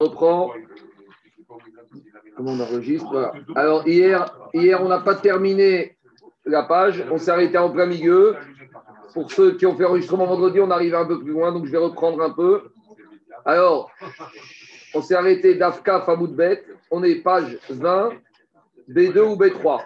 On 0.00 0.06
reprend. 0.06 0.52
Comment 2.36 2.52
on 2.52 2.60
enregistre 2.60 3.08
voilà. 3.10 3.32
Alors, 3.54 3.86
hier, 3.86 4.36
hier 4.52 4.82
on 4.82 4.88
n'a 4.88 5.00
pas 5.00 5.14
terminé 5.14 5.96
la 6.44 6.64
page. 6.64 7.04
On 7.10 7.18
s'est 7.18 7.30
arrêté 7.30 7.58
en 7.58 7.70
plein 7.70 7.86
milieu. 7.86 8.36
Pour 9.12 9.30
ceux 9.30 9.56
qui 9.56 9.66
ont 9.66 9.76
fait 9.76 9.84
enregistrement 9.84 10.26
vendredi, 10.26 10.58
on 10.60 10.70
arrive 10.70 10.94
un 10.94 11.06
peu 11.06 11.20
plus 11.20 11.32
loin, 11.32 11.52
donc 11.52 11.66
je 11.66 11.70
vais 11.70 11.78
reprendre 11.78 12.20
un 12.20 12.30
peu. 12.30 12.70
Alors, 13.44 13.90
on 14.94 15.02
s'est 15.02 15.14
arrêté 15.14 15.54
d'Afka 15.54 16.00
Famoudbet. 16.00 16.64
On 16.90 17.04
est 17.04 17.16
page 17.16 17.58
20, 17.70 18.10
B2 18.88 19.18
ou 19.20 19.36
B3. 19.36 19.84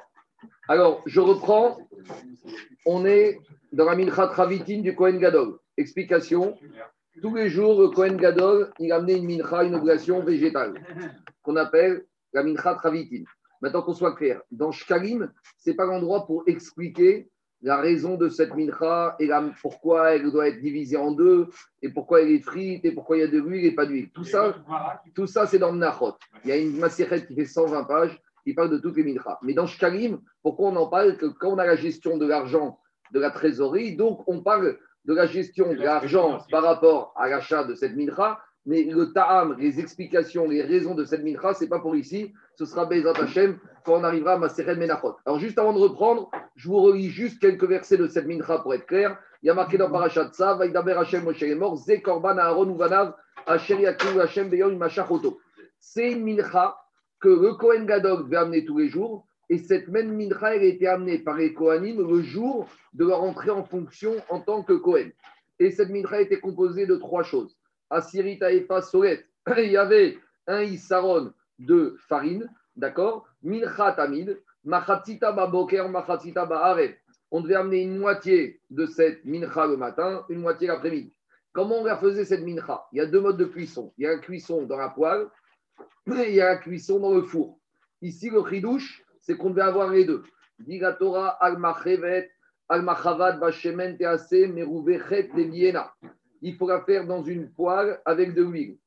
Alors, 0.69 1.03
je 1.07 1.21
reprends. 1.21 1.79
On 2.87 3.05
est 3.05 3.41
dans 3.73 3.85
la 3.85 3.97
Mincha 3.97 4.29
Travitin 4.29 4.81
du 4.81 4.95
Kohen 4.95 5.19
Gadol. 5.19 5.59
Explication. 5.77 6.57
Tous 7.23 7.35
les 7.35 7.49
jours, 7.49 7.81
le 7.81 7.89
Kohen 7.89 8.17
Gadol, 8.17 8.71
il 8.79 8.93
a 8.93 8.97
amené 8.97 9.17
une 9.17 9.27
mincha, 9.27 9.65
une 9.65 9.75
oblation 9.75 10.23
végétale, 10.23 10.75
qu'on 11.43 11.57
appelle 11.57 12.05
la 12.33 12.43
mincha 12.43 12.75
travitin. 12.75 13.25
Maintenant 13.61 13.83
qu'on 13.83 13.95
soit 13.95 14.15
clair, 14.15 14.41
dans 14.51 14.71
Shkalim, 14.71 15.33
ce 15.59 15.71
n'est 15.71 15.77
pas 15.77 15.87
l'endroit 15.87 16.27
pour 16.27 16.45
expliquer 16.47 17.29
la 17.61 17.79
raison 17.79 18.17
de 18.17 18.29
cette 18.29 18.55
mincha 18.55 19.17
et 19.19 19.29
pourquoi 19.63 20.15
elle 20.15 20.31
doit 20.31 20.49
être 20.49 20.61
divisée 20.61 20.97
en 20.97 21.11
deux, 21.11 21.49
et 21.83 21.89
pourquoi 21.89 22.23
elle 22.23 22.31
est 22.31 22.43
frite, 22.43 22.85
et 22.85 22.93
pourquoi 22.93 23.17
il 23.17 23.21
y 23.21 23.25
a 23.25 23.29
de 23.29 23.39
l'huile 23.39 23.65
et 23.65 23.75
pas 23.75 23.87
d'huile. 23.87 24.11
Tout 24.11 24.25
ça, 24.25 24.55
tout 25.15 25.27
ça 25.27 25.47
c'est 25.47 25.59
dans 25.59 25.73
le 25.73 25.79
Nachot. 25.79 26.15
Il 26.45 26.51
y 26.51 26.53
a 26.53 26.57
une 26.57 26.79
macérette 26.79 27.27
qui 27.27 27.35
fait 27.35 27.47
120 27.47 27.85
pages 27.85 28.21
qui 28.45 28.55
parle 28.55 28.71
de 28.71 28.79
toutes 28.79 28.97
les 28.97 29.03
minchas. 29.03 29.39
Mais 29.43 29.55
dans 29.55 29.67
Shkalim, 29.67 30.21
pourquoi 30.43 30.69
on 30.69 30.77
en 30.77 30.87
parle 30.87 31.17
que 31.17 31.27
quand 31.27 31.51
on 31.51 31.59
a 31.59 31.67
la 31.67 31.77
gestion 31.77 32.17
de 32.17 32.27
l'argent, 32.27 32.79
de 33.13 33.19
la 33.19 33.31
trésorerie, 33.31 33.97
donc 33.97 34.23
on 34.29 34.43
parle 34.43 34.79
de 35.05 35.15
la 35.15 35.27
gestion 35.27 35.73
de 35.73 35.83
l'argent 35.83 36.39
par 36.51 36.63
rapport 36.63 37.13
à 37.17 37.29
l'achat 37.29 37.65
de 37.65 37.75
cette 37.75 37.97
mincha, 37.97 38.41
mais 38.67 38.85
le 38.85 39.13
ta'am, 39.13 39.57
les 39.59 39.81
explications, 39.81 40.47
les 40.49 40.63
raisons 40.63 40.95
de 40.95 41.05
cette 41.05 41.23
mincha, 41.23 41.55
ce 41.55 41.65
n'est 41.65 41.71
pas 41.71 41.81
pour 41.81 41.97
ici, 41.97 42.35
ce 42.57 42.67
sera 42.67 42.87
Bezat 42.87 43.13
Hashem 43.19 43.59
quand 43.85 44.01
on 44.01 44.05
arrivera 44.05 44.33
à 44.33 44.39
Maseret 44.39 44.77
Menachot. 44.77 45.17
Alors 45.25 45.39
juste 45.39 45.59
avant 45.59 45.73
de 45.73 45.79
reprendre, 45.79 46.31
je 46.57 46.69
vous 46.69 46.81
relis 46.83 47.09
juste 47.09 47.41
quelques 47.41 47.65
versets 47.65 47.97
de 47.97 48.07
cette 48.09 48.27
mincha 48.27 48.59
pour 48.59 48.75
être 48.75 48.87
clair. 48.87 49.19
Il 49.43 49.47
y 49.47 49.51
a 49.51 49.55
marqué 49.55 49.79
dans 49.79 49.91
Parashat 49.91 50.33
Sa, 50.33 50.55
Vaïdaber 50.55 50.95
Hashem 50.99 51.23
Moshe 51.23 51.43
est 51.43 51.55
mort, 51.55 51.77
Ze 51.77 51.93
Aaron 52.05 52.75
Uvanav, 52.75 53.15
Asher 53.47 53.81
Yakou 53.81 54.19
Hashem 54.21 54.51
Beyon 54.51 54.77
Machachoto. 54.77 55.39
C'est 55.79 56.11
une 56.11 56.25
mincha 56.25 56.77
que 57.21 57.29
le 57.29 57.55
Kohen 57.55 57.87
Gadol 57.87 58.25
devait 58.25 58.37
amener 58.37 58.65
tous 58.65 58.79
les 58.79 58.89
jours 58.89 59.28
et 59.51 59.59
cette 59.59 59.89
même 59.89 60.15
mincha, 60.15 60.55
elle 60.55 60.63
a 60.63 60.67
été 60.67 60.87
amenée 60.87 61.19
par 61.19 61.37
les 61.37 61.55
Kohanim 61.55 62.07
le 62.07 62.23
jour 62.23 62.69
de 62.93 63.07
leur 63.07 63.23
entrée 63.23 63.51
en 63.51 63.65
fonction 63.65 64.17
en 64.29 64.41
tant 64.41 64.63
que 64.63 64.75
Kohen. 64.75 65.11
Et 65.59 65.71
cette 65.71 65.89
mincha 65.89 66.21
était 66.21 66.41
composée 66.41 66.87
de 66.87 66.97
trois 66.97 67.23
choses. 67.23 67.57
Asirita 67.89 68.53
Efa 68.53 68.83
Solet, 68.83 69.25
il 69.57 69.73
y 69.73 69.77
avait 69.77 70.19
un 70.47 70.63
Issaron 70.63 71.33
de 71.59 71.97
farine, 72.09 72.51
d'accord? 72.77 73.27
Mincha 73.43 73.93
Tamid, 73.93 74.39
Machatzita 74.65 75.33
Baboker, 75.33 75.89
Machatzita 75.89 76.45
Ba'arev. 76.45 76.95
On 77.31 77.41
devait 77.41 77.57
amener 77.57 77.83
une 77.83 77.99
moitié 77.99 78.61
de 78.71 78.87
cette 78.87 79.25
mincha 79.25 79.67
le 79.67 79.77
matin, 79.77 80.25
une 80.29 80.41
moitié 80.41 80.69
l'après-midi. 80.69 81.15
Comment 81.53 81.81
on 81.81 81.85
la 81.85 81.97
faisait 81.97 82.27
cette 82.27 82.45
mincha 82.45 82.87
Il 82.93 82.99
y 82.99 83.01
a 83.01 83.07
deux 83.07 83.21
modes 83.21 83.39
de 83.39 83.47
cuisson. 83.47 83.93
Il 83.97 84.05
y 84.05 84.07
a 84.07 84.13
la 84.13 84.19
cuisson 84.19 84.67
dans 84.67 84.77
la 84.77 84.91
poêle 84.91 85.27
et 86.07 86.29
il 86.29 86.35
y 86.35 86.41
a 86.41 86.51
la 86.51 86.57
cuisson 86.57 87.01
dans 87.01 87.15
le 87.15 87.23
four. 87.23 87.59
Ici, 88.01 88.31
le 88.31 88.45
chidouche, 88.49 89.05
c'est 89.29 89.37
qu'on 89.37 89.51
devait 89.51 89.61
avoir 89.61 89.91
les 89.91 90.07
deux. 90.07 90.23
Digatora 90.59 91.29
al-machevet, 91.29 92.31
al-machavad, 92.71 93.39
bashemen 93.39 93.99
tease, 93.99 94.49
meruvechet 94.49 95.29
leviena. 95.37 95.93
Il 96.41 96.57
faut 96.57 96.67
la 96.67 96.81
faire 96.81 97.07
dans 97.07 97.23
une 97.23 97.51
poêle 97.51 98.01
avec 98.07 98.33
de 98.33 98.43
l'huile. 98.43 98.79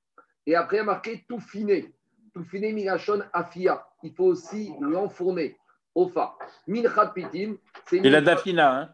Et 0.47 0.55
après, 0.55 0.77
il 0.77 0.79
y 0.79 0.81
a 0.81 0.85
marqué 0.85 1.23
tout 1.29 1.39
finé. 1.39 1.93
Tout 2.33 2.43
finé, 2.43 2.73
milachon 2.73 3.21
afia. 3.33 3.85
Il 4.01 4.15
faut 4.15 4.25
aussi 4.25 4.73
l'enfourner. 4.79 5.57
Ofa. 5.93 6.35
Minchat 6.67 7.11
pitim. 7.13 7.57
C'est 7.85 7.99
la 7.99 8.21
dafina. 8.21 8.81
Hein. 8.81 8.89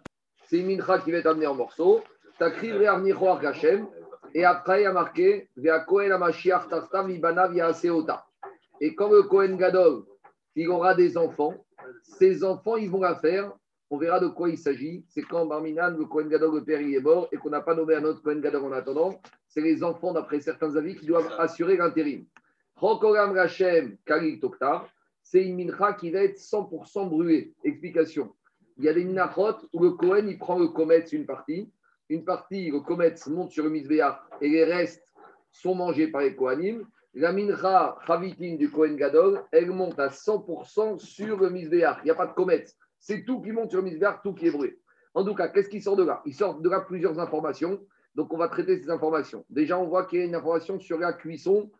C'est 0.49 0.57
une 0.57 0.67
mincha 0.67 0.99
qui 0.99 1.11
va 1.13 1.19
être 1.19 1.27
amenée 1.27 1.47
en 1.47 1.55
morceaux. 1.55 2.03
Takriv 2.39 2.75
re'arnichoar 2.75 3.39
Hashem. 3.45 3.87
Et 4.33 4.43
après, 4.43 4.81
il 4.81 4.83
y 4.83 4.87
a 4.87 4.91
marqué 4.91 5.49
Ve'akohen 5.55 6.11
amashiach 6.11 6.67
tartav 6.67 7.09
ibanav 7.09 7.55
yaaseota. 7.55 8.25
Et 8.81 8.93
quand 8.95 9.09
le 9.09 9.23
Kohen 9.23 9.55
Gadol 9.55 10.03
il 10.57 10.69
aura 10.69 10.95
des 10.95 11.17
enfants. 11.17 11.53
Ces 12.01 12.43
enfants, 12.43 12.77
ils 12.77 12.89
vont 12.89 13.01
la 13.01 13.15
faire. 13.15 13.53
On 13.89 13.97
verra 13.97 14.19
de 14.19 14.27
quoi 14.27 14.49
il 14.49 14.57
s'agit. 14.57 15.05
C'est 15.07 15.21
quand 15.21 15.45
Barminan, 15.45 15.91
le 15.91 16.05
Kohen 16.05 16.27
Gadol, 16.27 16.55
le 16.55 16.63
père, 16.63 16.81
il 16.81 16.95
est 16.95 16.99
mort 16.99 17.29
et 17.31 17.37
qu'on 17.37 17.51
n'a 17.51 17.61
pas 17.61 17.75
nommé 17.75 17.95
un 17.95 18.03
autre 18.03 18.21
Kohen 18.21 18.41
Gadol 18.41 18.65
en 18.65 18.71
attendant. 18.71 19.21
C'est 19.47 19.61
les 19.61 19.83
enfants, 19.83 20.13
d'après 20.13 20.41
certains 20.41 20.75
avis, 20.75 20.95
qui 20.95 21.05
doivent 21.05 21.31
assurer 21.37 21.77
l'intérim. 21.77 22.25
Rokoram 22.75 23.31
Rachem 23.31 23.97
Kalik 24.05 24.41
Toktar, 24.41 24.89
c'est 25.23 25.43
une 25.43 25.55
mincha 25.55 25.93
qui 25.93 26.09
va 26.09 26.23
être 26.23 26.37
100% 26.37 27.07
brûlée. 27.07 27.53
Explication. 27.63 28.33
Il 28.77 28.85
y 28.85 28.89
a 28.89 28.93
des 28.93 29.05
minachot 29.05 29.57
où 29.73 29.83
le 29.83 29.91
Kohen, 29.91 30.27
il 30.27 30.37
prend 30.37 30.59
le 30.59 30.67
kometz 30.67 31.13
une 31.13 31.25
partie. 31.25 31.71
Une 32.09 32.25
partie, 32.25 32.71
le 32.71 32.79
kometz 32.79 33.27
monte 33.27 33.51
sur 33.51 33.63
le 33.63 33.69
misbéach 33.69 34.19
et 34.41 34.49
les 34.49 34.63
restes 34.63 35.03
sont 35.51 35.75
mangés 35.75 36.07
par 36.07 36.21
les 36.21 36.35
Kohanim 36.35 36.85
la 37.17 37.33
mincha 37.33 37.97
chavitin 38.05 38.55
du 38.55 38.69
Kohen 38.69 38.95
Gadol, 38.95 39.43
elle 39.51 39.71
monte 39.71 39.99
à 39.99 40.09
100% 40.09 40.99
sur 40.99 41.39
le 41.39 41.49
misbéach. 41.49 41.97
Il 42.03 42.05
n'y 42.05 42.11
a 42.11 42.15
pas 42.15 42.27
de 42.27 42.33
comète. 42.33 42.75
C'est 42.99 43.25
tout 43.25 43.41
qui 43.41 43.51
monte 43.51 43.71
sur 43.71 43.79
le 43.79 43.85
misbéach, 43.85 44.21
tout 44.23 44.33
qui 44.33 44.47
est 44.47 44.51
brûlé. 44.51 44.79
En 45.15 45.25
tout 45.25 45.33
cas, 45.33 45.47
qu'est-ce 45.47 45.69
qui 45.69 45.81
sort 45.81 45.95
de 45.95 46.03
là? 46.03 46.21
Il 46.25 46.35
sort 46.35 46.59
de 46.59 46.69
là 46.69 46.81
plusieurs 46.81 47.19
informations. 47.19 47.79
Donc, 48.13 48.31
on 48.33 48.37
va 48.37 48.47
traiter 48.47 48.77
ces 48.77 48.91
informations. 48.91 49.45
Déjà, 49.49 49.79
on 49.79 49.87
voit 49.87 50.05
qu'il 50.05 50.19
y 50.19 50.21
a 50.21 50.25
une 50.25 50.35
information 50.35 50.79
sur 50.79 50.99
la 50.99 51.13
cuisson. 51.13 51.71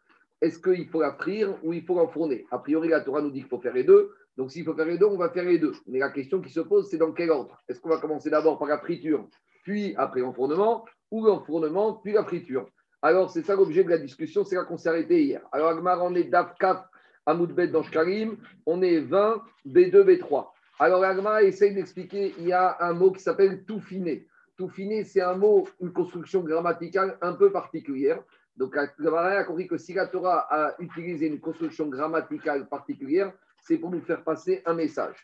Est-ce 0.41 0.59
qu'il 0.59 0.87
faut 0.87 1.01
la 1.01 1.13
frire 1.13 1.55
ou 1.63 1.73
il 1.73 1.83
faut 1.83 1.95
l'enfourner? 1.95 2.45
A 2.49 2.57
priori, 2.57 2.89
la 2.89 3.01
Torah 3.01 3.21
nous 3.21 3.31
dit 3.31 3.41
qu'il 3.41 3.49
faut 3.49 3.59
faire 3.59 3.73
les 3.73 3.83
deux. 3.83 4.11
Donc, 4.37 4.51
s'il 4.51 4.65
faut 4.65 4.73
faire 4.73 4.85
les 4.85 4.97
deux, 4.97 5.05
on 5.05 5.17
va 5.17 5.29
faire 5.29 5.45
les 5.45 5.59
deux. 5.59 5.73
Mais 5.87 5.99
la 5.99 6.09
question 6.09 6.41
qui 6.41 6.49
se 6.49 6.59
pose, 6.61 6.89
c'est 6.89 6.97
dans 6.97 7.11
quel 7.11 7.29
ordre? 7.29 7.61
Est-ce 7.67 7.79
qu'on 7.79 7.89
va 7.89 7.99
commencer 7.99 8.31
d'abord 8.31 8.57
par 8.57 8.67
la 8.67 8.79
friture, 8.79 9.27
puis 9.63 9.93
après 9.97 10.21
l'enfournement, 10.21 10.85
ou 11.11 11.25
l'enfournement, 11.25 11.93
puis 11.93 12.13
la 12.13 12.23
friture? 12.23 12.67
Alors, 13.01 13.29
c'est 13.29 13.43
ça 13.43 13.55
l'objet 13.55 13.83
de 13.83 13.89
la 13.89 13.99
discussion, 13.99 14.43
c'est 14.43 14.55
là 14.55 14.63
qu'on 14.63 14.77
s'est 14.77 14.89
arrêté 14.89 15.23
hier. 15.23 15.41
Alors, 15.51 15.69
Agmar, 15.69 16.03
on 16.03 16.15
est 16.15 16.23
d'Afkaf 16.23 16.83
à 17.25 17.33
Moudbet 17.35 17.67
dans 17.67 17.83
Shkarim, 17.83 18.37
on 18.65 18.81
est 18.81 18.99
20, 18.99 19.43
B2, 19.67 20.03
B3. 20.03 20.47
Alors, 20.79 21.03
Agmar 21.03 21.39
essaye 21.39 21.75
d'expliquer, 21.75 22.33
il 22.39 22.47
y 22.47 22.53
a 22.53 22.77
un 22.79 22.93
mot 22.93 23.11
qui 23.11 23.21
s'appelle 23.21 23.65
tout 23.65 23.81
finé. 23.81 24.27
Tout 24.57 24.69
finé, 24.69 25.03
c'est 25.03 25.21
un 25.21 25.35
mot, 25.35 25.67
une 25.79 25.93
construction 25.93 26.41
grammaticale 26.41 27.17
un 27.21 27.33
peu 27.33 27.51
particulière. 27.51 28.19
Donc, 28.55 28.75
Agmar 28.75 29.25
a 29.25 29.43
compris 29.43 29.67
que 29.67 29.77
si 29.77 29.93
la 29.93 30.07
Torah 30.07 30.47
a 30.49 30.75
utilisé 30.79 31.27
une 31.27 31.39
construction 31.39 31.87
grammaticale 31.87 32.67
particulière, 32.67 33.31
c'est 33.61 33.77
pour 33.77 33.91
nous 33.91 34.01
faire 34.01 34.23
passer 34.23 34.63
un 34.65 34.73
message. 34.73 35.17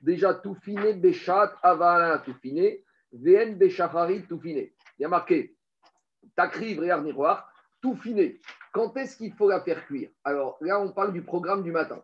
Déjà, 0.00 0.34
tout 0.34 0.54
finé, 0.54 0.92
Béchat, 0.94 1.54
Avala, 1.64 2.18
tout 2.18 2.34
finé, 2.40 2.84
VN, 3.12 3.56
Béchahari, 3.56 4.22
tout 4.28 4.38
finé. 4.38 4.72
Il 4.98 5.02
y 5.02 5.04
a 5.04 5.08
marqué 5.08 5.55
Takriv, 6.34 6.80
regarde 6.80 7.04
miroir, 7.04 7.50
tout 7.80 7.94
finé. 7.96 8.40
Quand 8.72 8.96
est-ce 8.96 9.16
qu'il 9.16 9.32
faut 9.32 9.48
la 9.48 9.60
faire 9.60 9.86
cuire? 9.86 10.10
Alors 10.24 10.58
là, 10.60 10.80
on 10.80 10.90
parle 10.92 11.12
du 11.12 11.22
programme 11.22 11.62
du 11.62 11.72
matin. 11.72 12.02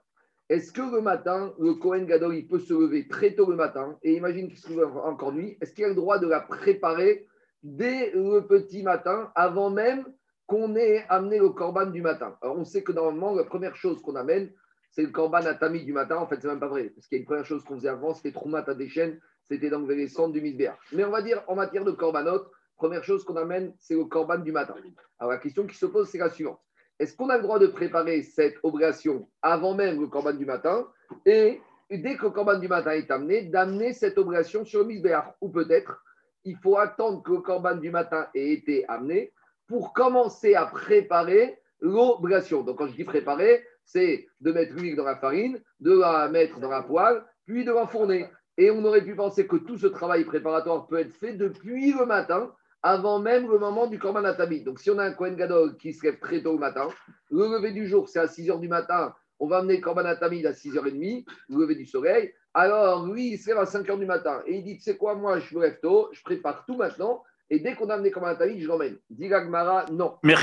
Est-ce 0.48 0.72
que 0.72 0.82
le 0.82 1.00
matin, 1.00 1.54
le 1.58 1.74
Cohen 1.74 2.04
Gadol, 2.04 2.34
il 2.34 2.46
peut 2.46 2.58
se 2.58 2.74
lever 2.74 3.08
très 3.08 3.34
tôt 3.34 3.48
le 3.48 3.56
matin? 3.56 3.98
Et 4.02 4.14
imagine 4.14 4.48
qu'il 4.48 4.58
se 4.58 4.68
lève 4.68 4.96
encore 4.98 5.32
nuit 5.32 5.56
Est-ce 5.60 5.72
qu'il 5.72 5.84
a 5.84 5.88
le 5.88 5.94
droit 5.94 6.18
de 6.18 6.26
la 6.26 6.40
préparer 6.40 7.26
dès 7.62 8.10
le 8.12 8.46
petit 8.46 8.82
matin, 8.82 9.30
avant 9.34 9.70
même 9.70 10.04
qu'on 10.46 10.76
ait 10.76 11.06
amené 11.08 11.38
le 11.38 11.50
corban 11.50 11.86
du 11.86 12.02
matin? 12.02 12.36
Alors 12.42 12.58
on 12.58 12.64
sait 12.64 12.82
que 12.82 12.92
normalement, 12.92 13.34
la 13.34 13.44
première 13.44 13.76
chose 13.76 14.02
qu'on 14.02 14.16
amène, 14.16 14.52
c'est 14.90 15.02
le 15.02 15.08
corban 15.08 15.38
atami 15.38 15.84
du 15.84 15.92
matin. 15.92 16.16
En 16.16 16.26
fait, 16.26 16.38
c'est 16.40 16.48
même 16.48 16.60
pas 16.60 16.68
vrai. 16.68 16.90
Parce 16.90 17.06
qu'il 17.06 17.16
y 17.16 17.20
a 17.20 17.22
une 17.22 17.26
première 17.26 17.46
chose 17.46 17.64
qu'on 17.64 17.76
faisait 17.76 17.88
avant, 17.88 18.12
c'était 18.12 18.32
troumat 18.32 18.64
à 18.66 18.74
des 18.74 18.88
chaînes, 18.88 19.18
c'était 19.44 19.70
d'enlever 19.70 19.96
les 19.96 20.08
cendres 20.08 20.34
du 20.34 20.42
misbéa. 20.42 20.76
Mais 20.92 21.04
on 21.04 21.10
va 21.10 21.22
dire, 21.22 21.42
en 21.46 21.54
matière 21.54 21.84
de 21.84 21.92
corbanot, 21.92 22.42
Première 22.82 23.04
chose 23.04 23.22
qu'on 23.22 23.36
amène, 23.36 23.72
c'est 23.78 23.94
le 23.94 24.06
corban 24.06 24.38
du 24.38 24.50
matin. 24.50 24.74
Alors 25.20 25.30
la 25.30 25.38
question 25.38 25.68
qui 25.68 25.76
se 25.76 25.86
pose, 25.86 26.08
c'est 26.08 26.18
la 26.18 26.30
suivante. 26.30 26.58
Est-ce 26.98 27.14
qu'on 27.16 27.28
a 27.28 27.36
le 27.36 27.42
droit 27.44 27.60
de 27.60 27.68
préparer 27.68 28.24
cette 28.24 28.56
obligation 28.64 29.28
avant 29.40 29.76
même 29.76 30.00
le 30.00 30.08
corban 30.08 30.32
du 30.32 30.44
matin 30.44 30.88
et 31.24 31.60
dès 31.88 32.16
que 32.16 32.24
le 32.24 32.30
corban 32.30 32.58
du 32.58 32.66
matin 32.66 32.90
est 32.90 33.08
amené, 33.12 33.42
d'amener 33.42 33.92
cette 33.92 34.18
obligation 34.18 34.64
sur 34.64 34.80
le 34.80 34.86
misbéach 34.86 35.26
Ou 35.40 35.50
peut-être, 35.50 36.02
il 36.42 36.56
faut 36.56 36.76
attendre 36.76 37.22
que 37.22 37.30
le 37.30 37.40
corban 37.40 37.76
du 37.76 37.92
matin 37.92 38.26
ait 38.34 38.50
été 38.50 38.84
amené 38.88 39.32
pour 39.68 39.92
commencer 39.92 40.56
à 40.56 40.66
préparer 40.66 41.56
l'obligation. 41.78 42.64
Donc 42.64 42.78
quand 42.78 42.88
je 42.88 42.96
dis 42.96 43.04
préparer, 43.04 43.64
c'est 43.84 44.26
de 44.40 44.50
mettre 44.50 44.74
l'huile 44.74 44.96
dans 44.96 45.04
la 45.04 45.14
farine, 45.14 45.62
de 45.78 46.00
la 46.00 46.28
mettre 46.28 46.58
dans 46.58 46.70
la 46.70 46.82
poêle, 46.82 47.22
puis 47.46 47.64
de 47.64 47.70
l'enfourner. 47.70 48.26
Et 48.58 48.72
on 48.72 48.84
aurait 48.84 49.04
pu 49.04 49.14
penser 49.14 49.46
que 49.46 49.54
tout 49.54 49.78
ce 49.78 49.86
travail 49.86 50.24
préparatoire 50.24 50.88
peut 50.88 50.98
être 50.98 51.14
fait 51.14 51.34
depuis 51.34 51.92
le 51.92 52.06
matin 52.06 52.52
avant 52.82 53.20
même 53.20 53.48
le 53.48 53.58
moment 53.58 53.86
du 53.86 53.98
Korban 53.98 54.24
Atami. 54.24 54.62
Donc, 54.62 54.80
si 54.80 54.90
on 54.90 54.98
a 54.98 55.04
un 55.04 55.12
Kohen 55.12 55.36
Gadol 55.36 55.76
qui 55.76 55.92
se 55.92 56.04
lève 56.04 56.18
très 56.18 56.42
tôt 56.42 56.52
le 56.52 56.58
matin, 56.58 56.88
le 57.30 57.44
lever 57.44 57.72
du 57.72 57.86
jour, 57.86 58.08
c'est 58.08 58.18
à 58.18 58.26
6 58.26 58.48
h 58.48 58.60
du 58.60 58.68
matin, 58.68 59.14
on 59.38 59.46
va 59.46 59.58
amener 59.58 59.76
le 59.76 59.80
Korban 59.80 60.04
Atami 60.04 60.44
à 60.46 60.52
6h30, 60.52 61.24
le 61.48 61.60
lever 61.60 61.76
du 61.76 61.86
soleil. 61.86 62.32
Alors, 62.54 63.06
lui, 63.06 63.32
il 63.32 63.38
se 63.38 63.48
lève 63.48 63.58
à 63.58 63.66
5 63.66 63.86
h 63.86 63.98
du 63.98 64.06
matin 64.06 64.42
et 64.46 64.56
il 64.56 64.64
dit 64.64 64.76
Tu 64.76 64.82
sais 64.82 64.96
quoi, 64.96 65.14
moi, 65.14 65.38
je 65.38 65.56
me 65.56 65.62
lève 65.62 65.78
tôt, 65.80 66.08
je 66.12 66.22
prépare 66.22 66.64
tout 66.66 66.76
maintenant 66.76 67.22
Et 67.48 67.60
dès 67.60 67.74
qu'on 67.74 67.88
a 67.88 67.94
amené 67.94 68.10
Korban 68.10 68.34
Tamid, 68.34 68.60
je 68.60 68.66
l'emmène. 68.66 68.98
Dit 69.10 69.28
Gmara, 69.28 69.86
non. 69.92 70.18
Mais 70.24 70.34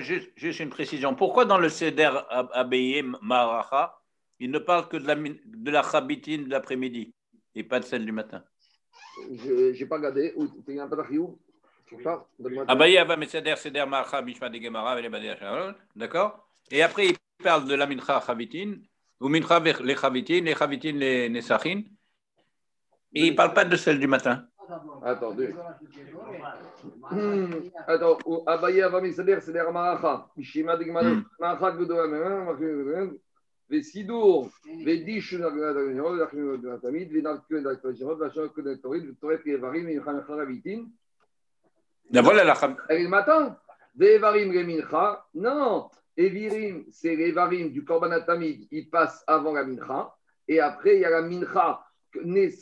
juste, 0.00 0.30
juste, 0.36 0.60
une 0.60 0.70
précision. 0.70 1.14
Pourquoi 1.14 1.44
dans 1.44 1.58
le 1.58 1.68
Seder 1.68 2.10
Abeyé 2.52 3.02
Maracha, 3.20 3.98
il 4.38 4.50
ne 4.52 4.58
parle 4.58 4.88
que 4.88 4.96
de 4.96 5.06
la, 5.06 5.16
de 5.16 5.70
la 5.70 5.82
Chabitine 5.82 6.44
de 6.44 6.50
l'après-midi 6.50 7.14
et 7.56 7.64
pas 7.64 7.80
de 7.80 7.84
celle 7.84 8.06
du 8.06 8.12
matin? 8.12 8.44
Je 9.32 9.78
n'ai 9.78 9.86
pas 9.86 9.96
regardé. 9.96 10.34
Tu 10.64 10.74
n'as 10.74 10.86
pas 10.86 10.96
Abaye 10.96 11.18
D'accord 15.96 16.48
Et 16.70 16.82
après, 16.82 17.06
il 17.06 17.16
parle 17.42 17.66
de 17.66 17.74
la 17.74 17.86
mincha 17.86 18.20
chavitin, 18.20 18.76
ou 19.20 19.28
mincha 19.28 19.58
les 19.60 19.96
chavitin, 19.96 20.40
les 20.42 20.54
chavitin 20.54 20.92
les 20.92 21.28
nesachin, 21.28 21.82
il 23.12 23.34
parle 23.34 23.54
pas 23.54 23.64
de 23.64 23.76
celle 23.76 23.98
du 23.98 24.06
matin. 24.06 24.46
Attendez. 25.02 25.52
Attends, 27.86 28.18
Abaye 28.46 28.82
c'est 29.10 29.24
de 29.24 29.38
de 31.78 31.84
doame, 31.84 33.18
vesidur, 33.68 34.48
vedish, 34.84 35.32
la 35.32 36.78
tamid, 36.78 37.10
venarkun, 37.12 37.62
la 37.62 37.76
tajirot, 37.76 38.18
la 38.18 38.30
chanakun, 38.30 38.62
la 38.62 38.76
torid, 38.76 39.04
le 39.06 40.86
matin. 43.08 43.56
Vevarim 43.94 44.50
Remincha. 44.50 45.24
Non, 45.34 45.90
Evirim, 46.16 46.84
c'est 46.90 47.16
les 47.16 47.32
varim 47.32 47.70
du 47.70 47.84
Korban 47.84 48.10
Atamid, 48.10 48.66
ils 48.70 48.90
passent 48.90 49.24
avant 49.26 49.52
la 49.52 49.64
Mincha. 49.64 50.14
Et 50.48 50.60
après, 50.60 50.96
il 50.96 51.00
y 51.00 51.04
a 51.04 51.10
la 51.10 51.22
Mincha. 51.22 51.80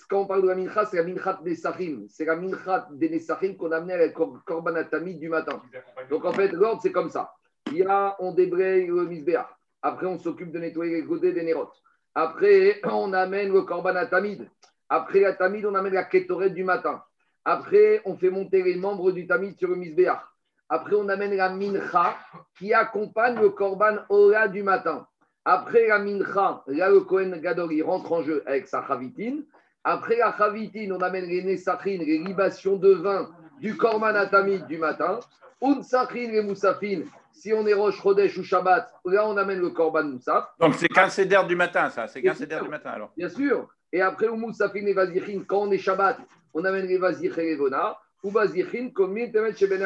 Quand 0.09 0.21
on 0.21 0.27
parle 0.27 0.43
de 0.43 0.49
la 0.49 0.55
Mincha, 0.55 0.85
c'est 0.87 0.99
la 0.99 1.05
Mincha 1.05 1.41
Nesachim. 1.45 2.07
C'est 2.09 2.25
la 2.25 2.37
Mincha 2.37 2.89
des 2.93 3.09
Nesachim 3.09 3.57
qu'on 3.57 3.73
amenait 3.73 3.95
avec 3.95 4.19
le 4.19 4.27
Korban 4.45 4.75
Atamid 4.75 5.19
du 5.19 5.29
matin. 5.29 5.63
Donc 6.11 6.25
en 6.25 6.33
fait, 6.33 6.53
l'ordre, 6.53 6.81
c'est 6.83 6.93
comme 6.93 7.11
ça. 7.11 7.33
Il 7.71 7.79
y 7.79 7.85
a, 7.85 8.17
on 8.19 8.33
débraye 8.33 8.87
le 8.87 9.07
Misbéach. 9.07 9.49
Après, 9.83 10.07
on 10.07 10.19
s'occupe 10.19 10.53
de 10.53 10.59
nettoyer 10.59 10.97
les 10.97 11.03
godets 11.03 11.33
des 11.33 11.43
nérotes. 11.43 11.83
Après, 12.15 12.81
on 12.85 13.13
amène 13.13 13.53
le 13.53 13.63
korban 13.63 13.95
à 13.97 14.07
tamid. 14.07 14.49
Après 14.89 15.21
la 15.21 15.35
tamid, 15.35 15.65
on 15.65 15.75
amène 15.75 15.95
la 15.95 16.05
kétorette 16.05 16.55
du 16.55 16.65
matin. 16.65 17.03
Après, 17.51 18.03
on 18.05 18.15
fait 18.15 18.29
monter 18.29 18.63
les 18.63 18.77
membres 18.77 19.11
du 19.11 19.27
tamid 19.27 19.57
sur 19.57 19.71
le 19.71 19.77
misbéach. 19.77 20.21
Après, 20.69 20.95
on 20.95 21.09
amène 21.09 21.35
la 21.35 21.49
mincha 21.49 22.15
qui 22.59 22.75
accompagne 22.75 23.41
le 23.41 23.49
korban 23.49 24.01
ola 24.11 24.49
du 24.49 24.63
matin. 24.63 25.07
Après 25.47 25.87
la 25.87 25.99
mincha, 25.99 26.63
là, 26.67 26.91
le 26.91 27.01
Kohen 27.01 27.41
Gadol, 27.41 27.73
il 27.73 27.83
rentre 27.83 28.13
en 28.13 28.23
jeu 28.23 28.43
avec 28.45 28.69
sa 28.69 28.87
chavitine. 28.87 29.47
Après 29.83 30.19
la 30.19 30.37
chavitine, 30.37 30.93
on 30.93 31.01
amène 31.01 31.25
les 31.25 31.43
nesachines, 31.43 32.03
les 32.03 32.19
libations 32.19 32.77
de 32.77 32.93
vin 32.93 33.31
du 33.63 33.75
korban 33.79 34.15
atamid 34.15 34.67
du 34.67 34.77
matin. 34.77 35.19
Unsachin 35.63 36.31
les 36.31 36.43
moussafines, 36.43 37.07
si 37.33 37.55
on 37.55 37.67
est 37.67 37.73
Roche, 37.73 37.99
Chodesh 38.03 38.37
ou 38.37 38.45
Shabbat, 38.45 38.93
là 39.07 39.27
on 39.27 39.39
amène 39.39 39.59
le 39.59 39.71
Korban 39.71 40.05
Moussaf. 40.05 40.45
Donc 40.61 40.75
c'est 40.75 40.89
15 40.89 41.15
cédères 41.15 41.47
du 41.47 41.57
matin, 41.57 41.89
ça 41.89 42.07
C'est 42.09 42.21
15 42.21 42.37
cédères 42.37 42.63
du 42.63 42.69
matin 42.69 42.91
alors 42.91 43.11
Bien 43.17 43.31
sûr. 43.31 43.69
Et 43.91 44.03
après, 44.03 44.29
au 44.29 44.37
Moussafin 44.37 44.85
et 44.85 44.93
Vazichin, 44.93 45.43
quand 45.47 45.63
on 45.63 45.71
est 45.73 45.79
Shabbat, 45.79 46.19
on 46.55 46.65
amène 46.65 46.87
les 46.87 46.99
Vazich 46.99 47.37
et 47.39 47.43
les 47.43 47.57
Vona. 47.57 47.99
Ou 48.25 48.31
Vazichin, 48.31 48.91
comme 48.91 49.15
Mintemet 49.15 49.55
chez 49.55 49.69
Ben 49.69 49.81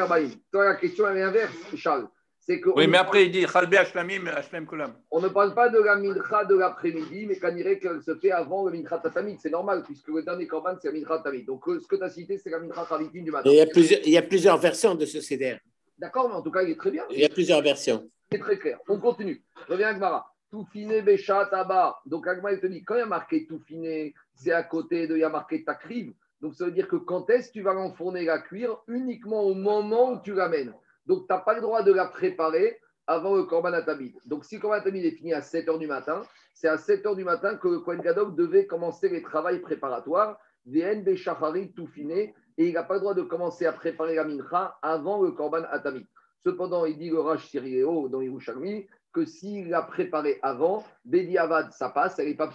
Toi, 0.51 0.65
la 0.65 0.77
question 0.77 1.07
elle 1.09 1.19
est 1.19 1.23
inverse, 1.23 1.55
Charles. 1.77 2.09
Que 2.49 2.71
oui, 2.75 2.89
mais 2.89 2.99
après, 2.99 3.27
il 3.27 3.31
dit 3.31 3.47
Chalbe 3.47 3.73
Hashlamim, 3.73 4.27
Hashlem 4.27 4.67
Kulam. 4.67 4.95
On 5.13 5.21
ne 5.21 5.29
parle 5.29 5.55
pas 5.55 5.69
de 5.69 5.79
la 5.79 5.95
mincha 5.95 6.45
de 6.45 6.57
l'après-midi, 6.57 7.27
mais 7.27 7.39
qu'on 7.39 7.55
dirait 7.55 7.79
qu'elle 7.79 8.03
se 8.03 8.17
fait 8.17 8.33
avant 8.33 8.67
le 8.67 8.73
mincha 8.73 8.99
tatamid. 8.99 9.39
C'est 9.41 9.51
normal, 9.51 9.85
puisque 9.85 10.09
le 10.09 10.25
dernier 10.25 10.49
korban, 10.49 10.75
c'est 10.81 10.89
la 10.89 10.99
mincha 10.99 11.21
tamid. 11.21 11.47
Donc, 11.47 11.63
ce 11.67 11.87
que 11.87 11.95
tu 11.95 12.03
as 12.03 12.11
cité, 12.11 12.39
c'est 12.39 12.51
la 12.51 12.59
mincha 12.59 12.85
tavitin 12.85 13.23
du 13.23 13.31
matin. 13.31 13.49
il, 13.49 13.57
y 13.57 13.61
a 13.61 13.67
plusieurs, 13.67 14.01
il 14.05 14.11
y 14.11 14.19
a 14.19 14.23
plusieurs 14.23 14.59
versions 14.59 14.97
de 14.97 15.07
ce 15.07 15.21
CDR. 15.21 15.59
D'accord, 15.97 16.29
mais 16.29 16.35
en 16.35 16.43
tout 16.43 16.51
cas, 16.51 16.63
il 16.63 16.71
est 16.71 16.77
très 16.77 16.91
bien. 16.91 17.05
Il 17.11 17.21
y 17.21 17.25
a 17.25 17.29
plusieurs 17.29 17.63
versions. 17.63 18.11
C'est 18.33 18.41
très 18.41 18.59
clair. 18.59 18.81
On 18.89 18.99
continue. 18.99 19.41
Reviens 19.69 19.89
Agmara. 19.89 20.27
Tout 20.51 20.67
finé, 20.73 21.01
Béchat, 21.01 21.47
Tabar. 21.47 22.03
Donc 22.07 22.27
Agmara, 22.27 22.55
il 22.55 22.61
te 22.61 22.67
dit, 22.67 22.83
quand 22.83 22.97
il 22.97 23.01
y 23.01 23.03
a 23.03 23.07
marqué 23.07 23.47
tout 23.47 23.61
finé, 23.61 24.15
c'est 24.35 24.53
à 24.53 24.65
côté 24.65 25.07
de, 25.07 25.15
il 25.15 25.21
y 25.21 25.25
a 25.25 25.29
marqué 25.29 25.63
takriv. 25.63 26.13
Donc 26.43 26.55
ça 26.55 26.65
veut 26.65 26.73
dire 26.73 26.89
que 26.89 26.97
quand 26.97 27.31
est-ce 27.31 27.49
que 27.49 27.53
tu 27.55 27.63
vas 27.63 27.73
l'enfourner, 27.73 28.25
la 28.25 28.41
cuire? 28.41 28.77
Uniquement 28.89 29.43
au 29.43 29.55
moment 29.55 30.13
où 30.13 30.21
tu 30.21 30.35
l'amènes. 30.35 30.75
Donc 31.07 31.27
tu 31.29 31.33
n'as 31.33 31.39
pas 31.39 31.55
le 31.55 31.61
droit 31.61 31.83
de 31.83 31.93
la 31.93 32.07
préparer 32.07 32.79
avant 33.07 33.37
le 33.37 33.45
Korban 33.45 33.73
Atamid. 33.73 34.15
Donc 34.27 34.45
si 34.45 34.57
le 34.57 34.61
Korban 34.61 34.77
Atamid 34.77 35.05
est 35.05 35.13
fini 35.13 35.33
à 35.33 35.41
7 35.41 35.67
h 35.69 35.79
du 35.79 35.87
matin, 35.87 36.23
c'est 36.53 36.69
à 36.69 36.77
7 36.77 37.05
h 37.05 37.17
du 37.17 37.25
matin 37.25 37.57
que 37.57 37.69
le 37.69 37.79
Kohen 37.79 38.01
Gadol 38.01 38.35
devait 38.35 38.67
commencer 38.67 39.09
les 39.09 39.23
travaux 39.23 39.57
préparatoires. 39.61 40.37
VN 40.67 41.03
Béchachari, 41.03 41.73
tout 41.73 41.89
finé, 41.89 42.35
et 42.59 42.69
il 42.69 42.75
n'a 42.75 42.85
pas 42.85 42.95
le 42.95 43.01
droit 43.01 43.15
de 43.15 43.23
commencer 43.23 43.67
à 43.67 43.73
préparer 43.73 44.15
la 44.15 44.25
mincha 44.25 44.79
avant 44.83 45.23
le 45.23 45.33
korban 45.33 45.63
atami. 45.71 46.07
Cependant, 46.39 46.85
il 46.85 46.99
dit 46.99 47.11
le 47.11 47.21
Rach 47.21 47.47
Siriéo 47.49 48.09
dans 48.09 48.21
Yerushalmi 48.21 48.87
que 49.13 49.25
s'il 49.25 49.69
l'a 49.69 49.83
préparé 49.83 50.39
avant, 50.43 50.85
Bedi 51.05 51.37
Avad, 51.39 51.73
ça 51.73 51.91
passe, 51.91 52.19
elle 52.19 52.37
pas 52.37 52.51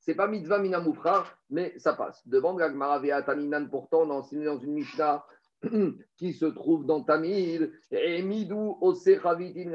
c'est 0.00 0.14
pas 0.14 0.28
mitzvah 0.28 0.58
minamoufra, 0.58 1.24
mais 1.50 1.74
ça 1.78 1.94
passe. 1.94 2.26
Devant 2.28 2.54
Gagmara 2.54 3.00
Taminan, 3.22 3.66
pourtant, 3.68 4.02
on 4.02 4.20
a 4.20 4.44
dans 4.44 4.58
une 4.58 4.72
Mishnah 4.72 5.24
qui 6.16 6.32
se 6.32 6.46
trouve 6.46 6.86
dans 6.86 7.02
Tamil, 7.02 7.72
et 7.90 8.22
Midou 8.22 8.78
Ose 8.80 9.04
Chavitin. 9.20 9.70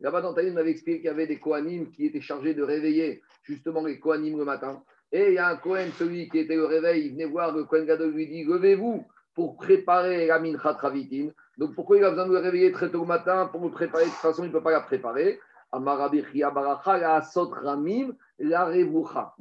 Là-bas, 0.00 0.20
dans 0.20 0.34
Tamil, 0.34 0.52
on 0.52 0.58
avait 0.58 0.72
expliqué 0.72 0.98
qu'il 0.98 1.06
y 1.06 1.10
avait 1.10 1.26
des 1.26 1.38
Kohanim 1.38 1.90
qui 1.90 2.06
étaient 2.06 2.20
chargés 2.20 2.54
de 2.54 2.62
réveiller 2.62 3.22
justement 3.42 3.84
les 3.84 3.98
Kohanim 3.98 4.36
le 4.36 4.44
matin. 4.44 4.82
Et 5.12 5.28
il 5.28 5.34
y 5.34 5.38
a 5.38 5.48
un 5.48 5.56
Kohen, 5.56 5.90
celui 5.96 6.28
qui 6.28 6.38
était 6.40 6.58
au 6.58 6.66
réveil, 6.66 7.06
il 7.06 7.12
venait 7.12 7.24
voir 7.24 7.54
le 7.54 7.64
Kohen 7.64 7.86
Gadol, 7.86 8.10
lui 8.10 8.26
dit 8.26 8.44
Levez-vous 8.44 9.04
pour 9.34 9.56
préparer 9.56 10.26
la 10.26 10.38
mincha 10.38 10.74
travitin. 10.74 11.28
Donc 11.58 11.74
pourquoi 11.74 11.96
il 11.96 12.04
a 12.04 12.10
besoin 12.10 12.26
de 12.26 12.32
le 12.32 12.38
réveiller 12.38 12.70
très 12.72 12.90
tôt 12.90 13.00
le 13.00 13.06
matin 13.06 13.46
pour 13.46 13.60
me 13.60 13.70
préparer? 13.70 14.04
De 14.04 14.10
toute 14.10 14.18
façon, 14.18 14.44
il 14.44 14.48
ne 14.48 14.52
peut 14.52 14.62
pas 14.62 14.72
la 14.72 14.80
préparer. 14.80 15.40
Il 15.72 15.80
ne 15.80 15.84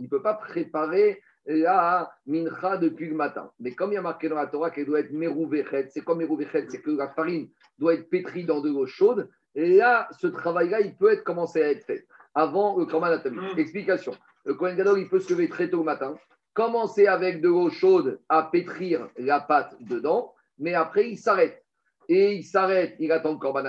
peut 0.08 0.22
pas 0.22 0.34
préparer 0.34 1.22
la 1.46 2.12
mincha 2.26 2.78
depuis 2.78 3.10
le 3.10 3.16
matin. 3.16 3.52
Mais 3.60 3.74
comme 3.74 3.92
il 3.92 3.96
y 3.96 3.98
a 3.98 4.02
marqué 4.02 4.30
dans 4.30 4.36
la 4.36 4.48
Torah 4.48 4.72
qu'elle 4.72 4.86
doit 4.86 5.02
être 5.02 5.12
merouvechet, 5.12 5.90
c'est 5.90 6.00
comme 6.02 6.20
merouvechet, 6.20 6.66
c'est 6.70 6.82
que 6.82 6.92
la 6.92 7.10
farine 7.10 7.50
doit 7.78 7.94
être 7.94 8.10
pétrie 8.10 8.46
dans 8.46 8.62
de 8.62 8.70
l'eau 8.70 8.88
chaude. 8.88 9.30
Et 9.54 9.76
là, 9.76 10.08
ce 10.20 10.26
travail-là, 10.26 10.82
il 10.82 10.96
peut 10.96 11.12
être 11.12 11.24
commencé 11.24 11.62
à 11.62 11.70
être 11.70 11.86
fait 11.86 12.08
avant 12.34 12.80
le 12.80 12.88
Korban 12.88 13.16
Explication. 13.58 14.14
Le 14.46 14.56
Kohen 14.56 14.76
Gadol, 14.76 15.00
il 15.00 15.10
peut 15.10 15.20
se 15.20 15.32
lever 15.32 15.50
très 15.50 15.70
tôt 15.70 15.82
au 15.82 15.84
matin, 15.84 16.18
commencer 16.54 17.06
avec 17.06 17.42
de 17.42 17.50
l'eau 17.50 17.70
chaude 17.70 18.20
à 18.28 18.42
pétrir 18.44 19.08
la 19.18 19.40
pâte 19.40 19.76
dedans, 19.82 20.34
mais 20.58 20.74
après, 20.74 21.08
il 21.10 21.18
s'arrête. 21.18 21.63
Et 22.10 22.34
il 22.36 22.44
s'arrête, 22.44 22.96
il 23.00 23.12
attend 23.12 23.32
le 23.32 23.38
Korban 23.38 23.64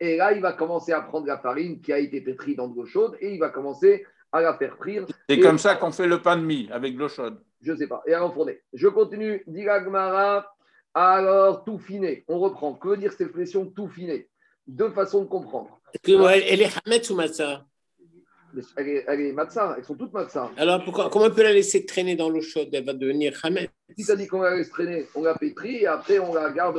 et 0.00 0.16
là, 0.16 0.32
il 0.32 0.40
va 0.40 0.52
commencer 0.52 0.92
à 0.92 1.00
prendre 1.00 1.26
la 1.26 1.38
farine 1.38 1.80
qui 1.80 1.92
a 1.92 1.98
été 1.98 2.20
pétrie 2.20 2.54
dans 2.56 2.68
de 2.68 2.76
l'eau 2.76 2.86
chaude, 2.86 3.16
et 3.20 3.32
il 3.32 3.38
va 3.38 3.50
commencer 3.50 4.04
à 4.32 4.40
la 4.40 4.54
faire 4.54 4.76
frire. 4.76 5.06
C'est 5.28 5.40
comme 5.40 5.58
ça 5.58 5.76
qu'on 5.76 5.92
fait 5.92 6.06
le 6.06 6.20
pain 6.20 6.36
de 6.36 6.42
mie, 6.42 6.68
avec 6.72 6.94
de 6.94 6.98
l'eau 6.98 7.08
chaude. 7.08 7.40
Je 7.60 7.72
ne 7.72 7.76
sais 7.76 7.86
pas, 7.86 8.02
et 8.06 8.14
à 8.14 8.20
l'enfourner. 8.20 8.60
Je 8.72 8.88
continue, 8.88 9.42
dit 9.46 9.66
alors 10.94 11.64
tout 11.64 11.78
finé. 11.78 12.24
On 12.28 12.38
reprend. 12.40 12.74
Que 12.74 12.88
veut 12.88 12.96
dire 12.96 13.12
cette 13.12 13.20
expression 13.20 13.66
tout 13.66 13.88
finé? 13.88 14.28
Deux 14.66 14.90
façons 14.90 15.22
de 15.22 15.28
comprendre. 15.28 15.78
Elle 16.04 16.60
est 16.60 16.70
Hametz 16.84 17.10
ou 17.10 17.14
Matzah? 17.14 17.64
Elle 18.76 18.88
est, 18.88 19.04
elle 19.06 19.20
est 19.20 19.32
matzah, 19.32 19.74
elles 19.76 19.84
sont 19.84 19.94
toutes 19.94 20.12
matzah. 20.12 20.50
Alors 20.56 20.84
pourquoi, 20.84 21.10
comment 21.10 21.26
on 21.26 21.30
peut 21.30 21.42
la 21.42 21.52
laisser 21.52 21.84
traîner 21.86 22.16
dans 22.16 22.28
l'eau 22.28 22.40
chaude? 22.40 22.68
Elle 22.72 22.84
va 22.84 22.92
devenir 22.92 23.38
hamet. 23.42 23.70
Si 23.96 24.04
tu 24.04 24.10
as 24.10 24.16
dit 24.16 24.26
qu'on 24.26 24.42
la 24.42 24.54
laisse 24.54 24.70
traîner, 24.70 25.06
on 25.14 25.22
la 25.22 25.34
pétrit 25.34 25.82
et 25.82 25.86
après 25.86 26.18
on 26.18 26.34
la 26.34 26.50
garde 26.50 26.78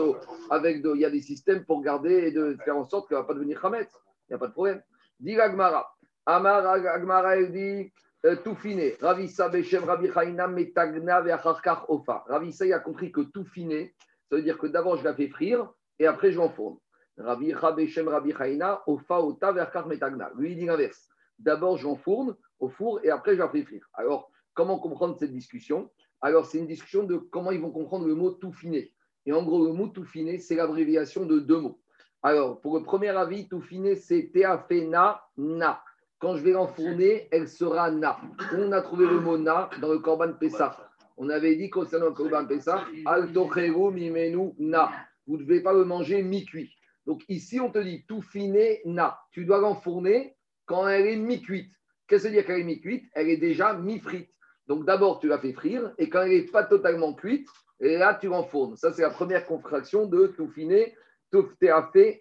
avec. 0.50 0.82
De, 0.82 0.94
il 0.96 1.02
y 1.02 1.06
a 1.06 1.10
des 1.10 1.22
systèmes 1.22 1.66
pour 1.66 1.82
garder 1.82 2.28
et 2.28 2.32
de 2.32 2.58
faire 2.64 2.78
en 2.78 2.88
sorte 2.88 3.10
qu'elle 3.10 3.18
ne 3.18 3.24
va 3.24 3.28
pas 3.28 3.34
devenir 3.34 3.64
hamet. 3.66 3.82
Il 3.82 4.32
n'y 4.32 4.36
a 4.36 4.38
pas 4.38 4.48
de 4.48 4.54
problème. 4.54 4.82
Dit 5.20 5.40
Agmara. 5.40 5.92
Amar 6.26 6.66
Agmara, 6.68 7.38
elle 7.38 7.52
dit 7.52 7.92
euh, 8.26 8.36
tout 8.44 8.56
finé. 8.56 8.96
Ravissa 9.02 9.50
Beshem 9.50 9.84
Rabbi 9.84 10.12
Chainam 10.14 10.54
Metagna 10.54 11.22
Veacharkar 11.22 11.90
Ofa. 11.90 12.24
Ravissa, 12.28 12.66
il 12.66 12.74
a 12.74 12.80
compris 12.80 13.12
que 13.12 13.22
tout 13.22 13.46
finé, 13.46 13.96
ça 14.30 14.36
veut 14.36 14.44
dire 14.44 14.58
que 14.58 14.68
d'abord 14.68 14.98
je 14.98 15.04
la 15.04 15.14
fais 15.14 15.28
frire 15.28 15.68
et 15.98 16.06
après 16.06 16.32
je 16.32 16.38
l'enfourne. 16.38 16.78
Rabbi 17.18 17.54
Beshem 17.76 18.08
Rabbi 18.08 18.34
Chaina 18.34 18.82
Ofa 18.88 19.20
Ota 19.20 19.52
Veacharkar 19.52 19.88
Metagna. 19.88 20.32
Lui, 20.38 20.52
il 20.52 20.58
dit 20.58 20.66
l'inverse 20.66 21.08
d'abord 21.40 21.78
j'enfourne 21.78 22.36
au 22.60 22.70
four 22.70 23.00
et 23.04 23.10
après 23.10 23.34
je 23.34 23.40
la 23.40 23.50
fais 23.50 23.64
frire. 23.64 23.90
Alors, 23.94 24.32
comment 24.54 24.78
comprendre 24.78 25.18
cette 25.18 25.34
discussion? 25.34 25.90
Alors, 26.22 26.46
c'est 26.46 26.58
une 26.58 26.68
discussion 26.68 27.04
de 27.04 27.18
comment 27.18 27.52
ils 27.52 27.62
vont 27.62 27.72
comprendre 27.72 28.06
le 28.06 28.14
mot 28.14 28.32
tout 28.32 28.52
finé. 28.52 28.94
Et 29.26 29.32
en 29.32 29.44
gros, 29.44 29.66
le 29.66 29.74
mot 29.74 29.88
tout 29.88 30.04
finé, 30.04 30.38
c'est 30.38 30.56
l'abréviation 30.56 31.26
de 31.26 31.40
deux 31.40 31.60
mots. 31.60 31.80
Alors, 32.22 32.60
pour 32.60 32.78
le 32.78 32.84
premier 32.84 33.10
avis, 33.10 33.48
tout 33.48 33.62
finé, 33.62 33.96
c'est 33.96 34.32
teafena 34.34 35.22
na. 35.38 35.82
Quand 36.20 36.36
je 36.36 36.44
vais 36.44 36.52
l'enfourner, 36.52 37.30
elle 37.32 37.48
sera 37.48 37.90
na. 37.92 38.18
On 38.54 38.74
a 38.74 38.82
trouvé 38.82 39.08
le 39.08 39.22
mot 39.22 39.38
na 39.38 39.70
dans 39.82 39.94
le 39.94 40.00
Korban 40.00 40.34
Pessah. 40.34 40.76
On 41.16 41.30
avait 41.30 41.56
dit 41.56 41.70
concernant 41.70 42.08
le 42.08 42.12
Korban 42.12 42.46
Pessah, 42.46 42.84
altocheru 43.06 43.94
mimenu 43.94 44.52
na. 44.58 44.92
Vous 45.28 45.38
ne 45.38 45.44
devez 45.44 45.62
pas 45.62 45.72
le 45.72 45.86
manger 45.86 46.22
mi-cuit. 46.22 46.76
Donc 47.06 47.24
ici, 47.30 47.62
on 47.62 47.72
te 47.72 47.80
dit 47.80 48.04
tout 48.06 48.22
finé 48.22 48.82
na. 48.84 49.18
Tu 49.32 49.46
dois 49.46 49.60
l'enfourner 49.60 50.36
quand 50.70 50.88
elle 50.88 51.08
est 51.08 51.16
mi-cuite. 51.16 51.74
Qu'est-ce 52.08 52.24
que 52.24 52.28
veut 52.28 52.36
dire 52.36 52.46
qu'elle 52.46 52.60
est 52.60 52.64
mi-cuite? 52.64 53.04
Elle 53.14 53.30
est 53.30 53.38
déjà 53.38 53.74
mi-frite. 53.74 54.30
Donc 54.68 54.86
d'abord, 54.86 55.20
tu 55.20 55.28
la 55.28 55.40
fais 55.40 55.52
frire 55.52 55.92
et 55.98 56.10
quand 56.10 56.22
elle 56.22 56.30
n'est 56.30 56.44
pas 56.44 56.64
totalement 56.64 57.14
cuite, 57.16 57.50
et 57.80 57.98
là 57.98 58.14
tu 58.14 58.30
renfournes. 58.30 58.78
Ça, 58.78 58.94
c'est 58.94 59.02
la 59.02 59.10
première 59.10 59.46
contraction 59.48 60.06
de 60.06 60.28
Toufine, 60.28 60.86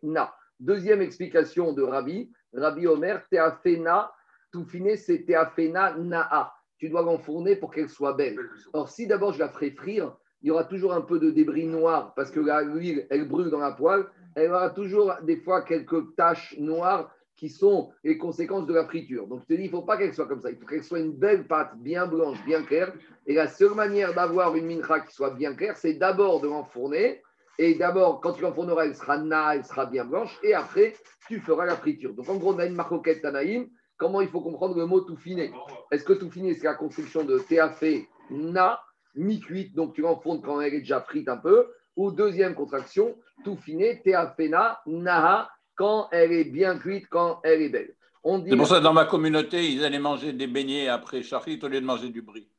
na. 0.03 0.35
Deuxième 0.59 1.03
explication 1.03 1.73
de 1.73 1.83
Rabbi, 1.83 2.33
Rabbi 2.55 2.87
Omer, 2.87 3.23
Teafena, 3.31 4.11
Toufine, 4.51 4.97
c'est 4.97 5.25
Teafena 5.25 5.97
Na'a. 5.99 6.53
Tu 6.79 6.89
dois 6.89 7.03
l'enfourner 7.03 7.57
pour 7.57 7.71
qu'elle 7.71 7.89
soit 7.89 8.15
belle. 8.15 8.39
Or, 8.73 8.89
si 8.89 9.07
d'abord 9.07 9.35
je 9.35 9.41
la 9.41 9.51
ferai 9.51 9.73
frire, 9.73 10.17
il 10.41 10.49
y 10.49 10.51
aura 10.51 10.65
toujours 10.65 10.95
un 10.95 11.03
peu 11.03 11.19
de 11.19 11.31
débris 11.31 11.67
noirs 11.67 12.15
parce 12.15 12.31
que 12.31 12.41
l'huile, 12.41 13.07
elle 13.11 13.29
brûle 13.29 13.51
dans 13.51 13.59
la 13.59 13.73
poêle. 13.73 14.07
Elle 14.35 14.53
aura 14.53 14.71
toujours 14.71 15.13
des 15.23 15.37
fois 15.37 15.63
quelques 15.63 16.15
taches 16.17 16.57
noires 16.59 17.13
qui 17.39 17.49
sont 17.49 17.93
les 18.03 18.19
conséquences 18.19 18.67
de 18.67 18.75
la 18.75 18.85
friture. 18.85 19.29
Donc, 19.29 19.43
je 19.43 19.47
te 19.47 19.53
dis, 19.55 19.67
il 19.67 19.67
ne 19.67 19.71
faut 19.71 19.83
pas 19.83 19.97
qu'elle 19.97 20.13
soit 20.13 20.27
comme 20.27 20.41
ça. 20.41 20.51
Il 20.51 20.59
faut 20.59 20.67
qu'elle 20.67 20.83
soit 20.83 20.99
une 20.99 21.13
belle 21.13 21.47
pâte 21.47 21.71
bien 21.79 22.07
blanche, 22.07 22.45
bien 22.45 22.65
claire. 22.65 22.93
Et 23.27 23.35
la 23.35 23.47
seule 23.47 23.75
manière 23.75 24.13
d'avoir 24.13 24.57
une 24.57 24.67
mincha 24.67 25.01
qui 25.01 25.15
soit 25.15 25.31
bien 25.31 25.55
claire, 25.55 25.77
c'est 25.77 25.95
d'abord 25.95 26.41
de 26.41 26.49
l'enfourner. 26.49 27.23
Et 27.57 27.77
d'abord, 27.77 28.21
quand 28.21 28.33
tu 28.33 28.43
l'enfourneras, 28.43 28.87
elle 28.87 28.97
sera 28.97 29.19
na, 29.19 29.55
elle 29.55 29.65
sera 29.65 29.87
bien 29.87 30.05
blanche. 30.05 30.37
Et 30.43 30.53
après, 30.53 30.97
tu 31.29 31.39
feras 31.39 31.65
la 31.65 31.77
friture. 31.77 32.13
Donc, 32.13 32.29
en 32.29 32.37
gros, 32.37 32.55
on 32.55 32.59
a 32.59 32.67
une 32.67 32.75
marcoquette 32.75 33.23
Tanaïm. 33.23 33.69
Comment 33.97 34.21
il 34.21 34.29
faut 34.29 34.41
comprendre 34.41 34.77
le 34.77 34.87
mot 34.87 35.01
tout 35.01 35.17
fini 35.17 35.51
Est-ce 35.93 36.05
que 36.05 36.13
tout 36.15 36.31
fini, 36.31 36.57
c'est 36.57 36.67
la 36.67 36.75
construction 36.75 37.25
de 37.25 37.39
théafé 37.39 38.09
na, 38.31 38.81
mi-cuite, 39.15 39.75
donc 39.75 39.95
tu 39.95 40.03
l'enfournes 40.03 40.43
quand 40.43 40.61
elle 40.61 40.75
est 40.75 40.81
déjà 40.81 41.01
frite 41.01 41.29
un 41.29 41.37
peu? 41.37 41.69
Ou 41.97 42.11
deuxième 42.13 42.55
contraction, 42.55 43.17
tout 43.45 43.57
fini, 43.57 44.01
théafé 44.03 44.49
na, 44.49 44.81
naha, 44.87 45.49
quand 45.79 46.09
elle 46.11 46.33
est 46.33 46.45
bien 46.45 46.77
cuite, 46.79 47.07
quand 47.09 47.41
elle 47.45 47.63
est 47.63 47.69
belle. 47.71 47.95
C'est 48.25 48.57
pour 48.57 48.67
ça 48.67 48.79
que 48.79 48.85
dans 48.85 48.93
ma 48.93 49.07
communauté, 49.07 49.71
ils 49.71 49.85
allaient 49.85 50.01
manger 50.01 50.33
des 50.33 50.49
beignets 50.49 50.89
après 50.89 51.23
charrit 51.23 51.59
au 51.63 51.69
lieu 51.69 51.81
de 51.81 51.87
manger 51.87 52.11
du 52.11 52.21
brie. 52.21 52.51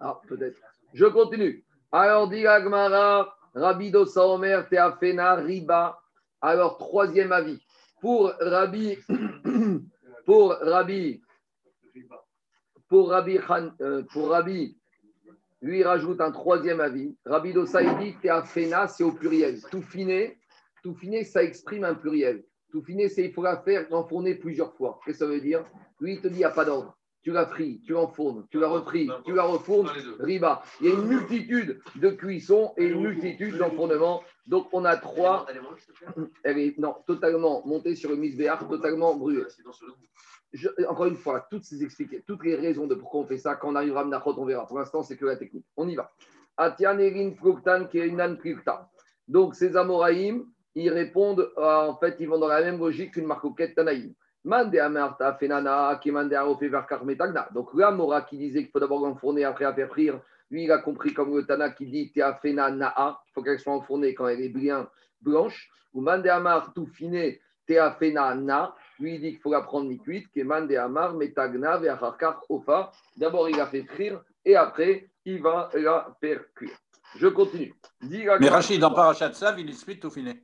Ah, 0.00 0.20
peut-être. 0.26 0.58
Je 0.94 1.04
continue. 1.04 1.64
Alors, 1.92 2.28
dit 2.28 2.46
Agmara, 2.46 3.36
Saomer, 4.06 4.62
Teafena, 4.70 5.34
Riba. 5.34 6.00
Alors, 6.40 6.78
troisième 6.78 7.32
avis. 7.32 7.60
Pour 8.00 8.32
Rabbi, 8.40 8.98
pour 10.26 10.54
Rabbi, 10.54 11.22
pour 12.88 13.10
Rabbi, 13.10 13.38
euh, 13.80 14.02
pour 14.10 14.30
Rabbi, 14.30 14.76
lui 15.60 15.84
rajoute 15.84 16.20
un 16.20 16.32
troisième 16.32 16.80
avis. 16.80 17.14
Rabbi 17.24 17.52
Dosaïdi, 17.52 18.16
Teafena, 18.20 18.88
c'est 18.88 19.04
au 19.04 19.12
pluriel. 19.12 19.60
Tout 19.70 19.82
finé, 19.82 20.38
tout 20.82 20.94
fini, 20.94 21.24
ça 21.24 21.42
exprime 21.42 21.84
un 21.84 21.94
pluriel. 21.94 22.44
Tout 22.70 22.82
fini, 22.82 23.08
c'est 23.08 23.24
il 23.24 23.32
faut 23.32 23.42
la 23.42 23.58
faire 23.58 23.86
enfourner 23.92 24.34
plusieurs 24.34 24.74
fois. 24.74 24.98
Qu'est-ce 25.04 25.18
que 25.18 25.24
ça 25.24 25.30
veut 25.30 25.40
dire? 25.40 25.64
Lui, 26.00 26.14
il 26.14 26.20
te 26.20 26.28
dit, 26.28 26.34
il 26.34 26.38
n'y 26.38 26.44
a 26.44 26.50
pas 26.50 26.64
d'ordre. 26.64 26.96
Tu 27.22 27.30
la 27.30 27.46
fris, 27.46 27.80
tu 27.86 27.92
l'enfournes, 27.92 28.48
tu 28.50 28.58
la 28.58 28.66
refris, 28.66 29.08
tu 29.24 29.32
la 29.32 29.44
refournes, 29.44 29.88
riba. 30.18 30.60
Il 30.80 30.88
y 30.88 30.90
a 30.90 30.94
une 30.94 31.06
multitude 31.06 31.80
de 31.94 32.10
cuissons 32.10 32.72
et 32.76 32.86
une 32.86 33.00
multitude 33.00 33.56
d'enfournements. 33.58 34.24
Donc, 34.44 34.66
on 34.72 34.84
a 34.84 34.96
trois. 34.96 35.46
Elle 36.42 36.58
est 36.58 36.76
non, 36.78 36.96
totalement 37.06 37.64
montée 37.64 37.94
sur 37.94 38.10
le 38.10 38.16
misbéar, 38.16 38.66
totalement 38.68 39.14
brûlée. 39.14 39.44
encore 40.88 41.06
une 41.06 41.16
fois, 41.16 41.46
toutes 41.48 41.62
ces 41.62 41.84
expliquer, 41.84 42.24
toutes 42.26 42.44
les 42.44 42.56
raisons 42.56 42.88
de 42.88 42.96
pourquoi 42.96 43.20
on 43.20 43.26
fait 43.26 43.38
ça, 43.38 43.54
quand 43.54 43.70
on 43.70 43.76
arrivera 43.76 44.00
à 44.00 44.04
Mnachot, 44.04 44.34
on 44.36 44.44
verra. 44.44 44.66
Pour 44.66 44.80
l'instant, 44.80 45.04
c'est 45.04 45.16
que 45.16 45.26
la 45.26 45.36
technique. 45.36 45.66
On 45.76 45.88
y 45.88 45.94
va. 45.94 46.10
Donc, 49.28 49.54
ces 49.54 49.76
Amoraïm, 49.76 50.44
ils 50.74 50.90
répondent, 50.90 51.50
euh, 51.58 51.88
en 51.88 51.96
fait, 51.96 52.16
ils 52.20 52.28
vont 52.28 52.38
dans 52.38 52.48
la 52.48 52.62
même 52.62 52.78
logique 52.78 53.12
qu'une 53.14 53.26
marcoquette 53.26 53.74
Tanaïm. 53.74 54.14
Donc 54.44 54.74
là, 57.74 57.90
Mora 57.92 58.22
qui 58.22 58.38
disait 58.38 58.62
qu'il 58.62 58.70
faut 58.70 58.80
d'abord 58.80 59.04
enfourner 59.04 59.44
après 59.44 59.86
frire, 59.86 60.20
lui, 60.50 60.64
il 60.64 60.72
a 60.72 60.78
compris 60.78 61.14
comme 61.14 61.34
le 61.34 61.46
Tana 61.46 61.70
qui 61.70 61.86
dit 61.86 62.10
Teafena 62.12 62.70
Naa, 62.70 63.20
il 63.26 63.32
faut 63.32 63.42
qu'elle 63.42 63.58
soit 63.58 63.72
enfournée 63.72 64.14
quand 64.14 64.26
elle 64.28 64.42
est 64.42 64.48
bien 64.48 64.88
blanche. 65.20 65.70
Ou 65.94 66.00
Mande 66.00 66.26
Amar 66.26 66.74
Toufine 66.74 67.36
Teafena 67.66 68.34
Na, 68.34 68.74
lui, 68.98 69.14
il 69.14 69.20
dit 69.20 69.30
qu'il 69.30 69.40
faut 69.40 69.52
la 69.52 69.62
prendre 69.62 69.88
mi-cuite, 69.88 70.28
qui 70.32 70.42
Mande 70.42 70.72
Amar 70.72 71.14
Metagna 71.14 71.78
Veacharkar 71.78 72.42
Ofa. 72.48 72.90
D'abord, 73.16 73.48
il 73.48 73.60
a 73.60 73.66
fait 73.66 73.84
frire 73.84 74.20
et 74.44 74.56
après, 74.56 75.08
il 75.24 75.40
va 75.40 75.70
la 75.72 76.14
faire 76.20 76.40
cuire. 76.54 76.76
Je 77.16 77.28
continue. 77.28 77.74
Mais 78.00 78.48
Rachid, 78.48 78.80
dans 78.80 78.92
Parachat 78.92 79.32
Sav, 79.34 79.58
il 79.60 79.70
explique 79.70 80.00
Toufine. 80.00 80.34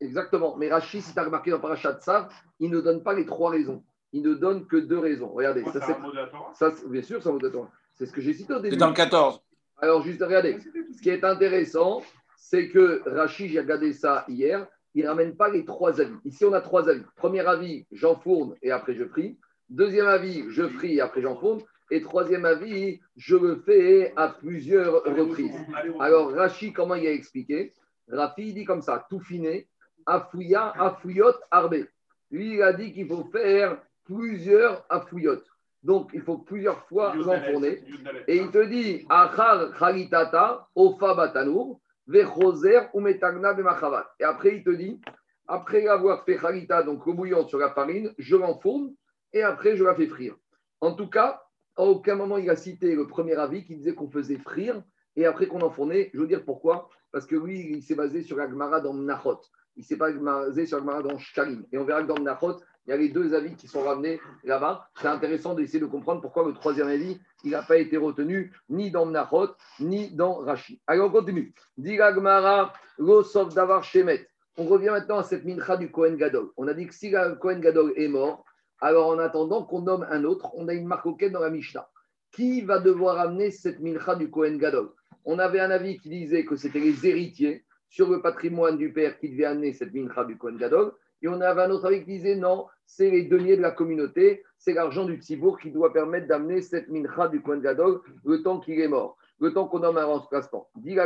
Exactement. 0.00 0.56
Mais 0.56 0.68
Rachid, 0.68 1.02
si 1.02 1.12
tu 1.12 1.18
as 1.18 1.24
remarqué 1.24 1.50
dans 1.50 1.60
Parachat 1.60 1.98
Sav, 2.00 2.28
il 2.60 2.70
ne 2.70 2.80
donne 2.80 3.02
pas 3.02 3.14
les 3.14 3.26
trois 3.26 3.50
raisons. 3.50 3.82
Il 4.12 4.22
ne 4.22 4.34
donne 4.34 4.66
que 4.66 4.76
deux 4.76 4.98
raisons. 4.98 5.28
Regardez. 5.28 5.64
ça, 5.64 6.70
c'est 6.70 6.88
bien 6.88 7.02
sûr, 7.02 7.22
c'est 7.22 7.28
un 7.28 7.32
mot 7.32 7.38
de 7.38 7.52
C'est 7.94 8.06
ce 8.06 8.12
que 8.12 8.20
j'ai 8.20 8.32
cité 8.32 8.52
au 8.52 8.60
début. 8.60 8.74
C'est 8.74 8.80
dans 8.80 8.88
le 8.88 8.94
14. 8.94 9.40
Alors, 9.78 10.02
juste 10.02 10.22
regardez. 10.22 10.58
Ce 10.96 11.02
qui 11.02 11.10
est 11.10 11.24
intéressant, 11.24 12.02
c'est 12.36 12.68
que 12.68 13.02
Rachid, 13.06 13.50
j'ai 13.50 13.60
regardé 13.60 13.92
ça 13.92 14.24
hier, 14.28 14.66
il 14.94 15.04
ne 15.04 15.08
ramène 15.08 15.36
pas 15.36 15.48
les 15.48 15.64
trois 15.64 16.00
avis. 16.00 16.14
Ici, 16.24 16.44
on 16.44 16.52
a 16.52 16.60
trois 16.60 16.88
avis. 16.88 17.02
Premier 17.16 17.46
avis, 17.46 17.86
j'enfourne 17.90 18.54
et 18.62 18.70
après 18.70 18.94
je 18.94 19.04
frie. 19.04 19.36
Deuxième 19.68 20.06
avis, 20.06 20.44
je 20.50 20.68
frie 20.68 20.96
et 20.96 21.00
après 21.00 21.22
j'enfourne. 21.22 21.60
Et 21.90 22.00
troisième 22.00 22.44
avis, 22.44 23.00
je 23.16 23.36
le 23.36 23.56
fais 23.56 24.12
à 24.16 24.28
plusieurs 24.28 25.02
reprises. 25.04 25.54
Alors, 26.00 26.32
Rachid, 26.32 26.72
comment 26.72 26.94
il 26.94 27.06
a 27.06 27.12
expliqué? 27.12 27.72
Rafi 28.08 28.52
dit 28.52 28.64
comme 28.64 28.82
ça, 28.82 29.06
tout 29.08 29.20
finé, 29.20 29.68
afouya, 30.06 30.72
afouyot, 30.76 31.34
arbe. 31.50 31.86
Lui, 32.30 32.54
il 32.54 32.62
a 32.62 32.72
dit 32.72 32.92
qu'il 32.92 33.08
faut 33.08 33.24
faire 33.24 33.78
plusieurs 34.04 34.84
afouyotes. 34.88 35.46
Donc, 35.82 36.10
il 36.14 36.22
faut 36.22 36.38
plusieurs 36.38 36.86
fois 36.86 37.14
l'enfourner. 37.14 37.82
Et 38.26 38.36
il 38.36 38.50
te 38.50 38.64
dit, 38.64 39.04
achar 39.08 39.76
khalitata, 39.78 40.68
ofa 40.74 41.14
batanour, 41.14 41.80
vechoser 42.06 42.88
ou 42.94 43.00
metagna 43.00 43.52
bemachavat. 43.52 44.06
Et 44.18 44.24
après, 44.24 44.56
il 44.56 44.64
te 44.64 44.70
dit, 44.70 45.00
après 45.46 45.86
avoir 45.86 46.24
fait 46.24 46.36
khalita, 46.36 46.82
donc 46.82 47.06
le 47.06 47.12
bouillon 47.12 47.46
sur 47.46 47.58
la 47.58 47.70
farine, 47.70 48.14
je 48.18 48.36
l'enfourne 48.36 48.94
et 49.32 49.42
après, 49.42 49.76
je 49.76 49.84
la 49.84 49.94
fais 49.94 50.06
frire. 50.06 50.34
En 50.80 50.92
tout 50.94 51.08
cas, 51.08 51.42
à 51.76 51.82
aucun 51.82 52.14
moment, 52.14 52.38
il 52.38 52.48
a 52.48 52.56
cité 52.56 52.94
le 52.94 53.06
premier 53.06 53.34
avis 53.34 53.64
qui 53.64 53.76
disait 53.76 53.94
qu'on 53.94 54.08
faisait 54.08 54.38
frire 54.38 54.82
et 55.16 55.26
après 55.26 55.46
qu'on 55.46 55.60
enfournait. 55.60 56.10
Je 56.14 56.20
veux 56.20 56.26
dire 56.26 56.44
pourquoi? 56.44 56.88
Parce 57.12 57.26
que 57.26 57.36
lui, 57.36 57.60
il 57.60 57.82
s'est 57.82 57.94
basé 57.94 58.22
sur 58.22 58.36
la 58.36 58.48
Gemara 58.48 58.80
dans 58.80 58.94
Nahot 58.94 59.40
il 59.76 59.80
ne 59.80 59.84
s'est 59.84 59.96
pas 59.96 60.12
basé 60.12 60.66
sur 60.66 60.80
le 60.80 61.02
dans 61.02 61.18
Shkalim. 61.18 61.64
Et 61.72 61.78
on 61.78 61.84
verra 61.84 62.02
que 62.02 62.08
dans 62.08 62.16
le 62.16 62.22
Nachot, 62.22 62.60
il 62.86 62.90
y 62.90 62.92
a 62.92 62.96
les 62.96 63.08
deux 63.08 63.34
avis 63.34 63.56
qui 63.56 63.66
sont 63.66 63.82
ramenés 63.82 64.20
là-bas. 64.44 64.88
C'est 65.00 65.08
intéressant 65.08 65.54
d'essayer 65.54 65.80
de 65.80 65.86
comprendre 65.86 66.20
pourquoi 66.20 66.46
le 66.46 66.52
troisième 66.52 66.88
avis, 66.88 67.18
il 67.42 67.52
n'a 67.52 67.62
pas 67.62 67.78
été 67.78 67.96
retenu 67.96 68.52
ni 68.68 68.90
dans 68.90 69.06
Nachot, 69.06 69.48
ni 69.80 70.10
dans 70.10 70.36
Rashi. 70.36 70.80
Allez, 70.86 71.00
on 71.00 71.10
continue. 71.10 71.54
Diga 71.76 72.14
Gemara, 72.14 72.72
Losov 72.98 73.54
Davar 73.54 73.82
Shemet. 73.84 74.28
On 74.56 74.64
revient 74.64 74.90
maintenant 74.90 75.18
à 75.18 75.24
cette 75.24 75.44
mincha 75.44 75.76
du 75.76 75.90
Kohen 75.90 76.16
Gadol. 76.16 76.50
On 76.56 76.68
a 76.68 76.74
dit 76.74 76.86
que 76.86 76.94
si 76.94 77.10
le 77.10 77.34
Kohen 77.36 77.60
Gadol 77.60 77.92
est 77.96 78.08
mort, 78.08 78.44
alors 78.80 79.08
en 79.08 79.18
attendant 79.18 79.64
qu'on 79.64 79.82
nomme 79.82 80.06
un 80.10 80.22
autre, 80.24 80.50
on 80.54 80.68
a 80.68 80.74
une 80.74 80.86
marque 80.86 81.24
dans 81.30 81.40
la 81.40 81.50
Mishnah. 81.50 81.88
Qui 82.30 82.62
va 82.62 82.78
devoir 82.78 83.18
amener 83.18 83.50
cette 83.50 83.80
mincha 83.80 84.14
du 84.14 84.30
Kohen 84.30 84.58
Gadol? 84.58 84.90
On 85.24 85.38
avait 85.38 85.60
un 85.60 85.70
avis 85.70 85.98
qui 85.98 86.10
disait 86.10 86.44
que 86.44 86.54
c'était 86.54 86.80
les 86.80 87.06
héritiers 87.06 87.64
sur 87.94 88.10
le 88.10 88.20
patrimoine 88.20 88.76
du 88.76 88.92
père 88.92 89.20
qui 89.20 89.28
devait 89.28 89.44
amener 89.44 89.72
cette 89.72 89.94
mincha 89.94 90.24
du 90.24 90.36
Kohen 90.36 90.56
Gadol. 90.56 90.90
Et 91.22 91.28
on 91.28 91.40
avait 91.40 91.62
un 91.62 91.70
autre 91.70 91.86
avis 91.86 92.00
qui 92.00 92.06
disait 92.06 92.34
non, 92.34 92.66
c'est 92.84 93.08
les 93.08 93.22
deniers 93.22 93.56
de 93.56 93.62
la 93.62 93.70
communauté, 93.70 94.42
c'est 94.58 94.72
l'argent 94.72 95.04
du 95.04 95.14
Tzibour 95.14 95.60
qui 95.60 95.70
doit 95.70 95.92
permettre 95.92 96.26
d'amener 96.26 96.60
cette 96.60 96.88
mincha 96.88 97.28
du 97.28 97.40
Kohen 97.40 97.60
Gadol 97.60 98.00
le 98.24 98.42
temps 98.42 98.58
qu'il 98.58 98.80
est 98.80 98.88
mort, 98.88 99.16
le 99.38 99.52
temps 99.52 99.68
qu'on 99.68 99.78
nomme 99.78 99.96
un 99.96 100.06
remplacement. 100.06 100.68
Dit 100.74 100.96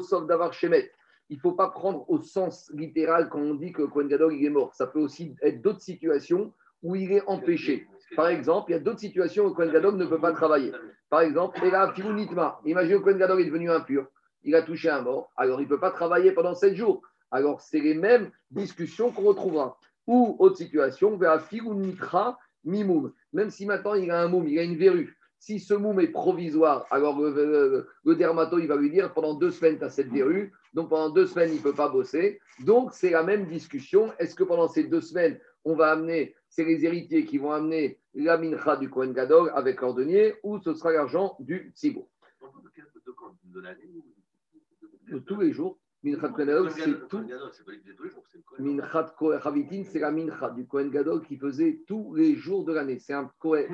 sauf 0.00 0.26
d'avoir 0.26 0.52
Shemet. 0.52 0.90
Il 1.30 1.36
ne 1.36 1.40
faut 1.40 1.52
pas 1.52 1.68
prendre 1.68 2.04
au 2.10 2.20
sens 2.20 2.72
littéral 2.74 3.28
quand 3.28 3.38
on 3.38 3.54
dit 3.54 3.72
que 3.72 3.82
le 3.82 3.86
Kohen 3.86 4.08
Gadol 4.08 4.34
il 4.34 4.44
est 4.44 4.50
mort. 4.50 4.74
Ça 4.74 4.88
peut 4.88 4.98
aussi 4.98 5.36
être 5.42 5.62
d'autres 5.62 5.80
situations 5.80 6.52
où 6.82 6.96
il 6.96 7.12
est 7.12 7.22
empêché. 7.28 7.86
Par 8.16 8.26
exemple, 8.26 8.72
il 8.72 8.74
y 8.74 8.76
a 8.76 8.80
d'autres 8.80 8.98
situations 8.98 9.44
où 9.44 9.50
le 9.50 9.54
Kohen 9.54 9.70
Gadol 9.70 9.94
ne 9.94 10.06
peut 10.06 10.20
pas 10.20 10.32
travailler. 10.32 10.72
Par 11.08 11.20
exemple, 11.20 11.64
et 11.64 11.70
là, 11.70 11.94
Imaginez 11.96 12.94
que 12.94 12.98
le 12.98 13.00
Kohen 13.00 13.18
Gadol 13.18 13.40
est 13.42 13.44
devenu 13.44 13.70
impur 13.70 14.08
il 14.44 14.54
a 14.54 14.62
touché 14.62 14.90
un 14.90 15.02
mort, 15.02 15.30
alors 15.36 15.60
il 15.60 15.64
ne 15.64 15.68
peut 15.68 15.80
pas 15.80 15.90
travailler 15.90 16.32
pendant 16.32 16.54
sept 16.54 16.74
jours. 16.74 17.02
Alors, 17.30 17.60
c'est 17.62 17.80
les 17.80 17.94
mêmes 17.94 18.30
discussions 18.50 19.10
qu'on 19.10 19.22
retrouvera. 19.22 19.78
Ou, 20.06 20.36
autre 20.38 20.56
situation, 20.56 21.18
ou 21.18 21.74
nitra 21.74 22.38
mimoum. 22.64 23.12
Même 23.32 23.50
si 23.50 23.66
maintenant 23.66 23.94
il 23.94 24.10
a 24.10 24.20
un 24.20 24.28
moum, 24.28 24.46
il 24.46 24.58
a 24.58 24.62
une 24.62 24.76
verrue. 24.76 25.16
Si 25.38 25.58
ce 25.58 25.74
moum 25.74 25.98
est 26.00 26.08
provisoire, 26.08 26.86
alors 26.90 27.18
le, 27.20 28.14
dermato, 28.14 28.58
il 28.58 28.68
va 28.68 28.76
lui 28.76 28.90
dire 28.90 29.12
pendant 29.12 29.34
deux 29.34 29.50
semaines, 29.50 29.78
tu 29.78 29.84
as 29.84 29.90
cette 29.90 30.10
verrue, 30.10 30.52
donc 30.74 30.90
pendant 30.90 31.10
deux 31.10 31.26
semaines, 31.26 31.50
il 31.50 31.56
ne 31.56 31.62
peut 31.62 31.74
pas 31.74 31.88
bosser. 31.88 32.40
Donc, 32.60 32.92
c'est 32.92 33.10
la 33.10 33.24
même 33.24 33.46
discussion. 33.46 34.12
Est-ce 34.18 34.36
que 34.36 34.44
pendant 34.44 34.68
ces 34.68 34.84
deux 34.84 35.00
semaines, 35.00 35.40
on 35.64 35.74
va 35.74 35.90
amener, 35.90 36.34
c'est 36.48 36.64
les 36.64 36.84
héritiers 36.84 37.24
qui 37.24 37.38
vont 37.38 37.50
amener 37.50 37.98
la 38.14 38.36
mincha 38.36 38.76
du 38.76 38.90
Kohen 38.90 39.12
Gadol 39.12 39.50
avec 39.54 39.80
l'ordonnier, 39.80 40.34
ou 40.42 40.60
ce 40.60 40.74
sera 40.74 40.92
l'argent 40.92 41.36
du 41.40 41.72
Tous 45.26 45.40
les 45.40 45.52
jours, 45.52 45.78
Minchat 46.04 46.30
Kohen 46.30 46.46
Gadol, 46.48 46.70
c'est 46.70 47.08
tout. 47.08 47.24
Minchat 48.58 49.14
Chavitin, 49.42 49.84
c'est 49.84 50.00
la 50.00 50.10
mincha 50.10 50.50
du 50.50 50.66
Kohen 50.66 50.90
Gadol 50.90 51.22
qui 51.22 51.36
faisait 51.36 51.80
tous 51.86 52.14
les 52.14 52.34
jours 52.34 52.64
de 52.64 52.72
l'année. 52.72 52.98
C'est 52.98 53.12
un 53.12 53.30
Kohen 53.38 53.68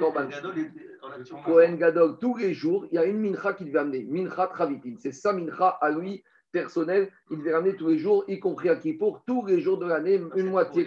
Gadol. 1.78 2.18
tous 2.18 2.36
les 2.36 2.52
jours, 2.52 2.86
il 2.90 2.96
y 2.96 2.98
a 2.98 3.04
une 3.04 3.18
mincha 3.18 3.54
qui 3.54 3.64
devait 3.64 3.78
amener. 3.78 4.04
Minchat 4.04 4.52
Chavitin, 4.56 4.94
c'est 4.98 5.12
sa 5.12 5.32
mincha 5.32 5.68
à 5.68 5.90
lui 5.90 6.22
personnel. 6.52 7.10
Il 7.30 7.38
devait 7.38 7.54
ramener 7.54 7.76
tous 7.76 7.88
les 7.88 7.98
jours, 7.98 8.24
y 8.28 8.38
compris 8.38 8.68
à 8.68 8.76
Kippour, 8.76 9.22
tous 9.26 9.46
les 9.46 9.60
jours 9.60 9.78
de 9.78 9.86
l'année, 9.86 10.20
une 10.36 10.50
moitié. 10.50 10.86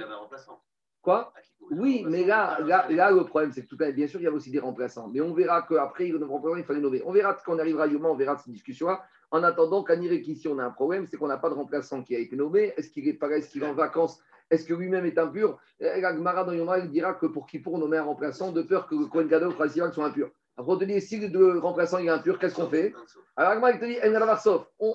Quoi? 1.01 1.33
Oui, 1.71 2.03
mais 2.05 2.25
là, 2.25 2.59
là, 2.65 2.85
là, 2.89 3.11
le 3.11 3.23
problème, 3.23 3.53
c'est 3.53 3.63
que 3.63 3.67
tout 3.67 3.77
cas, 3.77 3.89
bien 3.91 4.05
sûr, 4.05 4.19
il 4.19 4.25
y 4.25 4.27
a 4.27 4.31
aussi 4.31 4.51
des 4.51 4.59
remplaçants. 4.59 5.07
Mais 5.07 5.21
on 5.21 5.33
verra 5.33 5.61
qu'après, 5.61 6.09
il 6.09 6.63
fallait 6.65 6.81
nommer. 6.81 7.01
On 7.05 7.13
verra 7.13 7.33
quand 7.45 7.55
on 7.55 7.59
arrivera 7.59 7.85
à 7.85 7.87
Yuma, 7.87 8.09
on 8.09 8.15
verra 8.15 8.37
cette 8.37 8.51
discussion-là. 8.51 9.01
En 9.31 9.41
attendant 9.43 9.81
qu'à 9.81 9.95
ici, 9.95 10.49
on 10.49 10.59
a 10.59 10.65
un 10.65 10.71
problème, 10.71 11.07
c'est 11.07 11.15
qu'on 11.15 11.29
n'a 11.29 11.37
pas 11.37 11.49
de 11.49 11.53
remplaçant 11.53 12.03
qui 12.03 12.13
a 12.13 12.19
été 12.19 12.35
nommé. 12.35 12.73
Est-ce 12.75 12.89
qu'il 12.89 13.07
est 13.07 13.13
pareil, 13.13 13.39
est-ce 13.39 13.49
qu'il 13.49 13.63
est 13.63 13.67
en 13.67 13.73
vacances? 13.73 14.21
Est-ce 14.49 14.65
que 14.65 14.73
lui-même 14.73 15.05
est 15.05 15.17
impur? 15.17 15.59
Gmara 15.79 16.43
dans 16.43 16.51
Yoma, 16.51 16.79
il 16.79 16.89
dira 16.89 17.13
que 17.13 17.25
pour 17.25 17.45
qui 17.47 17.59
pour 17.59 17.77
nommer 17.77 17.95
un 17.97 18.03
remplaçant, 18.03 18.51
de 18.51 18.63
peur 18.63 18.85
que 18.85 18.95
le 18.95 19.05
Kohen 19.05 19.29
Gadol 19.29 19.53
soit 19.53 19.69
soit 19.69 20.05
impur. 20.05 20.29
Après, 20.57 20.73
on 20.73 20.77
te 20.77 20.83
dit, 20.83 20.99
si 20.99 21.25
le 21.25 21.59
remplaçant 21.59 21.99
est 21.99 22.09
impur, 22.09 22.37
qu'est-ce 22.37 22.55
qu'on 22.55 22.67
fait? 22.67 22.93
Alors, 23.37 23.55
Gmara, 23.55 23.71
il 23.71 23.79
te 23.79 23.85
dit, 23.85 23.97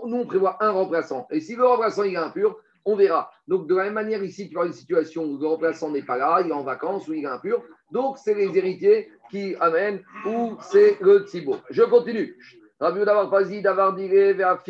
nous, 0.07 0.17
on 0.19 0.27
prévoit 0.27 0.63
un 0.63 0.73
remplaçant. 0.73 1.27
Et 1.31 1.41
si 1.41 1.57
le 1.57 1.65
remplaçant 1.65 2.03
est 2.03 2.17
impur, 2.17 2.59
on 2.87 2.97
verra. 2.97 3.31
Donc, 3.49 3.67
de 3.67 3.75
la 3.75 3.85
même 3.85 3.95
manière, 3.95 4.23
ici, 4.23 4.49
tu 4.49 4.55
vois 4.55 4.67
une 4.67 4.73
situation 4.73 5.25
où 5.25 5.39
le 5.39 5.47
remplaçant 5.47 5.91
n'est 5.91 6.03
pas 6.03 6.17
là, 6.17 6.41
il 6.43 6.49
est 6.49 6.55
en 6.55 6.63
vacances 6.63 7.09
ou 7.09 7.15
il 7.15 7.25
est 7.25 7.29
impur. 7.29 7.63
Donc, 7.91 8.17
c'est 8.17 8.35
les 8.35 8.57
héritiers 8.57 9.11
qui 9.31 9.57
amènent 9.57 10.03
ou 10.25 10.57
c'est 10.61 10.99
le 11.01 11.27
tzibo. 11.27 11.57
Je 11.69 11.83
continue. 11.83 12.39
Rabbi 12.79 13.05
d'avoir 13.05 13.31
pas 13.31 13.45
d'avoir 13.45 13.95
diré 13.95 14.35
vers 14.35 14.63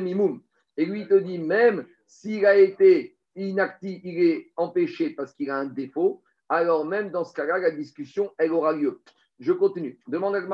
mimoum. 0.00 0.40
Et 0.76 0.86
lui, 0.86 1.02
il 1.02 1.08
te 1.08 1.14
dit, 1.14 1.38
même 1.38 1.86
s'il 2.06 2.46
a 2.46 2.56
été 2.56 3.16
inactif, 3.36 4.00
il 4.04 4.22
est 4.22 4.52
empêché 4.56 5.10
parce 5.10 5.34
qu'il 5.34 5.50
a 5.50 5.56
un 5.56 5.66
défaut, 5.66 6.22
alors 6.48 6.84
même 6.84 7.10
dans 7.10 7.24
ce 7.24 7.34
cas-là, 7.34 7.58
la 7.58 7.70
discussion, 7.70 8.32
elle 8.38 8.52
aura 8.52 8.72
lieu. 8.72 9.00
Je 9.38 9.52
continue. 9.52 9.98
Demande 10.06 10.36
à 10.36 10.40
Donc 10.40 10.48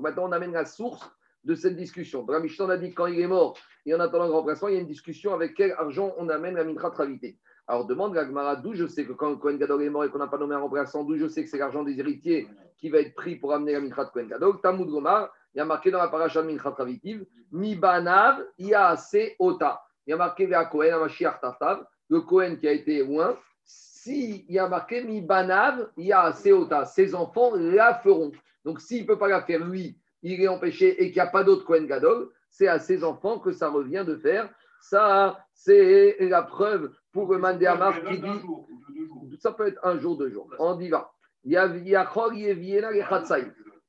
maintenant, 0.00 0.28
on 0.28 0.32
amène 0.32 0.52
la 0.52 0.64
source 0.64 1.10
de 1.44 1.54
cette 1.54 1.76
discussion. 1.76 2.26
La 2.28 2.38
a 2.38 2.76
dit 2.76 2.94
quand 2.94 3.06
il 3.06 3.20
est 3.20 3.26
mort 3.26 3.56
et 3.86 3.94
en 3.94 4.00
attendant 4.00 4.26
le 4.26 4.32
remplacement, 4.32 4.68
il 4.68 4.74
y 4.74 4.76
a 4.78 4.80
une 4.80 4.86
discussion 4.86 5.34
avec 5.34 5.54
quel 5.54 5.72
argent 5.72 6.14
on 6.18 6.28
amène 6.28 6.54
la 6.54 6.64
mincha 6.64 6.90
travité. 6.90 7.38
Alors 7.66 7.86
demande 7.86 8.16
à 8.18 8.24
Gmara 8.24 8.56
d'où 8.56 8.74
je 8.74 8.86
sais 8.86 9.06
que 9.06 9.12
quand 9.12 9.36
Cohen 9.36 9.56
Gadol 9.56 9.82
est 9.82 9.90
mort 9.90 10.04
et 10.04 10.10
qu'on 10.10 10.18
n'a 10.18 10.26
pas 10.26 10.36
nommé 10.36 10.54
un 10.54 10.58
remplaçant, 10.58 11.02
d'où 11.02 11.16
je 11.16 11.28
sais 11.28 11.44
que 11.44 11.48
c'est 11.48 11.58
l'argent 11.58 11.82
des 11.82 11.98
héritiers 11.98 12.46
qui 12.76 12.90
va 12.90 12.98
être 12.98 13.14
pris 13.14 13.36
pour 13.36 13.54
amener 13.54 13.72
la 13.72 13.80
mincha 13.80 14.04
de 14.04 14.10
Cohen 14.10 14.26
Gadol? 14.26 14.60
Tamoud 14.60 14.88
Gomar, 14.88 15.32
il 15.54 15.58
y 15.58 15.60
a 15.60 15.64
marqué 15.64 15.90
dans 15.90 15.98
la 15.98 16.08
paracha 16.08 16.42
de 16.42 16.48
mincha 16.48 16.70
travitive, 16.72 17.24
Mi 17.52 17.74
banav 17.76 18.44
yaase 18.58 19.36
ota. 19.38 19.82
Il 20.06 20.10
y 20.10 20.12
a 20.12 20.16
marqué 20.16 20.46
vers 20.46 20.68
Cohen, 20.68 20.98
Mashiach 20.98 21.40
Tartav, 21.40 21.86
le 22.10 22.20
Cohen 22.20 22.56
qui 22.56 22.68
a 22.68 22.72
été 22.72 23.02
loin. 23.04 23.38
Si 23.64 24.44
il 24.48 24.54
y 24.54 24.58
a 24.58 24.68
marqué 24.68 25.02
Mi 25.02 25.22
banav 25.22 25.88
yaase 25.96 26.48
ota, 26.48 26.84
ses 26.84 27.14
enfants 27.14 27.52
la 27.54 27.94
feront. 27.94 28.32
Donc 28.64 28.80
s'il 28.80 29.02
ne 29.02 29.06
peut 29.06 29.18
pas 29.18 29.28
la 29.28 29.42
faire 29.42 29.64
lui, 29.64 29.96
il 30.24 30.40
est 30.40 30.48
empêché 30.48 31.02
et 31.02 31.12
qu'il 31.12 31.22
n'y 31.22 31.28
a 31.28 31.30
pas 31.30 31.44
d'autre 31.44 31.64
Kohen 31.64 31.86
Gadol, 31.86 32.30
c'est 32.48 32.66
à 32.66 32.78
ses 32.78 33.04
enfants 33.04 33.38
que 33.38 33.52
ça 33.52 33.68
revient 33.68 34.04
de 34.06 34.16
faire. 34.16 34.52
Ça, 34.80 35.46
c'est 35.52 36.16
la 36.20 36.42
preuve 36.42 36.92
pour 37.12 37.30
le 37.32 37.38
Mandéamar 37.38 38.02
qui 38.04 38.18
dit. 38.18 39.38
Ça 39.38 39.52
peut 39.52 39.66
être 39.66 39.84
un 39.84 39.98
jour, 39.98 40.16
deux 40.16 40.30
jours. 40.30 40.48
On 40.58 40.78
y 40.80 40.88
va. 40.88 41.12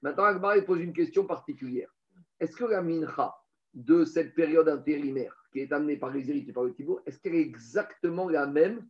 Maintenant, 0.02 0.24
Agmar 0.24 0.56
pose 0.66 0.82
une 0.82 0.94
question 0.94 1.26
particulière. 1.26 1.90
Est-ce 2.40 2.56
que 2.56 2.66
la 2.66 2.82
mincha 2.82 3.34
de 3.74 4.04
cette 4.04 4.36
période 4.36 4.68
intérimaire 4.68 5.36
qui 5.52 5.60
est 5.62 5.72
amenée 5.72 5.98
par 5.98 6.12
les 6.12 6.30
héritiers 6.30 6.54
par 6.54 6.64
le 6.64 6.74
Tibour, 6.74 7.02
est-ce 7.06 7.20
qu'elle 7.20 7.36
est 7.36 7.42
exactement 7.42 8.28
la 8.30 8.46
même 8.46 8.86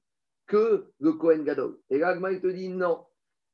que 0.48 0.88
le 1.00 1.14
Kohen 1.14 1.44
Gadol? 1.44 1.78
Et 1.90 2.00
là, 2.00 2.10
Agmar 2.10 2.32
te 2.42 2.48
dit 2.48 2.70
non. 2.70 3.06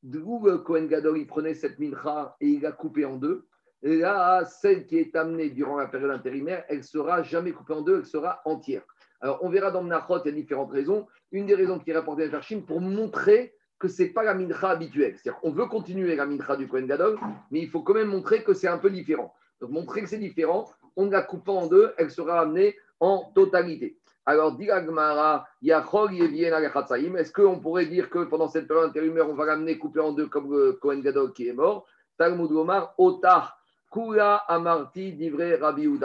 D'où 0.04 0.46
le 0.46 0.60
Kohen 0.60 0.88
Gadol, 0.88 1.18
il 1.20 1.28
prenait 1.28 1.54
cette 1.54 1.78
mincha 1.78 2.36
et 2.40 2.48
il 2.48 2.62
l'a 2.62 2.72
coupée 2.72 3.06
en 3.06 3.18
deux? 3.18 3.48
Là, 3.84 4.46
celle 4.46 4.86
qui 4.86 4.98
est 4.98 5.16
amenée 5.16 5.50
durant 5.50 5.78
la 5.78 5.88
période 5.88 6.12
intérimaire, 6.12 6.64
elle 6.70 6.84
sera 6.84 7.24
jamais 7.24 7.52
coupée 7.52 7.74
en 7.74 7.82
deux, 7.82 8.00
elle 8.00 8.06
sera 8.06 8.42
entière. 8.46 8.84
Alors, 9.22 9.40
on 9.42 9.50
verra 9.50 9.72
dans 9.72 9.84
Menachot, 9.84 10.20
il 10.24 10.30
y 10.30 10.30
a 10.30 10.36
différentes 10.36 10.72
raisons. 10.72 11.08
Une 11.32 11.46
des 11.46 11.56
raisons 11.56 11.80
qui 11.80 11.92
est 11.92 11.96
rapportée 11.96 12.26
à 12.26 12.30
Farshim 12.30 12.62
pour 12.62 12.82
montrer 12.82 13.56
que 13.80 13.88
ce 13.88 14.04
n'est 14.04 14.10
pas 14.10 14.24
la 14.24 14.36
mincha 14.36 14.70
habituelle. 14.70 15.16
C'est-à-dire 15.18 15.40
qu'on 15.42 15.52
veut 15.52 15.66
continuer 15.66 16.16
la 16.16 16.26
mincha 16.26 16.56
du 16.56 16.68
Kohen 16.68 16.86
Gadol, 16.86 17.20
mais 17.50 17.60
il 17.60 17.70
faut 17.70 17.82
quand 17.82 17.96
même 17.96 18.10
montrer 18.10 18.44
que 18.44 18.54
c'est 18.54 18.68
un 18.68 18.78
peu 18.78 18.92
différent. 18.92 19.34
Donc, 19.60 19.72
montrer 19.72 20.02
que 20.04 20.10
c'est 20.10 20.20
différent, 20.20 20.70
on 20.96 21.10
la 21.10 21.22
coupe 21.24 21.50
en 21.50 21.68
deux, 21.68 21.94
elle 21.98 22.12
sera 22.12 22.42
amenée 22.42 22.76
en 23.00 23.32
totalité. 23.34 23.98
Alors, 24.26 24.56
dit 24.56 24.70
Agmara, 24.70 25.48
est-ce 25.64 27.32
qu'on 27.32 27.60
pourrait 27.60 27.88
dire 27.88 28.10
que 28.12 28.24
pendant 28.26 28.48
cette 28.48 28.68
période 28.68 28.90
intérimaire, 28.90 29.28
on 29.28 29.34
va 29.34 29.46
l'amener 29.46 29.80
coupé 29.80 30.00
en 30.00 30.12
deux 30.12 30.28
comme 30.28 30.52
le 30.52 30.74
Kohen 30.74 31.02
Gadol 31.02 31.34
qui 31.34 31.48
est 31.48 31.54
mort? 31.54 31.88
Talmud 32.18 32.50
Gomar, 32.50 32.94
Otar. 33.00 33.61
Kula 33.92 34.38
Amarti 34.48 35.14
d'Ivre 35.14 35.60
Rabbi 35.60 35.84
Il 35.84 36.00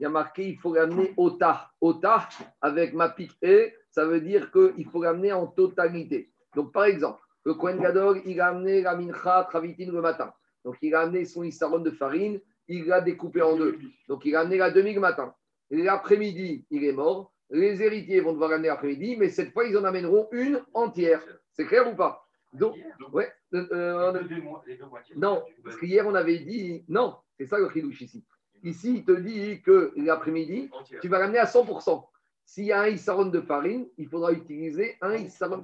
y 0.00 0.04
a 0.04 0.08
marqué 0.08 0.48
il 0.48 0.58
faut 0.58 0.74
l'amener 0.74 1.14
au 1.16 1.30
tah. 1.30 1.70
Au 1.80 1.94
tah, 1.94 2.28
avec 2.60 2.94
ma 2.94 3.08
pique 3.10 3.36
et, 3.42 3.74
ça 3.90 4.04
veut 4.04 4.20
dire 4.20 4.50
qu'il 4.50 4.86
faut 4.86 5.02
l'amener 5.02 5.32
en 5.32 5.46
totalité. 5.46 6.30
Donc, 6.54 6.72
par 6.72 6.84
exemple, 6.84 7.20
le 7.44 7.54
Kohen 7.54 7.80
Gadol, 7.80 8.20
il 8.26 8.40
a 8.40 8.48
amené 8.48 8.82
la 8.82 8.96
mincha 8.96 9.46
travitin 9.48 9.90
le 9.90 10.00
matin. 10.00 10.32
Donc, 10.64 10.76
il 10.82 10.94
a 10.94 11.00
amené 11.00 11.24
son 11.24 11.44
isaron 11.44 11.78
de 11.78 11.90
farine, 11.90 12.40
il 12.66 12.86
l'a 12.86 13.00
découpé 13.00 13.40
en 13.40 13.56
deux. 13.56 13.78
Donc, 14.08 14.24
il 14.24 14.34
a 14.34 14.40
amené 14.40 14.58
la 14.58 14.70
demi 14.70 14.92
le 14.92 15.00
matin. 15.00 15.34
L'après-midi, 15.70 16.66
il 16.70 16.84
est 16.84 16.92
mort. 16.92 17.32
Les 17.50 17.82
héritiers 17.82 18.20
vont 18.20 18.32
devoir 18.32 18.50
l'amener 18.50 18.68
l'après-midi, 18.68 19.16
mais 19.16 19.30
cette 19.30 19.52
fois, 19.52 19.64
ils 19.64 19.76
en 19.76 19.84
amèneront 19.84 20.28
une 20.32 20.60
entière. 20.74 21.22
C'est 21.52 21.64
clair 21.64 21.90
ou 21.90 21.94
pas? 21.94 22.28
Donc, 22.52 22.76
ouais, 23.12 23.30
euh, 23.54 23.66
euh, 23.72 24.22
non, 25.16 25.42
parce 25.64 25.76
qu'hier 25.76 26.06
on 26.06 26.14
avait 26.14 26.38
dit, 26.38 26.84
non, 26.88 27.16
c'est 27.38 27.46
ça 27.46 27.58
le 27.58 27.70
chidouche 27.70 28.02
ici. 28.02 28.24
Ici, 28.64 28.96
il 28.96 29.04
te 29.04 29.12
dit 29.12 29.62
que 29.62 29.92
l'après-midi, 29.96 30.70
tu 31.00 31.08
vas 31.08 31.18
ramener 31.18 31.38
à 31.38 31.44
100%. 31.44 32.04
S'il 32.44 32.64
y 32.64 32.72
a 32.72 32.80
un 32.80 32.88
issaron 32.88 33.26
de 33.26 33.40
farine, 33.40 33.86
il 33.98 34.08
faudra 34.08 34.32
utiliser 34.32 34.96
un 35.00 35.14
issaron. 35.14 35.62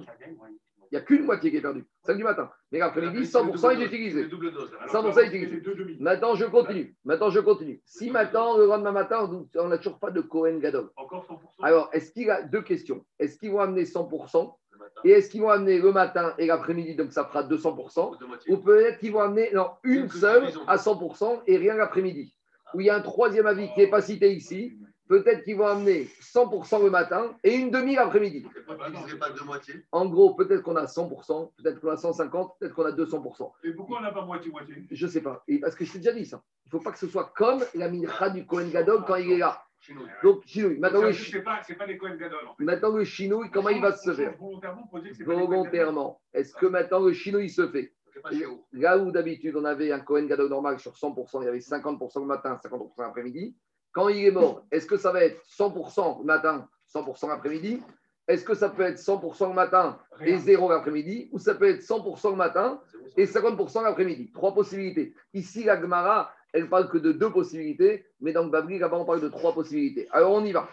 Il 0.91 0.93
n'y 0.93 0.97
a 0.99 1.01
qu'une 1.01 1.25
moitié 1.25 1.49
qui 1.49 1.57
est 1.57 1.61
perdue, 1.61 1.83
celle 2.03 2.15
du 2.15 2.23
matin. 2.23 2.49
Mais 2.71 2.79
l'après-midi, 2.79 3.23
100% 3.23 3.75
il 3.75 3.81
est 3.81 3.85
utilisé. 3.87 4.27
100% 4.27 5.19
est 5.19 5.27
utilisé. 5.27 5.97
Maintenant, 5.99 6.35
je 6.35 6.45
continue. 6.45 6.95
Maintenant, 7.03 7.31
je 7.31 7.39
continue. 7.39 7.81
Si 7.85 8.11
maintenant, 8.11 8.55
le 8.55 8.67
lendemain 8.67 8.91
matin, 8.91 9.29
on 9.55 9.67
n'a 9.67 9.77
toujours 9.77 9.99
pas 9.99 10.11
de 10.11 10.21
Cohen 10.21 10.59
Gadol. 10.59 10.89
Alors, 11.61 11.89
est-ce 11.91 12.11
qu'il 12.11 12.29
a 12.29 12.43
deux 12.43 12.61
questions? 12.61 13.03
Est-ce 13.19 13.39
qu'ils 13.39 13.51
vont 13.51 13.61
amener 13.61 13.83
100% 13.83 14.55
et 15.05 15.11
est-ce 15.11 15.29
qu'ils 15.29 15.41
vont 15.41 15.51
amener 15.51 15.77
le 15.77 15.91
matin 15.91 16.33
et 16.39 16.47
l'après-midi, 16.47 16.95
donc 16.95 17.13
ça 17.13 17.25
fera 17.25 17.43
200% 17.43 18.17
Ou 18.49 18.57
peut-être 18.57 18.97
qu'ils 18.97 19.11
vont 19.11 19.19
amener 19.19 19.51
non, 19.53 19.69
une 19.83 20.09
seule 20.09 20.47
à 20.65 20.77
100% 20.77 21.41
et 21.45 21.57
rien 21.57 21.75
l'après-midi. 21.75 22.35
Ou 22.73 22.81
il 22.81 22.87
y 22.87 22.89
a 22.89 22.95
un 22.95 23.01
troisième 23.01 23.45
avis 23.45 23.71
qui 23.73 23.81
n'est 23.81 23.89
pas 23.89 24.01
cité 24.01 24.33
ici. 24.33 24.79
Peut-être 25.07 25.43
qu'ils 25.43 25.57
vont 25.57 25.67
amener 25.67 26.09
100% 26.21 26.83
le 26.83 26.89
matin 26.89 27.35
et 27.43 27.53
une 27.53 27.69
demi 27.69 27.93
l'après-midi. 27.93 28.47
En 29.91 30.07
gros, 30.07 30.33
peut-être 30.33 30.63
qu'on 30.63 30.75
a 30.75 30.85
100%, 30.85 31.51
peut-être 31.57 31.79
qu'on 31.79 31.91
a 31.91 31.97
150, 31.97 32.53
peut-être 32.59 32.73
qu'on 32.73 32.85
a 32.85 32.91
200%. 32.91 33.51
Et 33.63 33.73
pourquoi 33.73 33.99
on 33.99 34.01
n'a 34.01 34.11
pas 34.11 34.25
moitié-moitié 34.25 34.87
Je 34.89 35.05
ne 35.05 35.11
sais 35.11 35.21
pas. 35.21 35.43
Et 35.47 35.59
parce 35.59 35.75
que 35.75 35.85
je 35.85 35.91
t'ai 35.91 35.99
déjà 35.99 36.13
dit 36.13 36.25
ça. 36.25 36.41
Il 36.65 36.69
ne 36.69 36.79
faut 36.79 36.83
pas 36.83 36.91
que 36.91 36.97
ce 36.97 37.07
soit 37.07 37.31
comme 37.37 37.63
la 37.75 37.91
mincha 37.91 38.31
du 38.31 38.47
Kohen 38.47 38.71
Gadol 38.71 39.03
quand 39.05 39.17
il 39.17 39.33
est 39.33 39.37
là. 39.37 39.61
Donc, 40.23 40.43
chinouille. 40.45 40.79
Maintenant, 40.79 41.01
le, 41.01 41.13
maintenant, 42.59 42.89
le 42.95 43.03
chinouille, 43.03 43.51
comment 43.51 43.69
il 43.69 43.81
va 43.81 43.95
se 43.95 44.13
faire 44.13 44.33
Volontairement. 45.19 46.21
Est-ce 46.33 46.53
que 46.55 46.65
maintenant 46.65 46.99
le 46.99 47.13
chinouille 47.13 47.49
se 47.49 47.67
fait 47.67 47.93
Là 48.73 48.97
où 48.97 49.11
d'habitude 49.11 49.55
on 49.55 49.65
avait 49.65 49.91
un 49.91 49.99
Cohen 49.99 50.25
Gadol 50.25 50.49
normal 50.49 50.79
sur 50.79 50.93
100%, 50.93 51.41
il 51.41 51.45
y 51.45 51.47
avait 51.47 51.59
50% 51.59 52.21
le 52.21 52.25
matin, 52.25 52.59
50% 52.63 52.89
l'après-midi. 52.99 53.55
Quand 53.91 54.09
il 54.09 54.25
est 54.25 54.31
mort, 54.31 54.65
est-ce 54.71 54.85
que 54.85 54.97
ça 54.97 55.11
va 55.11 55.23
être 55.23 55.41
100% 55.47 56.19
le 56.19 56.25
matin, 56.25 56.67
100% 56.93 57.29
l'après-midi? 57.29 57.81
Est-ce 58.27 58.43
que 58.43 58.55
ça 58.55 58.69
peut 58.69 58.83
être 58.83 58.97
100% 58.97 59.49
le 59.49 59.53
matin 59.53 59.99
et 60.19 60.37
0 60.37 60.69
l'après-midi? 60.69 61.29
Ou 61.31 61.39
ça 61.39 61.53
peut 61.53 61.69
être 61.69 61.81
100% 61.81 62.31
le 62.31 62.35
matin 62.35 62.81
et 63.15 63.25
50% 63.25 63.83
l'après-midi? 63.83 64.31
Trois 64.31 64.53
possibilités. 64.53 65.13
Ici, 65.33 65.63
la 65.63 65.79
Gemara, 65.79 66.33
elle 66.55 66.69
parle 66.69 66.89
que 66.89 66.97
de 66.97 67.11
deux 67.11 67.29
possibilités, 67.29 68.05
mais 68.21 68.31
dans 68.31 68.45
le 68.45 68.49
Babri, 68.49 68.79
là-bas, 68.79 68.95
on 68.95 69.03
parle 69.03 69.19
de 69.19 69.27
trois 69.27 69.53
possibilités. 69.53 70.07
Alors, 70.11 70.31
on 70.31 70.45
y 70.45 70.53
va. 70.53 70.69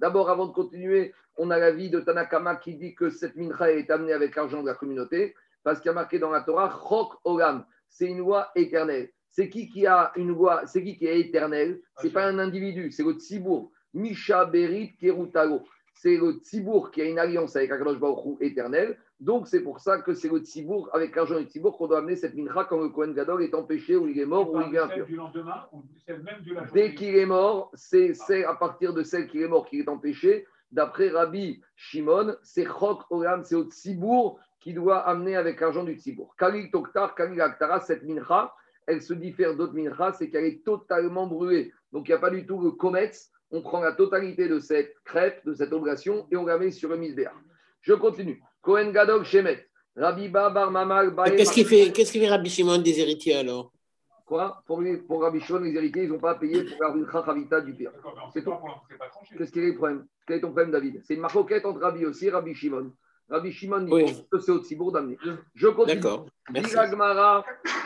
D'abord, 0.00 0.28
avant 0.28 0.46
de 0.46 0.52
continuer, 0.52 1.14
on 1.38 1.50
a 1.50 1.58
l'avis 1.58 1.88
de 1.88 2.00
Tanakama 2.00 2.56
qui 2.56 2.74
dit 2.74 2.94
que 2.94 3.08
cette 3.08 3.36
mincha 3.36 3.72
est 3.72 3.90
amenée 3.90 4.12
avec 4.12 4.36
l'argent 4.36 4.60
de 4.60 4.66
la 4.66 4.74
communauté, 4.74 5.34
parce 5.62 5.80
qu'il 5.80 5.88
y 5.88 5.92
a 5.92 5.94
marqué 5.94 6.18
dans 6.18 6.30
la 6.30 6.42
Torah, 6.42 6.78
c'est 7.88 8.06
une 8.06 8.18
loi 8.18 8.50
éternelle. 8.54 9.08
C'est 9.30 9.48
qui 9.48 9.70
qui 9.70 9.86
a 9.86 10.12
une 10.16 10.28
loi, 10.28 10.66
c'est 10.66 10.84
qui 10.84 10.98
qui 10.98 11.06
est 11.06 11.18
éternel? 11.18 11.80
C'est 12.02 12.12
pas 12.12 12.26
un 12.26 12.38
individu, 12.38 12.92
c'est 12.92 13.02
le 13.02 13.12
Tzibour. 13.12 13.72
Misha 13.94 14.44
Berit 14.44 14.94
Kerutalo. 15.00 15.62
C'est 15.94 16.18
le 16.18 16.32
Tzibour 16.32 16.90
qui 16.90 17.00
a 17.00 17.04
une 17.04 17.18
alliance 17.18 17.56
avec 17.56 17.70
Akadosh 17.70 17.98
Baruch 17.98 18.36
éternel. 18.42 18.98
Donc, 19.20 19.46
c'est 19.46 19.62
pour 19.62 19.80
ça 19.80 20.00
que 20.00 20.12
c'est 20.12 20.28
le 20.28 20.38
Tzibour, 20.38 20.90
avec 20.92 21.14
l'argent 21.14 21.38
du 21.38 21.46
Tzibour, 21.46 21.78
qu'on 21.78 21.86
doit 21.86 21.98
amener 21.98 22.16
cette 22.16 22.34
mincha 22.34 22.64
quand 22.64 22.80
le 22.80 22.88
Kohen 22.88 23.14
Gadol 23.14 23.42
est 23.42 23.54
empêché, 23.54 23.96
ou 23.96 24.08
il 24.08 24.18
est 24.18 24.26
mort, 24.26 24.52
ou 24.52 24.60
il 24.60 24.74
est 24.74 24.78
impur. 24.78 25.06
Dès 26.72 26.94
qu'il 26.94 27.16
est 27.16 27.26
mort, 27.26 27.70
c'est 27.74 28.44
à 28.44 28.54
partir 28.54 28.92
de 28.92 29.02
celle 29.02 29.28
qui 29.28 29.42
est 29.42 29.48
mort 29.48 29.66
qu'il 29.66 29.80
est 29.80 29.88
empêché. 29.88 30.46
D'après 30.72 31.10
Rabbi 31.10 31.62
Shimon, 31.76 32.34
c'est 32.42 32.66
Chok 32.66 33.02
Olam, 33.10 33.44
c'est 33.44 33.54
au 33.54 33.64
Tzibour 33.64 34.40
qui 34.58 34.74
doit 34.74 34.98
amener 34.98 35.36
avec 35.36 35.60
l'argent 35.60 35.84
du 35.84 35.94
Tzibour. 35.94 36.34
Kali 36.36 36.70
Toktar, 36.70 37.14
Kali 37.14 37.40
Aktara, 37.40 37.80
cette 37.80 38.02
mincha, 38.02 38.52
elle 38.86 39.00
se 39.00 39.14
diffère 39.14 39.56
d'autres 39.56 39.74
minchas, 39.74 40.14
c'est 40.14 40.30
qu'elle 40.30 40.44
est 40.44 40.64
totalement 40.64 41.26
brûlée. 41.26 41.72
Donc, 41.92 42.08
il 42.08 42.10
n'y 42.10 42.16
a 42.16 42.18
pas 42.18 42.30
du 42.30 42.44
tout 42.44 42.60
le 42.60 42.72
comète. 42.72 43.30
On 43.50 43.62
prend 43.62 43.80
la 43.80 43.92
totalité 43.92 44.48
de 44.48 44.58
cette 44.58 44.94
crêpe, 45.04 45.44
de 45.46 45.54
cette 45.54 45.72
oblation, 45.72 46.26
et 46.32 46.36
on 46.36 46.44
la 46.44 46.58
met 46.58 46.72
sur 46.72 46.88
le 46.88 46.96
misbéa. 46.96 47.32
Je 47.82 47.94
continue. 47.94 48.42
Kohen 48.64 48.92
Gadol 48.92 49.24
Shemet. 49.24 49.68
Rabbi 49.96 50.28
Mamal 50.28 51.14
Qu'est-ce 51.36 51.52
qu'il 51.52 51.66
fait, 51.66 51.92
qu'est-ce 51.92 52.10
qu'il 52.10 52.20
fait 52.20 52.28
Rabbi 52.28 52.50
Shimon 52.50 52.78
des 52.78 52.98
héritiers 52.98 53.36
alors? 53.36 53.70
Quoi? 54.26 54.62
Pour, 54.66 54.82
pour 55.06 55.22
Rabbi 55.22 55.40
Shimon, 55.40 55.60
les 55.60 55.76
héritiers, 55.76 56.04
ils 56.04 56.08
n'ont 56.08 56.18
pas 56.18 56.34
payé 56.34 56.64
pour 56.64 56.82
la 56.82 57.12
Chachavita 57.12 57.60
du 57.60 57.74
pire. 57.74 57.92
C'est 58.32 58.42
tout. 58.42 58.54
Qu'est-ce 59.36 59.52
qu'il 59.52 59.62
est 59.62 59.68
le 59.68 59.76
problème? 59.76 60.06
Quel 60.26 60.38
est 60.38 60.40
ton 60.40 60.48
problème, 60.48 60.70
David? 60.72 61.02
C'est 61.04 61.14
une 61.14 61.20
marquette 61.20 61.64
entre 61.64 61.80
Rabbi 61.80 62.06
aussi 62.06 62.26
et 62.26 62.30
Rabbi 62.30 62.54
Shimon. 62.54 62.90
Rabbi 63.28 63.52
Shimon 63.52 63.82
dit 63.82 63.92
oui. 63.92 64.26
que 64.30 64.38
c'est 64.38 64.50
au 64.50 64.58
Tzibour 64.58 64.92
d'amener. 64.92 65.18
Je 65.54 65.68
continue. 65.68 66.00
D'accord. 66.00 66.26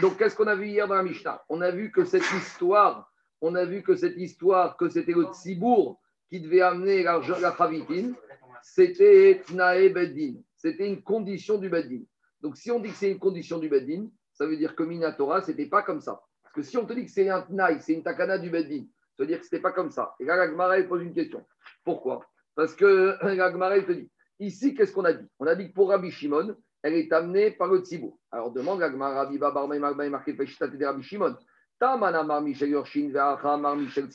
Donc, 0.01 0.17
qu'est-ce 0.17 0.35
qu'on 0.35 0.47
a 0.47 0.55
vu 0.55 0.69
hier 0.69 0.89
dans 0.89 0.95
la 0.95 1.03
Mishnah? 1.03 1.43
On 1.49 1.61
a 1.61 1.71
vu 1.71 1.91
que 1.91 2.05
cette 2.05 2.25
histoire, 2.33 3.11
on 3.41 3.55
a 3.55 3.65
vu 3.65 3.83
que 3.83 3.97
cette 3.97 4.17
histoire, 4.17 4.77
que 4.77 4.89
c'était 4.89 5.13
le 5.13 5.25
Tzibour 5.33 6.01
qui 6.31 6.41
devait 6.41 6.61
amener 6.61 7.03
la, 7.03 7.21
la 7.41 7.55
Chavitine, 7.57 8.15
c'était 8.63 9.43
Tnae 9.47 9.91
Beddin. 9.91 10.37
C'était 10.59 10.89
une 10.89 11.03
condition 11.03 11.57
du 11.59 11.69
Beddin. 11.69 12.03
Donc, 12.41 12.57
si 12.57 12.71
on 12.71 12.81
dit 12.81 12.91
que 12.91 12.97
c'est 12.97 13.11
une 13.11 13.19
condition 13.19 13.59
du 13.59 13.69
Beddin, 13.69 14.09
ça 14.33 14.47
veut 14.47 14.57
dire 14.57 14.77
que 14.77 14.83
Minatora, 14.83 15.41
ce 15.41 15.51
n'était 15.51 15.67
pas 15.67 15.83
comme 15.83 16.01
ça. 16.01 16.21
Parce 16.43 16.55
que 16.55 16.63
si 16.63 16.77
on 16.77 16.85
te 16.85 16.93
dit 16.93 17.05
que 17.05 17.11
c'est 17.11 17.29
un 17.29 17.43
Tnaï, 17.43 17.81
c'est 17.81 17.95
une 17.95 18.03
Takana 18.03 18.39
du 18.39 18.51
Beddin, 18.51 18.85
ça 19.17 19.23
veut 19.23 19.27
dire 19.27 19.41
que 19.41 19.47
ce 19.47 19.55
n'était 19.55 19.63
pas 19.63 19.73
comme 19.73 19.91
ça. 19.91 20.15
Et 20.21 20.25
là, 20.25 20.47
la 20.47 20.83
pose 20.85 21.03
une 21.03 21.15
question. 21.15 21.45
Pourquoi? 21.85 22.27
Parce 22.55 22.75
que 22.75 23.17
la 23.23 23.83
te 23.83 23.93
dit 23.93 24.11
Ici, 24.41 24.75
qu'est-ce 24.75 24.93
qu'on 24.93 25.05
a 25.05 25.13
dit? 25.13 25.27
On 25.41 25.47
a 25.47 25.55
dit 25.55 25.69
que 25.69 25.75
pour 25.75 25.89
Rabbi 25.89 26.11
Shimon, 26.11 26.57
elle 26.83 26.95
est 26.95 27.13
amenée 27.13 27.51
par 27.51 27.69
le 27.69 27.81
Tzibour. 27.81 28.19
Alors 28.31 28.53
demande 28.53 28.79
la 28.79 28.91
Gemara, 28.91 29.25
Rabbi 29.25 29.39
Babarmaï 29.39 29.81
Marbaï 29.81 30.11
marqué 30.11 30.35
Peshtat 30.35 30.69
de 30.69 30.85
Rabbi 30.85 31.03
Shimon. 31.03 31.37
Tamana 31.81 32.23
Mar 32.23 32.41
Michel 32.41 32.71
Yorshin 32.71 33.11
Ve'acha 33.11 33.57
Michel. 33.75 34.09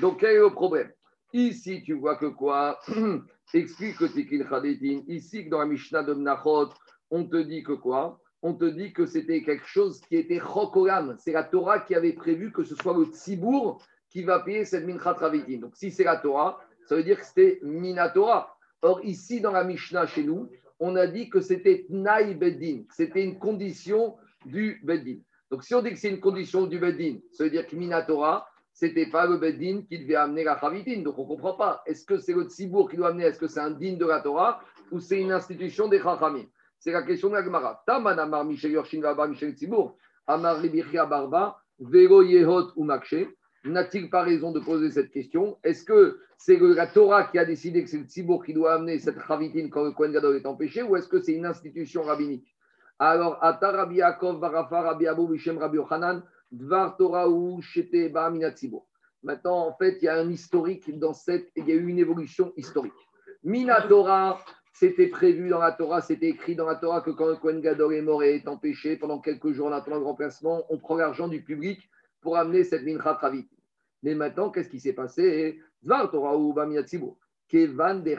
Donc 0.00 0.20
quel 0.20 0.36
est 0.36 0.38
le 0.38 0.50
problème? 0.50 0.90
Ici, 1.34 1.82
tu 1.82 1.94
vois 1.94 2.16
que 2.16 2.26
quoi? 2.26 2.78
Explique 3.54 3.98
que 3.98 4.06
Tikil 4.06 4.46
Khadetin. 4.48 5.02
Ici, 5.08 5.48
dans 5.48 5.58
la 5.58 5.66
Mishnah 5.66 6.02
de 6.02 6.14
Mnachot, 6.14 6.70
on 7.10 7.24
te 7.24 7.36
dit 7.36 7.62
que 7.62 7.72
quoi? 7.72 8.20
On 8.42 8.54
te 8.54 8.64
dit 8.64 8.92
que 8.92 9.06
c'était 9.06 9.42
quelque 9.42 9.66
chose 9.66 10.00
qui 10.00 10.16
était 10.16 10.40
Chokolam. 10.40 11.16
C'est 11.18 11.32
la 11.32 11.44
Torah 11.44 11.80
qui 11.80 11.94
avait 11.94 12.14
prévu 12.14 12.50
que 12.50 12.64
ce 12.64 12.74
soit 12.74 12.96
le 12.96 13.04
Tzibour 13.04 13.80
qui 14.10 14.22
va 14.22 14.40
payer 14.40 14.64
cette 14.64 14.86
Minchat 14.86 15.12
Ravitin. 15.12 15.58
Donc 15.58 15.76
si 15.76 15.90
c'est 15.90 16.04
la 16.04 16.16
Torah, 16.16 16.60
ça 16.86 16.96
veut 16.96 17.04
dire 17.04 17.18
que 17.18 17.26
c'était 17.26 17.60
Minatora. 17.62 18.56
Or, 18.82 19.04
ici, 19.04 19.40
dans 19.40 19.52
la 19.52 19.64
Mishnah, 19.64 20.06
chez 20.06 20.24
nous, 20.24 20.50
on 20.80 20.96
a 20.96 21.06
dit 21.06 21.30
que 21.30 21.40
c'était 21.40 21.86
Tnaï 21.88 22.34
Beddin, 22.34 22.82
c'était 22.90 23.22
une 23.22 23.38
condition 23.38 24.16
du 24.44 24.80
Beddin. 24.82 25.18
Donc, 25.50 25.62
si 25.62 25.74
on 25.74 25.82
dit 25.82 25.90
que 25.90 25.96
c'est 25.96 26.10
une 26.10 26.20
condition 26.20 26.66
du 26.66 26.78
Beddin, 26.78 27.18
ça 27.30 27.44
veut 27.44 27.50
dire 27.50 27.66
que 27.66 27.76
Minatora, 27.76 28.48
ce 28.74 28.86
n'était 28.86 29.06
pas 29.06 29.26
le 29.26 29.36
Beddin 29.36 29.82
qui 29.88 29.98
devait 29.98 30.16
amener 30.16 30.44
la 30.44 30.58
Chavitin. 30.58 31.02
Donc, 31.02 31.18
on 31.18 31.22
ne 31.22 31.28
comprend 31.28 31.54
pas. 31.54 31.82
Est-ce 31.86 32.04
que 32.06 32.18
c'est 32.18 32.32
le 32.32 32.44
Tzibour 32.44 32.90
qui 32.90 32.96
doit 32.96 33.08
amener 33.08 33.24
Est-ce 33.24 33.38
que 33.38 33.46
c'est 33.46 33.60
un 33.60 33.70
din 33.70 33.94
de 33.94 34.06
la 34.06 34.20
Torah 34.20 34.60
ou 34.90 35.00
c'est 35.00 35.20
une 35.20 35.32
institution 35.32 35.88
des 35.88 36.00
Chachamim? 36.00 36.46
C'est 36.78 36.92
la 36.92 37.02
question 37.02 37.28
de 37.28 37.34
la 37.34 37.44
Gemara. 37.44 37.82
Taman 37.86 38.18
Amar 38.18 38.44
Michel 38.44 38.72
Yorshin 38.72 39.00
Michel 39.28 39.52
Tzibour, 39.52 39.96
Amar 40.26 40.58
Ribichia 40.58 41.06
Barba, 41.06 41.58
Vero 41.78 42.22
Yehot 42.22 42.72
ou 42.76 42.84
Makshe 42.84 43.26
n'a-t-il 43.64 44.10
pas 44.10 44.22
raison 44.22 44.50
de 44.50 44.60
poser 44.60 44.90
cette 44.90 45.10
question? 45.10 45.58
Est-ce 45.62 45.84
que 45.84 46.18
c'est 46.36 46.58
la 46.58 46.86
Torah 46.86 47.24
qui 47.24 47.38
a 47.38 47.44
décidé 47.44 47.84
que 47.84 47.90
c'est 47.90 47.98
le 47.98 48.04
Tzibour 48.04 48.44
qui 48.44 48.52
doit 48.52 48.74
amener 48.74 48.98
cette 48.98 49.18
ravitine 49.18 49.70
quand 49.70 49.84
le 49.84 49.92
Kohen 49.92 50.12
Gadol 50.12 50.36
est 50.36 50.46
empêché 50.46 50.82
ou 50.82 50.96
est-ce 50.96 51.08
que 51.08 51.20
c'est 51.20 51.34
une 51.34 51.46
institution 51.46 52.02
rabbinique? 52.02 52.52
Alors, 52.98 53.38
Ata 53.42 53.70
Rabbi 53.70 53.96
Yaakov, 53.96 54.40
Barafa, 54.40 54.80
Rabbi 54.82 55.06
Abou, 55.06 55.28
Bishem, 55.28 55.58
Rabbi 55.58 55.76
Yochanan, 55.76 56.22
Dvar 56.52 56.96
Torah 56.96 57.28
ou 57.28 57.60
Shete, 57.62 58.12
Ba'amina 58.12 58.50
Tzibour. 58.50 58.86
Maintenant, 59.22 59.66
en 59.66 59.72
fait, 59.72 59.98
il 60.02 60.04
y 60.04 60.08
a 60.08 60.18
un 60.18 60.30
historique 60.30 60.98
dans 60.98 61.12
cette, 61.12 61.50
il 61.56 61.66
y 61.66 61.72
a 61.72 61.74
eu 61.74 61.88
une 61.88 61.98
évolution 61.98 62.52
historique. 62.56 62.92
Mina 63.44 63.82
Torah, 63.82 64.38
c'était 64.72 65.08
prévu 65.08 65.48
dans 65.48 65.58
la 65.58 65.72
Torah, 65.72 66.00
c'était 66.00 66.28
écrit 66.28 66.54
dans 66.54 66.66
la 66.66 66.76
Torah 66.76 67.00
que 67.00 67.10
quand 67.10 67.26
le 67.26 67.36
Kohen 67.36 67.60
Gadol 67.60 67.94
est 67.94 68.02
mort 68.02 68.22
et 68.22 68.36
est 68.36 68.48
empêché, 68.48 68.96
pendant 68.96 69.20
quelques 69.20 69.52
jours 69.52 69.68
en 69.68 69.72
attendant 69.72 69.98
le 69.98 70.04
remplacement, 70.04 70.64
on 70.70 70.78
prend 70.78 70.96
l'argent 70.96 71.28
du 71.28 71.42
public 71.42 71.88
pour 72.20 72.36
amener 72.36 72.64
cette 72.64 72.82
mincha 72.82 73.14
travit. 73.14 73.48
Mais 74.02 74.14
maintenant, 74.14 74.50
qu'est-ce 74.50 74.68
qui 74.68 74.80
s'est 74.80 74.92
passé? 74.92 75.60
Kevan 77.48 78.02
de 78.02 78.16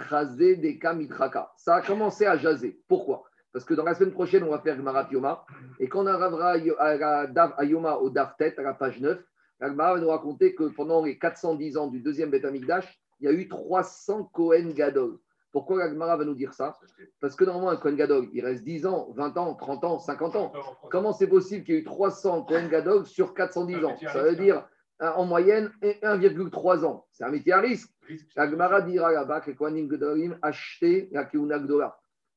Ça 1.58 1.76
a 1.76 1.82
commencé 1.82 2.26
à 2.26 2.38
jaser. 2.38 2.80
Pourquoi? 2.88 3.24
Parce 3.54 3.64
que 3.66 3.76
dans 3.76 3.84
la 3.84 3.94
semaine 3.94 4.12
prochaine, 4.12 4.44
on 4.44 4.50
va 4.50 4.60
faire 4.60 4.76
Gmarat 4.76 5.08
Yoma. 5.12 5.46
Et 5.80 5.88
quand 5.88 6.04
on 6.04 6.08
arrivera 6.08 6.56
à 7.58 7.64
Yoma 7.64 7.98
au 7.98 8.10
Daftet, 8.10 8.60
à 8.60 8.64
la 8.64 8.74
page 8.74 9.00
9, 9.00 9.24
Gmara 9.62 9.94
va 9.94 10.00
nous 10.02 10.10
raconter 10.10 10.56
que 10.56 10.64
pendant 10.64 11.06
les 11.06 11.18
410 11.18 11.78
ans 11.78 11.88
du 11.88 12.02
deuxième 12.02 12.32
Beth 12.32 12.44
Amikdash, 12.44 13.00
il 13.20 13.26
y 13.26 13.28
a 13.30 13.32
eu 13.32 13.48
300 13.48 14.32
Kohen 14.34 14.74
Gadol. 14.74 15.20
Pourquoi 15.52 15.78
l'Agmara 15.78 16.18
va 16.18 16.26
nous 16.26 16.34
dire 16.34 16.52
ça? 16.52 16.76
Parce 17.22 17.36
que 17.36 17.46
normalement, 17.46 17.70
un 17.70 17.78
Kohen 17.78 17.96
Gadol, 17.96 18.28
il 18.34 18.44
reste 18.44 18.64
10 18.64 18.88
ans, 18.88 19.14
20 19.16 19.38
ans, 19.38 19.54
30 19.54 19.84
ans, 19.84 20.00
50 20.00 20.36
ans. 20.36 20.52
Comment 20.90 21.14
c'est 21.14 21.28
possible 21.28 21.64
qu'il 21.64 21.76
y 21.76 21.78
ait 21.78 21.82
eu 21.82 21.84
300 21.84 22.46
Kohen 22.46 22.68
Gadol 22.70 23.06
sur 23.06 23.36
410 23.36 23.86
ans? 23.86 23.96
Ça 24.12 24.24
veut 24.24 24.36
dire 24.36 24.68
en 25.00 25.26
moyenne 25.26 25.72
1,3 25.84 26.86
ans. 26.86 27.06
C'est 27.12 27.24
un 27.24 27.30
métier 27.30 27.54
à 27.54 27.60
risque. 27.60 27.92
L'Agmara 28.36 28.82
dira 28.82 29.12
là-bas 29.12 29.42
que 29.42 29.52
Kohanim 29.52 29.88
Gadolim 29.88 30.40
achetaient 30.42 31.08
la 31.12 31.24
Keuna 31.26 31.60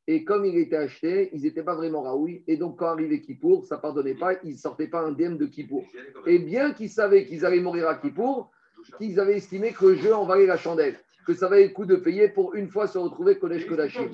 Et 0.09 0.25
comme 0.25 0.45
il 0.45 0.57
était 0.57 0.77
acheté, 0.77 1.31
ils 1.33 1.43
n'étaient 1.43 1.63
pas 1.63 1.75
vraiment 1.75 2.03
raoui. 2.03 2.45
Et 2.47 2.57
donc, 2.57 2.79
quand 2.79 2.87
arrivait 2.87 3.21
Kippour, 3.21 3.65
ça 3.65 3.77
ne 3.77 3.81
pardonnait 3.81 4.15
pas, 4.15 4.35
ils 4.45 4.53
ne 4.53 4.59
sortaient 4.59 4.87
pas 4.87 5.01
indemne 5.01 5.37
de 5.37 5.47
Kippour. 5.47 5.85
Et 6.27 6.39
bien 6.39 6.73
qu'ils 6.73 6.91
savaient 6.91 7.27
qu'ils 7.27 7.45
allaient 7.45 7.61
mourir 7.61 7.89
à 7.89 7.97
Kippour, 7.97 8.51
qu'ils 8.99 9.19
avaient 9.19 9.37
estimé 9.37 9.73
que 9.73 9.87
le 9.87 9.95
jeu 9.97 10.15
en 10.15 10.25
valait 10.25 10.47
la 10.47 10.57
chandelle 10.57 10.97
que 11.27 11.35
ça 11.35 11.49
va 11.49 11.59
le 11.59 11.69
coup 11.69 11.85
de 11.85 11.97
payer 11.97 12.29
pour 12.29 12.55
une 12.55 12.69
fois 12.69 12.87
se 12.87 12.99
retrouver 12.99 13.37
Kodesh 13.39 13.67
Kodashim. 13.67 14.11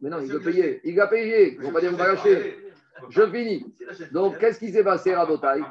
Mais 0.00 0.08
non, 0.08 0.20
il 0.20 0.30
veut 0.30 0.40
payer. 0.40 0.80
Il 0.84 0.98
a 1.00 1.08
payé. 1.08 1.58
On 1.64 1.72
va 1.72 1.80
dire, 1.80 1.90
on 1.92 1.96
va 1.96 2.12
lâcher. 2.12 2.56
Je 3.08 3.26
finis. 3.26 3.66
Donc, 4.12 4.38
qu'est-ce 4.38 4.60
qui 4.60 4.70
s'est 4.70 4.84
passé, 4.84 5.14
Rabotai? 5.14 5.62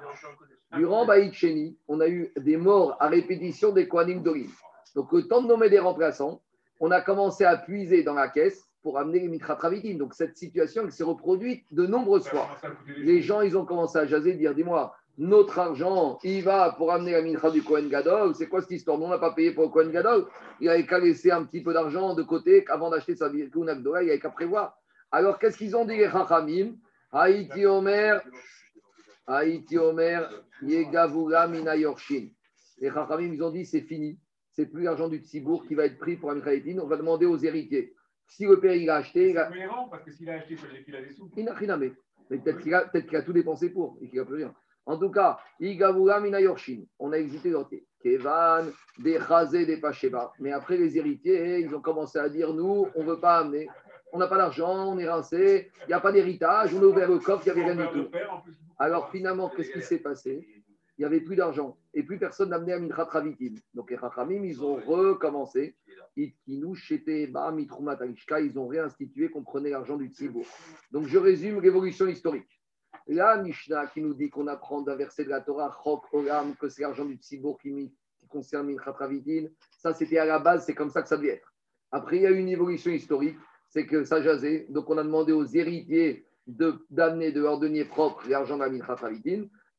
Durant 0.74 1.06
Baït 1.06 1.34
Cheni, 1.34 1.78
on 1.88 2.02
a 2.02 2.10
eu 2.10 2.32
des 2.38 2.58
morts 2.58 2.98
à 3.00 3.08
répétition 3.08 3.72
des 3.72 3.88
Kohanim 3.88 4.22
d'Orim. 4.22 4.50
Donc, 4.94 5.12
le 5.14 5.26
temps 5.28 5.42
de 5.42 5.48
nommer 5.48 5.70
des 5.70 5.80
remplaçants, 5.80 6.42
on 6.82 6.92
a 6.92 7.02
commencé 7.02 7.46
à 7.46 7.56
puiser 7.56 8.04
dans 8.04 8.14
la 8.14 8.28
caisse 8.28 8.69
pour 8.82 8.98
amener 8.98 9.20
les 9.20 9.28
Mitra 9.28 9.58
Donc, 9.96 10.14
cette 10.14 10.38
situation 10.38 10.90
s'est 10.90 11.04
reproduite 11.04 11.66
de 11.72 11.86
nombreuses 11.86 12.28
fois. 12.28 12.48
Les 12.98 13.22
gens, 13.22 13.42
ils 13.42 13.58
ont 13.58 13.66
commencé 13.66 13.98
à 13.98 14.06
jaser, 14.06 14.34
dire 14.34 14.56
Dis-moi, 14.56 14.96
notre 15.18 15.60
argent, 15.60 16.18
il 16.24 16.44
va 16.44 16.72
pour 16.78 16.94
amener 16.94 17.12
la 17.12 17.22
mincha 17.22 17.52
du 17.52 17.62
Kohen 17.62 17.90
Gadol. 17.90 18.34
C'est 18.36 18.48
quoi 18.48 18.62
cette 18.62 18.72
histoire? 18.72 19.02
On 19.02 19.10
n'a 19.10 19.18
pas 19.18 19.34
payé 19.34 19.52
pour 19.52 19.66
le 19.66 19.70
Kohen 19.70 19.92
Gadol. 19.92 20.28
Il 20.62 20.70
avait 20.70 20.86
qu'à 20.86 20.98
laisser 20.98 21.30
un 21.30 21.44
petit 21.44 21.62
peu 21.62 21.74
d'argent 21.74 22.16
de 22.16 22.24
côté 22.24 22.66
avant 22.70 22.90
d'acheter 22.90 23.16
sa 23.16 23.30
Kuna 23.30 23.76
Gdola. 23.76 24.02
Il 24.04 24.10
avait 24.10 24.20
qu'à 24.20 24.30
prévoir. 24.30 24.80
Alors, 25.12 25.38
qu'est-ce 25.38 25.58
qu'ils 25.58 25.76
ont 25.76 25.86
dit 25.86 25.98
les 25.98 26.10
Chachamim? 26.10 26.76
Haïti 27.12 27.66
Omer, 27.66 28.22
Haïti 29.28 29.78
Omer, 29.78 30.30
Yegavula 30.62 31.48
Mina 31.48 31.76
Yorshin. 31.76 32.30
Les 32.78 32.90
Chachamim, 32.90 33.34
ils 33.34 33.44
ont 33.44 33.52
dit 33.52 33.66
c'est 33.66 33.82
fini. 33.82 34.18
C'est 34.54 34.68
plus 34.68 34.84
l'argent 34.84 35.10
du 35.10 35.18
Tzibour 35.18 35.66
qui 35.68 35.76
va 35.76 35.86
être 35.86 35.98
pris 35.98 36.16
pour 36.16 36.32
la 36.32 36.38
On 36.38 36.88
va 36.88 36.98
demander 36.98 37.26
aux 37.26 37.38
héritiers. 37.38 37.94
Si 38.30 38.46
le 38.46 38.60
père 38.60 38.76
il 38.76 38.90
a 38.90 38.96
acheté. 38.98 39.34
C'est 39.34 39.38
a... 39.40 39.48
cohérent 39.48 39.90
parce 39.90 40.04
que 40.04 40.12
s'il 40.12 40.30
a 40.30 40.36
acheté, 40.36 40.56
il 40.88 40.96
a 40.96 41.02
des 41.02 41.12
sous. 41.12 41.30
Il 41.36 41.46
n'a 41.46 41.54
rien 41.54 41.70
à 41.70 41.78
mettre. 41.78 41.96
Mais 42.30 42.38
peut-être 42.38 42.60
qu'il 42.60 42.74
a, 42.74 42.86
peut 42.86 43.04
a, 43.14 43.22
tout 43.22 43.34
dépensé 43.34 43.70
pour 43.70 43.98
et 44.02 44.08
qu'il 44.08 44.20
n'a 44.20 44.26
plus 44.26 44.36
rien. 44.36 44.54
En 44.86 44.98
tout 44.98 45.12
cas, 45.12 45.40
Yorshin, 45.60 46.84
on 46.98 47.12
a 47.12 47.18
hésité 47.18 47.52
dans 47.52 47.68
Kevan, 48.02 48.72
des 49.00 49.20
Chazé, 49.20 49.66
des 49.66 49.78
Pacheba. 49.78 50.32
Mais 50.40 50.52
après, 50.52 50.78
les 50.78 50.98
héritiers, 50.98 51.60
ils 51.60 51.76
ont 51.76 51.82
commencé 51.82 52.18
à 52.18 52.30
dire 52.30 52.54
nous, 52.54 52.88
on 52.96 53.04
ne 53.04 53.10
veut 53.10 53.20
pas 53.20 53.40
amener. 53.40 53.68
On 54.12 54.18
n'a 54.18 54.28
pas 54.28 54.38
d'argent, 54.38 54.92
on 54.92 54.98
est 54.98 55.08
rincé, 55.08 55.70
il 55.84 55.90
n'y 55.90 55.94
a 55.94 56.00
pas 56.00 56.12
d'héritage, 56.12 56.74
on 56.74 56.82
a 56.82 56.86
ouvert 56.86 57.10
le 57.10 57.20
coffre, 57.20 57.44
il 57.46 57.54
n'y 57.54 57.60
avait 57.60 57.72
rien 57.72 57.86
du 57.86 57.92
tout. 57.92 58.10
Alors 58.80 59.12
finalement, 59.12 59.50
qu'est-ce 59.50 59.72
qui 59.72 59.82
s'est 59.84 60.00
passé? 60.00 60.48
Il 61.00 61.04
n'y 61.04 61.06
avait 61.06 61.22
plus 61.22 61.38
d'argent 61.38 61.78
et 61.94 62.04
plus 62.04 62.20
personne 62.20 62.50
n'amenait 62.50 62.74
à 62.74 62.80
Minchat 62.80 63.06
Ravitim. 63.06 63.56
Donc 63.74 63.90
les 63.90 63.96
Rachamim, 63.96 64.44
ils 64.44 64.62
ont 64.62 64.76
recommencé. 64.76 65.78
Ils 66.18 66.36
ont 68.58 68.68
réinstitué 68.68 69.32
qu'on 69.32 69.44
prenait 69.44 69.70
l'argent 69.70 69.96
du 69.96 70.08
Tzibour. 70.08 70.46
Donc 70.92 71.08
je 71.08 71.18
résume 71.18 71.62
l'évolution 71.62 72.06
historique. 72.06 72.62
La 73.08 73.42
Mishnah 73.42 73.88
qui 73.88 74.02
nous 74.02 74.14
dit 74.14 74.30
qu'on 74.30 74.48
apprend 74.48 74.82
d'un 74.82 74.98
verset 74.98 75.24
de 75.24 75.30
la 75.30 75.40
Torah, 75.40 75.74
Chok 75.86 76.14
Olam, 76.14 76.58
que 76.58 76.68
c'est 76.68 76.82
l'argent 76.82 77.06
du 77.06 77.16
Tzibour 77.16 77.58
qui, 77.62 77.94
qui 78.18 78.28
concerne 78.28 78.70
Minchat 78.70 78.92
Ravitin, 78.92 79.48
ça 79.78 79.94
c'était 79.94 80.18
à 80.18 80.26
la 80.26 80.40
base, 80.40 80.66
c'est 80.66 80.76
comme 80.76 80.90
ça 80.90 81.02
que 81.02 81.08
ça 81.08 81.16
devait 81.16 81.30
être. 81.30 81.54
Après, 81.92 82.18
il 82.18 82.24
y 82.24 82.28
a 82.28 82.32
eu 82.32 82.38
une 82.38 82.50
évolution 82.50 82.92
historique. 82.92 83.38
c'est 83.70 83.86
que 83.86 84.04
ça 84.04 84.22
jasait. 84.22 84.66
Donc, 84.70 84.90
on 84.90 84.98
a 84.98 85.04
demandé 85.04 85.32
aux 85.32 85.46
héritiers 85.46 86.26
d'amener 86.46 87.32
de, 87.32 87.42
leur 87.42 87.60
denier 87.60 87.86
propre 87.86 88.28
l'argent 88.28 88.58
de 88.58 88.64
la 88.64 88.70
mincha 88.70 88.98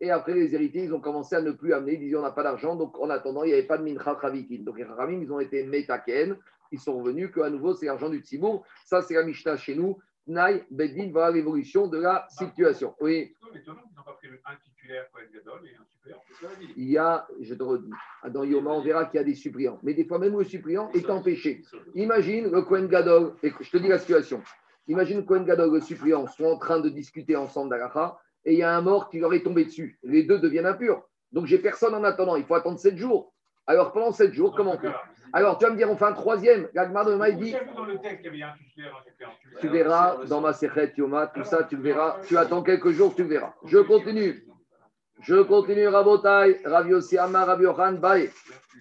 Et 0.01 0.11
après, 0.11 0.33
les 0.33 0.55
héritiers, 0.55 0.85
ils 0.85 0.95
ont 0.95 1.01
commencé 1.01 1.35
à 1.37 1.43
ne 1.43 1.51
plus 1.51 1.75
amener. 1.75 1.95
Ils 1.95 2.01
disaient, 2.01 2.17
on 2.17 2.23
n'a 2.23 2.31
pas 2.31 2.43
d'argent. 2.43 2.75
Donc, 2.75 2.99
en 2.99 3.11
attendant, 3.11 3.45
il 3.45 3.49
n'y 3.49 3.53
avait 3.53 3.67
pas 3.67 3.77
de 3.77 3.85
mincha 3.85 4.15
Donc, 4.15 4.79
les 4.79 4.85
Khamim, 4.85 5.23
ils 5.23 5.33
ont 5.33 5.41
été 5.41 5.63
métaken. 5.65 6.37
Ils 6.73 6.81
sont 6.81 6.99
revenus 6.99 7.31
qu'à 7.33 7.51
nouveau, 7.51 7.75
c'est 7.75 7.87
l'argent 7.87 8.09
du 8.09 8.21
Tzibour. 8.21 8.65
Ça, 8.87 9.03
c'est 9.03 9.15
la 9.15 9.25
Mishnah 9.25 9.57
chez 9.57 9.75
nous. 9.75 9.99
Naï, 10.27 10.65
Bedin, 10.71 11.11
voilà 11.13 11.33
l'évolution 11.33 11.89
de 11.89 11.99
la 11.99 12.27
situation. 12.31 12.95
Oui. 13.01 13.35
Il 16.77 16.91
y 16.91 16.99
a, 16.99 17.27
je 17.41 17.55
te 17.55 17.63
redis, 17.63 17.91
dans 18.29 18.45
Yoma, 18.45 18.71
on 18.71 18.83
verra 18.83 19.07
qu'il 19.07 19.19
y 19.19 19.21
a 19.21 19.25
des 19.25 19.35
suppliants. 19.35 19.79
Mais 19.83 19.95
des 19.95 20.05
fois, 20.05 20.19
même 20.19 20.37
le 20.37 20.45
suppliant 20.45 20.91
est 20.93 21.09
empêché. 21.11 21.63
Imagine 21.95 22.51
le 22.51 22.63
Kohen 22.63 22.87
Gadol, 22.89 23.35
et 23.43 23.53
je 23.61 23.71
te 23.71 23.77
dis 23.77 23.89
la 23.89 23.99
situation. 23.99 24.43
Imagine 24.89 25.19
le 25.19 25.23
Kohen 25.25 25.45
Gadol 25.45 25.69
et 25.69 25.73
le 25.73 25.81
suppliant 25.81 26.27
sont 26.27 26.45
en 26.45 26.59
train 26.59 26.81
de 26.81 26.89
discuter 26.89 27.37
ensemble 27.37 27.71
d'Alaha 27.71 28.21
et 28.45 28.53
il 28.55 28.59
y 28.59 28.63
a 28.63 28.75
un 28.75 28.81
mort 28.81 29.11
qui 29.11 29.19
leur 29.19 29.33
est 29.35 29.43
tombé 29.43 29.65
dessus. 29.65 29.99
Les 30.03 30.23
deux 30.23 30.39
deviennent 30.39 30.67
impurs. 30.67 31.03
Donc, 31.33 31.47
j'ai 31.47 31.59
personne 31.59 31.95
en 31.95 32.05
attendant. 32.05 32.37
Il 32.37 32.45
faut 32.45 32.55
attendre 32.55 32.79
sept 32.79 32.97
jours. 32.97 33.33
Alors, 33.67 33.93
pendant 33.93 34.13
sept 34.13 34.33
jours, 34.33 34.55
comment 34.57 34.75
on 34.75 34.79
fait? 34.79 34.93
Alors, 35.33 35.59
tu 35.59 35.65
vas 35.65 35.71
me 35.71 35.77
dire, 35.77 35.89
on 35.91 35.97
fait 35.97 36.07
un 36.07 36.13
troisième. 36.13 36.69
L'Agmar 36.75 37.05
de 37.07 37.31
dit 37.33 37.55
Tu 39.61 39.69
verras 39.69 40.25
dans 40.27 40.41
ma 40.41 40.53
Sechet 40.53 40.93
Yoma, 40.97 41.29
tout 41.29 41.45
ça, 41.45 41.63
tu 41.65 41.77
verras. 41.77 42.19
Tu 42.27 42.37
attends 42.37 42.63
quelques 42.63 42.91
jours, 42.91 43.15
tu 43.15 43.23
verras. 43.23 43.55
Je 43.65 43.79
continue. 43.79 44.45
Je 45.21 45.43
continue, 45.43 45.87
Rabotai, 45.87 46.63
Rav 46.65 46.89
Yossi 46.89 47.19
Amar, 47.19 47.47
Rav 47.47 47.61
Yochan, 47.61 47.93
Bae, 47.93 48.31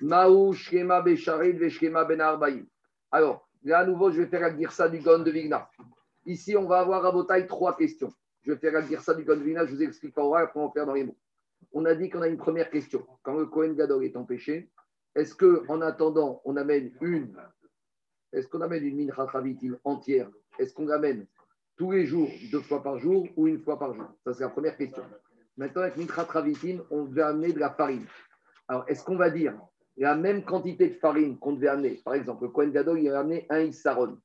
Maou, 0.02 0.54
Shkema, 0.54 1.02
Besharid, 1.02 1.58
Veshkema, 1.58 2.06
Ben 2.06 2.22
Arbaïm. 2.22 2.65
Alors, 3.12 3.48
là, 3.63 3.80
à 3.80 3.86
nouveau, 3.86 4.10
je 4.10 4.22
vais 4.22 4.28
faire 4.28 4.41
la 4.41 4.58
Girsa 4.58 4.88
du 4.88 5.00
Gon 5.00 5.19
de 5.19 5.30
Vigna. 5.30 5.69
Ici, 6.26 6.56
on 6.56 6.65
va 6.65 6.80
avoir, 6.80 7.04
Rabotai, 7.04 7.45
trois 7.45 7.76
questions. 7.76 8.12
Je 8.49 8.55
vais 8.55 8.59
faire 8.62 8.73
la 8.73 8.81
Girsa 8.81 9.13
du 9.13 9.23
Gon 9.25 9.35
de 9.35 9.43
Vigna, 9.43 9.63
je 9.63 9.75
vous 9.75 9.83
explique 9.83 10.15
pas 10.15 10.23
après 10.41 10.59
on 10.59 10.71
faire 10.71 10.88
dans 10.88 10.95
les 10.95 11.03
mots. 11.03 11.15
On 11.71 11.85
a 11.85 11.93
dit 11.93 12.09
qu'on 12.09 12.23
a 12.23 12.27
une 12.27 12.39
première 12.39 12.71
question. 12.71 13.05
Quand 13.21 13.35
le 13.35 13.45
Kohen 13.45 13.75
Gadol 13.75 14.03
est 14.03 14.17
empêché, 14.17 14.71
est-ce 15.13 15.35
qu'en 15.35 15.81
attendant, 15.81 16.41
on 16.45 16.57
amène 16.57 16.91
une, 16.99 17.38
est-ce 18.33 18.47
qu'on 18.47 18.62
amène 18.62 18.83
une 18.83 19.05
mincha 19.05 19.31
entière 19.83 20.31
Est-ce 20.57 20.73
qu'on 20.73 20.88
l'amène 20.88 21.27
tous 21.77 21.91
les 21.91 22.07
jours, 22.07 22.27
deux 22.51 22.62
fois 22.62 22.81
par 22.81 22.97
jour 22.97 23.27
ou 23.35 23.47
une 23.47 23.59
fois 23.59 23.77
par 23.77 23.93
jour? 23.93 24.07
Ça, 24.23 24.33
c'est 24.33 24.41
la 24.41 24.49
première 24.49 24.75
question. 24.75 25.03
Maintenant, 25.55 25.83
avec 25.83 25.97
Mitra 25.97 26.25
Travitin, 26.25 26.79
on 26.89 27.03
devait 27.03 27.21
amener 27.21 27.53
de 27.53 27.59
la 27.59 27.69
farine. 27.69 28.07
Alors, 28.67 28.83
est-ce 28.88 29.03
qu'on 29.03 29.17
va 29.17 29.29
dire 29.29 29.53
la 29.95 30.15
même 30.15 30.43
quantité 30.43 30.89
de 30.89 30.95
farine 30.95 31.38
qu'on 31.38 31.53
devait 31.53 31.67
amener? 31.67 32.01
Par 32.03 32.15
exemple, 32.15 32.45
le 32.45 32.49
Kohen 32.49 32.71
Gadol, 32.71 32.99
il 32.99 33.09
a 33.09 33.19
amené 33.19 33.45
un 33.51 33.59
Issaron. 33.59 34.17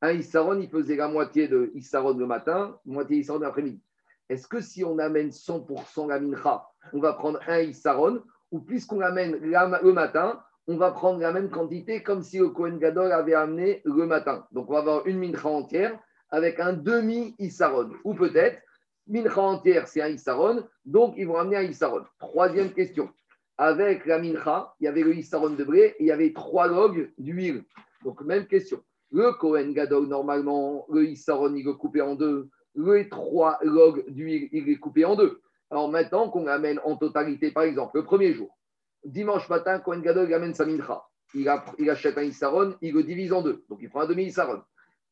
Un 0.00 0.12
Issaron, 0.12 0.60
il 0.60 0.68
faisait 0.68 0.96
la 0.96 1.08
moitié 1.08 1.48
de 1.48 1.72
Issaron 1.74 2.16
le 2.16 2.26
matin, 2.26 2.78
moitié 2.86 3.18
Issaron 3.18 3.40
l'après-midi. 3.40 3.82
Est-ce 4.28 4.46
que 4.46 4.60
si 4.60 4.84
on 4.84 4.98
amène 4.98 5.30
100% 5.30 6.08
la 6.08 6.20
mincha, 6.20 6.68
on 6.92 7.00
va 7.00 7.14
prendre 7.14 7.40
un 7.48 7.60
Issaron 7.60 8.22
Ou 8.52 8.60
puisqu'on 8.60 9.00
l'amène 9.00 9.36
le 9.40 9.92
matin, 9.92 10.40
on 10.68 10.76
va 10.76 10.92
prendre 10.92 11.20
la 11.20 11.32
même 11.32 11.50
quantité 11.50 12.02
comme 12.02 12.22
si 12.22 12.38
le 12.38 12.50
Kohen 12.50 12.78
Gadol 12.78 13.10
avait 13.10 13.34
amené 13.34 13.80
le 13.84 14.06
matin. 14.06 14.46
Donc, 14.52 14.68
on 14.68 14.74
va 14.74 14.80
avoir 14.80 15.06
une 15.06 15.18
mincha 15.18 15.48
entière 15.48 15.98
avec 16.30 16.60
un 16.60 16.74
demi-Issaron. 16.74 17.90
Ou 18.04 18.14
peut-être 18.14 18.62
mincha 19.08 19.40
entière, 19.40 19.88
c'est 19.88 20.02
un 20.02 20.08
Issaron, 20.08 20.64
donc 20.84 21.14
ils 21.16 21.26
vont 21.26 21.38
amener 21.38 21.56
un 21.56 21.62
Issaron. 21.62 22.04
Troisième 22.18 22.72
question. 22.72 23.08
Avec 23.56 24.06
la 24.06 24.18
mincha, 24.18 24.74
il 24.78 24.84
y 24.84 24.88
avait 24.88 25.02
le 25.02 25.16
Issaron 25.16 25.50
de 25.50 25.64
blé 25.64 25.96
et 25.98 26.04
il 26.04 26.06
y 26.06 26.12
avait 26.12 26.32
trois 26.32 26.68
logs 26.68 27.10
d'huile. 27.18 27.64
Donc, 28.04 28.20
même 28.20 28.46
question. 28.46 28.80
Le 29.10 29.32
Kohen 29.32 29.72
Gadol, 29.72 30.06
normalement, 30.06 30.86
le 30.90 31.06
Issaron, 31.06 31.54
il 31.54 31.66
est 31.66 31.76
coupé 31.76 32.00
en 32.00 32.14
deux. 32.14 32.48
Les 32.74 33.08
trois 33.08 33.58
logs 33.62 34.04
d'huile, 34.08 34.48
il 34.52 34.68
est 34.68 34.76
coupé 34.76 35.04
en 35.04 35.16
deux. 35.16 35.40
Alors 35.70 35.90
maintenant 35.90 36.30
qu'on 36.30 36.46
amène 36.46 36.80
en 36.84 36.96
totalité, 36.96 37.50
par 37.50 37.64
exemple, 37.64 37.96
le 37.96 38.04
premier 38.04 38.32
jour, 38.32 38.56
dimanche 39.04 39.48
matin, 39.48 39.78
Kohen 39.80 40.02
Gadol 40.02 40.28
il 40.28 40.34
amène 40.34 40.54
sa 40.54 40.64
mincha. 40.64 41.02
Il, 41.34 41.48
achète 41.90 42.16
un 42.16 42.22
Issaron, 42.22 42.74
il 42.80 42.94
le 42.94 43.02
divise 43.02 43.32
en 43.32 43.42
deux. 43.42 43.64
Donc 43.68 43.78
il 43.82 43.90
prend 43.90 44.00
un 44.00 44.06
demi-Issaron 44.06 44.62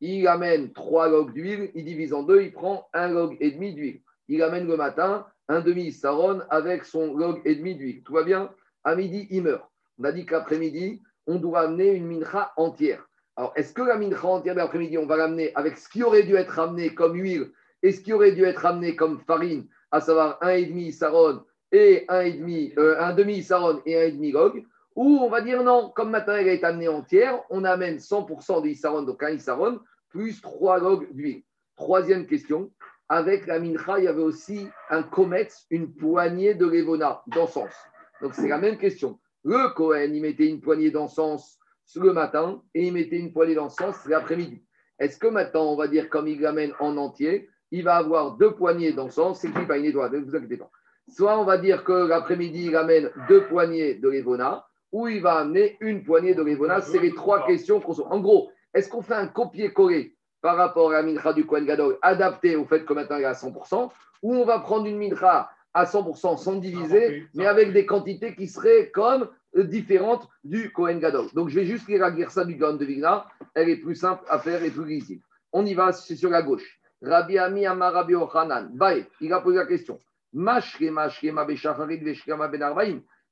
il 0.00 0.26
amène 0.26 0.72
trois 0.72 1.08
logs 1.08 1.32
d'huile, 1.32 1.70
il 1.74 1.84
divise 1.84 2.12
en 2.12 2.22
deux, 2.22 2.42
il 2.42 2.52
prend 2.52 2.88
un 2.92 3.08
log 3.08 3.36
et 3.40 3.50
demi 3.50 3.74
d'huile. 3.74 4.00
Il 4.28 4.42
amène 4.42 4.66
le 4.66 4.76
matin 4.76 5.26
un 5.48 5.60
demi 5.60 5.92
saron 5.92 6.40
avec 6.50 6.84
son 6.84 7.14
log 7.16 7.40
et 7.44 7.54
demi 7.54 7.76
d'huile. 7.76 8.02
Tout 8.02 8.12
va 8.12 8.24
bien? 8.24 8.50
À 8.84 8.94
midi, 8.94 9.26
il 9.30 9.42
meurt. 9.42 9.64
On 9.98 10.04
a 10.04 10.12
dit 10.12 10.26
qu'après-midi, 10.26 11.02
on 11.26 11.36
doit 11.36 11.60
amener 11.60 11.92
une 11.92 12.06
mincha 12.06 12.52
entière. 12.56 13.08
Alors, 13.36 13.52
est-ce 13.56 13.72
que 13.72 13.82
la 13.82 13.98
mincha 13.98 14.26
entière 14.26 14.54
de 14.54 14.60
l'après-midi, 14.60 14.98
on 14.98 15.06
va 15.06 15.16
l'amener 15.16 15.52
avec 15.54 15.76
ce 15.76 15.88
qui 15.88 16.02
aurait 16.02 16.22
dû 16.22 16.34
être 16.36 16.58
amené 16.58 16.94
comme 16.94 17.14
huile 17.14 17.52
et 17.82 17.92
ce 17.92 18.00
qui 18.00 18.12
aurait 18.12 18.32
dû 18.32 18.44
être 18.44 18.64
amené 18.64 18.96
comme 18.96 19.20
farine, 19.20 19.66
à 19.90 20.00
savoir 20.00 20.38
un 20.40 20.50
et 20.50 20.66
demi 20.66 20.92
saron 20.92 21.44
et 21.72 22.06
un 22.08 22.20
et 22.20 22.32
demi, 22.32 22.72
euh, 22.78 22.96
un 22.98 23.12
demi 23.12 23.42
saron 23.42 23.82
et 23.84 24.00
un 24.00 24.08
demi 24.08 24.32
log 24.32 24.64
ou 24.96 25.18
on 25.20 25.28
va 25.28 25.42
dire 25.42 25.62
non, 25.62 25.92
comme 25.94 26.16
elle 26.26 26.48
est 26.48 26.64
amenée 26.64 26.88
entière, 26.88 27.42
on 27.50 27.64
amène 27.64 27.98
100% 27.98 28.62
de 28.62 28.68
Issaron, 28.68 29.02
donc 29.02 29.22
un 29.22 29.30
Issaron, 29.30 29.78
plus 30.08 30.40
3 30.40 30.80
logs 30.80 31.12
d'huile. 31.12 31.42
Troisième 31.76 32.26
question, 32.26 32.72
avec 33.10 33.46
la 33.46 33.60
mincha, 33.60 33.98
il 33.98 34.04
y 34.04 34.08
avait 34.08 34.22
aussi 34.22 34.66
un 34.88 35.02
kometz, 35.02 35.66
une 35.70 35.94
poignée 35.94 36.54
de 36.54 36.64
levona, 36.64 37.22
d'encens. 37.26 37.74
Donc 38.22 38.34
c'est 38.34 38.48
la 38.48 38.56
même 38.56 38.78
question. 38.78 39.20
Le 39.44 39.68
Kohen, 39.74 40.14
il 40.14 40.22
mettait 40.22 40.48
une 40.48 40.62
poignée 40.62 40.90
d'encens 40.90 41.58
le 41.94 42.12
matin 42.12 42.62
et 42.74 42.86
il 42.86 42.92
mettait 42.92 43.18
une 43.18 43.32
poignée 43.32 43.54
d'encens 43.54 44.06
l'après-midi. 44.06 44.62
Est-ce 44.98 45.18
que 45.18 45.26
maintenant, 45.26 45.72
on 45.72 45.76
va 45.76 45.88
dire, 45.88 46.08
comme 46.08 46.26
il 46.26 46.40
l'amène 46.40 46.72
en 46.80 46.96
entier, 46.96 47.48
il 47.70 47.84
va 47.84 47.96
avoir 47.96 48.36
deux 48.36 48.52
poignées 48.52 48.92
d'encens, 48.92 49.40
c'est 49.40 49.52
qui 49.52 49.66
pas 49.66 49.78
une 49.78 49.84
étoile, 49.84 50.12
ne 50.12 50.24
vous 50.24 50.34
inquiétez 50.34 50.56
pas. 50.56 50.70
Soit 51.08 51.38
on 51.38 51.44
va 51.44 51.58
dire 51.58 51.84
que 51.84 51.92
l'après-midi, 51.92 52.66
il 52.66 52.76
amène 52.76 53.10
deux 53.28 53.44
poignées 53.44 53.94
de 53.94 54.08
levona, 54.08 54.66
ou 54.92 55.08
il 55.08 55.20
va 55.20 55.34
amener 55.34 55.76
une 55.80 56.02
poignée 56.04 56.34
de 56.34 56.42
Rivona. 56.42 56.80
C'est 56.80 56.98
les 56.98 57.14
trois 57.14 57.46
questions 57.46 57.80
qu'on 57.80 58.00
En 58.04 58.20
gros, 58.20 58.50
est-ce 58.74 58.88
qu'on 58.88 59.02
fait 59.02 59.14
un 59.14 59.26
copier-coller 59.26 60.16
par 60.40 60.56
rapport 60.56 60.90
à 60.90 60.94
la 60.94 61.02
mincha 61.02 61.32
du 61.32 61.44
Kohen 61.44 61.66
Gadol 61.66 61.98
adapté 62.02 62.56
au 62.56 62.64
fait 62.64 62.84
que 62.84 62.92
maintenant 62.92 63.16
il 63.16 63.22
est 63.22 63.26
à 63.26 63.32
100%, 63.32 63.90
ou 64.22 64.34
on 64.34 64.44
va 64.44 64.60
prendre 64.60 64.86
une 64.86 64.98
mincha 64.98 65.50
à 65.74 65.84
100% 65.84 66.38
sans 66.38 66.56
diviser, 66.56 67.26
mais 67.34 67.46
avec 67.46 67.72
des 67.72 67.84
quantités 67.84 68.34
qui 68.34 68.46
seraient 68.46 68.90
comme 68.90 69.28
différentes 69.62 70.28
du 70.44 70.72
Kohen 70.72 70.98
Gadol. 70.98 71.26
Donc 71.34 71.48
je 71.48 71.56
vais 71.56 71.66
juste 71.66 71.88
lire 71.88 72.00
la 72.00 72.30
ça 72.30 72.44
du 72.44 72.56
Gaon 72.56 72.74
de 72.74 72.84
Vigna, 72.84 73.26
elle 73.54 73.68
est 73.68 73.76
plus 73.76 73.94
simple 73.94 74.24
à 74.28 74.38
faire 74.38 74.62
et 74.62 74.70
plus 74.70 74.84
lisible. 74.84 75.22
On 75.52 75.64
y 75.64 75.74
va, 75.74 75.92
c'est 75.92 76.16
sur 76.16 76.30
la 76.30 76.42
gauche. 76.42 76.80
Rabbi 77.02 77.38
Ami 77.38 77.66
Amar 77.66 77.92
Rabbi 77.92 78.14
Ochanan, 78.14 78.72
il 79.20 79.32
a 79.32 79.40
posé 79.40 79.58
la 79.58 79.66
question. 79.66 79.98
Ben. 80.32 80.62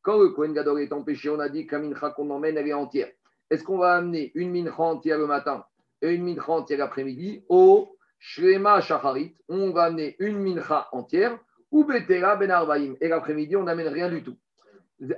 Quand 0.03 0.19
le 0.19 0.29
Kohen 0.31 0.53
Gadol 0.53 0.81
est 0.81 0.93
empêché, 0.93 1.31
on 1.31 1.41
a 1.41 1.49
dit 1.49 1.67
qu'un 1.67 1.79
mincha 1.79 2.11
qu'on 2.11 2.29
emmène, 2.31 2.59
elle 2.59 2.69
est 2.69 2.75
entière. 2.75 3.09
Est-ce 3.51 3.65
qu'on 3.65 3.79
va 3.79 3.95
amener 3.95 4.33
une 4.35 4.53
mincha 4.53 4.83
entière 4.83 5.19
le 5.19 5.27
matin 5.27 5.65
et 6.03 6.13
une 6.13 6.25
mincha 6.25 6.53
entière 6.53 6.79
l'après-midi? 6.79 7.45
Au 7.49 7.97
Shrema 8.19 8.81
Shacharit, 8.81 9.37
on 9.49 9.71
va 9.71 9.85
amener 9.85 10.17
une 10.19 10.39
mincha 10.39 10.89
entière 10.93 11.39
ou 11.71 11.85
Betera 11.85 12.37
Ben 12.37 12.51
Arbaim. 12.51 12.95
Et 13.01 13.09
l'après-midi, 13.09 13.57
on 13.57 13.65
n'amène 13.65 13.89
rien 13.89 14.09
du 14.11 14.23
tout. 14.23 14.37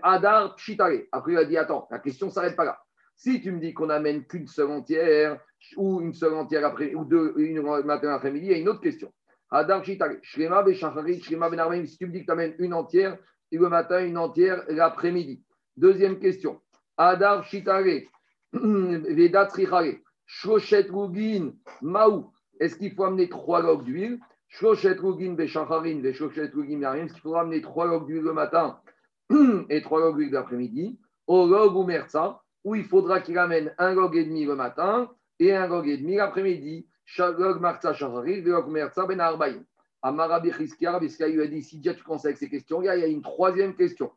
Adar 0.02 0.56
Pshitare. 0.56 1.06
Après, 1.12 1.32
il 1.32 1.38
a 1.38 1.44
dit 1.44 1.56
Attends, 1.56 1.86
la 1.90 1.98
question 1.98 2.26
ne 2.26 2.32
s'arrête 2.32 2.56
pas 2.56 2.64
là. 2.64 2.78
Si 3.14 3.40
tu 3.40 3.50
me 3.50 3.60
dis 3.60 3.72
qu'on 3.72 3.86
n'amène 3.86 4.24
qu'une 4.26 4.46
seule 4.46 4.70
entière, 4.70 5.40
ou 5.76 6.00
une 6.00 6.12
seule 6.12 6.34
entière 6.34 6.66
après, 6.66 6.94
ou 6.94 7.04
deux, 7.04 7.34
une 7.38 7.62
matin 7.84 8.12
après-midi, 8.12 8.46
il 8.46 8.52
y 8.52 8.54
a 8.54 8.58
une 8.58 8.68
autre 8.68 8.80
question. 8.80 9.12
Adar 9.50 9.82
Pshitare. 9.82 10.16
Shrema 10.22 10.62
Ben 10.62 10.74
Shacharit, 10.74 11.22
Shrema 11.22 11.48
Ben 11.48 11.60
Arbaim. 11.60 11.86
Si 11.86 11.96
tu 11.96 12.06
me 12.06 12.12
dis 12.12 12.20
que 12.20 12.26
tu 12.26 12.32
amènes 12.32 12.54
une 12.58 12.74
entière, 12.74 13.16
et 13.52 13.58
le 13.58 13.68
matin 13.68 14.04
une 14.04 14.18
entière 14.18 14.64
l'après-midi. 14.68 15.42
Deuxième 15.76 16.18
question. 16.18 16.60
Adar 16.96 17.44
Shitare, 17.44 18.02
Vedat 18.52 19.46
Trichare, 19.46 19.94
Shoshet 20.24 20.88
Rugin, 20.90 21.52
Maou. 21.82 22.32
Est-ce 22.58 22.76
qu'il 22.76 22.94
faut 22.94 23.04
amener 23.04 23.28
trois 23.28 23.60
logs 23.60 23.84
d'huile? 23.84 24.18
Shoshet 24.48 24.98
Rugin, 24.98 25.34
Beshacharin, 25.34 26.00
Shoshet 26.12 26.50
Rugin, 26.54 26.82
Est-ce 26.94 27.12
qu'il 27.12 27.22
faudra 27.22 27.42
amener 27.42 27.60
trois 27.60 27.86
logs 27.86 28.06
d'huile 28.06 28.22
le 28.22 28.32
matin? 28.32 28.80
et 29.70 29.82
trois 29.82 30.00
logs 30.00 30.16
d'huile 30.16 30.32
l'après-midi 30.32 30.98
Au 31.26 31.46
log 31.46 31.76
ou 31.76 31.84
Merza, 31.84 32.42
où 32.64 32.74
il 32.74 32.84
faudra 32.84 33.20
qu'il 33.20 33.38
amène 33.38 33.74
un 33.78 33.94
log 33.94 34.16
et 34.16 34.24
demi 34.24 34.44
le 34.44 34.54
matin 34.54 35.10
et 35.38 35.54
un 35.54 35.66
log 35.66 35.88
et 35.88 35.98
demi 35.98 36.16
l'après-midi. 36.16 36.86
Log 37.18 37.60
Marza 37.60 37.92
Shacharin, 37.94 38.42
log 38.42 38.68
Merza 38.68 39.06
Ben 39.06 39.20
Arbaïm. 39.20 39.64
Amarabi 40.02 40.50
Rabbi 40.50 41.16
lui 41.18 41.42
a 41.42 41.46
dit 41.46 41.62
si 41.62 41.78
déjà 41.78 41.94
tu 41.94 42.02
commences 42.02 42.24
avec 42.24 42.36
ces 42.36 42.48
questions, 42.48 42.82
il 42.82 42.86
y 42.86 42.88
a 42.88 43.06
une 43.06 43.22
troisième 43.22 43.74
question. 43.74 44.12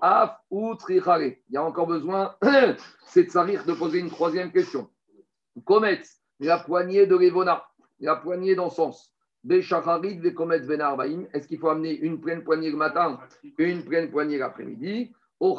Af 0.00 0.38
ou 0.50 0.74
Il 0.88 1.34
y 1.50 1.56
a 1.56 1.64
encore 1.64 1.86
besoin, 1.86 2.36
c'est 3.06 3.24
de 3.24 3.30
sarir 3.30 3.64
de 3.64 3.72
poser 3.72 4.00
une 4.00 4.10
troisième 4.10 4.52
question. 4.52 4.90
Kometz, 5.64 6.20
la 6.38 6.58
poignée 6.58 7.06
de 7.06 7.16
Levona, 7.16 7.64
la 8.00 8.16
poignée 8.16 8.54
d'encens. 8.54 9.12
Est-ce 9.48 11.46
qu'il 11.46 11.58
faut 11.58 11.68
amener 11.68 11.98
une 11.98 12.20
pleine 12.20 12.44
poignée 12.44 12.70
le 12.70 12.76
matin, 12.76 13.18
une 13.58 13.84
pleine 13.84 14.10
poignée 14.10 14.38
l'après-midi? 14.38 15.12
Ou 15.40 15.56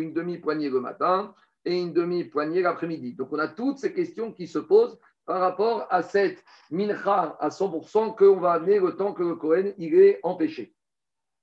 une 0.00 0.12
demi-poignée 0.14 0.70
le 0.70 0.80
matin 0.80 1.34
et 1.66 1.80
une 1.80 1.92
demi-poignée 1.92 2.62
l'après-midi. 2.62 3.12
Donc 3.12 3.32
on 3.32 3.38
a 3.38 3.48
toutes 3.48 3.78
ces 3.78 3.92
questions 3.92 4.32
qui 4.32 4.46
se 4.46 4.58
posent 4.58 4.98
par 5.26 5.40
rapport 5.40 5.86
à 5.90 6.02
cette 6.02 6.42
mincha 6.70 7.36
à 7.38 7.48
100% 7.48 8.16
qu'on 8.16 8.40
va 8.40 8.52
amener 8.52 8.78
le 8.78 8.96
temps 8.96 9.12
que 9.12 9.22
le 9.22 9.34
Cohen 9.36 9.72
il 9.78 9.94
est 9.94 10.20
empêché. 10.22 10.74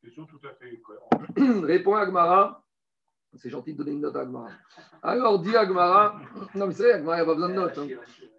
Question 0.02 0.26
tout 0.26 0.39
à 0.43 0.54
fait 0.56 0.82
Répond 1.63 1.95
Agmara. 1.95 2.63
C'est 3.38 3.50
gentil 3.50 3.74
de 3.74 3.78
donner 3.78 3.91
une 3.91 4.02
note 4.02 4.15
à 4.15 4.22
Agmara. 4.22 4.50
Alors, 5.02 5.39
dit 5.39 5.56
Agmara. 5.56 6.20
Non, 6.56 6.67
mais 6.67 6.74
c'est 6.74 6.84
vrai, 6.84 6.94
Agmara, 6.94 7.15
il 7.17 7.20
n'y 7.20 7.24
a 7.24 7.26
pas 7.26 7.34
besoin 7.34 7.50
de 7.50 7.54
note. 7.54 7.78
hein. 7.78 7.88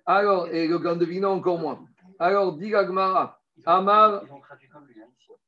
Alors, 0.07 0.49
et 0.49 0.69
le 0.69 0.79
grand 0.79 0.97
devina 0.97 1.31
encore 1.31 1.59
moins. 1.59 1.81
Alors, 2.19 2.53
dit 2.57 2.75
Agmara. 2.75 3.41
Amar. 3.65 4.23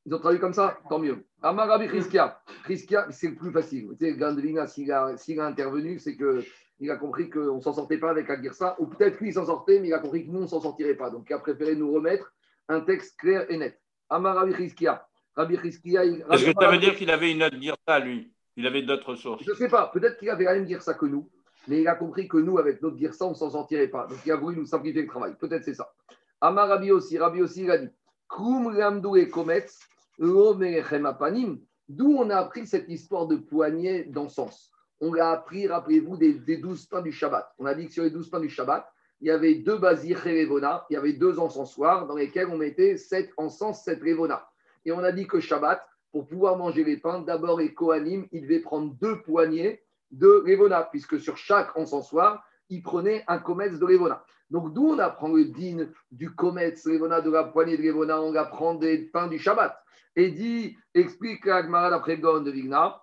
Ils 0.06 0.14
ont 0.14 0.18
traduit 0.18 0.38
comme 0.40 0.52
ça 0.52 0.78
Tant 0.88 0.98
mieux. 0.98 1.24
Amar 1.42 1.68
Rabbi 1.68 1.88
Chizkia. 1.88 2.40
Chizkia, 2.66 3.06
c'est 3.10 3.28
le 3.28 3.34
plus 3.34 3.50
facile. 3.52 3.88
Tu 3.98 4.04
sais, 4.06 4.10
le 4.12 4.16
grand 4.16 4.32
devina, 4.32 4.66
s'il 4.66 4.90
a, 4.92 5.16
s'il 5.16 5.40
a 5.40 5.46
intervenu, 5.46 5.98
c'est 5.98 6.16
que. 6.16 6.42
Il 6.80 6.90
a 6.90 6.96
compris 6.96 7.30
qu'on 7.30 7.56
ne 7.56 7.60
s'en 7.60 7.72
sortait 7.72 7.98
pas 7.98 8.10
avec 8.10 8.28
Agirsa, 8.28 8.74
ou 8.80 8.86
peut-être 8.88 9.16
qu'il 9.18 9.32
s'en 9.32 9.46
sortait, 9.46 9.78
mais 9.78 9.88
il 9.88 9.94
a 9.94 10.00
compris 10.00 10.26
que 10.26 10.30
nous, 10.32 10.40
on 10.40 10.42
ne 10.42 10.46
s'en 10.48 10.60
sortirait 10.60 10.96
pas. 10.96 11.08
Donc, 11.08 11.26
il 11.30 11.32
a 11.32 11.38
préféré 11.38 11.76
nous 11.76 11.92
remettre 11.92 12.34
un 12.68 12.80
texte 12.80 13.16
clair 13.16 13.46
et 13.48 13.56
net. 13.56 13.80
Amar 14.10 14.34
Rabbi 14.34 14.54
Chizkia. 14.54 15.06
Rabbi 15.36 15.56
Chizkia. 15.58 16.04
Est-ce 16.04 16.44
que 16.46 16.52
ça 16.60 16.70
veut 16.72 16.78
dire 16.78 16.96
qu'il 16.96 17.10
avait 17.12 17.30
une 17.30 17.44
autre 17.44 17.56
Girsa, 17.60 18.00
lui? 18.00 18.33
Il 18.56 18.66
avait 18.66 18.82
d'autres 18.82 19.16
sources 19.16 19.42
Je 19.44 19.50
ne 19.50 19.56
sais 19.56 19.68
pas, 19.68 19.90
peut-être 19.92 20.18
qu'il 20.18 20.30
avait 20.30 20.44
la 20.44 20.54
même 20.54 20.66
Girsa 20.66 20.94
que 20.94 21.06
nous, 21.06 21.28
mais 21.66 21.80
il 21.80 21.88
a 21.88 21.94
compris 21.94 22.28
que 22.28 22.36
nous, 22.36 22.58
avec 22.58 22.80
notre 22.82 22.96
Girsa, 22.96 23.26
on 23.26 23.30
ne 23.30 23.34
s'en 23.34 23.50
sortirait 23.50 23.88
pas. 23.88 24.06
Donc 24.06 24.18
il 24.24 24.32
a 24.32 24.36
voulu 24.36 24.58
nous 24.58 24.66
simplifier 24.66 25.02
le 25.02 25.08
travail. 25.08 25.34
Peut-être 25.38 25.64
c'est 25.64 25.74
ça. 25.74 25.92
Amar 26.40 26.68
Rabbi 26.68 26.92
aussi, 26.92 27.18
Rabbi 27.18 27.42
aussi, 27.42 27.62
il 27.62 27.70
a 27.70 27.78
dit 27.78 27.88
Krum 28.28 28.66
Ramdou 28.66 29.16
et 29.16 29.28
Kometz, 29.28 29.80
Apanim. 30.20 31.58
D'où 31.88 32.16
on 32.16 32.30
a 32.30 32.36
appris 32.36 32.66
cette 32.66 32.88
histoire 32.88 33.26
de 33.26 33.36
poignée 33.36 34.04
d'encens. 34.04 34.70
On 35.00 35.12
l'a 35.12 35.30
appris, 35.32 35.66
rappelez-vous, 35.66 36.16
des, 36.16 36.56
12 36.56 36.86
pains 36.86 37.02
du 37.02 37.12
Shabbat. 37.12 37.52
On 37.58 37.66
a 37.66 37.74
dit 37.74 37.86
que 37.86 37.92
sur 37.92 38.04
les 38.04 38.10
12 38.10 38.30
pains 38.30 38.40
du 38.40 38.48
Shabbat, 38.48 38.86
il 39.20 39.28
y 39.28 39.30
avait 39.30 39.56
deux 39.56 39.78
basir 39.78 40.18
Revona, 40.18 40.86
il 40.90 40.94
y 40.94 40.96
avait 40.96 41.12
deux 41.12 41.38
encensoirs 41.38 42.06
dans 42.06 42.16
lesquels 42.16 42.48
on 42.48 42.56
mettait 42.56 42.96
sept 42.96 43.30
encens, 43.36 43.84
sept 43.84 44.00
Revona. 44.02 44.46
Et 44.84 44.92
on 44.92 45.00
a 45.00 45.12
dit 45.12 45.26
que 45.26 45.40
Shabbat, 45.40 45.86
pour 46.14 46.28
pouvoir 46.28 46.56
manger 46.56 46.84
les 46.84 46.96
pains, 46.96 47.22
d'abord 47.22 47.58
les 47.58 47.74
Kohanim, 47.74 48.28
ils 48.30 48.42
devaient 48.42 48.60
prendre 48.60 48.94
deux 48.94 49.20
poignées 49.22 49.82
de 50.12 50.44
Revona, 50.46 50.84
puisque 50.84 51.18
sur 51.18 51.36
chaque 51.36 51.76
encensoir, 51.76 52.40
ils 52.68 52.84
prenaient 52.84 53.24
un 53.26 53.38
comète 53.38 53.76
de 53.80 53.84
Revona. 53.84 54.24
Donc 54.48 54.72
d'où 54.72 54.90
on 54.90 54.98
apprend 55.00 55.26
le 55.32 55.46
din 55.46 55.88
du 56.12 56.32
comète 56.32 56.80
Revona, 56.86 57.20
de 57.20 57.32
la 57.32 57.42
poignée 57.42 57.76
de 57.76 57.88
Revona, 57.88 58.22
on 58.22 58.32
apprend 58.36 58.74
des 58.74 58.98
pains 59.06 59.26
du 59.26 59.40
Shabbat. 59.40 59.76
Et 60.14 60.30
dit, 60.30 60.76
explique 60.94 61.46
la 61.46 61.64
Gemara 61.64 61.90
d'après 61.90 62.16
de 62.16 62.50
Vigna, 62.52 63.00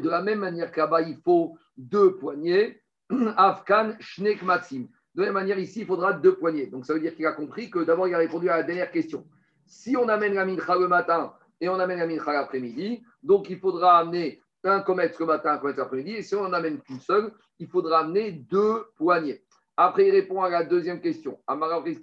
de 0.00 0.08
la 0.08 0.22
même 0.22 0.38
manière 0.38 0.70
que 0.70 0.78
là-bas, 0.78 1.02
il 1.02 1.16
faut 1.24 1.58
deux 1.76 2.14
poignées, 2.14 2.80
Afkan 3.36 3.96
shnek 3.98 4.44
maxim. 4.44 4.86
De 5.14 5.20
la 5.20 5.26
même 5.26 5.34
manière, 5.34 5.58
ici, 5.58 5.80
il 5.80 5.86
faudra 5.86 6.12
deux 6.12 6.34
poignées. 6.36 6.66
Donc, 6.66 6.86
ça 6.86 6.94
veut 6.94 7.00
dire 7.00 7.14
qu'il 7.14 7.26
a 7.26 7.32
compris 7.32 7.70
que 7.70 7.80
d'abord, 7.80 8.08
il 8.08 8.14
a 8.14 8.18
répondu 8.18 8.48
à 8.48 8.56
la 8.58 8.62
dernière 8.62 8.90
question. 8.90 9.26
Si 9.66 9.96
on 9.96 10.08
amène 10.08 10.34
la 10.34 10.44
mincha 10.44 10.74
le 10.76 10.88
matin 10.88 11.34
et 11.60 11.68
on 11.68 11.78
amène 11.78 11.98
la 11.98 12.06
mincha 12.06 12.32
l'après-midi, 12.32 13.02
donc 13.22 13.50
il 13.50 13.58
faudra 13.58 13.98
amener 13.98 14.42
un 14.64 14.80
comète 14.80 15.18
le 15.18 15.26
matin, 15.26 15.52
un 15.52 15.58
comète 15.58 15.76
l'après-midi. 15.76 16.12
Et 16.12 16.22
si 16.22 16.34
on 16.34 16.44
n'en 16.44 16.52
amène 16.52 16.80
qu'une 16.80 17.00
seule, 17.00 17.32
il 17.58 17.68
faudra 17.68 18.00
amener 18.00 18.32
deux 18.32 18.84
poignées. 18.96 19.42
Après, 19.76 20.08
il 20.08 20.10
répond 20.10 20.42
à 20.42 20.50
la 20.50 20.64
deuxième 20.64 21.00
question. 21.00 21.38
Amara 21.46 21.76
avec. 21.76 21.98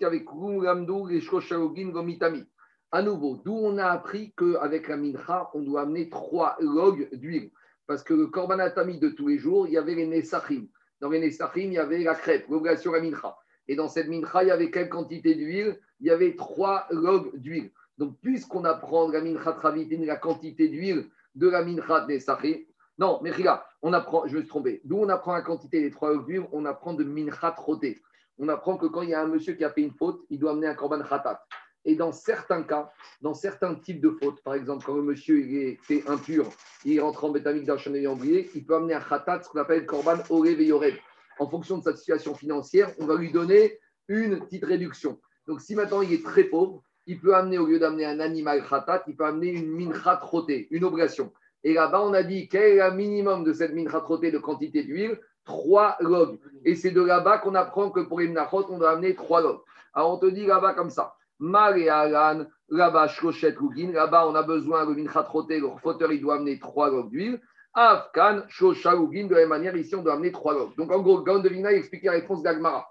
À 2.91 3.03
nouveau, 3.03 3.39
d'où 3.45 3.53
on 3.53 3.77
a 3.77 3.85
appris 3.85 4.33
qu'avec 4.35 4.87
la 4.87 4.97
mincha, 4.97 5.49
on 5.53 5.61
doit 5.61 5.81
amener 5.81 6.09
trois 6.09 6.57
logs 6.59 7.09
d'huile? 7.13 7.51
Parce 7.85 8.03
que 8.03 8.13
le 8.13 8.27
korbanatami 8.27 8.99
de 8.99 9.09
tous 9.09 9.27
les 9.27 9.37
jours, 9.37 9.67
il 9.67 9.73
y 9.73 9.77
avait 9.77 9.95
les 9.95 10.07
Nessachim. 10.07 10.67
Dans 10.99 11.09
les 11.09 11.19
Nessachim, 11.19 11.61
il 11.61 11.73
y 11.73 11.77
avait 11.77 12.03
la 12.03 12.15
crêpe, 12.15 12.47
l'obligation 12.49 12.91
la 12.91 13.01
mincha. 13.01 13.37
Et 13.67 13.75
dans 13.75 13.87
cette 13.87 14.07
mincha, 14.07 14.43
il 14.43 14.47
y 14.47 14.51
avait 14.51 14.71
quelle 14.71 14.89
quantité 14.89 15.35
d'huile? 15.35 15.79
Il 16.01 16.07
y 16.07 16.11
avait 16.11 16.35
trois 16.35 16.87
logs 16.91 17.35
d'huile. 17.37 17.71
Donc, 17.97 18.17
puisqu'on 18.21 18.65
apprend 18.65 19.09
la 19.09 19.21
mincha 19.21 19.53
travitin, 19.53 20.03
la 20.05 20.17
quantité 20.17 20.67
d'huile 20.67 21.09
de 21.35 21.47
la 21.47 21.63
mincha 21.63 22.05
Nessachim, 22.07 22.59
non, 22.97 23.19
mais 23.23 23.31
regarde, 23.31 23.61
on 23.81 23.93
apprend, 23.93 24.27
je 24.27 24.35
me 24.35 24.41
suis 24.41 24.49
trompé. 24.49 24.81
D'où 24.83 24.97
on 24.97 25.07
apprend 25.07 25.33
la 25.33 25.41
quantité 25.41 25.81
des 25.81 25.89
trois 25.89 26.17
d'huile? 26.17 26.45
On 26.51 26.65
apprend 26.65 26.93
de 26.93 27.05
mincha 27.05 27.51
troté. 27.51 28.01
On 28.37 28.49
apprend 28.49 28.77
que 28.77 28.87
quand 28.87 29.01
il 29.01 29.09
y 29.09 29.13
a 29.13 29.21
un 29.21 29.27
monsieur 29.27 29.53
qui 29.53 29.63
a 29.63 29.69
fait 29.69 29.81
une 29.81 29.93
faute, 29.93 30.25
il 30.29 30.39
doit 30.39 30.51
amener 30.51 30.67
un 30.67 30.75
korban 30.75 31.01
khatat. 31.01 31.45
Et 31.85 31.95
dans 31.95 32.11
certains 32.11 32.63
cas, 32.63 32.91
dans 33.21 33.33
certains 33.33 33.75
types 33.75 34.01
de 34.01 34.09
fautes, 34.21 34.41
par 34.43 34.53
exemple, 34.53 34.85
quand 34.85 34.95
le 34.95 35.01
monsieur 35.01 35.39
il 35.39 35.77
est 35.89 36.09
impur, 36.09 36.49
il 36.85 36.99
rentre 36.99 37.23
en 37.23 37.29
bétamique 37.29 37.65
d'un 37.65 37.77
chenille 37.77 38.07
embrié, 38.07 38.49
il 38.53 38.65
peut 38.65 38.75
amener 38.75 38.93
un 38.93 38.99
khatat, 38.99 39.43
ce 39.43 39.49
qu'on 39.49 39.59
appelle 39.59 39.85
korban 39.85 40.17
orev 40.29 40.59
et 40.59 40.65
yorev. 40.65 40.97
En 41.39 41.49
fonction 41.49 41.77
de 41.77 41.83
sa 41.83 41.95
situation 41.95 42.35
financière, 42.35 42.91
on 42.99 43.05
va 43.05 43.15
lui 43.15 43.31
donner 43.31 43.79
une 44.09 44.39
petite 44.39 44.65
réduction. 44.65 45.19
Donc 45.47 45.61
si 45.61 45.73
maintenant 45.73 46.01
il 46.01 46.11
est 46.13 46.23
très 46.23 46.43
pauvre, 46.43 46.83
il 47.07 47.19
peut 47.19 47.33
amener, 47.33 47.57
au 47.57 47.65
lieu 47.65 47.79
d'amener 47.79 48.05
un 48.05 48.19
animal 48.19 48.63
khatat, 48.67 49.03
il 49.07 49.15
peut 49.15 49.25
amener 49.25 49.49
une 49.49 49.71
mincha 49.71 50.17
trotée, 50.17 50.67
une 50.71 50.83
obligation. 50.83 51.31
Et 51.63 51.73
là-bas, 51.73 52.01
on 52.01 52.13
a 52.13 52.23
dit 52.23 52.47
quel 52.49 52.77
est 52.77 52.89
le 52.89 52.95
minimum 52.95 53.43
de 53.43 53.53
cette 53.53 53.73
mincha 53.73 54.01
trotée 54.01 54.31
de 54.31 54.37
quantité 54.37 54.83
d'huile? 54.83 55.19
Trois 55.45 55.95
logs. 56.01 56.39
Et 56.65 56.75
c'est 56.75 56.91
de 56.91 57.01
là-bas 57.01 57.39
qu'on 57.39 57.55
apprend 57.55 57.89
que 57.89 58.01
pour 58.01 58.19
les 58.19 58.27
minachot, 58.27 58.65
on 58.69 58.77
doit 58.77 58.91
amener 58.91 59.15
trois 59.15 59.41
logs. 59.41 59.61
Alors 59.93 60.13
on 60.13 60.17
te 60.17 60.27
dit 60.27 60.45
là-bas 60.45 60.73
comme 60.73 60.89
ça. 60.89 61.15
Mar 61.39 61.75
et 61.75 61.89
Alan, 61.89 62.45
là-bas, 62.69 63.07
Shlochet 63.07 63.55
Lugin, 63.59 63.91
là-bas, 63.91 64.27
on 64.27 64.35
a 64.35 64.43
besoin, 64.43 64.85
le 64.85 64.93
Mincha 64.93 65.23
Troté, 65.23 65.59
le 65.59 65.69
fauteur, 65.81 66.11
il 66.11 66.21
doit 66.21 66.35
amener 66.35 66.59
trois 66.59 66.89
logs 66.89 67.09
d'huile. 67.09 67.41
Afkan, 67.73 68.41
Shosha 68.47 68.93
Lugin, 68.93 69.27
de 69.27 69.35
la 69.35 69.41
même 69.41 69.49
manière, 69.49 69.75
ici, 69.75 69.95
on 69.95 70.01
doit 70.01 70.13
amener 70.13 70.31
trois 70.31 70.53
logs. 70.53 70.75
Donc, 70.75 70.91
en 70.91 70.99
gros, 70.99 71.21
Gaon 71.21 71.39
de 71.39 71.49
Vigna 71.49 71.71
explique 71.71 72.03
la 72.03 72.13
réponse 72.13 72.43
d'Agmara. 72.43 72.89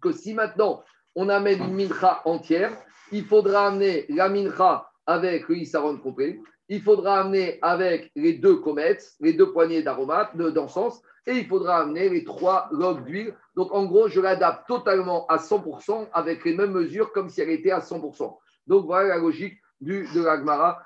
Que 0.00 0.12
si 0.12 0.34
maintenant, 0.34 0.82
on 1.14 1.28
amène 1.28 1.62
une 1.62 1.74
mincha 1.74 2.22
entière, 2.24 2.72
il 3.10 3.24
faudra 3.24 3.68
amener 3.68 4.06
la 4.08 4.28
mincha 4.28 4.90
avec 5.06 5.48
le 5.48 5.56
Issaron 5.58 5.98
complet, 5.98 6.40
il 6.74 6.80
faudra 6.80 7.20
amener 7.20 7.58
avec 7.60 8.10
les 8.16 8.32
deux 8.32 8.56
comètes, 8.56 9.12
les 9.20 9.34
deux 9.34 9.52
poignées 9.52 9.82
d'aromates, 9.82 10.34
de- 10.38 10.48
d'encens, 10.48 11.02
et 11.26 11.32
il 11.32 11.46
faudra 11.46 11.80
amener 11.82 12.08
les 12.08 12.24
trois 12.24 12.68
logs 12.72 13.04
d'huile. 13.04 13.34
Donc, 13.54 13.72
en 13.74 13.84
gros, 13.84 14.08
je 14.08 14.22
l'adapte 14.22 14.66
totalement 14.66 15.26
à 15.26 15.36
100% 15.36 16.08
avec 16.14 16.46
les 16.46 16.56
mêmes 16.56 16.72
mesures 16.72 17.12
comme 17.12 17.28
si 17.28 17.42
elle 17.42 17.50
était 17.50 17.72
à 17.72 17.80
100%. 17.80 18.38
Donc, 18.66 18.86
voilà 18.86 19.08
la 19.08 19.18
logique 19.18 19.60
du, 19.82 20.08
de 20.14 20.22
l'Agmara. 20.22 20.82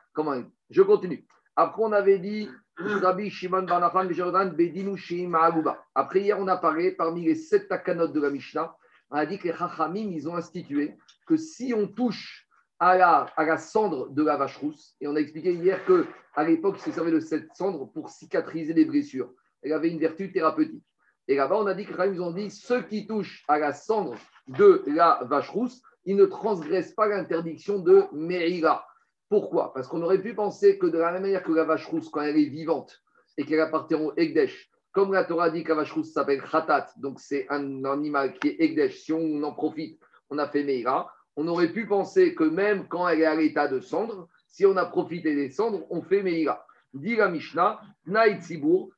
Je 0.71 0.83
continue. 0.83 1.25
Après, 1.55 1.83
on 1.85 1.93
avait 1.93 2.19
dit 2.19 2.49
Rabbi 2.79 3.31
Shimon 3.31 3.63
Bar 3.63 3.79
Nachman 3.81 4.13
Jordan 4.13 4.51
Bedinu 4.51 4.97
Sheim 4.97 5.29
Ma'alouba. 5.29 5.79
Après, 5.95 6.21
hier, 6.21 6.37
on 6.41 6.49
a 6.49 6.57
parlé 6.57 6.91
parmi 6.93 7.23
les 7.25 7.37
sept 7.37 7.69
takanot 7.69 8.09
de 8.09 8.21
la 8.21 8.31
Mishnah. 8.31 8.75
On 9.11 9.17
a 9.17 9.25
dit 9.25 9.39
que 9.39 9.47
les 9.47 9.55
Chachamim, 9.55 10.11
ils 10.11 10.29
ont 10.29 10.35
institué 10.35 10.97
que 11.29 11.37
si 11.37 11.73
on 11.73 11.87
touche 11.87 12.46
à 12.79 12.97
la, 12.97 13.59
cendre 13.59 14.11
de 14.11 14.23
la 14.23 14.37
vache 14.37 14.57
rousse, 14.59 14.95
et 15.01 15.09
on 15.09 15.17
a 15.17 15.21
expliqué 15.21 15.53
hier 15.53 15.85
que 15.85 16.07
à 16.35 16.45
l'époque, 16.45 16.77
ils 16.79 16.83
se 16.83 16.93
servaient 16.93 17.13
de 17.13 17.21
cette 17.21 17.55
cendre 17.55 17.91
pour 17.93 18.11
cicatriser 18.11 18.75
les 18.75 18.85
blessures. 18.85 19.33
Elle 19.63 19.73
avait 19.73 19.89
une 19.89 19.99
vertu 19.99 20.31
thérapeutique. 20.31 20.85
Et 21.29 21.35
là-bas, 21.35 21.57
on 21.57 21.67
a 21.67 21.75
dit 21.75 21.87
que 21.87 22.13
ils 22.13 22.21
ont 22.21 22.31
dit 22.31 22.51
ceux 22.51 22.83
qui 22.83 23.07
touchent 23.07 23.43
à 23.49 23.59
la 23.59 23.73
cendre 23.73 24.15
de 24.47 24.85
la 24.87 25.21
vache 25.25 25.49
rousse, 25.49 25.83
ils 26.05 26.17
ne 26.17 26.27
transgressent 26.27 26.95
pas 26.95 27.09
l'interdiction 27.09 27.79
de 27.79 28.05
Meïra. 28.13 28.87
Pourquoi? 29.29 29.73
Parce 29.75 29.89
qu'on 29.89 30.03
aurait 30.03 30.23
pu 30.23 30.35
penser 30.35 30.79
que 30.79 30.87
de 30.87 30.99
la 30.99 31.11
même 31.11 31.23
manière 31.23 31.43
que 31.43 31.53
la 31.53 31.65
vache 31.65 31.87
rousse, 31.87 32.11
quand 32.11 32.21
elle 32.21 32.39
est 32.39 32.49
vivante 32.49 33.03
et 33.39 33.45
qu'elle 33.45 33.61
appartient 33.61 33.95
au 33.95 34.13
Egdesh, 34.17 34.71
comme 34.93 35.13
la 35.13 35.25
Torah 35.25 35.51
dit 35.51 35.65
que 35.65 35.71
la 35.71 35.77
vache 35.77 35.93
rousse 35.93 36.13
s'appelle 36.13 36.43
Khatat, 36.43 36.89
donc 36.99 37.19
c'est 37.19 37.47
un 37.51 37.85
animal 37.85 38.39
qui 38.39 38.49
est 38.49 38.61
Egdesh, 38.61 39.01
si 39.01 39.13
on 39.13 39.43
en 39.43 39.53
profite, 39.53 39.99
on 40.31 40.39
a 40.39 40.47
fait 40.49 40.63
Meira, 40.63 41.13
on 41.37 41.47
aurait 41.49 41.73
pu 41.73 41.87
penser 41.87 42.35
que 42.35 42.45
même 42.45 42.87
quand 42.89 43.09
elle 43.09 43.21
est 43.21 43.27
à 43.27 43.35
l'état 43.35 43.69
de 43.69 43.81
cendre, 43.81 44.29
si 44.49 44.65
on 44.65 44.77
a 44.77 44.87
profité 44.87 45.35
des 45.35 45.51
cendres, 45.51 45.85
on 45.91 46.03
fait 46.03 46.23
Meira. 46.23 46.65
Dit 46.95 47.17
la 47.17 47.29
Mishnah, 47.29 47.81
Naït 48.07 48.43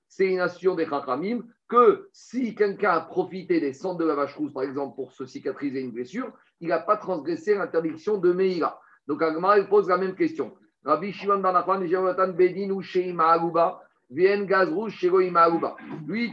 c'est 0.09 0.27
une 0.27 0.37
nation 0.37 0.77
des 0.77 0.87
Chachamim, 0.87 1.43
que 1.69 2.09
si 2.13 2.55
quelqu'un 2.55 2.93
a 2.93 3.01
profité 3.01 3.61
des 3.61 3.73
cendres 3.73 3.99
de 3.99 4.05
la 4.05 4.15
vache 4.15 4.37
rousse, 4.37 4.53
par 4.53 4.63
exemple, 4.63 4.95
pour 4.95 5.13
se 5.13 5.27
cicatriser 5.27 5.81
une 5.81 5.91
blessure, 5.91 6.33
il 6.61 6.69
n'a 6.69 6.79
pas 6.79 6.97
transgressé 6.97 7.55
l'interdiction 7.55 8.19
de 8.19 8.33
Meira. 8.33 8.81
Donc, 9.07 9.23
Agmara, 9.23 9.59
il 9.59 9.67
pose 9.67 9.89
la 9.89 9.99
même 9.99 10.15
question. 10.15 10.55
Rabbi 10.85 11.13
Shimon 11.13 11.41
Bar 11.41 11.53
Nachman, 11.53 11.87
Jonathan 11.87 12.29
Bedin 12.29 12.71
ou 12.71 12.83
Aruba. 13.21 13.83
Lui, 14.11 14.27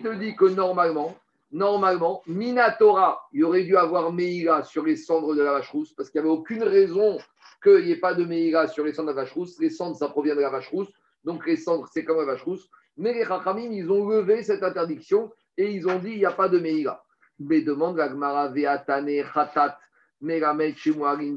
te 0.02 0.16
dit 0.16 0.36
que 0.36 0.46
normalement, 0.46 1.16
normalement, 1.52 2.22
Minatora, 2.28 3.28
il 3.32 3.44
aurait 3.44 3.64
dû 3.64 3.78
avoir 3.78 4.12
Meira 4.12 4.64
sur 4.64 4.84
les 4.84 4.96
cendres 4.96 5.36
de 5.36 5.42
la 5.42 5.54
vache 5.54 5.70
rousse, 5.70 5.94
parce 5.94 6.10
qu'il 6.10 6.22
n'y 6.22 6.28
avait 6.28 6.38
aucune 6.38 6.64
raison 6.64 7.18
qu'il 7.64 7.86
n'y 7.86 7.92
ait 7.92 8.00
pas 8.00 8.14
de 8.14 8.26
Meira 8.26 8.68
sur 8.68 8.84
les 8.84 8.94
cendres 8.94 9.12
de 9.12 9.16
la 9.16 9.24
vache 9.24 9.34
rousse. 9.34 9.60
Les 9.60 9.70
cendres, 9.70 9.96
ça 9.96 10.10
provient 10.10 10.36
de 10.36 10.42
la 10.42 10.50
vache 10.50 10.70
rousse, 10.70 10.92
donc 11.24 11.46
les 11.48 11.58
cendres, 11.58 11.88
c'est 11.92 12.04
comme 12.04 12.18
la 12.18 12.26
vache 12.26 12.44
rousse. 12.44 12.70
Mais 12.98 13.14
les 13.14 13.26
Chachamim, 13.26 13.72
ils 13.72 13.90
ont 13.92 14.08
levé 14.08 14.44
cette 14.44 14.64
interdiction 14.64 15.32
et 15.58 15.72
ils 15.72 15.88
ont 15.88 16.00
dit 16.00 16.12
il 16.12 16.18
n'y 16.20 16.26
a 16.26 16.32
pas 16.32 16.48
de 16.48 16.60
Meira. 16.60 17.04
Mais 17.40 17.62
demande 17.62 17.98
la 17.98 18.10
Gemara 18.10 18.48
Veatane 18.50 19.24
Khatat 19.34 19.78
Meramet 20.22 20.76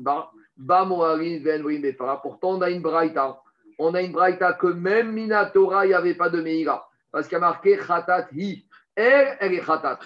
Ba. 0.00 0.30
Ba 0.56 0.84
Moarin 0.84 1.40
Ven 1.42 1.62
Befara. 1.62 2.20
Pourtant, 2.20 2.58
on 2.58 2.62
a 2.62 2.70
une 2.70 2.82
braïta 2.82 3.40
On 3.78 3.94
a 3.94 4.02
une 4.02 4.12
braïta 4.12 4.52
que 4.54 4.66
même 4.68 5.12
Minatora, 5.12 5.86
il 5.86 5.88
n'y 5.88 5.94
avait 5.94 6.14
pas 6.14 6.28
de 6.28 6.40
Meïla. 6.40 6.84
Parce 7.10 7.26
qu'il 7.26 7.36
y 7.36 7.36
a 7.36 7.40
marqué 7.40 7.76
Khatat 7.76 8.28
Hi. 8.32 8.67
Elle, 8.98 9.36
elle 9.38 9.54
est 9.54 9.64
Khatat. 9.64 10.00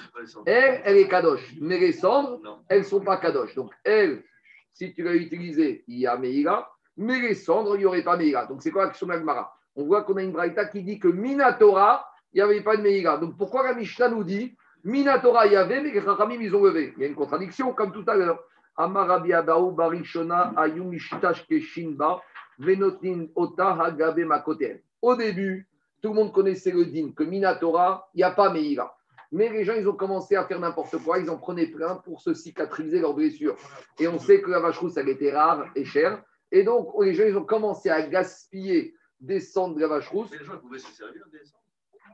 Elle, 0.45 0.83
elle 0.85 0.97
est 0.99 1.09
Kadosh. 1.09 1.55
Mais 1.63 1.79
les 1.79 1.93
cendres, 1.93 2.63
elles 2.69 2.81
ne 2.81 2.85
sont 2.85 3.01
pas 3.01 3.17
Kadosh. 3.17 3.55
Donc, 3.55 3.73
elle, 3.85 4.23
si 4.75 4.93
tu 4.93 5.03
l'as 5.03 5.15
utilisée, 5.15 5.83
il 5.89 6.01
y 6.01 6.07
a 6.07 6.19
Meïla. 6.19 6.69
Mais 6.99 7.19
les 7.19 7.35
cendres, 7.35 7.75
il 7.77 7.79
n'y 7.79 7.85
aurait 7.87 8.03
pas 8.03 8.19
Meïla. 8.19 8.45
Donc, 8.45 8.61
c'est 8.63 8.71
quoi 8.71 8.85
l'action 8.85 9.07
d'Agmara 9.07 9.57
On 9.77 9.87
voit 9.87 10.03
qu'on 10.03 10.19
a 10.19 10.23
une 10.23 10.33
braïta 10.33 10.67
qui 10.67 10.83
dit 10.83 10.99
que 10.99 11.09
Minatora, 11.09 12.07
il 12.35 12.37
n'y 12.37 12.43
avait 12.43 12.61
pas 12.61 12.77
de 12.77 12.83
Meïla. 12.83 13.17
Donc, 13.17 13.39
pourquoi 13.39 13.65
la 13.65 13.73
Mishnah 13.73 14.11
nous 14.11 14.25
dit 14.25 14.55
Minatora, 14.85 15.47
il 15.47 15.55
y 15.55 15.57
avait, 15.57 15.81
mais 15.81 15.91
les 15.91 16.03
Chachamim, 16.03 16.39
ils 16.39 16.55
ont 16.55 16.63
levé 16.63 16.93
Il 16.99 17.03
y 17.03 17.07
a 17.07 17.09
une 17.09 17.15
contradiction, 17.15 17.73
comme 17.73 17.93
tout 17.93 18.05
à 18.07 18.15
l'heure. 18.15 18.45
Amarabi 18.77 19.33
Abaou 19.33 19.71
Barishona 19.71 20.53
Ayum 20.55 20.95
Keshinba 21.49 22.21
Venotin 22.59 23.25
Ota 23.37 23.73
Hagabe 23.73 24.27
Makotel. 24.27 24.83
Au 25.01 25.17
début, 25.17 25.67
tout 26.03 26.09
le 26.09 26.15
monde 26.15 26.33
connaissait 26.33 26.73
le 26.73 26.87
din 26.87 27.13
que 27.17 27.23
Minatora, 27.23 28.11
il 28.15 28.19
n'y 28.19 28.25
a 28.25 28.33
pas 28.33 28.53
Meïla. 28.53 28.95
Mais 29.31 29.49
les 29.49 29.65
gens, 29.65 29.75
ils 29.75 29.89
ont 29.89 29.95
commencé 29.95 30.37
à 30.37 30.45
faire 30.45 30.61
n'importe 30.61 30.99
quoi. 30.99 31.19
Ils 31.19 31.31
en 31.31 31.39
prenaient 31.39 31.69
plein 31.69 31.97
pour 31.97 32.21
se 32.21 32.35
cicatriser 32.35 33.01
leurs 33.01 33.15
blessures. 33.15 33.57
Et 33.99 34.07
on 34.07 34.19
sait 34.19 34.43
que 34.43 34.51
la 34.51 34.61
vache 34.61 34.79
rousse, 34.79 34.99
elle 34.99 35.09
était 35.09 35.33
rare 35.33 35.65
et 35.75 35.87
chère. 35.87 36.23
Et 36.51 36.65
donc, 36.65 36.91
les 37.01 37.15
gens, 37.15 37.25
ils 37.25 37.37
ont 37.37 37.45
commencé 37.45 37.89
à 37.89 38.03
gaspiller 38.03 38.95
des 39.21 39.41
cendres 39.41 39.77
de 39.77 39.81
la 39.81 39.87
vache 39.87 40.09
rousse. 40.09 40.31
les 40.39 40.45
gens 40.45 40.59
pouvaient 40.59 40.79
se 40.79 40.93
servir 40.93 41.25
des 41.33 41.39
cendres. 41.39 41.63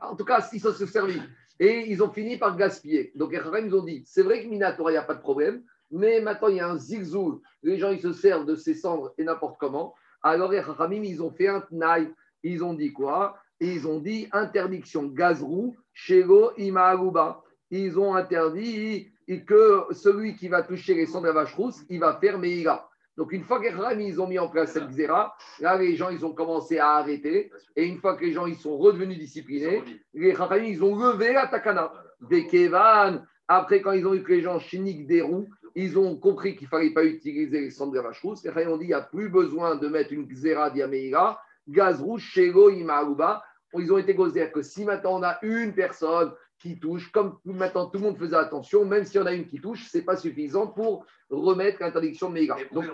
En 0.01 0.15
tout 0.15 0.23
cas, 0.23 0.47
ils 0.53 0.61
se 0.61 0.85
servi. 0.85 1.19
Et 1.59 1.91
ils 1.91 2.01
ont 2.01 2.09
fini 2.09 2.37
par 2.37 2.55
gaspiller. 2.55 3.11
Donc, 3.15 3.33
les 3.33 3.41
ils 3.65 3.75
ont 3.75 3.83
dit 3.83 4.03
c'est 4.05 4.23
vrai 4.23 4.41
que 4.41 4.47
Minatora, 4.47 4.91
il 4.91 4.93
n'y 4.93 4.97
a 4.97 5.03
pas 5.03 5.15
de 5.15 5.21
problème. 5.21 5.63
Mais 5.91 6.21
maintenant, 6.21 6.47
il 6.47 6.55
y 6.55 6.59
a 6.61 6.69
un 6.69 6.77
zigzou. 6.77 7.41
Les 7.63 7.77
gens, 7.77 7.89
ils 7.89 7.99
se 7.99 8.13
servent 8.13 8.45
de 8.45 8.55
ces 8.55 8.75
cendres 8.75 9.13
et 9.17 9.25
n'importe 9.25 9.57
comment. 9.59 9.93
Alors, 10.21 10.51
les 10.51 10.61
ils 11.03 11.21
ont 11.21 11.31
fait 11.31 11.47
un 11.49 11.61
tnaï. 11.61 12.13
Ils 12.43 12.63
ont 12.63 12.73
dit 12.73 12.93
quoi? 12.93 13.35
Ils 13.59 13.87
ont 13.87 13.99
dit 13.99 14.27
interdiction 14.31 15.03
gazrou, 15.07 15.75
shego, 15.93 16.51
imaaruba. 16.57 17.41
Ils 17.71 17.99
ont 17.99 18.15
interdit 18.15 19.11
que 19.45 19.83
celui 19.91 20.35
qui 20.35 20.47
va 20.47 20.63
toucher 20.63 20.95
les 20.95 21.05
cendres 21.05 21.23
de 21.23 21.27
la 21.27 21.33
vache 21.33 21.53
rousse, 21.53 21.83
il 21.89 21.99
va 21.99 22.17
faire 22.19 22.39
meïra. 22.39 22.89
Donc, 23.19 23.33
une 23.33 23.43
fois 23.43 23.59
que 23.59 23.67
les 23.67 24.05
ils 24.05 24.21
ont 24.21 24.27
mis 24.27 24.39
en 24.39 24.47
place 24.47 24.71
cette 24.71 24.87
xéra, 24.87 25.35
là, 25.59 25.77
les 25.77 25.97
gens, 25.97 26.09
ils 26.09 26.25
ont 26.25 26.31
commencé 26.31 26.79
à 26.79 26.91
arrêter. 26.91 27.51
Et 27.75 27.85
une 27.85 27.97
fois 27.97 28.15
que 28.15 28.23
les 28.23 28.31
gens, 28.31 28.45
ils 28.45 28.55
sont 28.55 28.77
redevenus 28.77 29.19
disciplinés, 29.19 29.83
les 30.13 30.33
Chachamim, 30.33 30.63
ils 30.63 30.81
ont 30.81 30.95
levé 30.95 31.33
la 31.33 31.47
takana. 31.47 31.91
Des 32.21 32.47
Kevan, 32.47 33.25
après, 33.49 33.81
quand 33.81 33.91
ils 33.91 34.07
ont 34.07 34.13
eu 34.13 34.23
que 34.23 34.31
les 34.31 34.41
gens 34.41 34.57
chiniques 34.59 35.05
des 35.05 35.21
roues, 35.21 35.49
ils 35.75 35.99
ont 35.99 36.15
compris 36.15 36.55
qu'il 36.55 36.65
ne 36.65 36.69
fallait 36.69 36.93
pas 36.93 37.03
utiliser 37.03 37.59
les 37.59 37.71
cendres 37.71 37.91
de 37.91 37.99
vache 37.99 38.21
rousse. 38.21 38.43
Les 38.43 38.67
ont 38.67 38.77
dit 38.77 38.85
qu'il 38.85 38.87
n'y 38.87 38.93
a 38.93 39.01
plus 39.01 39.27
besoin 39.27 39.75
de 39.75 39.89
mettre 39.89 40.13
une 40.13 40.25
xéra 40.25 40.69
diameira, 40.69 41.41
gaz 41.67 42.01
rouge, 42.01 42.23
shego, 42.23 42.69
imaaruba. 42.69 43.43
Ils 43.77 43.91
ont 43.93 43.97
été 43.97 44.15
gosés 44.15 44.49
que 44.51 44.61
si 44.61 44.83
maintenant 44.85 45.19
on 45.19 45.23
a 45.23 45.37
une 45.43 45.73
personne 45.73 46.33
qui 46.57 46.79
touche, 46.79 47.11
comme 47.11 47.39
maintenant 47.45 47.87
tout 47.87 47.99
le 47.99 48.05
monde 48.05 48.17
faisait 48.17 48.35
attention, 48.35 48.83
même 48.85 49.05
si 49.05 49.17
on 49.17 49.25
a 49.25 49.33
une 49.33 49.47
qui 49.47 49.61
touche, 49.61 49.87
ce 49.89 49.97
n'est 49.97 50.03
pas 50.03 50.17
suffisant 50.17 50.67
pour 50.67 51.05
remettre 51.29 51.81
l'interdiction 51.81 52.29
de 52.29 52.33
Meïga. 52.33 52.57
Donc, 52.71 52.85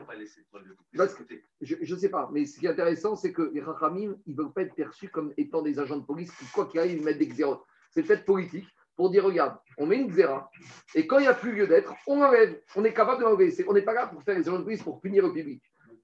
je 1.62 1.94
ne 1.94 2.00
sais 2.00 2.10
pas, 2.10 2.30
mais 2.32 2.46
ce 2.46 2.60
qui 2.60 2.66
est 2.66 2.70
intéressant, 2.70 3.16
c'est 3.16 3.34
que 3.34 3.50
les 3.54 3.62
Rachamim, 3.62 4.16
ils 4.28 4.36
ne 4.36 4.38
veulent 4.38 4.54
pas 4.54 4.62
être 4.62 4.76
perçus 4.76 5.10
comme 5.10 5.34
étant 5.38 5.62
des 5.62 5.80
agents 5.80 5.98
de 5.98 6.06
police 6.06 6.32
qui, 6.32 6.46
quoi 6.54 6.68
qu'il 6.68 6.80
arrive, 6.80 7.04
mettent 7.04 7.18
des 7.18 7.28
xérotes. 7.28 7.64
C'est 7.90 8.04
peut-être 8.04 8.26
politique 8.26 8.68
pour 8.96 9.10
dire 9.10 9.24
regarde, 9.24 9.58
on 9.78 9.86
met 9.86 9.98
une 9.98 10.08
xéra, 10.08 10.50
et 10.94 11.06
quand 11.08 11.18
il 11.18 11.24
n'y 11.24 11.28
a 11.28 11.34
plus 11.34 11.54
lieu 11.54 11.68
d'être, 11.68 11.94
on 12.08 12.22
enlève. 12.22 12.62
On 12.76 12.86
est 12.86 12.94
capable 12.94 13.20
de 13.20 13.26
l'enlever. 13.26 13.54
On 13.68 13.74
n'est 13.74 13.82
pas 13.82 13.94
là 13.94 14.08
pour 14.08 14.22
faire 14.24 14.38
les 14.38 14.48
agents 14.48 14.60
de 14.60 14.64
police 14.64 14.84
pour 14.84 15.02
punir 15.02 15.26
le 15.26 15.34
public. 15.34 15.62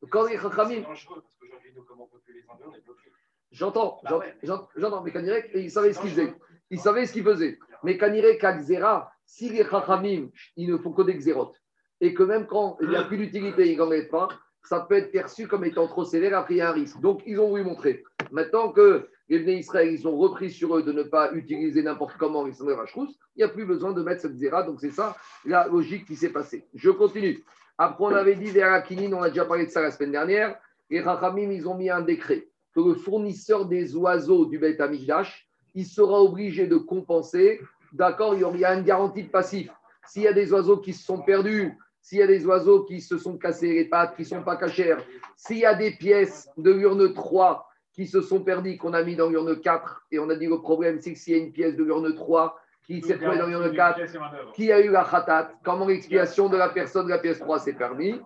Quand 0.09 0.26
les 0.26 0.38
Chachamim. 0.38 0.84
J'entends, 3.51 3.99
bah 4.03 4.21
j'entends, 4.43 5.01
mais 5.03 5.11
Kanirek, 5.11 5.51
ils 5.53 5.71
savaient 5.71 5.93
ce 5.93 5.99
qu'ils 5.99 6.11
faisaient. 6.11 6.33
Ils 6.69 6.79
savaient 6.79 7.05
ce 7.05 7.13
qu'ils 7.13 7.23
faisaient. 7.23 7.59
Mais 7.83 7.97
Kanirek, 7.97 8.41
Xéra, 8.41 9.11
si 9.25 9.49
les 9.49 9.65
Chachamim, 9.65 10.29
ils 10.55 10.69
ne 10.69 10.77
font 10.77 10.93
que 10.93 11.01
des 11.01 11.15
xérotes, 11.15 11.55
et 11.99 12.13
que 12.13 12.23
même 12.23 12.47
quand 12.47 12.77
il 12.81 12.89
n'y 12.89 12.95
a 12.95 13.03
plus 13.03 13.17
d'utilité, 13.17 13.71
ils 13.71 13.77
n'en 13.77 13.87
mettent 13.87 14.11
pas, 14.11 14.29
ça 14.63 14.81
peut 14.81 14.95
être 14.95 15.11
perçu 15.11 15.47
comme 15.47 15.65
étant 15.65 15.87
trop 15.87 16.05
sévère, 16.05 16.37
après 16.37 16.55
il 16.55 16.57
y 16.57 16.61
a 16.61 16.69
un 16.69 16.73
risque. 16.73 16.99
Donc, 17.01 17.21
ils 17.25 17.39
ont 17.39 17.49
voulu 17.49 17.63
montrer. 17.63 18.03
Maintenant 18.31 18.71
que 18.71 19.09
les 19.27 19.39
Bnei 19.39 19.59
Israël, 19.59 19.91
ils 19.91 20.07
ont 20.07 20.17
repris 20.17 20.49
sur 20.51 20.77
eux 20.77 20.83
de 20.83 20.91
ne 20.91 21.03
pas 21.03 21.33
utiliser 21.33 21.81
n'importe 21.83 22.17
comment 22.17 22.45
les 22.45 22.53
cendres 22.53 22.85
il 22.95 23.07
n'y 23.37 23.43
a 23.43 23.49
plus 23.49 23.65
besoin 23.65 23.93
de 23.93 24.01
mettre 24.03 24.21
cette 24.21 24.37
zéra. 24.37 24.63
Donc, 24.63 24.79
c'est 24.79 24.91
ça 24.91 25.15
la 25.45 25.67
logique 25.67 26.05
qui 26.05 26.15
s'est 26.15 26.29
passée. 26.29 26.67
Je 26.73 26.89
continue. 26.89 27.43
Après, 27.77 28.03
on 28.03 28.15
avait 28.15 28.35
dit 28.35 28.51
des 28.51 28.63
on 28.63 29.21
a 29.21 29.29
déjà 29.29 29.45
parlé 29.45 29.65
de 29.65 29.71
ça 29.71 29.81
la 29.81 29.91
semaine 29.91 30.11
dernière. 30.11 30.55
Les 30.89 31.01
Rachamim, 31.01 31.49
ils 31.51 31.67
ont 31.67 31.75
mis 31.75 31.89
un 31.89 32.01
décret 32.01 32.50
que 32.74 32.82
le 32.82 32.95
fournisseur 32.95 33.65
des 33.65 33.95
oiseaux 33.95 34.45
du 34.45 34.59
Beth 34.59 34.80
Amikdash, 34.80 35.47
il 35.76 35.86
sera 35.86 36.22
obligé 36.22 36.67
de 36.67 36.78
compenser. 36.78 37.59
D'accord, 37.93 38.36
il 38.36 38.59
y 38.59 38.65
a 38.65 38.74
une 38.74 38.84
garantie 38.84 39.24
de 39.24 39.30
passif. 39.30 39.69
S'il 40.07 40.24
y 40.24 40.28
a 40.28 40.34
des 40.34 40.51
oiseaux 40.51 40.78
qui 40.78 40.93
se 40.93 41.05
sont 41.05 41.22
perdus, 41.22 41.78
s'il 42.01 42.19
y 42.19 42.22
a 42.24 42.28
des 42.28 42.45
oiseaux 42.45 42.84
qui 42.84 43.01
se 43.01 43.17
sont 43.17 43.38
cassés 43.38 43.74
les 43.74 43.86
pattes, 43.86 44.15
qui 44.15 44.24
ne 44.24 44.28
sont 44.28 44.43
pas 44.43 44.55
cachères, 44.55 45.03
s'il 45.36 45.59
y 45.59 45.65
a 45.65 45.76
des 45.76 45.91
pièces 45.91 46.49
de 46.57 46.72
l'urne 46.72 47.13
3 47.13 47.67
qui 47.93 48.07
se 48.07 48.22
sont 48.22 48.41
perdus, 48.41 48.78
qu'on 48.78 48.93
a 48.93 49.03
mis 49.03 49.15
dans 49.15 49.30
l'urne 49.30 49.59
4, 49.59 50.07
et 50.11 50.19
on 50.19 50.30
a 50.30 50.36
dit 50.36 50.47
le 50.47 50.59
problème, 50.59 50.99
c'est 50.99 51.13
que 51.13 51.19
s'il 51.19 51.38
y 51.38 51.39
a 51.39 51.43
une 51.43 51.51
pièce 51.51 51.76
de 51.76 51.84
l'urne 51.84 52.13
3 52.15 52.57
qui 52.86 53.01
s'est 53.01 53.17
trouvée 53.17 53.38
dans 53.38 53.47
l'urne 53.47 53.72
4, 53.74 54.53
qui 54.53 54.72
a 54.72 54.80
eu 54.80 54.89
la 54.89 55.03
khatat, 55.03 55.51
comment 55.63 55.86
l'expiation 55.86 56.49
de 56.49 56.57
la 56.57 56.69
personne 56.69 57.05
de 57.05 57.11
la 57.11 57.19
pièce 57.19 57.39
3 57.39 57.59
s'est 57.59 57.74
permis? 57.74 58.19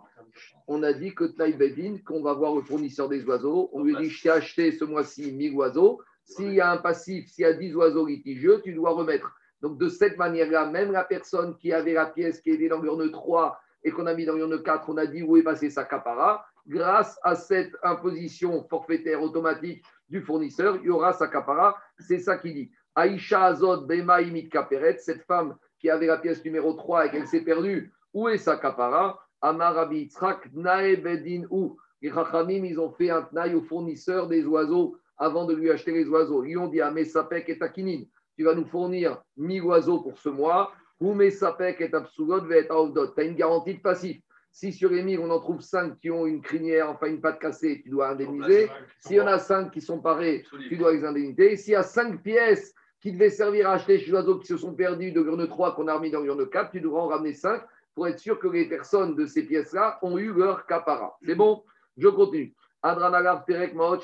On 0.68 0.84
a 0.84 0.94
dit 0.94 1.14
que 1.14 1.26
Bedin, 1.56 1.98
qu'on 2.06 2.22
va 2.22 2.34
voir 2.34 2.56
le 2.56 2.62
fournisseur 2.62 3.10
des 3.10 3.24
oiseaux, 3.26 3.70
on 3.74 3.84
lui 3.84 3.96
dit 3.96 4.10
Je 4.10 4.24
t'ai 4.24 4.30
acheté 4.30 4.72
ce 4.72 4.86
mois-ci 4.86 5.32
1000 5.32 5.54
oiseaux. 5.56 6.02
S'il 6.24 6.54
y 6.54 6.62
a 6.62 6.72
un 6.72 6.78
passif, 6.78 7.30
s'il 7.30 7.44
y 7.44 7.46
a 7.46 7.54
10 7.54 7.76
oiseaux 7.76 8.06
litigieux, 8.06 8.62
tu 8.64 8.74
dois 8.74 8.92
remettre. 8.92 9.36
Donc, 9.62 9.78
de 9.78 9.90
cette 9.90 10.18
manière-là, 10.18 10.66
même 10.66 10.92
la 10.92 11.04
personne 11.04 11.56
qui 11.58 11.72
avait 11.72 11.94
la 11.94 12.08
pièce 12.08 12.42
qui 12.42 12.52
était 12.52 12.68
dans 12.68 12.82
l'urne 12.82 13.12
3 13.12 13.60
et 13.84 13.92
qu'on 13.92 14.08
a 14.08 14.14
mis 14.14 14.26
dans 14.26 14.34
l'urne 14.36 14.62
4, 14.62 14.90
on 14.90 14.98
a 14.98 15.06
dit 15.06 15.22
où 15.22 15.38
est 15.38 15.44
passé 15.44 15.70
sa 15.70 15.86
capara? 15.86 16.46
Grâce 16.68 17.20
à 17.22 17.36
cette 17.36 17.76
imposition 17.84 18.68
forfaitaire 18.68 19.22
automatique 19.22 19.84
du 20.10 20.22
fournisseur, 20.22 20.78
il 20.78 20.86
y 20.86 20.90
aura 20.90 21.14
sa 21.14 21.28
capara. 21.28 21.78
C'est 22.00 22.20
ça 22.20 22.38
qu'il 22.38 22.54
dit. 22.56 22.72
Aïcha 22.96 23.44
Azot 23.44 23.82
Bema 23.82 24.22
Imit 24.22 24.50
Kaperet, 24.50 24.98
cette 24.98 25.24
femme 25.24 25.56
qui 25.80 25.90
avait 25.90 26.08
la 26.08 26.18
pièce 26.18 26.44
numéro 26.44 26.74
3 26.74 27.06
et 27.06 27.12
qu'elle 27.12 27.28
s'est 27.28 27.42
perdue, 27.42 27.94
où 28.14 28.30
est 28.30 28.38
sa 28.38 28.58
capara? 28.58 29.20
Amarabi 29.42 30.00
Yitzhak, 30.00 30.52
Bedin 30.54 31.44
ou. 31.50 31.78
Les 32.02 32.12
Chachamim, 32.12 32.64
ils 32.66 32.80
ont 32.80 32.92
fait 32.92 33.10
un 33.10 33.24
tnaï 33.24 33.56
au 33.56 33.64
fournisseur 33.64 34.28
des 34.28 34.46
oiseaux 34.46 34.98
avant 35.18 35.46
de 35.46 35.56
lui 35.56 35.72
acheter 35.72 35.92
les 35.92 36.08
oiseaux. 36.08 36.44
Ils 36.44 36.58
ont 36.58 36.68
dit 36.68 36.82
à 36.82 36.92
Mesapek 36.92 37.50
et 37.50 37.58
Takinin, 37.58 38.04
tu 38.38 38.44
vas 38.44 38.54
nous 38.54 38.66
fournir 38.66 39.24
1000 39.38 39.64
oiseaux 39.64 40.02
pour 40.02 40.20
ce 40.20 40.30
mois, 40.30 40.72
ou 41.00 41.14
Mesapek 41.14 41.82
et 41.82 41.94
Absulot 41.94 42.42
va 42.46 42.58
être 42.58 42.94
Tu 43.16 43.22
as 43.22 43.24
une 43.24 43.36
garantie 43.36 43.76
de 43.76 43.82
passif. 43.82 44.22
Si 44.52 44.72
sur 44.72 44.90
les 44.90 45.04
1000, 45.04 45.20
on 45.20 45.30
en 45.32 45.40
trouve 45.40 45.62
5 45.62 46.00
qui 46.00 46.10
ont 46.10 46.26
une 46.26 46.42
crinière, 46.42 46.90
enfin 46.90 47.08
une 47.08 47.20
patte 47.20 47.40
cassée, 47.40 47.82
tu 47.84 47.90
dois 47.90 48.10
indemniser. 48.10 48.70
S'il 49.00 49.18
y 49.18 49.22
en 49.22 49.28
a 49.28 49.40
5 49.40 49.72
qui 49.72 49.82
sont 49.82 50.00
parés, 50.00 50.46
tu 50.70 50.78
dois 50.78 50.94
les 50.94 51.04
indemniser. 51.04 51.58
S'il 51.58 51.74
y 51.74 51.76
a 51.76 51.84
5 51.84 52.22
pièces 52.22 52.74
qui 53.02 53.12
devaient 53.12 53.30
servir 53.30 53.70
à 53.70 53.74
acheter 53.74 53.98
les 53.98 54.14
oiseaux 54.14 54.40
qui 54.40 54.48
se 54.48 54.58
sont 54.58 54.74
perdus 54.74 55.12
de 55.12 55.22
l'urne 55.22 55.48
3 55.48 55.76
qu'on 55.76 55.88
a 55.88 55.96
remis 55.96 56.12
dans 56.12 56.22
l'urne 56.22 56.50
4, 56.50 56.72
tu 56.72 56.80
devras 56.80 57.02
en 57.02 57.08
ramener 57.08 57.34
5 57.34 57.62
pour 57.96 58.08
être 58.08 58.20
sûr 58.20 58.38
que 58.38 58.48
les 58.48 58.68
personnes 58.68 59.16
de 59.16 59.26
ces 59.26 59.44
pièces-là 59.44 59.98
ont 60.02 60.18
eu 60.18 60.34
leur 60.34 60.66
capara. 60.68 61.18
C'est 61.26 61.36
bon? 61.36 61.64
Je 61.98 62.10
continue. 62.10 62.54
Adranagar 62.84 63.46
Perek 63.46 63.74
Maot 63.74 63.98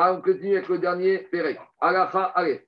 on 0.00 0.20
continue 0.20 0.56
avec 0.56 0.68
le 0.68 0.78
dernier 0.78 1.18
Perek. 1.18 1.58
Alacha 1.80 2.24
Alef. 2.24 2.62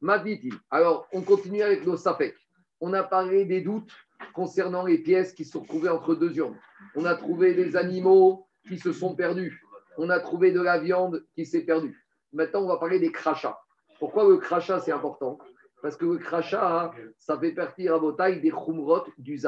Maditi. 0.00 0.52
Alors, 0.70 1.06
on 1.12 1.22
continue 1.22 1.62
avec 1.62 1.86
nos 1.86 1.96
Safek. 1.96 2.34
On 2.80 2.92
a 2.92 3.04
parlé 3.04 3.44
des 3.44 3.60
doutes 3.60 3.92
concernant 4.34 4.84
les 4.84 4.98
pièces 4.98 5.32
qui 5.32 5.44
sont 5.44 5.62
trouvées 5.62 5.90
entre 5.90 6.14
deux 6.16 6.36
urnes. 6.36 6.58
On 6.96 7.04
a 7.04 7.14
trouvé 7.14 7.54
des 7.54 7.76
animaux 7.76 8.48
qui 8.66 8.78
se 8.78 8.92
sont 8.92 9.14
perdus. 9.14 9.62
On 9.96 10.10
a 10.10 10.18
trouvé 10.18 10.50
de 10.50 10.60
la 10.60 10.78
viande 10.78 11.24
qui 11.34 11.46
s'est 11.46 11.60
perdue. 11.60 12.04
Maintenant, 12.32 12.62
on 12.62 12.68
va 12.68 12.78
parler 12.78 12.98
des 12.98 13.12
crachats. 13.12 13.60
Pourquoi 14.00 14.28
le 14.28 14.38
crachat, 14.38 14.80
c'est 14.80 14.90
important? 14.90 15.38
Parce 15.82 15.96
que 15.96 16.06
le 16.06 16.18
crachat, 16.18 16.92
ça 17.18 17.38
fait 17.38 17.52
partir 17.52 17.94
à 17.94 17.98
vos 17.98 18.12
tailles 18.12 18.40
des 18.40 18.50
chumrot 18.50 19.04
du. 19.18 19.38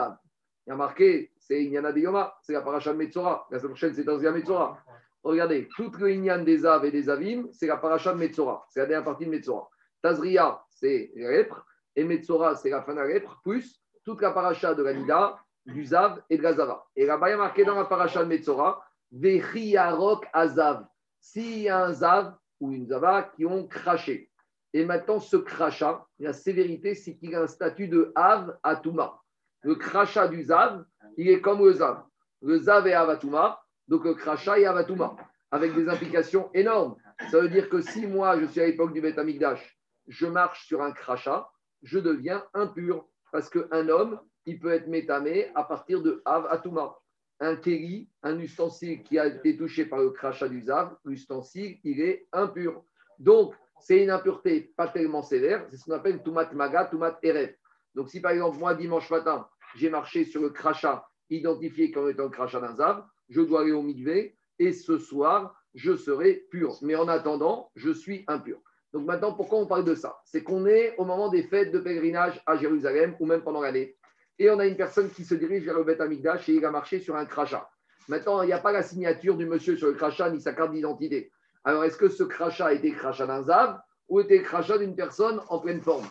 Il 0.67 0.71
y 0.71 0.73
a 0.73 0.77
marqué, 0.77 1.31
c'est 1.39 1.63
Inyana 1.63 1.93
de 1.93 2.01
Yoma, 2.01 2.35
c'est 2.41 2.55
la 2.55 2.63
paracha 2.63 2.93
de 2.93 2.99
Metzora. 2.99 3.47
La 3.51 3.59
semaine 3.59 3.73
prochaine, 3.73 3.95
c'est 3.95 4.05
Tazia 4.05 4.33
Metzora. 4.33 4.79
Regardez, 5.23 5.69
tout 5.77 5.93
le 5.99 6.11
Inyan 6.11 6.43
des 6.43 6.65
Av 6.65 6.85
et 6.87 6.91
des 6.91 7.11
Avim, 7.11 7.49
c'est 7.53 7.67
la 7.67 7.77
paracha 7.77 8.15
de 8.15 8.19
Metzora. 8.19 8.65
C'est 8.71 8.81
la 8.81 8.87
dernière 8.87 9.05
partie 9.05 9.27
de 9.27 9.31
Metzora. 9.31 9.69
Tazria, 10.01 10.63
c'est 10.71 11.13
les 11.15 11.29
lèpres. 11.29 11.67
Et 11.97 12.05
Metzora, 12.05 12.57
c'est 12.57 12.71
la 12.71 12.83
fin 12.83 12.95
de 12.95 13.01
la 13.01 13.07
lèpre, 13.07 13.41
plus 13.43 13.83
toute 14.05 14.23
la 14.23 14.31
paracha 14.31 14.75
de 14.75 14.83
la 14.83 14.95
Nida, 14.95 15.39
du 15.67 15.85
Zav 15.85 16.23
et 16.31 16.39
de 16.39 16.43
la 16.43 16.55
Zava. 16.55 16.87
Et 16.97 17.07
là-bas, 17.07 17.29
il 17.29 17.33
y 17.33 17.35
a 17.35 17.39
marqué 17.39 17.65
dans 17.65 17.75
la 17.75 17.85
paracha 17.85 18.23
de 18.25 18.29
Metzora, 18.29 18.83
Vechiyarok 19.13 20.27
Azav. 20.33 20.87
S'il 21.21 21.61
y 21.61 21.69
a 21.69 21.85
un 21.85 21.93
Zav 21.93 22.35
ou 22.61 22.73
une 22.73 22.87
Zava 22.87 23.23
qui 23.23 23.45
ont 23.45 23.67
craché. 23.67 24.31
Et 24.73 24.85
maintenant, 24.85 25.21
ce 25.21 25.37
crachat, 25.37 26.07
la 26.19 26.33
sévérité, 26.33 26.95
c'est 26.95 27.17
qu'il 27.17 27.35
a 27.35 27.43
un 27.43 27.47
statut 27.47 27.89
de 27.89 28.13
Av 28.15 28.59
à 28.63 28.77
Touma 28.77 29.21
le 29.65 29.75
crachat 29.75 30.29
du 30.29 30.43
Zav, 30.43 30.85
il 31.17 31.29
est 31.29 31.41
comme 31.41 31.65
le 31.65 31.73
Zav. 31.73 32.05
Le 32.43 32.59
Zav 32.59 32.87
est 32.87 32.93
Avatuma, 32.93 33.61
donc 33.89 34.05
le 34.05 34.15
crachat 34.15 34.59
est 34.61 34.67
Avatuma. 34.67 35.17
avec 35.51 35.73
des 35.75 35.89
implications 35.89 36.51
énormes. 36.53 36.97
Ça 37.31 37.41
veut 37.41 37.49
dire 37.49 37.69
que 37.69 37.81
si 37.81 38.09
moi, 38.09 38.41
je 38.41 38.47
suis 38.47 38.61
à 38.61 38.67
l'époque 38.67 38.93
du 38.93 39.01
Beth 39.01 39.19
Amikdash, 39.19 39.79
je 40.09 40.27
marche 40.27 40.67
sur 40.67 40.83
un 40.83 40.91
crachat, 40.91 41.49
je 41.83 42.01
deviens 42.01 42.45
impur. 42.55 43.07
Parce 43.31 43.49
qu'un 43.49 43.89
homme, 43.89 44.21
il 44.47 44.59
peut 44.59 44.73
être 44.73 44.89
métamé 44.89 45.53
à 45.55 45.63
partir 45.63 46.03
de 46.03 46.23
Av 46.25 46.47
Atuma. 46.51 46.97
Un 47.39 47.55
kéli, 47.55 48.11
un 48.25 48.39
ustensile 48.41 49.05
qui 49.05 49.17
a 49.17 49.27
été 49.27 49.57
touché 49.57 49.87
par 49.87 50.01
le 50.01 50.11
crachat 50.11 50.49
du 50.49 50.61
Zav, 50.61 50.97
l'ustensile, 51.05 51.79
il 51.85 52.01
est 52.01 52.27
impur. 52.33 52.83
Donc, 53.21 53.55
c'est 53.79 54.03
une 54.03 54.11
impureté 54.11 54.73
pas 54.77 54.89
tellement 54.89 55.23
sévère, 55.23 55.67
c'est 55.71 55.77
ce 55.77 55.85
qu'on 55.85 55.93
appelle 55.93 56.23
Tumat 56.23 56.53
Maga, 56.53 56.87
Tumat 56.87 57.19
Erev. 57.23 57.55
Donc, 57.95 58.09
si 58.09 58.21
par 58.21 58.33
exemple, 58.33 58.59
moi, 58.59 58.75
dimanche 58.75 59.09
matin, 59.11 59.47
j'ai 59.75 59.91
marché 59.91 60.25
sur 60.25 60.41
le 60.41 60.51
crachat 60.51 61.07
identifié 61.31 61.91
comme 61.91 62.09
étant 62.09 62.25
le 62.25 62.31
crachat 62.31 62.61
d'un 62.61 62.75
Zav, 62.75 63.05
je 63.29 63.41
dois 63.41 63.63
aller 63.63 63.73
au 63.73 63.83
mikvé 63.83 64.37
et 64.59 64.73
ce 64.73 64.99
soir, 64.99 65.55
je 65.75 65.97
serai 65.97 66.47
pur. 66.51 66.77
Mais 66.83 66.95
en 66.95 67.09
attendant, 67.09 67.71
je 67.75 67.91
suis 67.91 68.25
impur. 68.29 68.59
Donc 68.93 69.07
maintenant, 69.07 69.33
pourquoi 69.33 69.59
on 69.59 69.67
parle 69.67 69.85
de 69.85 69.95
ça? 69.95 70.19
C'est 70.25 70.45
qu'on 70.45 70.67
est 70.67 70.95
au 70.99 71.05
moment 71.05 71.29
des 71.29 71.43
fêtes 71.43 71.73
de 71.73 71.81
pèlerinage 71.81 72.41
à 72.47 72.57
Jérusalem 72.57 73.17
ou 73.19 73.27
même 73.27 73.43
pendant 73.43 73.61
l'année. 73.61 73.97
Et 74.39 74.51
on 74.51 74.59
a 74.59 74.67
une 74.67 74.77
personne 74.77 75.11
qui 75.11 75.25
se 75.25 75.35
dirige 75.35 75.65
vers 75.65 75.79
le 75.79 75.85
Beth 75.85 76.01
Amikdash 76.01 76.49
et 76.49 76.55
il 76.55 76.65
a 76.65 76.71
marché 76.71 77.01
sur 77.01 77.17
un 77.17 77.25
crachat. 77.25 77.69
Maintenant, 78.09 78.43
il 78.43 78.47
n'y 78.47 78.53
a 78.53 78.59
pas 78.59 78.73
la 78.73 78.83
signature 78.83 79.37
du 79.37 79.47
monsieur 79.47 79.77
sur 79.77 79.89
le 79.89 79.95
crachat 79.95 80.31
ni 80.31 80.41
sa 80.41 80.53
carte 80.53 80.73
d'identité. 80.73 81.33
Alors, 81.65 81.85
est-ce 81.85 81.97
que 81.97 82.09
ce 82.09 82.23
crachat 82.23 82.73
était 82.75 82.93
crachat 82.93 83.27
d'un 83.27 83.43
zav? 83.43 83.81
Ou 84.15 84.21
était 84.21 84.43
crachat 84.43 84.79
d'une 84.79 84.95
personne 84.95 85.41
en 85.49 85.59
pleine 85.59 85.81
forme 85.81 86.07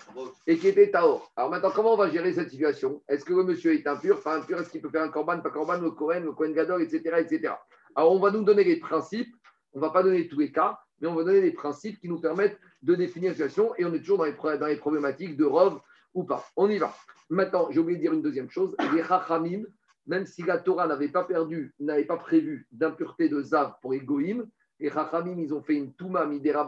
et 0.46 0.58
qui 0.58 0.68
était 0.68 0.92
taor 0.92 1.32
Alors 1.38 1.50
maintenant, 1.50 1.72
comment 1.74 1.94
on 1.94 1.98
va 1.98 2.10
gérer 2.10 2.34
cette 2.34 2.50
situation? 2.50 3.02
Est-ce 3.08 3.24
que 3.24 3.34
le 3.34 3.46
monsieur 3.46 3.74
est 3.74 3.88
impur, 3.88 4.22
pas 4.22 4.36
impur? 4.36 4.60
Est-ce 4.60 4.70
qu'il 4.70 4.82
peut 4.82 4.90
faire 4.90 5.04
un 5.04 5.08
korban, 5.08 5.40
pas 5.40 5.52
korban, 5.52 5.80
le 5.80 5.92
Kohen, 5.92 6.26
le 6.26 6.34
Kohen 6.34 6.52
Gadol, 6.52 6.82
etc., 6.82 7.20
etc. 7.20 7.54
Alors, 7.96 8.12
on 8.12 8.20
va 8.20 8.30
nous 8.32 8.44
donner 8.44 8.66
les 8.66 8.76
principes. 8.76 9.34
On 9.72 9.80
ne 9.80 9.86
va 9.86 9.90
pas 9.90 10.04
donner 10.04 10.28
tous 10.28 10.38
les 10.38 10.52
cas, 10.52 10.80
mais 11.00 11.08
on 11.08 11.16
va 11.16 11.24
donner 11.24 11.40
des 11.40 11.54
principes 11.54 11.98
qui 12.02 12.10
nous 12.10 12.20
permettent 12.20 12.60
de 12.82 12.94
définir 12.94 13.30
la 13.30 13.36
situation. 13.36 13.74
Et 13.78 13.86
on 13.86 13.94
est 13.94 14.00
toujours 14.00 14.18
dans 14.18 14.26
les, 14.26 14.58
dans 14.58 14.68
les 14.68 14.76
problématiques 14.76 15.38
de 15.38 15.46
rove 15.46 15.80
ou 16.14 16.26
pas. 16.26 16.46
On 16.58 16.70
y 16.70 16.80
va. 16.80 16.94
Maintenant, 17.30 17.70
j'ai 17.72 17.80
oublié 17.80 17.96
de 17.96 18.02
dire 18.02 18.12
une 18.12 18.22
deuxième 18.22 18.50
chose. 18.50 18.76
Les 18.94 19.04
Chachamim, 19.06 19.64
même 20.08 20.26
si 20.26 20.44
la 20.44 20.58
Torah 20.58 20.88
n'avait 20.88 21.08
pas 21.08 21.24
perdu, 21.24 21.74
n'avait 21.80 22.04
pas 22.04 22.18
prévu 22.18 22.68
d'impureté 22.74 23.30
de 23.30 23.42
Zav 23.42 23.76
pour 23.82 23.94
les 23.94 24.02
Goïm, 24.02 24.46
les 24.82 24.90
Chachamim, 24.90 25.40
ils 25.40 25.54
ont 25.54 25.62
fait 25.62 25.76
une 25.76 25.94
Touma 25.94 26.26
Midera 26.26 26.66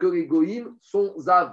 que 0.00 0.06
les 0.06 0.26
Goïm 0.26 0.76
sont 0.80 1.14
Zav. 1.18 1.52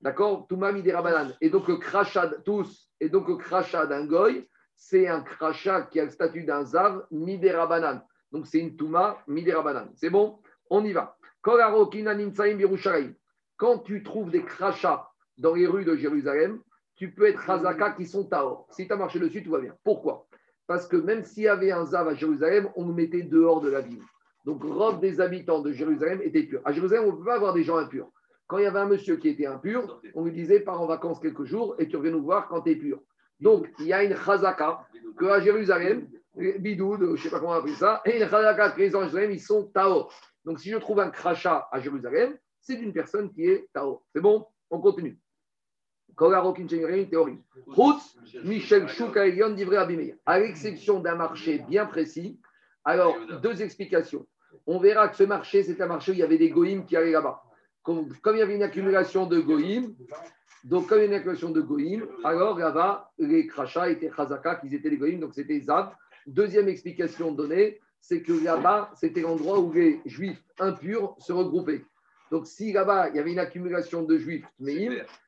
D'accord? 0.00 0.46
Touma 0.46 0.70
Midera 0.70 1.26
Et 1.40 1.50
donc 1.50 1.66
le 1.66 1.76
crachat, 1.78 2.28
tous, 2.44 2.92
et 3.00 3.08
donc 3.08 3.26
le 3.28 3.36
crachat 3.36 3.86
d'un 3.86 4.06
Goï, 4.06 4.46
c'est 4.76 5.08
un 5.08 5.22
crachat 5.22 5.82
qui 5.82 5.98
a 5.98 6.04
le 6.04 6.10
statut 6.10 6.44
d'un 6.44 6.64
Zav 6.64 7.06
Midera 7.10 8.02
Donc 8.30 8.46
c'est 8.46 8.58
une 8.58 8.76
Touma 8.76 9.18
Midera 9.26 9.88
C'est 9.94 10.10
bon? 10.10 10.38
On 10.70 10.84
y 10.84 10.92
va. 10.92 11.16
Quand 13.56 13.78
tu 13.78 14.02
trouves 14.02 14.30
des 14.30 14.44
crachats 14.44 15.08
dans 15.38 15.54
les 15.54 15.66
rues 15.66 15.84
de 15.84 15.96
Jérusalem, 15.96 16.60
tu 16.96 17.12
peux 17.12 17.26
être 17.26 17.48
Hazaka 17.48 17.92
qui 17.92 18.06
sont 18.06 18.24
Taor. 18.24 18.66
Si 18.70 18.86
tu 18.86 18.92
as 18.92 18.96
marché 18.96 19.18
dessus, 19.18 19.42
tout 19.42 19.50
va 19.50 19.60
bien. 19.60 19.74
Pourquoi? 19.84 20.26
Parce 20.66 20.86
que 20.86 20.96
même 20.96 21.22
s'il 21.24 21.44
y 21.44 21.48
avait 21.48 21.70
un 21.70 21.86
Zav 21.86 22.08
à 22.08 22.14
Jérusalem, 22.14 22.68
on 22.74 22.84
nous 22.84 22.94
mettait 22.94 23.22
dehors 23.22 23.60
de 23.60 23.70
la 23.70 23.80
ville. 23.80 24.02
Donc, 24.46 24.62
robe 24.62 25.00
des 25.00 25.20
habitants 25.20 25.60
de 25.60 25.72
Jérusalem 25.72 26.22
était 26.22 26.44
pure. 26.44 26.60
À 26.64 26.70
Jérusalem, 26.70 27.06
on 27.08 27.12
ne 27.12 27.16
peut 27.18 27.24
pas 27.24 27.34
avoir 27.34 27.52
des 27.52 27.64
gens 27.64 27.76
impurs. 27.78 28.08
Quand 28.46 28.58
il 28.58 28.62
y 28.62 28.66
avait 28.66 28.78
un 28.78 28.86
monsieur 28.86 29.16
qui 29.16 29.28
était 29.28 29.46
impur, 29.46 30.00
on 30.14 30.24
lui 30.24 30.30
disait 30.30 30.60
pars 30.60 30.80
en 30.80 30.86
vacances 30.86 31.18
quelques 31.18 31.44
jours 31.44 31.74
et 31.80 31.88
tu 31.88 31.96
reviens 31.96 32.12
nous 32.12 32.22
voir 32.22 32.46
quand 32.46 32.62
tu 32.62 32.70
es 32.70 32.76
pur. 32.76 33.00
Donc, 33.40 33.68
il 33.80 33.86
y 33.86 33.92
a 33.92 34.04
une 34.04 34.16
chazaka 34.16 34.86
qu'à 35.18 35.40
Jérusalem, 35.40 36.08
bidoud, 36.36 37.00
je 37.00 37.06
ne 37.06 37.16
sais 37.16 37.28
pas 37.28 37.40
comment 37.40 37.52
on 37.52 37.56
appelle 37.56 37.74
ça, 37.74 38.02
et 38.04 38.22
une 38.22 38.28
chazaka 38.28 38.70
que 38.70 38.78
les 38.78 38.90
gens 38.90 39.00
Jérusalem, 39.00 39.32
ils 39.32 39.40
sont 39.40 39.64
Taor. 39.74 40.14
Donc, 40.44 40.60
si 40.60 40.70
je 40.70 40.76
trouve 40.76 41.00
un 41.00 41.10
crachat 41.10 41.66
à 41.72 41.80
Jérusalem, 41.80 42.38
c'est 42.60 42.76
d'une 42.76 42.92
personne 42.92 43.32
qui 43.32 43.46
est 43.46 43.68
Taor. 43.72 44.04
C'est 44.14 44.22
bon? 44.22 44.46
On 44.70 44.80
continue. 44.80 45.18
Michel 48.44 48.86
À 50.24 50.38
l'exception 50.38 51.00
d'un 51.00 51.16
marché 51.16 51.58
bien 51.68 51.84
précis. 51.84 52.38
Alors, 52.84 53.16
deux 53.42 53.60
explications. 53.60 54.24
On 54.66 54.78
verra 54.78 55.08
que 55.08 55.16
ce 55.16 55.24
marché, 55.24 55.62
c'est 55.62 55.80
un 55.80 55.86
marché 55.86 56.12
où 56.12 56.14
il 56.14 56.20
y 56.20 56.22
avait 56.22 56.38
des 56.38 56.50
goïms 56.50 56.84
qui 56.84 56.96
allaient 56.96 57.12
là-bas. 57.12 57.42
Comme, 57.82 58.08
il 58.32 58.38
y 58.38 58.42
avait 58.42 58.56
une 58.56 58.62
accumulation 58.62 59.26
de 59.26 59.40
goïms, 59.40 59.94
donc 60.64 60.88
comme 60.88 60.98
il 60.98 61.02
y 61.02 61.04
avait 61.04 61.12
une 61.12 61.20
accumulation 61.20 61.50
de 61.50 61.60
goïms, 61.60 62.06
alors 62.24 62.58
là-bas, 62.58 63.12
les 63.18 63.46
crachats 63.46 63.88
étaient 63.90 64.10
chazaka, 64.10 64.56
qu'ils 64.56 64.74
étaient 64.74 64.90
les 64.90 64.96
goïms, 64.96 65.20
donc 65.20 65.34
c'était 65.34 65.60
zav. 65.60 65.94
Deuxième 66.26 66.68
explication 66.68 67.30
donnée, 67.30 67.80
c'est 68.00 68.22
que 68.22 68.32
là-bas, 68.32 68.90
c'était 68.94 69.20
l'endroit 69.20 69.60
où 69.60 69.72
les 69.72 70.00
juifs 70.04 70.42
impurs 70.58 71.14
se 71.18 71.32
regroupaient. 71.32 71.84
Donc, 72.30 72.46
si 72.46 72.72
là-bas, 72.72 73.10
il 73.10 73.16
y 73.16 73.18
avait 73.20 73.32
une 73.32 73.38
accumulation 73.38 74.02
de 74.02 74.18
juifs 74.18 74.44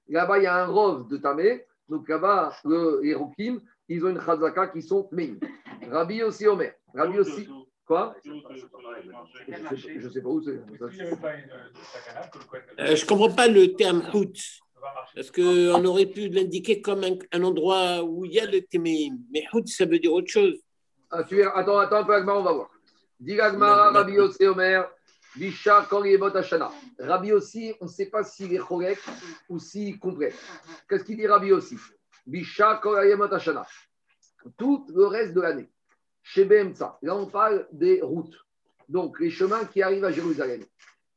là-bas, 0.08 0.38
il 0.38 0.44
y 0.44 0.46
a 0.46 0.64
un 0.64 0.66
rov 0.66 1.08
de 1.08 1.16
Tamé. 1.16 1.64
Donc, 1.88 2.08
là-bas, 2.08 2.52
les 3.02 3.14
Rokim, 3.14 3.60
ils 3.88 4.04
ont 4.04 4.10
une 4.10 4.20
chazaka 4.20 4.66
qui 4.68 4.82
sont 4.82 5.04
Tmeim. 5.04 5.38
Rabbi 5.90 6.22
aussi 6.22 6.46
Omer. 6.46 6.74
Rabbi 6.94 7.18
aussi. 7.20 7.48
Quoi? 7.88 8.14
Je 8.22 8.30
ne 10.04 10.10
sais 10.10 10.20
pas 10.20 10.28
où 10.28 10.42
c'est. 10.42 10.60
Euh, 12.78 12.94
je 12.94 13.02
ne 13.02 13.06
comprends 13.06 13.34
pas 13.34 13.48
le 13.48 13.72
terme 13.72 14.02
hout. 14.12 14.34
Parce 15.14 15.30
qu'on 15.30 15.82
aurait 15.86 16.04
pu 16.04 16.28
l'indiquer 16.28 16.82
comme 16.82 17.02
un, 17.02 17.42
endroit 17.42 18.04
où 18.04 18.26
il 18.26 18.34
y 18.34 18.40
a 18.40 18.44
le 18.44 18.60
Tmeim. 18.60 19.16
Mais 19.32 19.44
hout, 19.54 19.66
ça 19.66 19.86
veut 19.86 19.98
dire 19.98 20.12
autre 20.12 20.28
chose. 20.28 20.54
Ah, 21.10 21.24
attends, 21.54 21.78
attends 21.78 21.96
un 21.96 22.04
peu, 22.04 22.14
Agmar, 22.14 22.36
on 22.36 22.42
va 22.42 22.52
voir. 22.52 22.70
Dis 23.18 23.40
Agmar, 23.40 23.94
Rabbi 23.94 24.18
aussi 24.18 24.46
Omer. 24.46 24.86
Bisha 25.34 25.88
Rabbi 26.98 27.32
aussi, 27.32 27.74
on 27.80 27.86
ne 27.86 27.90
sait 27.90 28.10
pas 28.10 28.22
s'il 28.22 28.52
est 28.52 28.58
correct 28.58 29.02
ou 29.48 29.58
s'il 29.58 29.98
complète. 29.98 30.36
Qu'est-ce 30.88 31.04
qu'il 31.04 31.16
dit 31.16 31.26
Rabbi 31.26 31.52
aussi 31.52 31.78
Bisha 32.26 32.82
Tout 34.58 34.86
le 34.94 35.06
reste 35.06 35.32
de 35.32 35.40
l'année. 35.40 35.70
Chez 36.30 36.44
Behemza, 36.44 36.98
là 37.00 37.16
on 37.16 37.24
parle 37.24 37.66
des 37.72 38.02
routes. 38.02 38.36
Donc 38.86 39.18
les 39.18 39.30
chemins 39.30 39.64
qui 39.64 39.80
arrivent 39.80 40.04
à 40.04 40.10
Jérusalem. 40.10 40.60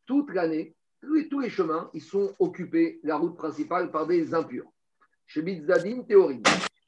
Toute 0.05 0.33
l'année, 0.33 0.73
tous 1.01 1.39
les 1.41 1.49
chemins, 1.49 1.89
ils 1.93 2.01
sont 2.01 2.33
occupés, 2.39 3.01
la 3.03 3.17
route 3.17 3.35
principale, 3.35 3.91
par 3.91 4.07
des 4.07 4.33
impurs. 4.33 4.71
Chez 5.27 5.41
Bitzadin, 5.41 6.03
théorim. 6.03 6.41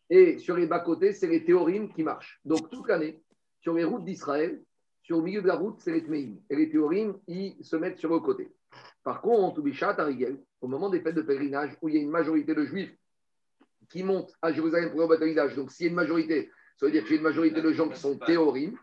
Et 0.10 0.38
sur 0.40 0.56
les 0.56 0.68
bas-côtés, 0.68 1.12
c'est 1.12 1.28
les 1.28 1.44
théorim 1.44 1.92
qui 1.92 2.02
marchent. 2.02 2.40
Donc 2.46 2.70
toute 2.70 2.88
l'année, 2.88 3.22
sur 3.60 3.74
les 3.74 3.84
routes 3.84 4.06
d'Israël, 4.06 4.64
sur 5.02 5.18
le 5.18 5.24
milieu 5.24 5.42
de 5.42 5.48
la 5.48 5.56
route, 5.56 5.82
c'est 5.82 5.92
les 5.92 6.06
Tmeim. 6.06 6.38
Et 6.50 6.56
les 6.56 6.70
Théorim, 6.70 7.20
ils 7.28 7.58
se 7.62 7.76
mettent 7.76 8.00
sur 8.00 8.10
le 8.10 8.20
côté. 8.20 8.54
Par 9.04 9.22
contre, 9.22 9.62
au 10.62 10.68
moment 10.68 10.90
des 10.90 11.02
fêtes 11.02 11.16
de 11.16 11.22
pèlerinage, 11.24 11.78
où 11.82 11.90
il 11.90 11.96
y 11.96 11.98
a 11.98 12.02
une 12.02 12.10
majorité 12.10 12.56
de 12.56 12.64
Juifs 12.64 12.96
qui 13.90 14.02
montent 14.02 14.34
à 14.42 14.54
Jérusalem 14.54 14.92
pour 14.92 15.02
le 15.02 15.08
pèlerinage, 15.10 15.58
donc 15.58 15.72
s'il 15.72 15.88
y 15.88 15.90
a 15.90 15.92
une 15.92 15.96
majorité, 15.96 16.50
ça 16.78 16.86
veut 16.86 16.92
dire 16.92 17.04
qu'il 17.04 17.12
y 17.12 17.16
a 17.16 17.18
une 17.18 17.24
majorité 17.24 17.62
de 17.62 17.72
gens 17.72 17.90
qui 17.90 18.00
sont 18.00 18.18
Théorim, 18.18 18.78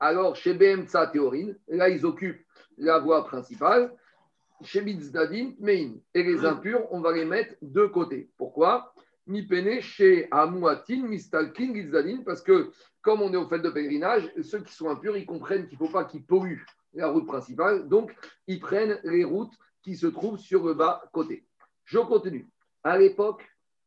alors 0.00 0.36
chez 0.36 0.54
BMTSA 0.54 1.08
Théorim, 1.08 1.56
là, 1.68 1.88
ils 1.88 2.04
occupent 2.04 2.44
la 2.78 2.98
voie 2.98 3.24
principale. 3.24 3.94
Chez 4.62 4.80
Bitzdadin, 4.80 5.52
Tmeim. 5.58 6.00
Et 6.14 6.22
les 6.22 6.44
impurs, 6.44 6.86
on 6.90 7.00
va 7.00 7.12
les 7.12 7.24
mettre 7.24 7.54
de 7.60 7.86
côté. 7.86 8.30
Pourquoi? 8.36 8.94
Mi 9.26 9.42
pene 9.42 9.80
chez 9.80 10.28
Amouatin, 10.30 11.02
Mistalkin, 11.06 11.72
Bitzdadin, 11.72 12.22
parce 12.24 12.42
que 12.42 12.70
comme 13.02 13.20
on 13.20 13.32
est 13.32 13.36
au 13.36 13.48
fait 13.48 13.58
de 13.58 13.68
pèlerinage, 13.68 14.30
ceux 14.42 14.60
qui 14.60 14.72
sont 14.72 14.88
impurs, 14.88 15.16
ils 15.16 15.26
comprennent 15.26 15.66
qu'il 15.66 15.78
ne 15.78 15.86
faut 15.86 15.92
pas 15.92 16.04
qu'ils 16.04 16.24
polluent 16.24 16.64
la 16.94 17.08
route 17.08 17.26
principale. 17.26 17.88
Donc, 17.88 18.14
ils 18.46 18.60
prennent 18.60 18.98
les 19.04 19.24
routes 19.24 19.52
qui 19.82 19.96
se 19.96 20.06
trouvent 20.06 20.38
sur 20.38 20.64
le 20.64 20.74
bas 20.74 21.02
côté. 21.12 21.44
Je 21.84 21.98
continue. 21.98 22.48
À 22.82 22.96
l'époque, 22.98 23.42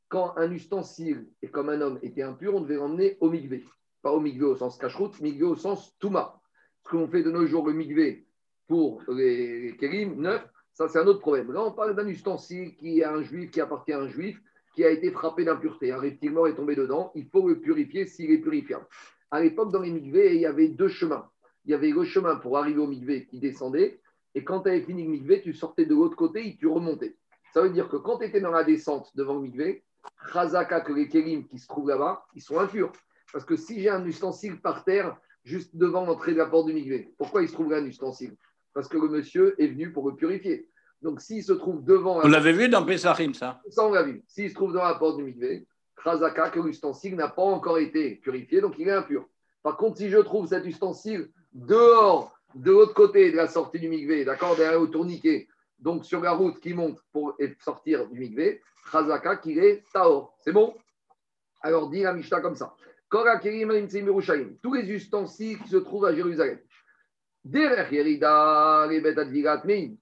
quand 0.09 0.33
un 0.37 0.51
ustensile 0.51 1.27
et 1.41 1.49
comme 1.49 1.69
un 1.69 1.81
homme 1.81 1.99
était 2.01 2.21
impur, 2.21 2.55
on 2.55 2.61
devait 2.61 2.75
l'emmener 2.75 3.17
au 3.19 3.29
migvé. 3.29 3.65
Pas 4.01 4.11
au 4.11 4.19
migvé 4.19 4.45
au 4.45 4.55
sens 4.55 4.77
cache-route, 4.77 5.19
migvé 5.21 5.43
au 5.43 5.55
sens 5.55 5.97
touma. 5.99 6.39
Ce 6.83 6.89
qu'on 6.89 7.07
fait 7.07 7.23
de 7.23 7.31
nos 7.31 7.45
jours, 7.45 7.67
le 7.67 7.73
migvé 7.73 8.25
pour 8.67 9.01
les 9.09 9.75
kérim 9.79 10.15
neufs, 10.15 10.47
ça 10.73 10.87
c'est 10.87 10.99
un 10.99 11.07
autre 11.07 11.19
problème. 11.19 11.51
Là, 11.51 11.63
on 11.63 11.71
parle 11.71 11.95
d'un 11.95 12.07
ustensile 12.07 12.75
qui 12.75 12.99
est 12.99 13.05
un 13.05 13.21
juif, 13.21 13.51
qui 13.51 13.59
appartient 13.59 13.93
à 13.93 13.99
un 13.99 14.07
juif, 14.07 14.41
qui 14.75 14.85
a 14.85 14.91
été 14.91 15.11
frappé 15.11 15.43
d'impureté. 15.43 15.91
Un 15.91 15.99
reptile 15.99 16.31
mort 16.31 16.47
est 16.47 16.55
tombé 16.55 16.75
dedans, 16.75 17.11
il 17.15 17.25
faut 17.25 17.47
le 17.47 17.59
purifier 17.59 18.05
s'il 18.05 18.31
est 18.31 18.37
purifiable. 18.37 18.85
À 19.31 19.41
l'époque, 19.41 19.71
dans 19.71 19.81
les 19.81 19.91
migvés, 19.91 20.35
il 20.35 20.41
y 20.41 20.45
avait 20.45 20.69
deux 20.69 20.87
chemins. 20.87 21.29
Il 21.65 21.71
y 21.71 21.73
avait 21.73 21.89
le 21.89 22.05
chemin 22.05 22.37
pour 22.37 22.57
arriver 22.57 22.79
au 22.79 22.87
migvé 22.87 23.25
qui 23.25 23.39
descendait, 23.39 23.99
et 24.35 24.43
quand 24.43 24.61
tu 24.61 24.69
avais 24.69 24.81
fini 24.81 25.03
le 25.03 25.09
migvé, 25.09 25.41
tu 25.41 25.51
sortais 25.51 25.85
de 25.85 25.95
l'autre 25.95 26.15
côté 26.15 26.47
et 26.47 26.55
tu 26.55 26.67
remontais. 26.67 27.17
Ça 27.53 27.61
veut 27.61 27.71
dire 27.71 27.89
que 27.89 27.97
quand 27.97 28.19
tu 28.19 28.25
étais 28.25 28.39
dans 28.39 28.51
la 28.51 28.63
descente 28.63 29.09
devant 29.15 29.33
le 29.33 29.41
migvé, 29.41 29.83
Chazaka, 30.31 30.81
que 30.81 30.93
les 30.93 31.07
kélim 31.07 31.45
qui 31.47 31.57
se 31.59 31.67
trouvent 31.67 31.89
là-bas, 31.89 32.25
ils 32.35 32.41
sont 32.41 32.59
impurs. 32.59 32.91
Parce 33.31 33.45
que 33.45 33.55
si 33.55 33.79
j'ai 33.79 33.89
un 33.89 34.05
ustensile 34.05 34.59
par 34.59 34.83
terre, 34.83 35.17
juste 35.43 35.75
devant 35.75 36.05
l'entrée 36.05 36.33
de 36.33 36.37
la 36.37 36.45
porte 36.45 36.67
du 36.67 36.73
migvé, 36.73 37.13
pourquoi 37.17 37.41
il 37.41 37.47
se 37.47 37.53
trouverait 37.53 37.79
un 37.79 37.85
ustensile? 37.85 38.35
Parce 38.73 38.87
que 38.87 38.97
le 38.97 39.09
monsieur 39.09 39.61
est 39.61 39.67
venu 39.67 39.91
pour 39.91 40.09
le 40.09 40.15
purifier. 40.15 40.67
Donc, 41.01 41.21
s'il 41.21 41.43
se 41.43 41.53
trouve 41.53 41.83
devant. 41.83 42.21
On 42.23 42.27
l'avait 42.27 42.53
vu 42.53 42.69
dans 42.69 42.83
Pesachim, 42.85 43.33
ça? 43.33 43.61
Ça, 43.69 43.85
on 43.85 43.91
l'a 43.91 44.03
vu. 44.03 44.23
S'il 44.27 44.49
se 44.49 44.55
trouve 44.55 44.73
dans 44.73 44.83
la 44.83 44.95
porte 44.95 45.17
du 45.17 45.23
mikvé, 45.23 45.67
Khazaka, 46.03 46.49
que 46.49 46.59
l'ustensile 46.59 47.15
n'a 47.15 47.27
pas 47.27 47.43
encore 47.43 47.77
été 47.77 48.15
purifié, 48.15 48.61
donc 48.61 48.75
il 48.79 48.87
est 48.87 48.93
impur. 48.93 49.25
Par 49.63 49.77
contre, 49.77 49.97
si 49.97 50.09
je 50.09 50.17
trouve 50.17 50.47
cet 50.47 50.65
ustensile 50.65 51.29
dehors 51.53 52.33
de 52.55 52.71
l'autre 52.71 52.93
côté 52.93 53.31
de 53.31 53.37
la 53.37 53.47
sortie 53.47 53.79
du 53.79 53.89
migvé, 53.89 54.25
d'accord, 54.25 54.55
derrière 54.55 54.79
le 54.79 54.87
tourniquet, 54.87 55.47
donc 55.79 56.05
sur 56.05 56.21
la 56.21 56.31
route 56.31 56.59
qui 56.59 56.73
monte 56.73 56.99
pour 57.11 57.35
sortir 57.59 58.07
du 58.07 58.19
migvé, 58.19 58.61
Chazaka 58.91 59.37
qu'il 59.37 59.59
est 59.59 59.83
Taor. 59.93 60.35
C'est 60.39 60.51
bon? 60.51 60.75
Alors 61.61 61.89
dit 61.89 62.01
la 62.01 62.13
Mishnah 62.13 62.41
comme 62.41 62.55
ça. 62.55 62.73
Tous 63.09 64.73
les 64.73 64.91
ustensiles 64.91 65.59
qui 65.59 65.69
se 65.69 65.77
trouvent 65.77 66.05
à 66.05 66.13
Jérusalem. 66.13 66.59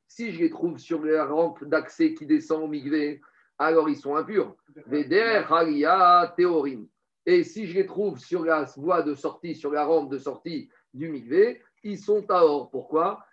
Si 0.08 0.32
je 0.32 0.40
les 0.40 0.50
trouve 0.50 0.80
sur 0.80 1.04
la 1.04 1.26
rampe 1.26 1.64
d'accès 1.66 2.16
qui 2.16 2.26
descend 2.26 2.64
au 2.64 2.68
migvé, 2.68 3.22
alors 3.60 3.88
ils 3.90 3.98
sont 3.98 4.16
impurs. 4.16 4.56
Et 7.28 7.44
si 7.44 7.68
je 7.68 7.76
les 7.76 7.86
trouve 7.86 8.18
sur 8.18 8.44
la 8.44 8.64
voie 8.78 9.04
de 9.04 9.14
sortie, 9.14 9.56
sur 9.56 9.72
la 9.72 9.86
rampe 9.86 10.10
de 10.10 10.18
sortie 10.18 10.70
du 10.94 11.10
migvé, 11.10 11.62
ils 11.84 12.00
sont 12.00 12.24
taor. 12.24 12.72
Pourquoi? 12.72 13.24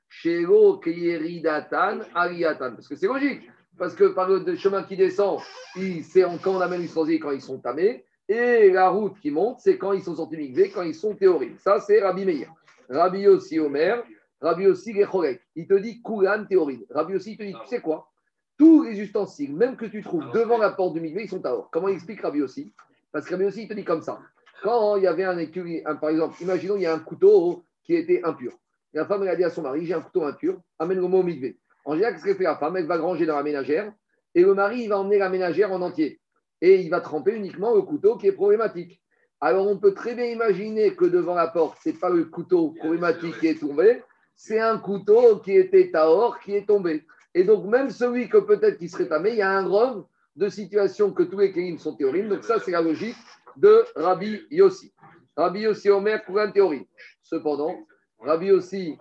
Parce 2.75 2.89
que 2.89 2.97
c'est 2.97 3.07
logique. 3.07 3.51
Parce 3.79 3.95
que 3.95 4.05
par 4.05 4.29
le 4.29 4.57
chemin 4.57 4.83
qui 4.83 4.97
descend, 4.97 5.41
c'est 5.75 6.23
quand 6.43 6.57
on 6.57 6.61
amène 6.61 6.83
les 6.83 7.19
quand 7.19 7.31
ils 7.31 7.41
sont 7.41 7.59
tamés. 7.59 8.05
Et 8.29 8.71
la 8.71 8.89
route 8.91 9.19
qui 9.21 9.31
monte, 9.31 9.61
c'est 9.61 9.79
quand 9.79 9.93
ils 9.93 10.03
sont 10.03 10.17
sortis 10.17 10.37
migvé, 10.37 10.71
quand 10.71 10.83
ils 10.83 10.95
sont 10.95 11.15
théoriques. 11.15 11.61
Ça, 11.61 11.81
c'est 11.81 12.01
Rabbi 12.01 12.25
Meir. 12.25 12.49
Rabbi 12.89 13.27
aussi 13.27 13.59
Omer, 13.59 14.05
Rabbi 14.41 14.67
aussi 14.67 14.95
Gechorek. 14.95 15.41
Il 15.57 15.67
te 15.67 15.75
dit 15.75 16.01
Koulan 16.03 16.45
théorie. 16.45 16.87
Rabbi 16.91 17.15
aussi, 17.15 17.33
il 17.33 17.37
te 17.39 17.43
dit, 17.43 17.53
tu 17.53 17.69
sais 17.69 17.81
quoi? 17.81 18.11
Tous 18.59 18.85
les 18.85 19.01
ustensiles, 19.01 19.55
même 19.55 19.77
que 19.77 19.87
tu 19.87 20.03
trouves 20.03 20.31
devant 20.33 20.59
la 20.59 20.71
porte 20.71 20.95
du 20.95 21.01
migvé, 21.01 21.25
ils 21.25 21.29
sont 21.29 21.41
taor. 21.41 21.71
Comment 21.71 21.89
il 21.89 21.95
explique 21.95 22.21
Rabbi 22.21 22.43
aussi 22.43 22.73
Parce 23.11 23.27
que 23.27 23.33
Rabbi 23.33 23.47
aussi, 23.47 23.63
il 23.63 23.69
te 23.69 23.75
dit 23.75 23.85
comme 23.85 24.03
ça. 24.03 24.21
Quand 24.63 24.97
il 24.97 25.03
y 25.03 25.07
avait 25.07 25.25
un 25.25 25.39
écurie, 25.39 25.83
par 26.01 26.11
exemple, 26.11 26.37
imaginons 26.41 26.77
il 26.77 26.83
y 26.83 26.87
a 26.87 26.95
un 26.95 27.01
couteau 27.01 27.65
qui 27.83 27.95
était 27.95 28.23
impur. 28.25 28.53
La 28.95 29.07
femme, 29.07 29.23
elle 29.23 29.31
a 29.31 29.37
dit 29.37 29.45
à 29.45 29.51
son 29.51 29.63
mari, 29.63 29.87
j'ai 29.87 29.95
un 29.95 30.01
couteau 30.01 30.25
impur, 30.25 30.61
amène-le 30.79 31.05
au 31.05 31.23
migvé. 31.23 31.59
En 31.85 31.95
général, 31.95 32.15
qu'est-ce 32.15 32.25
qu'elle 32.25 32.37
fait 32.37 32.45
la 32.45 32.57
femme? 32.57 32.77
Elle 32.77 32.87
va 32.87 32.99
granger 32.99 33.27
dans 33.27 33.37
la 33.37 33.43
ménagère 33.43 33.93
et 34.35 34.43
le 34.43 34.55
mari, 34.55 34.83
il 34.83 34.89
va 34.89 34.99
emmener 34.99 35.19
la 35.19 35.29
ménagère 35.29 35.73
en 35.73 35.81
entier. 35.83 36.21
Et 36.61 36.81
il 36.81 36.91
va 36.91 37.01
tremper 37.01 37.35
uniquement 37.35 37.75
le 37.75 37.83
couteau 37.83 38.17
qui 38.17 38.29
est 38.29 38.33
problématique. 38.33 39.01
Alors, 39.41 39.67
on 39.67 39.77
peut 39.77 39.95
très 39.95 40.15
bien 40.15 40.27
imaginer 40.27 40.95
que 40.95 41.05
devant 41.05 41.35
la 41.35 41.49
porte, 41.49 41.79
ce 41.83 41.89
n'est 41.89 41.97
pas 41.97 42.11
le 42.11 42.25
couteau 42.27 42.71
problématique 42.79 43.41
qui 43.41 43.49
est 43.49 43.59
tombé, 43.59 44.03
c'est 44.37 44.61
un 44.61 44.79
couteau 44.79 45.39
qui 45.39 45.57
était 45.57 45.91
taor 45.91 46.39
qui 46.39 46.55
est 46.55 46.67
tombé. 46.67 47.05
Et 47.35 47.45
donc, 47.45 47.65
même 47.67 47.91
celui 47.91 48.29
que 48.29 48.39
peut-être 48.39 48.79
qui 48.79 48.89
serait 48.89 49.09
tamé, 49.09 49.31
il 49.31 49.37
y 49.37 49.43
a 49.43 49.51
un 49.51 49.67
rove 49.67 50.05
de 50.37 50.49
situation 50.49 51.13
que 51.13 51.25
tous 51.25 51.39
les 51.39 51.53
kélim 51.53 51.79
sont 51.79 51.97
théoriques. 51.97 52.29
Donc, 52.29 52.45
ça, 52.45 52.61
c'est 52.61 52.71
la 52.71 52.83
logique 52.83 53.17
de 53.57 53.85
Rabbi 53.97 54.43
Yossi. 54.51 54.93
Rabbi 55.37 55.61
Yossi 55.61 55.91
Omer 55.91 56.25
pour 56.25 56.39
un 56.39 56.51
théorie. 56.51 56.87
Cependant, 57.23 57.77
Rabbi 58.23 58.47
Yossi 58.47 58.97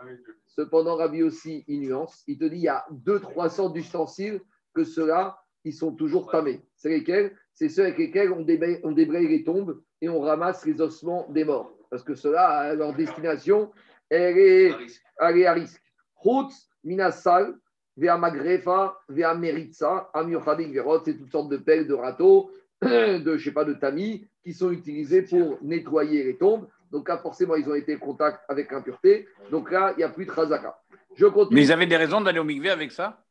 Cependant, 0.48 0.98
Rabbi 0.98 1.24
aussi, 1.24 1.64
il 1.68 1.80
nuance. 1.80 2.24
Il 2.28 2.38
te 2.38 2.44
dit 2.44 2.58
il 2.58 2.64
y 2.64 2.68
a 2.68 2.86
deux, 2.92 3.20
trois 3.20 3.50
sortes 3.50 3.74
d'ustensiles 3.74 4.42
que 4.74 4.84
ceux-là, 4.84 5.38
ils 5.64 5.74
sont 5.74 5.94
toujours 5.94 6.30
tamés. 6.30 6.62
C'est 6.76 6.90
lesquels? 6.90 7.36
C'est 7.54 7.70
ceux 7.70 7.84
avec 7.84 7.98
lesquels 7.98 8.34
on 8.34 8.42
débraye, 8.42 9.28
les 9.28 9.44
tombes 9.44 9.82
et 10.02 10.10
on 10.10 10.20
ramasse 10.20 10.66
les 10.66 10.82
ossements 10.82 11.28
des 11.30 11.46
morts. 11.46 11.74
Parce 11.90 12.04
que 12.04 12.16
ceux-là, 12.16 12.74
leur 12.74 12.94
destination, 12.94 13.72
elle 14.10 14.38
est, 14.38 14.74
à 15.20 15.54
risque. 15.54 15.82
Chutz, 16.22 16.70
Minasal, 16.84 17.56
Vea 17.96 18.18
Magrefa, 18.18 18.98
Vea 19.10 19.34
Meritza, 19.36 20.10
Amiochadik 20.14 20.74
Verot, 20.74 21.04
c'est 21.06 21.18
toutes 21.18 21.32
sortes 21.32 21.50
de 21.50 21.58
pelles, 21.58 21.88
de 21.88 21.94
râteaux, 21.94 22.52
de, 22.82 23.38
je 23.38 23.44
sais 23.44 23.54
pas, 23.54 23.66
de 23.66 23.74
tamis, 23.74 24.28
qui 24.44 24.54
sont 24.54 24.72
utilisés 24.72 25.22
pour 25.22 25.60
nettoyer 25.62 26.24
les 26.24 26.38
tombes. 26.38 26.68
Donc 26.92 27.08
là, 27.08 27.18
forcément, 27.18 27.56
ils 27.56 27.68
ont 27.70 27.76
été 27.76 27.96
en 27.96 28.00
contact 28.00 28.42
avec 28.50 28.72
l'impureté. 28.72 29.28
Donc 29.50 29.72
là, 29.72 29.94
il 29.96 30.00
n'y 30.00 30.04
a 30.04 30.10
plus 30.10 30.26
de 30.26 30.32
chazaka. 30.32 30.78
Je 31.16 31.26
continue. 31.26 31.56
Mais 31.56 31.66
ils 31.66 31.72
avaient 31.72 31.88
des 31.88 31.98
raisons 31.98 32.22
d'aller 32.22 32.40
au 32.40 32.44
mikvé 32.44 32.70
avec 32.70 32.92
ça? 32.92 33.24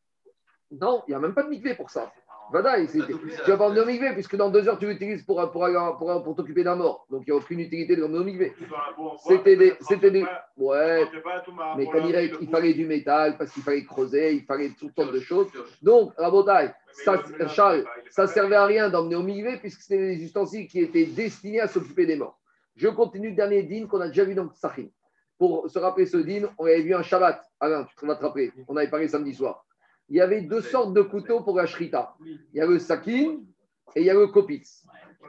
Non, 0.70 1.02
il 1.06 1.10
n'y 1.10 1.14
a 1.14 1.18
même 1.18 1.34
pas 1.34 1.42
de 1.42 1.48
mikvé 1.48 1.74
pour 1.74 1.90
ça. 1.90 2.12
Vada, 2.52 2.84
tu 2.84 2.98
vas 2.98 3.56
pas 3.56 3.66
emmener 3.68 3.80
au 3.80 3.86
mikvé, 3.86 4.12
puisque 4.12 4.34
dans 4.34 4.50
deux 4.50 4.68
heures, 4.68 4.76
tu 4.76 4.88
l'utilises 4.88 5.22
pour, 5.22 5.36
pour, 5.52 5.68
pour, 5.98 6.22
pour 6.24 6.34
t'occuper 6.34 6.64
d'un 6.64 6.74
mort. 6.74 7.06
Donc, 7.08 7.22
il 7.24 7.30
n'y 7.30 7.38
a 7.38 7.40
aucune 7.40 7.60
utilité 7.60 7.94
de 7.94 8.00
l'emmener 8.00 8.18
au 8.18 8.24
mikvé. 8.24 8.52
C'était 9.24 9.54
des. 9.56 9.74
C'était 9.80 10.10
des... 10.10 10.26
Ouais. 10.56 11.06
Mais 11.76 11.86
quand 11.86 12.04
il, 12.04 12.38
il 12.40 12.48
fallait 12.48 12.74
du 12.74 12.86
métal, 12.86 13.36
parce 13.38 13.52
qu'il 13.52 13.62
fallait 13.62 13.84
creuser, 13.84 14.32
il 14.32 14.44
fallait 14.44 14.70
toutes 14.70 14.94
sortes 14.96 15.12
de 15.12 15.20
choses. 15.20 15.46
Donc, 15.80 16.12
Rabotai, 16.16 16.72
ça, 16.92 17.22
Charles, 17.46 17.84
ça 18.10 18.22
ne 18.22 18.26
servait 18.26 18.56
à 18.56 18.66
rien 18.66 18.90
d'emmener 18.90 19.14
au 19.14 19.22
mikvé, 19.22 19.58
puisque 19.58 19.82
c'était 19.82 20.16
des 20.16 20.24
ustensiles 20.24 20.66
qui 20.66 20.80
étaient 20.80 21.06
destinés 21.06 21.60
à 21.60 21.68
s'occuper 21.68 22.04
des 22.04 22.16
morts. 22.16 22.39
Je 22.76 22.88
continue 22.88 23.30
le 23.30 23.36
dernier 23.36 23.62
din 23.62 23.86
qu'on 23.86 24.00
a 24.00 24.08
déjà 24.08 24.24
vu 24.24 24.34
dans 24.34 24.50
Sahim. 24.54 24.90
Pour 25.38 25.70
se 25.70 25.78
rappeler 25.78 26.06
ce 26.06 26.18
din, 26.18 26.48
on 26.58 26.64
avait 26.64 26.82
vu 26.82 26.94
un 26.94 27.02
Shabbat. 27.02 27.42
Alain, 27.60 27.86
tu 27.98 28.06
vas 28.06 28.16
te 28.16 28.22
rappeler. 28.22 28.52
On 28.68 28.76
avait 28.76 28.90
parlé 28.90 29.08
samedi 29.08 29.34
soir. 29.34 29.64
Il 30.08 30.16
y 30.16 30.20
avait 30.20 30.42
deux 30.42 30.60
sortes 30.60 30.92
de 30.92 31.02
couteaux 31.02 31.40
pour 31.42 31.56
la 31.56 31.66
shrita. 31.66 32.16
Il 32.24 32.40
y 32.54 32.60
a 32.60 32.66
le 32.66 32.78
sakin 32.78 33.38
et 33.94 34.00
il 34.00 34.04
y 34.04 34.10
a 34.10 34.14
le 34.14 34.26
kopitz. 34.26 34.84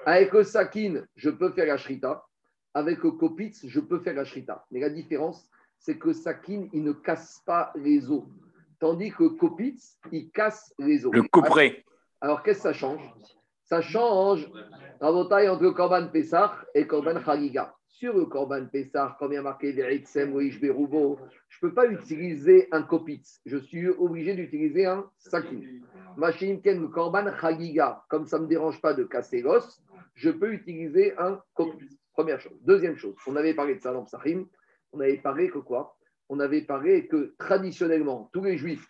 Avec 0.06 0.34
le 0.34 0.44
sakin, 0.44 1.04
je 1.16 1.30
peux 1.30 1.52
faire 1.52 1.68
la 1.68 1.78
shrita. 1.78 2.26
Avec 2.74 3.04
le 3.04 3.12
kopitz, 3.12 3.68
je 3.68 3.80
peux 3.80 4.00
faire 4.00 4.16
la 4.16 4.26
shrita. 4.26 4.66
Mais 4.72 4.80
la 4.80 4.90
différence, 4.90 5.48
c'est 5.78 5.98
que 5.98 6.08
le 6.08 6.14
sakin, 6.14 6.68
il 6.74 6.84
ne 6.84 6.94
casse 6.94 7.42
pas 7.46 7.72
les 7.76 8.10
os. 8.10 8.24
Tandis 8.80 9.12
que 9.12 9.24
le 9.24 9.30
kopitz, 9.32 10.00
il 10.12 10.32
casse 10.32 10.74
les 10.80 11.06
os. 11.06 11.14
Le 11.14 11.24
couperait. 11.24 11.86
Alors, 12.20 12.42
qu'est-ce 12.42 12.60
que 12.60 12.64
ça 12.64 12.74
change? 12.74 13.02
Ça 13.72 13.80
change 13.80 14.52
Rabotai 15.00 15.48
entre 15.48 15.64
le 15.64 15.72
Korban 15.72 16.10
Pessah 16.10 16.58
et 16.76 16.86
Korban 16.86 17.24
Chagiga. 17.24 17.74
Sur 17.88 18.18
le 18.18 18.26
Korban 18.26 18.66
Pessah, 18.66 19.16
comme 19.18 19.32
il 19.32 19.36
y 19.36 19.38
a 19.38 19.42
marqué 19.42 19.72
Veritsem 19.72 20.34
ou 20.34 20.42
je 20.42 20.60
ne 20.60 21.30
peux 21.62 21.74
pas 21.74 21.88
utiliser 21.88 22.68
un 22.74 22.84
kopitz. 22.84 23.40
Je 23.46 23.56
suis 23.56 23.88
obligé 23.88 24.36
d'utiliser 24.36 24.86
un 24.88 25.10
sakin. 25.18 25.62
Machine 26.18 26.62
Ken, 26.62 26.82
le 26.82 26.90
Korban 26.90 27.32
Chagiga, 27.40 28.04
comme 28.10 28.26
ça 28.26 28.40
ne 28.40 28.44
me 28.44 28.50
dérange 28.50 28.82
pas 28.82 28.94
de 28.94 29.06
casser 29.06 29.42
l'os, 29.42 29.82
je 30.16 30.32
peux 30.32 30.52
utiliser 30.52 31.18
un 31.18 31.40
kopitz. 31.54 31.98
Première 32.12 32.42
chose. 32.42 32.58
Deuxième 32.66 32.98
chose, 32.98 33.16
on 33.26 33.38
avait 33.38 33.54
parlé 33.54 33.76
de 33.76 33.82
ça 33.82 33.94
dans 33.94 34.04
Psachim. 34.04 34.48
On 34.92 35.00
avait 35.00 35.16
parlé 35.16 35.50
que 35.50 35.60
quoi? 35.60 35.96
On 36.28 36.42
avait 36.42 36.64
parlé 36.64 37.08
que 37.08 37.36
traditionnellement, 37.38 38.30
tous 38.34 38.44
les 38.44 38.58
juifs 38.58 38.86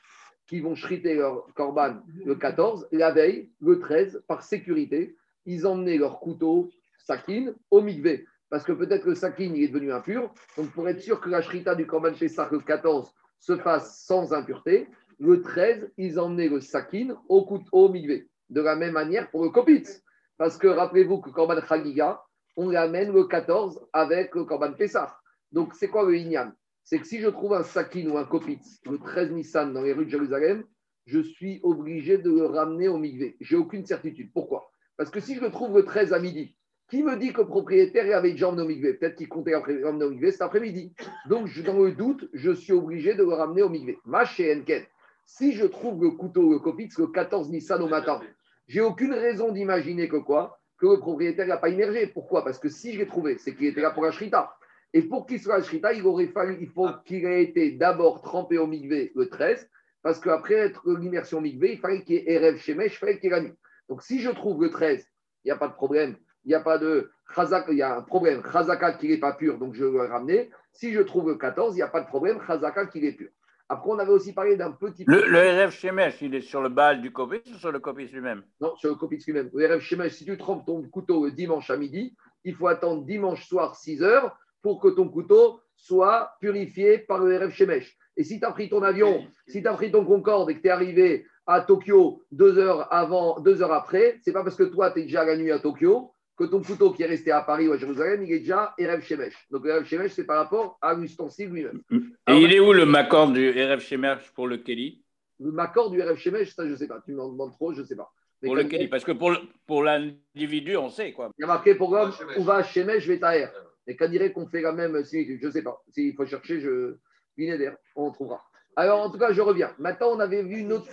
qui 0.52 0.60
vont 0.60 0.76
shriter 0.76 1.16
leur 1.16 1.46
corban 1.56 2.02
le 2.26 2.36
14, 2.36 2.90
la 2.92 3.12
veille, 3.12 3.50
le 3.62 3.80
13, 3.80 4.22
par 4.28 4.44
sécurité, 4.44 5.16
ils 5.46 5.66
emmenaient 5.66 5.98
leur 5.98 6.20
couteau 6.20 6.70
sakin 6.98 7.54
au 7.70 7.80
mikvé. 7.80 8.26
Parce 8.50 8.66
que 8.66 8.74
peut-être 8.74 9.06
que 9.06 9.12
le 9.12 9.16
sakin 9.16 9.46
il 9.46 9.64
est 9.64 9.70
devenu 9.70 9.94
impur. 9.94 10.34
Donc 10.58 10.70
pour 10.74 10.90
être 10.90 11.00
sûr 11.00 11.22
que 11.22 11.30
la 11.30 11.42
shrita 11.42 11.74
du 11.74 11.88
corban 11.88 12.14
chez 12.16 12.28
le 12.28 12.60
14 12.60 13.14
se 13.40 13.56
fasse 13.56 14.04
sans 14.06 14.34
impureté, 14.34 14.90
le 15.20 15.42
13, 15.42 15.90
ils 15.96 16.20
emmenaient 16.20 16.50
le 16.50 16.60
sakin 16.60 17.16
au, 17.30 17.46
couteau, 17.46 17.70
au. 17.72 17.88
De 17.88 18.62
la 18.62 18.76
même 18.76 18.92
manière 18.92 19.32
pour 19.32 19.46
le 19.46 19.52
kopitz. 19.52 20.04
Parce 20.38 20.58
que 20.58 20.68
rappelez-vous 20.68 21.22
que 21.22 21.30
Korban 21.30 21.62
Chagiga, 21.66 22.22
on 22.58 22.70
l'amène 22.70 23.14
le 23.14 23.24
14 23.24 23.88
avec 23.94 24.36
le 24.36 24.44
Korban 24.44 24.74
Pessah. 24.74 25.18
Donc 25.54 25.76
c'est 25.76 25.88
quoi 25.88 26.04
le 26.04 26.18
Inyan? 26.18 26.52
C'est 26.84 27.00
que 27.00 27.08
si 27.08 27.20
je 27.20 27.28
trouve 27.28 27.54
un 27.54 27.64
sakin 27.64 28.10
ou 28.10 28.18
un 28.18 28.26
kopitz 28.26 28.82
le 28.86 28.98
13 28.98 29.32
Nissan 29.32 29.74
dans 29.74 29.82
les 29.82 29.94
rues 29.94 30.06
de 30.06 30.12
Jérusalem, 30.12 30.64
je 31.06 31.20
suis 31.20 31.60
obligé 31.64 32.18
de 32.18 32.30
le 32.30 32.46
ramener 32.46 32.88
au 32.88 32.98
migvé. 32.98 33.38
J'ai 33.40 33.56
aucune 33.56 33.86
certitude. 33.86 34.32
Pourquoi? 34.34 34.72
Parce 34.98 35.10
que 35.10 35.20
si 35.20 35.36
je 35.36 35.42
le 35.42 35.52
trouve 35.52 35.76
le 35.76 35.84
13 35.84 36.14
à 36.14 36.20
midi, 36.20 36.56
qui 36.90 37.04
me 37.04 37.16
dit 37.16 37.32
que 37.32 37.42
le 37.42 37.48
propriétaire 37.48 38.18
avait 38.18 38.32
déjà 38.32 38.50
emmené 38.50 38.64
au 38.64 38.68
migvé 38.68 38.94
Peut-être 38.94 39.16
qu'il 39.16 39.30
comptait 39.30 39.56
ramener 39.56 40.04
au 40.04 40.10
migvé 40.10 40.32
cet 40.32 40.42
après-midi. 40.42 40.94
Donc, 41.28 41.48
dans 41.64 41.80
le 41.80 41.94
doute, 41.94 42.30
je 42.34 42.52
suis 42.52 42.74
obligé 42.74 43.14
de 43.14 43.24
le 43.24 43.34
ramener 43.34 43.62
au 43.62 43.70
migvé. 43.70 43.98
Ma 44.06 44.26
chez 44.26 44.54
Enken, 44.54 44.84
si 45.26 45.54
je 45.54 45.66
trouve 45.66 46.04
le 46.04 46.12
couteau, 46.12 46.52
le 46.52 46.60
kopitz, 46.60 46.98
le 47.00 47.08
14 47.08 47.50
Nissan 47.50 47.82
au 47.82 47.88
matin, 47.88 48.20
j'ai 48.68 48.82
aucune 48.82 49.14
raison 49.14 49.52
d'imaginer 49.52 50.10
que 50.10 50.18
quoi? 50.18 50.60
Que 50.78 50.88
le 50.88 51.00
propriétaire 51.00 51.48
n'a 51.48 51.58
pas 51.58 51.70
immergé. 51.70 52.08
Pourquoi? 52.08 52.44
Parce 52.44 52.60
que 52.60 52.68
si 52.68 52.94
je 52.94 53.00
l'ai 53.00 53.08
trouvé, 53.08 53.38
c'est 53.38 53.56
qu'il 53.56 53.68
était 53.68 53.82
là 53.82 53.92
pour 53.92 54.06
un 54.06 54.12
shrita. 54.12 54.54
Et 54.94 55.04
pour 55.04 55.26
qu'il 55.26 55.40
soit 55.40 55.62
Shrita, 55.62 55.94
il 55.94 56.06
aurait 56.06 56.28
fallu, 56.28 56.58
il 56.60 56.70
faut 56.70 56.90
qu'il 57.06 57.26
ait 57.26 57.44
été 57.44 57.72
d'abord 57.72 58.22
trempé 58.22 58.58
au 58.58 58.68
Migvé 58.68 59.12
le 59.16 59.30
13, 59.30 59.70
parce 60.02 60.20
qu'après 60.20 60.56
être 60.56 60.82
l'immersion 61.00 61.40
Migvé, 61.40 61.74
il 61.74 61.80
fallait 61.80 62.04
qu'il 62.04 62.16
y 62.16 62.18
ait 62.20 62.34
Erev 62.34 62.58
Shemesh, 62.58 62.96
il 62.96 62.98
fallait 62.98 63.20
qu'il 63.20 63.30
y 63.30 63.34
ait 63.34 63.36
la 63.38 63.42
nuit. 63.42 63.54
Donc 63.88 64.04
si 64.04 64.20
je 64.20 64.30
trouve 64.30 64.62
le 64.62 64.70
13, 64.70 65.06
il 65.44 65.48
n'y 65.48 65.52
a 65.52 65.58
pas 65.58 65.68
de 65.68 65.74
problème. 65.74 66.16
Il 66.44 66.50
n'y 66.50 66.56
a 66.56 66.60
pas 66.60 66.78
de 66.78 67.12
Chazak, 67.36 67.66
il 67.70 67.78
y 67.78 67.82
a 67.82 67.98
un 67.98 68.02
problème. 68.02 68.42
Chazaka 68.52 68.94
qui 68.94 69.08
n'est 69.08 69.20
pas 69.20 69.34
pur, 69.34 69.58
donc 69.60 69.76
je 69.76 69.86
vais 69.86 70.00
le 70.00 70.06
ramener. 70.06 70.50
Si 70.74 70.92
je 70.92 71.02
trouve 71.02 71.30
le 71.30 71.36
14, 71.36 71.76
il 71.76 71.78
n'y 71.78 71.84
a 71.84 71.88
pas 71.88 72.02
de 72.02 72.08
problème. 72.08 72.40
Chazaka 72.46 72.88
qui 72.88 73.06
est 73.06 73.14
pur. 73.14 73.30
Après, 73.70 73.90
on 73.90 74.00
avait 74.00 74.12
aussi 74.12 74.34
parlé 74.34 74.58
d'un 74.58 74.72
petit. 74.72 75.06
Le, 75.08 75.26
le 75.28 75.66
RF 75.66 75.74
Shemesh, 75.74 76.22
il 76.22 76.36
est 76.36 76.42
sur 76.42 76.62
le 76.62 76.68
bal 76.68 77.02
du 77.02 77.14
Kopis 77.14 77.42
ou 77.54 77.58
sur 77.58 77.72
le 77.72 77.80
Kopis 77.80 78.08
lui-même? 78.08 78.44
Non, 78.60 78.76
sur 78.76 78.90
le 78.90 78.96
Kopis 78.96 79.24
lui-même. 79.26 79.50
Le 79.54 79.76
RF 79.76 79.82
Shemesh, 79.82 80.14
si 80.14 80.26
tu 80.26 80.38
trempes 80.38 80.66
ton 80.66 80.82
couteau 80.90 81.24
le 81.24 81.32
dimanche 81.32 81.70
à 81.70 81.78
midi, 81.78 82.14
il 82.44 82.54
faut 82.54 82.68
attendre 82.68 83.06
dimanche 83.06 83.48
soir 83.48 83.76
6 83.76 84.04
heures 84.04 84.38
pour 84.62 84.80
que 84.80 84.90
ton 84.90 85.10
couteau 85.10 85.60
soit 85.76 86.34
purifié 86.40 87.00
par 87.00 87.20
le 87.20 87.38
RF 87.38 87.54
Shemesh. 87.54 87.98
Et 88.18 88.24
si 88.24 88.40
tu 88.40 88.46
as 88.46 88.52
pris 88.52 88.70
ton 88.70 88.84
avion, 88.84 89.26
si 89.48 89.62
tu 89.62 89.68
as 89.68 89.74
pris 89.74 89.92
ton 89.92 90.06
Concorde 90.06 90.50
et 90.52 90.56
que 90.56 90.62
tu 90.62 90.68
es 90.68 90.72
arrivé 90.72 91.26
à 91.48 91.62
Tokyo 91.62 92.24
deux 92.32 92.58
heures 92.58 92.94
avant, 92.94 93.40
deux 93.40 93.62
heures 93.62 93.74
après, 93.74 94.20
c'est 94.22 94.34
pas 94.34 94.44
parce 94.44 94.56
que 94.56 94.64
toi, 94.64 94.92
tu 94.92 95.00
es 95.00 95.04
déjà 95.04 95.22
à 95.22 95.26
la 95.26 95.38
nuit 95.38 95.52
à 95.52 95.60
Tokyo 95.60 96.12
que 96.38 96.46
ton 96.46 96.62
couteau 96.62 96.92
qui 96.92 97.04
est 97.04 97.08
resté 97.08 97.32
à 97.32 97.42
Paris 97.42 97.68
ou 97.68 97.74
à 97.74 97.78
Jérusalem, 97.78 98.24
il 98.24 98.34
est 98.34 98.40
déjà 98.40 98.74
Erev 98.78 99.02
Shemesh. 99.02 99.48
Donc 99.52 99.66
Erev 99.66 99.86
Shemesh, 99.86 100.12
c'est 100.12 100.26
par 100.26 100.38
rapport 100.38 100.78
à 100.82 100.94
l'ustensile 100.94 101.50
lui-même. 101.50 101.82
Et 101.92 102.34
il 102.34 102.54
est 102.54 102.60
où 102.60 102.74
le 102.74 102.86
Makor 102.86 103.32
du 103.32 103.46
Erev 103.46 103.80
Shemesh 103.80 104.32
pour 104.34 104.48
le 104.48 104.58
Keli? 104.58 105.04
Le 105.40 105.52
Makor 105.52 105.92
du 105.92 106.00
Erev 106.00 106.18
Shemesh, 106.18 106.56
ça 106.56 106.66
je 106.66 106.72
ne 106.72 106.76
sais 106.76 106.88
pas. 106.88 107.02
Tu 107.06 107.14
m'en 107.14 107.30
demandes 107.30 107.52
trop, 107.52 107.74
je 107.74 107.82
ne 107.82 107.86
sais 107.86 107.96
pas. 107.96 108.12
pour 108.44 108.56
le 108.56 108.64
Keli, 108.64 108.88
parce 108.88 109.04
que 109.04 109.12
pour, 109.12 109.34
pour 109.68 109.84
l'individu, 109.84 110.78
on 110.78 110.90
sait 110.90 111.12
quoi. 111.12 111.32
Il 111.38 111.42
y 111.42 111.44
a 111.44 111.48
marqué 111.48 111.76
pour 111.76 111.94
l'homme, 111.94 112.12
on 112.38 112.44
va 112.44 112.64
Shemesh, 112.64 113.08
Vetaer. 113.08 113.48
Et 113.88 113.96
qu'à 113.96 114.08
dirait 114.08 114.32
qu'on 114.32 114.48
fait 114.48 114.62
la 114.62 114.72
même 114.72 115.04
similitude 115.04 115.40
Je 115.42 115.48
ne 115.48 115.52
sais 115.52 115.64
pas. 115.64 115.82
S'il 115.90 116.16
faut 116.16 116.26
chercher, 116.26 116.60
je. 116.60 116.98
Vinéder, 117.38 117.72
on 117.96 118.12
trouvera. 118.12 118.44
Alors, 118.76 119.00
en 119.02 119.10
tout 119.10 119.18
cas, 119.18 119.32
je 119.32 119.42
reviens. 119.42 119.74
Maintenant, 119.80 120.10
on 120.12 120.20
avait 120.20 120.44
vu 120.44 120.60
une 120.60 120.74
autre. 120.74 120.88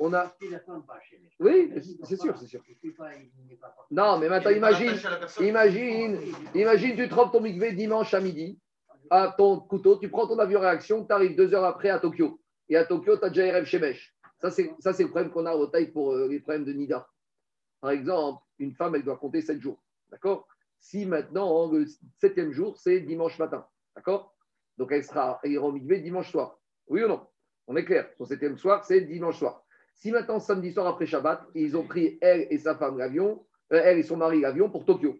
On 0.00 0.12
a. 0.14 0.34
Oui, 1.38 1.72
c'est 2.04 2.16
sûr, 2.16 2.36
c'est 2.38 2.46
sûr. 2.46 2.62
Non, 3.90 4.18
mais 4.18 4.28
maintenant, 4.28 4.50
imagine, 4.50 4.92
imagine, 5.40 6.18
imagine, 6.54 6.96
tu 6.96 7.08
trempes 7.08 7.32
ton 7.32 7.40
mikvé 7.40 7.72
dimanche 7.72 8.14
à 8.14 8.20
midi 8.20 8.58
à 9.12 9.34
ton 9.36 9.60
couteau, 9.60 9.98
tu 9.98 10.08
prends 10.08 10.26
ton 10.26 10.38
avion 10.38 10.58
réaction, 10.58 11.04
tu 11.04 11.12
arrives 11.12 11.36
deux 11.36 11.52
heures 11.52 11.64
après 11.64 11.90
à 11.90 11.98
Tokyo. 11.98 12.40
Et 12.70 12.76
à 12.76 12.86
Tokyo, 12.86 13.18
tu 13.18 13.24
as 13.24 13.28
déjà 13.28 13.60
RF 13.60 13.66
Shemesh. 13.66 14.14
Ça, 14.38 14.50
c'est 14.50 14.72
le 15.02 15.10
problème 15.10 15.30
qu'on 15.30 15.44
a 15.44 15.54
au 15.54 15.66
taille 15.66 15.92
pour 15.92 16.12
euh, 16.12 16.28
les 16.28 16.40
problèmes 16.40 16.64
de 16.64 16.72
Nida. 16.72 17.06
Par 17.82 17.90
exemple, 17.90 18.42
une 18.58 18.74
femme, 18.74 18.94
elle 18.94 19.04
doit 19.04 19.18
compter 19.18 19.42
sept 19.42 19.60
jours. 19.60 19.82
D'accord? 20.10 20.48
Si 20.82 21.06
maintenant, 21.06 21.70
le 21.70 21.86
septième 22.18 22.50
jour, 22.50 22.76
c'est 22.76 23.00
dimanche 23.00 23.38
matin. 23.38 23.64
D'accord? 23.94 24.34
Donc, 24.76 24.90
elle 24.90 25.04
sera 25.04 25.40
ira 25.44 25.64
au 25.64 25.78
dimanche 25.78 26.30
soir. 26.30 26.58
Oui 26.88 27.04
ou 27.04 27.08
non? 27.08 27.24
On 27.68 27.76
est 27.76 27.84
clair. 27.84 28.10
Son 28.18 28.24
septième 28.24 28.58
soir, 28.58 28.84
c'est 28.84 29.00
dimanche 29.02 29.38
soir. 29.38 29.62
Si 29.94 30.10
maintenant, 30.10 30.40
samedi 30.40 30.72
soir 30.72 30.88
après 30.88 31.06
Shabbat, 31.06 31.46
ils 31.54 31.76
ont 31.76 31.84
pris 31.84 32.18
elle 32.20 32.48
et 32.50 32.58
sa 32.58 32.74
femme 32.74 32.98
l'avion, 32.98 33.46
euh, 33.72 33.80
elle 33.84 33.98
et 33.98 34.02
son 34.02 34.16
mari 34.16 34.40
l'avion 34.40 34.68
pour 34.68 34.84
Tokyo. 34.84 35.16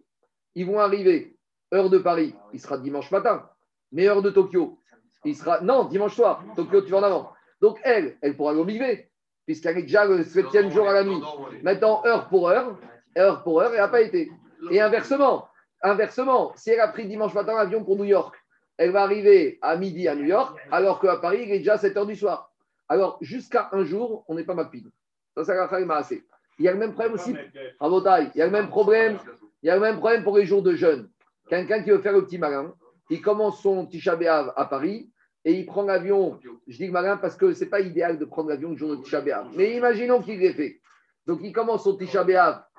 Ils 0.55 0.65
vont 0.65 0.79
arriver, 0.79 1.37
heure 1.73 1.89
de 1.89 1.97
Paris, 1.97 2.35
il 2.51 2.59
sera 2.59 2.77
dimanche 2.77 3.09
matin, 3.09 3.49
mais 3.93 4.07
heure 4.07 4.21
de 4.21 4.31
Tokyo, 4.31 4.77
il 5.23 5.35
sera. 5.35 5.61
Non, 5.61 5.85
dimanche 5.85 6.15
soir, 6.15 6.43
Tokyo, 6.57 6.81
tu 6.81 6.91
vas 6.91 6.97
en 6.97 7.03
avant. 7.03 7.31
Donc 7.61 7.79
elle, 7.83 8.17
elle 8.21 8.35
pourra 8.35 8.51
l'obliger, 8.51 9.09
puisqu'elle 9.45 9.77
est 9.77 9.83
déjà 9.83 10.05
le 10.05 10.23
septième 10.23 10.69
jour 10.69 10.89
à 10.89 10.93
la 10.93 11.05
nuit. 11.05 11.21
Maintenant, 11.61 12.03
heure 12.05 12.27
pour 12.27 12.49
heure, 12.49 12.77
heure 13.17 13.43
pour 13.43 13.61
heure, 13.61 13.71
elle 13.71 13.79
n'a 13.79 13.87
pas 13.87 14.01
été. 14.01 14.29
Et 14.69 14.81
inversement, 14.81 15.47
inversement, 15.83 16.53
si 16.55 16.71
elle 16.71 16.79
a 16.79 16.87
pris 16.87 17.05
dimanche 17.05 17.33
matin 17.33 17.55
l'avion 17.55 17.83
pour 17.83 17.97
New 17.97 18.05
York, 18.05 18.35
elle 18.77 18.91
va 18.91 19.03
arriver 19.03 19.59
à 19.61 19.75
midi 19.75 20.07
à 20.07 20.15
New 20.15 20.25
York, 20.25 20.57
alors 20.71 20.99
qu'à 20.99 21.17
Paris, 21.17 21.43
il 21.43 21.51
est 21.51 21.59
déjà 21.59 21.77
7 21.77 21.95
heures 21.97 22.05
du 22.05 22.15
soir. 22.15 22.51
Alors, 22.89 23.17
jusqu'à 23.21 23.69
un 23.71 23.83
jour, 23.83 24.25
on 24.27 24.35
n'est 24.35 24.43
pas 24.43 24.55
mapide. 24.55 24.89
Ça, 25.35 25.43
ça 25.43 25.53
va 25.67 25.95
assez. 25.95 26.23
Il 26.59 26.65
y 26.65 26.67
a 26.67 26.71
le 26.71 26.77
même 26.77 26.93
problème 26.93 27.13
aussi, 27.13 27.35
à 27.79 27.87
Votaille, 27.87 28.31
il 28.35 28.39
y 28.39 28.41
a 28.41 28.45
le 28.45 28.51
même 28.51 28.69
problème, 28.69 29.17
il 29.61 29.67
y 29.67 29.69
a 29.69 29.75
le 29.75 29.81
même 29.81 29.97
problème 29.97 30.23
pour 30.23 30.37
les 30.37 30.45
jours 30.45 30.61
de 30.61 30.75
jeûne. 30.75 31.09
Quelqu'un 31.49 31.81
qui 31.83 31.89
veut 31.89 31.99
faire 31.99 32.13
le 32.13 32.23
petit 32.25 32.37
malin, 32.37 32.73
il 33.09 33.21
commence 33.21 33.61
son 33.61 33.85
Tisha 33.85 34.15
B'Av 34.15 34.53
à 34.55 34.65
Paris 34.65 35.09
et 35.45 35.53
il 35.53 35.65
prend 35.65 35.83
l'avion. 35.83 36.39
Je 36.67 36.77
dis 36.77 36.89
malin 36.89 37.17
parce 37.17 37.35
que 37.35 37.53
ce 37.53 37.63
n'est 37.63 37.69
pas 37.69 37.81
idéal 37.81 38.17
de 38.17 38.25
prendre 38.25 38.49
l'avion 38.49 38.69
le 38.71 38.77
jour 38.77 38.95
de 38.95 39.01
Tisha. 39.03 39.23
Mais 39.55 39.75
imaginons 39.75 40.21
qu'il 40.21 40.39
l'ait 40.39 40.53
fait. 40.53 40.79
Donc, 41.25 41.39
il 41.41 41.51
commence 41.51 41.83
son 41.83 41.97
Tisha 41.97 42.25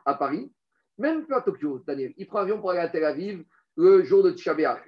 à 0.07 0.15
Paris, 0.15 0.53
même 0.99 1.26
pas 1.26 1.38
à 1.38 1.40
Tokyo, 1.42 1.82
Daniel. 1.86 2.12
Il 2.16 2.26
prend 2.26 2.40
l'avion 2.40 2.59
pour 2.59 2.70
aller 2.70 2.80
à 2.80 2.88
Tel 2.88 3.05
Aviv 3.05 3.45
le 3.76 4.03
jour 4.05 4.22
de 4.22 4.30
Tisha 4.30 4.55
B'Av. 4.55 4.78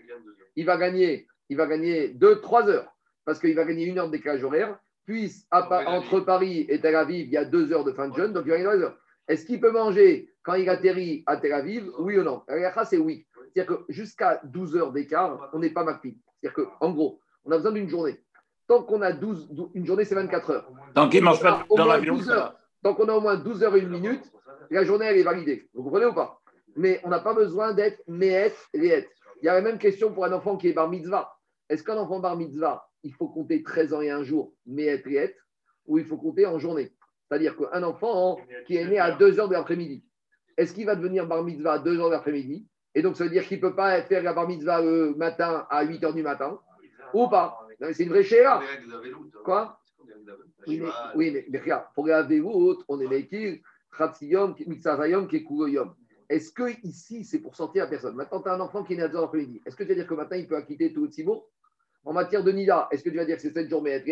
Il 0.55 0.65
va 0.65 0.77
gagner, 0.77 1.27
il 1.49 1.57
va 1.57 1.67
gagner 1.67 2.09
2-3 2.15 2.69
heures 2.69 2.93
parce 3.25 3.39
qu'il 3.39 3.55
va 3.55 3.65
gagner 3.65 3.87
une 3.87 3.99
heure 3.99 4.07
de 4.07 4.13
décalage 4.13 4.45
horaire 4.45 4.79
puis 5.07 5.33
entre 5.51 6.21
Paris 6.21 6.67
et 6.69 6.81
Tel 6.81 6.97
Aviv, 6.97 7.27
il 7.27 7.33
y 7.33 7.37
a 7.37 7.45
deux 7.45 7.73
heures 7.73 7.85
de 7.85 7.93
fin 7.93 8.09
de 8.09 8.15
jeûne, 8.15 8.33
donc 8.33 8.43
il 8.45 8.51
va 8.51 8.59
avoir 8.59 8.77
deux 8.77 8.83
heures. 8.83 8.99
Est-ce 9.29 9.47
qu'il 9.47 9.61
peut 9.61 9.71
manger 9.71 10.29
quand 10.43 10.55
il 10.55 10.69
atterrit 10.69 11.23
à 11.27 11.37
Tel 11.37 11.53
Aviv? 11.53 11.89
Oui 12.01 12.19
ou 12.19 12.25
non? 12.25 12.43
La 12.49 12.85
c'est 12.85 12.99
oui. 12.99 13.25
C'est-à-dire 13.55 13.79
que 13.79 13.85
jusqu'à 13.89 14.41
12 14.45 14.77
heures 14.77 14.93
d'écart, 14.93 15.49
on 15.53 15.61
n'est 15.61 15.71
pas 15.71 15.85
McPhee. 15.85 16.19
C'est-à-dire 16.41 16.67
qu'en 16.79 16.91
gros, 16.91 17.21
on 17.45 17.53
a 17.53 17.57
besoin 17.57 17.73
d'une 17.73 17.89
journée. 17.89 18.21
Tant 18.67 18.83
qu'on 18.83 19.01
a 19.01 19.13
12, 19.13 19.49
une 19.75 19.87
journée, 19.87 20.05
c'est 20.05 20.17
24 20.17 20.51
heures. 20.51 20.71
Tant 20.93 21.09
qu'il 21.09 21.21
ne 21.21 21.27
mange 21.27 21.41
pas 21.41 21.65
dans 21.75 21.87
l'avion, 21.87 22.19
Tant 22.83 22.95
qu'on 22.95 23.09
a 23.09 23.15
au 23.15 23.21
moins 23.21 23.37
12 23.37 23.63
heures 23.63 23.77
et 23.77 23.81
une 23.81 23.89
minute, 23.89 24.33
la 24.71 24.85
journée, 24.85 25.07
elle 25.07 25.19
est 25.19 25.23
validée. 25.23 25.69
Vous 25.75 25.83
comprenez 25.83 26.07
ou 26.07 26.15
pas? 26.15 26.41
Mais 26.77 27.01
on 27.05 27.09
n'a 27.09 27.21
pas 27.21 27.35
besoin 27.35 27.73
d'être 27.73 28.03
méet, 28.07 28.55
réet. 28.75 29.09
Il 29.43 29.47
y 29.47 29.49
a 29.49 29.55
la 29.55 29.63
même 29.63 29.79
question 29.79 30.13
pour 30.13 30.25
un 30.25 30.33
enfant 30.33 30.57
qui 30.57 30.69
est 30.69 30.73
bar 30.73 30.89
mitzvah. 30.89 31.33
Est-ce 31.69 31.83
qu'un 31.83 31.97
enfant 31.97 32.21
bar 32.21 32.37
mitzvah, 32.37 32.89
il 33.03 33.13
faut 33.15 33.29
compter 33.29 33.63
13 33.63 33.95
ans 33.95 34.01
et 34.01 34.11
un 34.11 34.23
jour, 34.23 34.55
mais 34.67 34.85
être 34.87 35.35
ou 35.87 35.99
il 35.99 36.05
faut 36.05 36.17
compter 36.17 36.47
en 36.47 36.59
journée? 36.59 36.93
C'est-à-dire 37.29 37.57
qu'un 37.57 37.83
enfant 37.83 38.39
qui 38.67 38.77
est 38.77 38.87
né 38.87 38.99
à 38.99 39.13
2 39.13 39.41
heures 39.41 39.49
de 39.49 39.55
l'après-midi, 39.55 40.05
est-ce 40.57 40.73
qu'il 40.73 40.87
va 40.87 40.97
devenir 40.97 41.27
bar 41.27 41.43
mitzvah 41.43 41.75
à 41.75 41.79
2 41.79 41.99
heures 41.99 42.09
de 42.09 42.13
l'après-midi? 42.13 42.67
Et 42.95 43.03
donc, 43.03 43.17
ça 43.17 43.25
veut 43.25 43.31
dire 43.31 43.47
qu'il 43.47 43.59
ne 43.59 43.63
peut 43.63 43.75
pas 43.75 44.01
faire 44.03 44.23
la 44.23 44.33
bar 44.33 44.49
mitzvah 44.49 44.81
le 44.81 45.15
matin 45.15 45.67
à 45.71 45.83
8 45.83 46.05
heures 46.05 46.15
du 46.15 46.23
matin 46.23 46.59
ou 47.13 47.29
pas? 47.29 47.59
C'est 47.93 48.05
une 48.05 48.11
vraie 48.11 48.23
chéra. 48.23 48.63
Quoi? 49.45 49.79
Oui 50.67 50.81
mais, 50.81 50.89
oui, 51.15 51.31
mais, 51.31 51.47
mais 51.51 51.59
regarde, 51.61 51.85
pour 51.95 52.07
les 52.07 52.43
on 52.89 53.01
est 53.01 53.23
Kekugoyom. 53.23 53.59
Est-ce 56.29 56.53
que 56.53 56.87
ici, 56.87 57.25
c'est 57.25 57.39
pour 57.39 57.55
sortir 57.55 57.85
à 57.85 57.87
personne? 57.87 58.17
Maintenant, 58.17 58.41
tu 58.41 58.49
as 58.49 58.55
un 58.55 58.61
enfant 58.61 58.83
qui 58.83 58.95
est 58.95 58.97
né 58.97 59.03
à 59.03 59.09
2 59.09 59.17
heures 59.17 59.23
l'après-midi. 59.23 59.63
Est-ce 59.65 59.77
que 59.77 59.85
tu 59.85 59.91
veux 59.91 59.95
dire 59.95 60.07
que 60.07 60.15
matin, 60.15 60.37
il 60.37 60.49
peut 60.49 60.57
acquitter 60.57 60.93
tout 60.93 61.05
le 61.05 61.09
Tzibour 61.09 61.49
en 62.07 62.13
matière 62.13 62.45
de 62.45 62.53
Nida, 62.53 62.89
est-ce 62.93 63.03
que 63.03 63.11
tu 63.11 63.17
vas 63.17 63.25
dire 63.25 63.37
que 63.37 63.43
c'est 63.43 63.53
7 63.53 63.69
jours 63.69 63.83
mais 63.83 64.03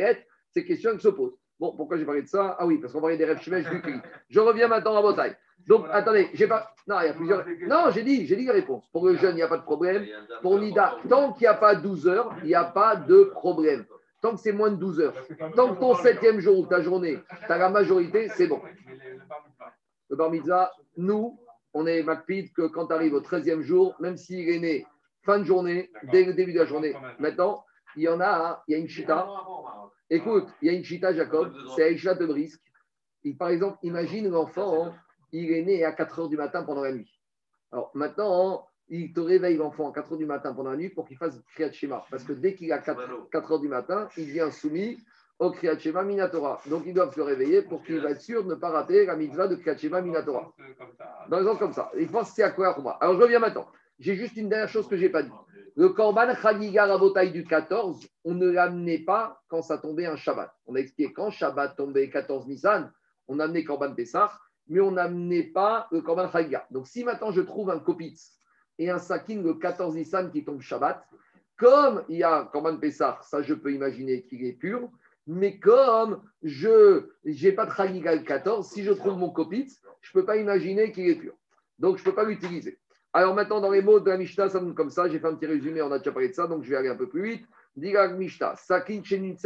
C'est 0.51 0.64
question 0.64 0.97
qui 0.97 1.03
se 1.03 1.09
pose. 1.09 1.32
Bon, 1.61 1.74
pourquoi 1.76 1.97
j'ai 1.97 2.05
parlé 2.05 2.22
de 2.22 2.26
ça? 2.26 2.57
Ah 2.59 2.66
oui, 2.66 2.78
parce 2.78 2.93
qu'on 2.93 3.01
parlait 3.01 3.16
des 3.16 3.24
rêves 3.24 3.41
chimèches 3.41 3.70
du 3.70 3.80
cri. 3.80 3.95
Je 4.28 4.41
reviens 4.41 4.66
maintenant 4.66 4.97
à 4.97 5.03
Bataille. 5.03 5.37
Donc, 5.68 5.87
attendez, 5.91 6.28
j'ai 6.35 6.49
pas. 6.49 6.74
Non, 6.89 6.97
il 7.01 7.07
y 7.07 7.09
a 7.09 7.14
plusieurs. 7.14 7.47
Non, 7.68 7.91
j'ai 7.91 8.03
dit, 8.03 8.26
j'ai 8.26 8.35
dit 8.35 8.45
la 8.45 8.53
réponse. 8.53 8.89
Pour 8.93 9.07
le 9.07 9.16
jeune, 9.16 9.35
il 9.35 9.37
n'y 9.37 9.43
a 9.43 9.49
pas 9.49 9.59
de 9.59 9.62
problème. 9.62 10.05
Pour 10.43 10.59
Nida, 10.59 10.97
tant 11.09 11.32
qu'il 11.32 11.43
n'y 11.43 11.47
a 11.47 11.55
pas 11.55 11.76
12 11.76 12.09
heures, 12.09 12.35
il 12.43 12.49
n'y 12.49 12.55
a 12.55 12.64
pas 12.64 12.97
de 12.97 13.24
problème. 13.32 13.87
Tant 14.20 14.32
que 14.32 14.41
c'est 14.41 14.53
moins 14.53 14.70
de 14.70 14.76
12 14.76 15.01
heures. 15.01 15.14
Tant 15.55 15.74
que 15.74 15.80
ton 15.80 15.95
septième 15.95 16.41
jour 16.41 16.59
ou 16.59 16.66
ta 16.66 16.82
journée, 16.82 17.18
tu 17.47 17.53
as 17.53 17.59
la 17.59 17.70
majorité, 17.70 18.28
c'est 18.30 18.49
bon. 18.49 18.61
Le 20.15 20.17
bar 20.17 20.31
mitzvah, 20.31 20.71
nous, 20.97 21.41
on 21.73 21.89
est 21.89 22.05
MacPid 22.05 22.53
que 22.53 22.69
quand 22.69 22.87
tu 22.87 22.93
arrives 22.93 23.15
au 23.15 23.21
13e 23.21 23.62
jour, 23.62 23.97
même 23.99 24.17
s'il 24.17 24.49
est 24.49 24.61
né 24.61 24.87
fin 25.23 25.41
de 25.41 25.45
journée, 25.45 25.91
dès 26.12 26.23
le 26.23 26.35
début 26.35 26.53
de 26.53 26.61
la 26.61 26.67
journée, 26.67 26.95
maintenant, 27.19 27.65
il 27.97 28.05
y 28.05 28.09
en 28.09 28.21
a, 28.21 28.62
il 28.69 28.73
y 28.73 28.75
a 28.77 28.79
une 28.79 28.87
chita. 28.87 29.27
Écoute, 30.09 30.47
il 30.62 30.69
y 30.69 30.71
a 30.71 30.73
une 30.73 30.85
chita, 30.85 31.12
Jacob, 31.12 31.53
c'est 31.75 31.83
Aïcha 31.83 32.15
de 32.15 32.27
Brisque. 32.27 32.62
par 33.37 33.49
exemple, 33.49 33.77
imagine 33.83 34.31
l'enfant, 34.31 34.95
il 35.33 35.51
est 35.51 35.65
né 35.65 35.85
à 35.85 35.91
4 35.91 36.21
heures 36.21 36.29
du 36.29 36.37
matin 36.37 36.62
pendant 36.62 36.83
la 36.83 36.93
nuit. 36.93 37.11
Alors 37.73 37.91
maintenant, 37.95 38.69
il 38.87 39.12
te 39.12 39.19
réveille 39.19 39.57
l'enfant 39.57 39.91
à 39.91 39.93
4 39.93 40.12
heures 40.12 40.19
du 40.19 40.27
matin 40.27 40.55
pendant 40.55 40.71
la 40.71 40.77
nuit 40.77 40.91
pour 40.91 41.09
qu'il 41.09 41.17
fasse 41.17 41.43
Kriyat 41.55 41.73
Shema. 41.73 42.07
Parce 42.09 42.23
que 42.23 42.35
dès 42.35 42.55
qu'il 42.55 42.73
a 42.73 42.79
4, 42.79 43.31
4 43.33 43.51
heures 43.51 43.59
du 43.59 43.67
matin, 43.67 44.09
il 44.17 44.27
vient 44.27 44.53
soumis 44.53 44.97
au 45.39 45.51
Kriyat 45.51 45.78
Shema 45.78 46.05
Minatora. 46.05 46.61
Donc 46.66 46.85
ils 46.87 46.95
doivent 46.95 47.14
se 47.14 47.20
réveiller 47.20 47.62
pour 47.62 47.82
qu'il 47.82 48.01
va 48.01 48.11
être 48.11 48.20
sûr 48.20 48.45
de 48.45 48.51
ne 48.51 48.55
pas 48.55 48.70
rater 48.70 49.07
la 49.07 49.16
mitzvah 49.16 49.49
de 49.49 49.57
Kriyat 49.57 49.76
Shema 49.76 50.01
Minatora. 50.01 50.53
Dans 51.28 51.41
les 51.41 51.59
comme 51.59 51.72
ça. 51.72 51.91
Il 51.99 52.09
pense 52.09 52.30
que 52.30 52.37
c'est 52.37 52.43
à 52.43 52.51
quoi 52.51 52.74
pour 52.74 52.82
moi. 52.82 52.99
Alors 53.01 53.16
je 53.16 53.22
reviens 53.22 53.41
maintenant. 53.41 53.66
J'ai 53.99 54.16
juste 54.16 54.37
une 54.37 54.49
dernière 54.49 54.68
chose 54.68 54.89
que 54.89 54.97
je 54.97 55.03
n'ai 55.03 55.09
pas 55.09 55.22
dit. 55.22 55.30
Le 55.76 55.89
Korban 55.89 56.35
Chagiga 56.37 56.87
Rabotai 56.87 57.30
du 57.30 57.45
14, 57.45 58.07
on 58.24 58.35
ne 58.35 58.49
l'amenait 58.49 59.01
pas 59.01 59.43
quand 59.49 59.62
ça 59.62 59.78
tombait 59.78 60.07
un 60.07 60.16
Shabbat. 60.16 60.53
On 60.66 60.76
a 60.76 60.78
expliqué 60.78 61.12
quand 61.12 61.30
Shabbat 61.30 61.76
tombait 61.76 62.11
14 62.11 62.47
Nissan, 62.47 62.93
on 63.26 63.41
amenait 63.41 63.64
Korban 63.64 63.93
Pessah, 63.93 64.32
mais 64.68 64.80
on 64.80 64.93
n'amenait 64.93 65.45
pas 65.45 65.89
le 65.91 66.01
Korban 66.01 66.30
Chagiga. 66.30 66.66
Donc 66.70 66.87
si 66.87 67.03
maintenant 67.03 67.32
je 67.32 67.41
trouve 67.41 67.70
un 67.70 67.80
Kopitz 67.80 68.39
et 68.78 68.89
un 68.91 68.99
Sakin 68.99 69.43
le 69.43 69.55
14 69.55 69.97
Nissan 69.97 70.30
qui 70.30 70.45
tombe 70.45 70.61
Shabbat, 70.61 71.05
comme 71.57 72.05
il 72.09 72.18
y 72.18 72.24
a 72.24 72.49
Korban 72.53 72.76
Pessah, 72.76 73.18
ça 73.22 73.43
je 73.43 73.55
peux 73.55 73.72
imaginer 73.72 74.22
qu'il 74.22 74.45
est 74.45 74.53
pur, 74.53 74.91
mais 75.27 75.59
comme 75.59 76.22
je 76.43 77.07
n'ai 77.25 77.53
pas 77.53 77.66
de 77.66 77.72
Chagiga 77.72 78.14
le 78.14 78.22
14, 78.22 78.68
si 78.68 78.85
je 78.85 78.93
trouve 78.93 79.16
mon 79.16 79.31
Kopitz, 79.31 79.81
je 80.01 80.11
ne 80.11 80.20
peux 80.20 80.27
pas 80.27 80.37
imaginer 80.37 80.93
qu'il 80.93 81.09
est 81.09 81.14
pur. 81.14 81.35
Donc 81.79 81.97
je 81.97 82.03
ne 82.03 82.05
peux 82.05 82.14
pas 82.14 82.25
l'utiliser. 82.25 82.79
Alors 83.12 83.35
maintenant, 83.35 83.61
dans 83.61 83.70
les 83.70 83.81
mots 83.81 84.01
de 84.01 84.11
la 84.11 84.16
Mishnah, 84.16 84.49
ça 84.49 84.61
donne 84.61 84.75
comme 84.75 84.91
ça. 84.91 85.09
J'ai 85.09 85.18
fait 85.18 85.27
un 85.27 85.35
petit 85.35 85.47
résumé, 85.47 85.81
on 85.83 85.93
a 85.93 85.99
déjà 85.99 86.12
parlé 86.12 86.29
de 86.29 86.35
ça, 86.35 86.47
donc 86.47 86.64
je 86.64 86.70
vais 86.70 86.77
aller 86.77 86.89
un 86.89 86.97
peu 86.97 87.09
plus 87.09 87.22
vite. 87.22 87.47
Diga 87.77 88.09
Mishnah, 88.09 88.57
Sakin 88.57 89.03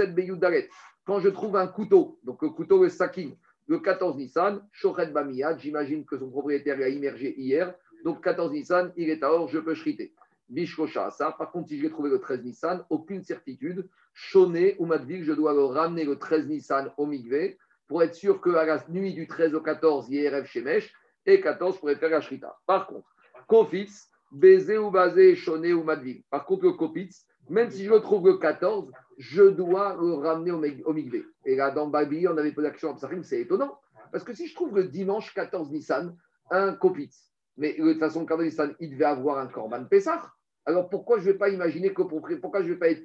Beyudaret. 0.09 0.69
Quand 1.05 1.21
je 1.21 1.29
trouve 1.29 1.57
un 1.57 1.67
couteau, 1.67 2.19
donc 2.25 2.43
le 2.43 2.51
couteau, 2.51 2.83
le 2.83 2.89
Sakin, 2.89 3.31
le 3.67 3.79
14 3.79 4.17
Nissan, 4.17 4.67
Shochet 4.73 5.09
Bamiyad, 5.09 5.61
j'imagine 5.61 6.05
que 6.05 6.19
son 6.19 6.31
propriétaire 6.31 6.79
l'a 6.79 6.89
immergé 6.89 7.39
hier. 7.39 7.75
Donc 8.05 8.25
14 8.25 8.53
Nissan, 8.53 8.93
il 8.97 9.11
est 9.11 9.23
à 9.23 9.33
or, 9.33 9.49
je 9.49 9.59
peux 9.59 9.75
shriter. 9.75 10.13
Bishkosha 10.49 11.11
ça. 11.11 11.33
Par 11.33 11.51
contre, 11.51 11.69
si 11.69 11.79
j'ai 11.79 11.91
trouvé 11.91 12.11
le 12.11 12.19
13 12.19 12.45
Nissan, 12.45 12.85
aucune 12.91 13.23
certitude. 13.23 13.89
Shoné 14.15 14.77
ou 14.79 14.87
Madvik, 14.87 15.25
je 15.25 15.33
dois 15.33 15.53
le 15.53 15.65
ramener 15.65 16.05
le 16.05 16.17
13 16.17 16.49
Nissan 16.49 16.93
au 16.97 17.07
Migvé 17.07 17.59
pour 17.87 18.03
être 18.03 18.15
sûr 18.15 18.41
qu'à 18.41 18.65
la 18.65 18.85
nuit 18.89 19.15
du 19.15 19.27
13 19.27 19.55
au 19.55 19.61
14, 19.61 20.09
il 20.11 20.17
y 20.17 20.27
ait 20.27 20.31
et 21.27 21.41
14 21.41 21.79
pour 21.79 21.91
faire 21.91 22.11
la 22.11 22.21
shrita. 22.21 22.57
Par 22.67 22.87
contre, 22.87 23.09
Kofitz, 23.47 24.11
baiser 24.31 24.79
ou 24.79 24.91
basé, 24.91 25.37
choné 25.37 25.73
ou 25.73 25.83
madvil. 25.83 26.23
Par 26.31 26.45
contre, 26.45 26.65
le 26.65 26.73
Kofitz, 26.73 27.27
même 27.49 27.71
si 27.71 27.85
je 27.85 27.91
le 27.91 28.01
trouve 28.01 28.27
le 28.27 28.39
14, 28.39 28.91
je 29.19 29.43
dois 29.43 29.97
le 30.01 30.15
ramener 30.15 30.53
au, 30.53 30.93
Migvé. 30.93 31.25
Et 31.45 31.57
là, 31.57 31.71
dans 31.71 31.89
Babi, 31.89 32.27
on 32.29 32.37
avait 32.37 32.53
posé 32.53 32.67
la 32.67 32.73
question 32.73 32.95
à 32.95 33.23
c'est 33.23 33.41
étonnant. 33.41 33.79
Parce 34.13 34.25
que 34.25 34.33
si 34.33 34.47
je 34.47 34.55
trouve 34.55 34.75
le 34.75 34.85
dimanche 34.85 35.35
14 35.35 35.71
Nissan, 35.71 36.17
un 36.51 36.75
Kofitz, 36.75 37.31
mais 37.57 37.75
de 37.75 37.93
toute 37.93 38.01
façon, 38.01 38.25
quand 38.25 38.39
il 38.81 38.91
devait 38.91 39.05
avoir 39.05 39.39
un 39.39 39.49
Corban 39.49 39.85
Pessah. 39.85 40.23
Alors 40.69 40.91
pourquoi 40.91 41.19
je 41.19 41.27
ne 41.27 41.33
vais 41.33 41.39
pas 41.39 41.49
imaginer 41.49 41.95
que 41.95 42.03
pourquoi 42.03 42.63
je 42.63 42.69
vais 42.69 42.77
pas 42.77 42.91
être 42.91 43.03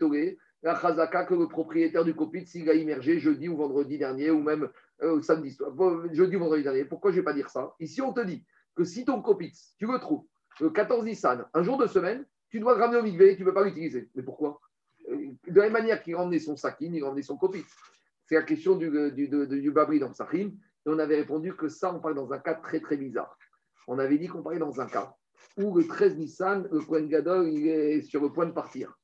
la 0.63 1.07
que 1.07 1.33
le 1.33 1.47
propriétaire 1.47 2.03
du 2.03 2.13
copit, 2.13 2.45
a 2.67 2.73
immergé 2.73 3.19
jeudi 3.19 3.47
ou 3.47 3.55
vendredi 3.55 3.97
dernier, 3.97 4.31
ou 4.31 4.41
même 4.41 4.67
euh, 5.01 5.21
samedi, 5.21 5.57
jeudi 6.11 6.35
ou 6.35 6.39
vendredi 6.39 6.63
dernier, 6.63 6.83
pourquoi 6.83 7.11
je 7.11 7.15
ne 7.15 7.21
vais 7.21 7.25
pas 7.25 7.33
dire 7.33 7.49
ça? 7.49 7.73
Ici, 7.79 8.01
on 8.01 8.11
te 8.11 8.19
dit 8.19 8.43
que 8.75 8.83
si 8.83 9.05
ton 9.05 9.21
copit, 9.21 9.53
tu 9.77 9.87
le 9.87 9.97
trouves 9.97 10.25
le 10.59 10.71
14 10.71 11.05
Nissan, 11.05 11.45
un 11.53 11.63
jour 11.63 11.77
de 11.77 11.87
semaine, 11.87 12.25
tu 12.49 12.59
dois 12.59 12.75
le 12.75 12.81
ramener 12.81 12.99
au 12.99 13.03
migvé, 13.03 13.37
tu 13.37 13.43
ne 13.43 13.47
peux 13.47 13.53
pas 13.53 13.63
l'utiliser. 13.63 14.09
Mais 14.15 14.23
pourquoi? 14.23 14.59
Euh, 15.09 15.29
De 15.47 15.55
la 15.55 15.63
même 15.63 15.71
manière 15.71 16.03
qu'il 16.03 16.17
ramenait 16.17 16.39
son 16.39 16.57
sakin, 16.57 16.91
il 16.91 17.01
ramenait 17.01 17.21
son 17.21 17.37
copit. 17.37 17.63
C'est 18.25 18.35
la 18.35 18.43
question 18.43 18.75
du, 18.75 18.91
du, 19.13 19.71
babri 19.71 19.99
dans 19.99 20.11
Sahim. 20.11 20.49
Et 20.49 20.89
on 20.89 20.99
avait 20.99 21.15
répondu 21.15 21.55
que 21.55 21.69
ça, 21.69 21.95
on 21.95 22.01
parle 22.01 22.15
dans 22.15 22.33
un 22.33 22.39
cas 22.39 22.55
très 22.55 22.81
très 22.81 22.97
bizarre. 22.97 23.37
On 23.87 23.99
avait 23.99 24.17
dit 24.17 24.27
qu'on 24.27 24.43
parlait 24.43 24.59
dans 24.59 24.81
un 24.81 24.85
cas 24.85 25.15
où 25.57 25.77
le 25.77 25.87
13 25.87 26.17
Nissan, 26.17 26.67
le 26.71 26.79
Kohen 26.79 27.07
Gadol, 27.07 27.49
il 27.49 27.67
est 27.67 28.01
sur 28.01 28.21
le 28.21 28.31
point 28.31 28.45
de 28.45 28.51
partir. 28.51 28.97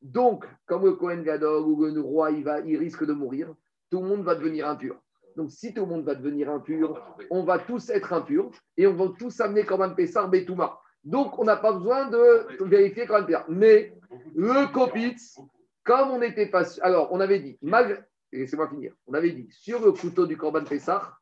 Donc, 0.00 0.46
comme 0.66 0.84
le 0.84 0.92
Kohen 0.92 1.22
Gadol 1.22 1.62
ou 1.62 1.84
le 1.84 2.00
roi, 2.00 2.30
il, 2.30 2.44
va, 2.44 2.60
il 2.60 2.76
risque 2.76 3.04
de 3.04 3.12
mourir, 3.12 3.54
tout 3.90 4.00
le 4.00 4.08
monde 4.08 4.24
va 4.24 4.34
devenir 4.34 4.68
impur. 4.68 5.00
Donc, 5.36 5.50
si 5.50 5.72
tout 5.72 5.82
le 5.82 5.86
monde 5.86 6.04
va 6.04 6.14
devenir 6.14 6.50
impur, 6.50 7.00
on 7.30 7.44
va 7.44 7.58
tous 7.58 7.90
être 7.90 8.12
impurs 8.12 8.50
et 8.76 8.86
on 8.86 8.94
va 8.94 9.12
tous 9.18 9.40
amener 9.40 9.64
comme 9.64 9.82
un 9.82 9.90
Pessar 9.90 10.28
Betouma. 10.28 10.78
Donc, 11.04 11.38
on 11.38 11.44
n'a 11.44 11.56
pas 11.56 11.72
besoin 11.72 12.08
de 12.08 12.64
vérifier 12.64 13.06
quand 13.06 13.26
même. 13.26 13.44
Mais 13.48 13.94
le 14.34 14.72
Kopitz, 14.72 15.38
comme 15.84 16.10
on 16.10 16.18
n'était 16.18 16.46
pas. 16.46 16.64
Alors, 16.80 17.12
on 17.12 17.20
avait 17.20 17.40
dit, 17.40 17.58
malgré. 17.62 17.98
Laissez-moi 18.32 18.68
finir. 18.68 18.94
On 19.06 19.12
avait 19.12 19.32
dit, 19.32 19.48
sur 19.50 19.84
le 19.84 19.92
couteau 19.92 20.26
du 20.26 20.38
Corban 20.38 20.64
Pessah, 20.64 21.12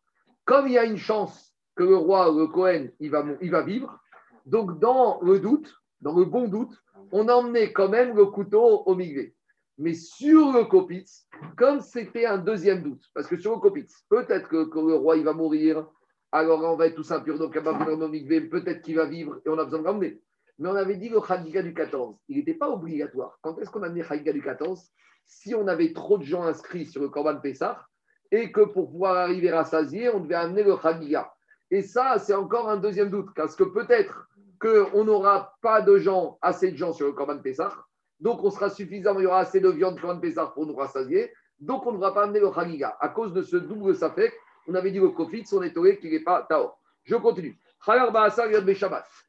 comme 0.44 0.68
il 0.68 0.74
y 0.74 0.78
a 0.78 0.84
une 0.84 0.96
chance 0.96 1.54
que 1.74 1.82
le 1.82 1.96
roi, 1.96 2.30
le 2.30 2.46
Cohen, 2.46 2.88
il 3.00 3.10
va, 3.10 3.24
il 3.40 3.50
va 3.50 3.62
vivre, 3.62 3.98
donc 4.46 4.78
dans 4.78 5.20
le 5.22 5.38
doute, 5.38 5.74
dans 6.00 6.16
le 6.16 6.24
bon 6.24 6.48
doute, 6.48 6.76
on 7.12 7.28
emmenait 7.28 7.72
quand 7.72 7.88
même 7.88 8.16
le 8.16 8.26
couteau 8.26 8.82
au 8.86 8.94
migvé. 8.94 9.34
Mais 9.78 9.94
sur 9.94 10.52
le 10.52 10.64
Kopitz, 10.64 11.26
comme 11.56 11.80
c'était 11.80 12.26
un 12.26 12.38
deuxième 12.38 12.82
doute, 12.82 13.02
parce 13.14 13.26
que 13.26 13.38
sur 13.38 13.52
le 13.52 13.60
Kopitz, 13.60 14.04
peut-être 14.10 14.48
que, 14.48 14.56
le 14.56 14.94
roi 14.94 15.16
il 15.16 15.24
va 15.24 15.32
mourir, 15.32 15.86
alors 16.32 16.62
on 16.62 16.76
va 16.76 16.86
être 16.86 16.96
tous 16.96 17.10
impurs, 17.12 17.38
donc 17.38 17.54
peut-être 17.54 18.82
qu'il 18.82 18.96
va 18.96 19.06
vivre 19.06 19.40
et 19.44 19.48
on 19.48 19.58
a 19.58 19.64
besoin 19.64 19.80
de 19.80 19.84
l'emmener. 19.84 20.20
Mais 20.58 20.68
on 20.68 20.76
avait 20.76 20.96
dit 20.96 21.08
le 21.08 21.20
Chagiga 21.26 21.62
du 21.62 21.72
14, 21.72 22.14
il 22.28 22.36
n'était 22.36 22.54
pas 22.54 22.68
obligatoire. 22.68 23.38
Quand 23.40 23.58
est-ce 23.58 23.70
qu'on 23.70 23.82
a 23.82 23.86
amené 23.86 24.02
Chagiga 24.02 24.32
du 24.32 24.42
14 24.42 24.90
Si 25.24 25.54
on 25.54 25.66
avait 25.66 25.94
trop 25.94 26.18
de 26.18 26.24
gens 26.24 26.42
inscrits 26.42 26.84
sur 26.84 27.00
le 27.00 27.08
Corban 27.08 27.40
Pessah 27.40 27.86
et 28.30 28.52
que 28.52 28.60
pour 28.60 28.90
pouvoir 28.90 29.16
arriver 29.16 29.50
à 29.50 29.64
Sazier, 29.64 30.10
on 30.10 30.20
devait 30.20 30.34
amener 30.34 30.62
le 30.62 30.76
Chagiga. 30.76 31.32
Et 31.70 31.82
ça, 31.82 32.18
c'est 32.18 32.34
encore 32.34 32.68
un 32.68 32.76
deuxième 32.76 33.10
doute, 33.10 33.28
parce 33.36 33.54
que 33.54 33.64
peut-être 33.64 34.28
qu'on 34.60 35.04
n'aura 35.04 35.54
pas 35.62 35.80
de 35.80 35.98
gens, 35.98 36.38
assez 36.42 36.72
de 36.72 36.76
gens 36.76 36.92
sur 36.92 37.06
le 37.06 37.12
Corban 37.12 37.38
Pessah, 37.38 37.72
donc 38.18 38.42
on 38.42 38.50
sera 38.50 38.68
suffisant, 38.68 39.18
il 39.18 39.22
y 39.22 39.26
aura 39.26 39.40
assez 39.40 39.60
de 39.60 39.68
viande 39.70 40.00
Corban 40.00 40.20
Pessah 40.20 40.46
pour 40.46 40.66
nous 40.66 40.74
rassasier, 40.74 41.32
donc 41.60 41.86
on 41.86 41.92
ne 41.92 41.98
va 41.98 42.12
pas 42.12 42.24
amener 42.24 42.40
le 42.40 42.52
Chagiga. 42.52 42.96
À 43.00 43.08
cause 43.08 43.32
de 43.32 43.42
ce 43.42 43.56
double 43.56 43.94
safek, 43.94 44.32
on 44.66 44.74
avait 44.74 44.90
dit 44.90 44.98
le 44.98 45.10
Kofitz, 45.10 45.52
on 45.52 45.62
est 45.62 45.72
touré 45.72 45.98
qu'il 45.98 46.10
n'est 46.10 46.20
pas 46.20 46.46
Tao. 46.48 46.72
Je 47.04 47.16
continue. 47.16 47.58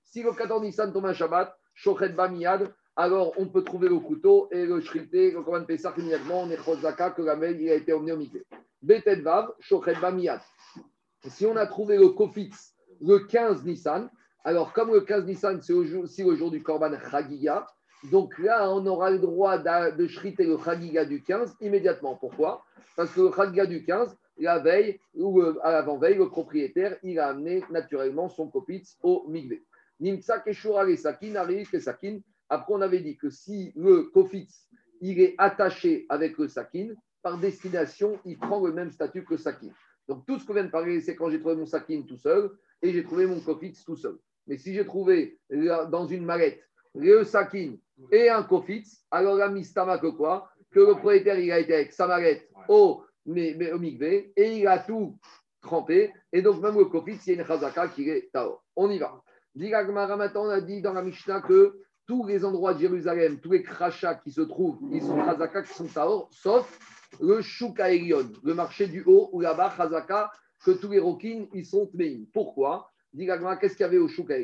Si 0.04 0.24
le 0.24 0.34
14 0.34 0.62
Nissan 0.62 0.92
tombe 0.92 1.06
un 1.06 1.14
Shabbat, 1.14 1.56
Shochet 1.74 2.10
Bamiyad, 2.10 2.74
alors 2.96 3.34
on 3.38 3.48
peut 3.48 3.64
trouver 3.64 3.88
le 3.88 4.00
couteau 4.00 4.50
et 4.52 4.66
le 4.66 4.82
shrité, 4.82 5.32
le 5.32 5.42
Corban 5.42 5.64
Pessah 5.64 5.94
immédiatement, 5.98 6.42
on 6.42 6.50
est 6.50 6.58
Chozaka, 6.58 7.12
que 7.12 7.22
la 7.22 7.36
mail 7.36 7.62
il 7.62 7.70
a 7.70 7.76
été 7.76 7.94
emmené 7.94 8.12
au 8.12 8.18
Mikvé. 8.18 8.44
Betet 8.82 9.22
Vav, 9.22 9.54
Shochet 9.60 9.96
Bamiyad. 10.02 10.42
Si 11.28 11.45
on 11.45 11.55
a 11.55 11.67
trouvé 11.67 11.97
le 11.97 12.09
Kofitz 12.09 12.74
le 12.99 13.19
15 13.19 13.63
Nissan, 13.63 14.09
alors 14.43 14.74
comme 14.74 14.91
le 14.91 15.01
15 15.01 15.26
Nissan, 15.26 15.61
c'est 15.61 15.74
aussi 15.74 16.24
le 16.24 16.36
jour 16.36 16.49
du 16.49 16.63
Korban 16.63 16.91
Chagiga, 17.09 17.67
donc 18.09 18.39
là, 18.39 18.72
on 18.72 18.86
aura 18.88 19.11
le 19.11 19.19
droit 19.19 19.59
de 19.59 20.07
shriter 20.07 20.45
le 20.45 20.57
Chagiga 20.57 21.05
du 21.05 21.22
15 21.22 21.57
immédiatement. 21.61 22.15
Pourquoi? 22.15 22.65
Parce 22.95 23.11
que 23.11 23.22
le 23.22 23.32
Chagiga 23.32 23.67
du 23.67 23.86
15, 23.86 24.17
la 24.39 24.57
veille 24.57 24.99
ou 25.13 25.39
à 25.61 25.72
l'avant-veille, 25.72 26.17
le 26.17 26.28
propriétaire, 26.28 26.97
il 27.03 27.19
a 27.19 27.28
amené 27.28 27.63
naturellement 27.69 28.28
son 28.28 28.47
Kopitz 28.47 28.97
au 29.03 29.28
Migvé. 29.28 29.63
Nimsa 29.99 30.39
Keshura 30.39 30.84
les 30.86 30.97
Sakin, 30.97 31.34
Sakin. 31.80 32.19
Après, 32.49 32.74
on 32.74 32.82
avait 32.82 33.01
dit 33.01 33.15
que 33.15 33.30
si 33.30 33.72
le 33.76 34.09
Kofitz, 34.11 34.67
il 34.99 35.22
est 35.22 35.36
attaché 35.38 36.07
avec 36.09 36.39
le 36.39 36.47
Sakin, 36.47 36.95
par 37.22 37.38
destination, 37.38 38.19
il 38.26 38.39
prend 38.39 38.65
le 38.65 38.74
même 38.74 38.89
statut 38.89 39.24
que 39.24 39.36
le 39.36 39.38
Sakin. 39.38 39.69
Donc 40.12 40.26
tout 40.26 40.38
ce 40.38 40.45
qu'on 40.45 40.53
vient 40.53 40.66
de 40.66 40.70
parler, 40.70 40.99
c'est 40.99 41.16
quand 41.16 41.30
j'ai 41.30 41.39
trouvé 41.39 41.55
mon 41.55 41.66
sakin 41.66 42.01
tout 42.05 42.18
seul 42.18 42.51
et 42.82 42.91
j'ai 42.91 43.01
trouvé 43.01 43.26
mon 43.26 43.39
kofitz 43.39 43.86
tout 43.86 43.95
seul. 43.95 44.18
Mais 44.45 44.57
si 44.57 44.74
j'ai 44.74 44.86
trouvé 44.86 45.39
dans 45.89 46.05
une 46.05 46.26
mallette 46.26 46.62
le 46.93 47.24
sakin 47.24 47.76
et 48.12 48.28
un 48.28 48.43
kofitz, 48.43 49.05
alors 49.09 49.36
la 49.36 49.47
mistama 49.47 49.99
que 49.99 50.07
quoi 50.07 50.51
Que 50.70 50.82
le 50.82 50.95
propriétaire, 50.95 51.39
il 51.39 51.49
a 51.49 51.59
été 51.59 51.74
avec 51.74 51.93
sa 51.93 52.07
mallette 52.07 52.45
au, 52.68 53.05
mais, 53.26 53.72
au 53.72 53.82
et 53.82 54.57
il 54.57 54.68
a 54.68 54.80
tout 54.80 55.18
trempé. 55.62 56.12
Et 56.34 56.41
donc 56.41 56.62
même 56.62 56.78
le 56.78 56.86
kofitz, 56.86 57.26
il 57.28 57.36
y 57.36 57.38
a 57.38 57.41
une 57.43 57.47
chazaka 57.47 57.88
qui 57.88 58.09
est 58.09 58.30
tao. 58.34 58.59
On 58.76 58.91
y 58.91 58.99
va. 58.99 59.24
Maintenant, 59.55 60.45
on 60.45 60.49
a 60.49 60.59
dit 60.59 60.82
dans 60.82 60.91
la 60.91 61.03
Mishnah 61.03 61.39
que 61.39 61.80
tous 62.08 62.26
les 62.26 62.43
endroits 62.43 62.74
de 62.74 62.80
Jérusalem, 62.80 63.39
tous 63.39 63.52
les 63.52 63.64
crachats 63.64 64.16
qui 64.16 64.32
se 64.32 64.41
trouvent, 64.41 64.80
ils 64.91 65.02
sont 65.02 65.24
chazaka 65.24 65.64
qui 65.64 65.74
sont 65.74 65.86
taor, 65.86 66.30
sauf 66.32 66.80
le 67.20 67.41
Shuka 67.41 67.89
le 67.89 68.54
marché 68.54 68.88
du 68.88 69.04
haut, 69.06 69.30
où 69.32 69.41
là-bas, 69.41 69.74
Chazaka, 69.76 70.32
que 70.64 70.72
tous 70.72 70.89
les 70.89 70.99
roquines, 70.99 71.47
ils 71.54 71.66
sont 71.66 71.88
tmeim. 71.88 72.26
Pourquoi? 72.34 72.88
Qu'est-ce 73.16 73.76
qu'il 73.76 73.82
y 73.82 73.84
avait 73.84 73.97
au 73.97 74.08
Shuka 74.08 74.36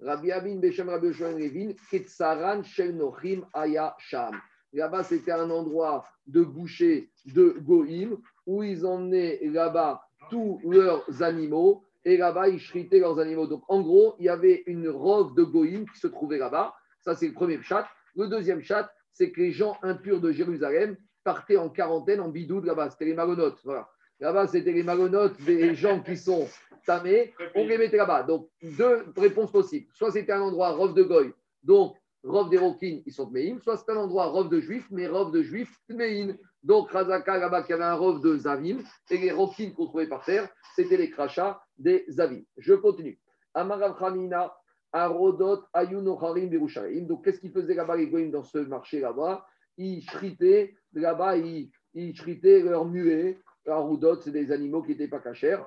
Rabbi 0.00 0.32
Abin 0.32 0.56
Beshem 0.56 0.88
Rabbi 0.88 1.08
Levin, 1.08 1.72
Ketsaran 1.90 2.62
Nochim 2.92 3.46
Aya 3.54 3.94
Sham. 3.98 4.34
Là-bas, 4.72 5.04
c'était 5.04 5.32
un 5.32 5.48
endroit 5.50 6.04
de 6.26 6.42
boucher 6.42 7.10
de 7.26 7.56
Goïm, 7.60 8.16
où 8.46 8.62
ils 8.62 8.84
emmenaient 8.84 9.38
là-bas 9.44 10.02
tous 10.30 10.60
leurs 10.64 11.22
animaux, 11.22 11.84
et 12.04 12.16
là-bas, 12.16 12.48
ils 12.48 12.60
shritaient 12.60 12.98
leurs 12.98 13.18
animaux. 13.18 13.46
Donc, 13.46 13.62
en 13.68 13.80
gros, 13.80 14.16
il 14.18 14.26
y 14.26 14.28
avait 14.28 14.64
une 14.66 14.88
robe 14.88 15.36
de 15.36 15.44
Goïm 15.44 15.88
qui 15.88 16.00
se 16.00 16.08
trouvait 16.08 16.38
là-bas. 16.38 16.74
Ça, 17.02 17.14
c'est 17.14 17.28
le 17.28 17.34
premier 17.34 17.60
chat. 17.62 17.86
Le 18.16 18.28
deuxième 18.28 18.62
chat, 18.62 18.92
c'est 19.12 19.30
que 19.30 19.40
les 19.40 19.52
gens 19.52 19.76
impurs 19.82 20.20
de 20.20 20.32
Jérusalem, 20.32 20.96
partaient 21.24 21.56
en 21.56 21.68
quarantaine, 21.68 22.20
en 22.20 22.28
bidoude 22.28 22.64
là-bas. 22.64 22.90
C'était 22.90 23.04
les 23.06 23.14
magonotes. 23.14 23.60
Voilà. 23.64 23.88
Là-bas, 24.20 24.46
c'était 24.46 24.72
les 24.72 24.82
magonotes 24.82 25.40
des 25.42 25.74
gens 25.74 26.00
qui 26.00 26.16
sont 26.16 26.48
tamés. 26.86 27.34
On 27.54 27.66
les 27.66 27.78
mettait 27.78 27.96
là-bas. 27.96 28.22
Donc, 28.22 28.48
deux 28.62 29.04
réponses 29.16 29.50
possibles. 29.50 29.86
Soit 29.94 30.12
c'était 30.12 30.32
un 30.32 30.42
endroit 30.42 30.70
rov 30.70 30.94
de 30.94 31.02
goy, 31.02 31.32
donc 31.62 31.96
rov 32.24 32.50
des 32.50 32.58
roquines, 32.58 33.02
ils 33.04 33.12
sont 33.12 33.26
tmeïm. 33.26 33.60
Soit 33.60 33.76
c'était 33.76 33.92
un 33.92 33.96
endroit 33.96 34.26
rov 34.26 34.48
de 34.48 34.60
juifs, 34.60 34.86
mais 34.90 35.06
rov 35.06 35.32
de 35.32 35.42
juifs 35.42 35.76
tmeïm. 35.88 36.36
Donc, 36.62 36.90
Razaka, 36.92 37.38
là-bas, 37.38 37.62
qui 37.64 37.72
avait 37.72 37.82
un 37.82 37.94
rov 37.94 38.20
de 38.20 38.36
zavim. 38.36 38.78
Et 39.10 39.18
les 39.18 39.32
roquines 39.32 39.74
qu'on 39.74 39.86
trouvait 39.86 40.06
par 40.06 40.24
terre, 40.24 40.48
c'était 40.76 40.96
les 40.96 41.10
crachats 41.10 41.60
des 41.76 42.04
zavim. 42.08 42.42
Je 42.56 42.74
continue. 42.74 43.18
Amarav 43.54 43.98
Khamina, 43.98 44.54
Arodot, 44.92 45.64
Ayunocharim, 45.72 46.48
Berusharim. 46.48 47.06
Donc, 47.06 47.24
qu'est-ce 47.24 47.40
qu'ils 47.40 47.52
faisaient 47.52 47.74
là-bas, 47.74 47.96
les 47.96 48.08
goïms, 48.08 48.30
dans 48.30 48.42
ce 48.42 48.58
marché 48.58 49.00
là-bas? 49.00 49.46
Ils 49.78 50.02
shritaient 50.02 50.74
là-bas, 50.92 51.36
ils, 51.36 51.70
ils 51.94 52.12
chritaient 52.14 52.60
leurs 52.60 52.84
muets. 52.84 53.38
roudot, 53.66 54.20
c'est 54.20 54.30
des 54.30 54.52
animaux 54.52 54.82
qui 54.82 54.90
n'étaient 54.90 55.08
pas 55.08 55.20
cachers. 55.20 55.58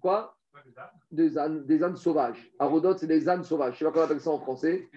Quoi? 0.00 0.34
Des 1.10 1.36
ânes, 1.36 1.96
sauvages. 1.96 2.50
Arodot, 2.58 2.96
c'est 2.96 3.06
des 3.06 3.28
ânes 3.28 3.44
sauvages. 3.44 3.78
Je 3.78 3.84
ne 3.84 3.90
sais 3.90 3.92
pas 3.92 3.92
comment 3.92 4.04
on 4.04 4.06
appelle 4.06 4.20
ça 4.20 4.30
en 4.30 4.38
français. 4.38 4.88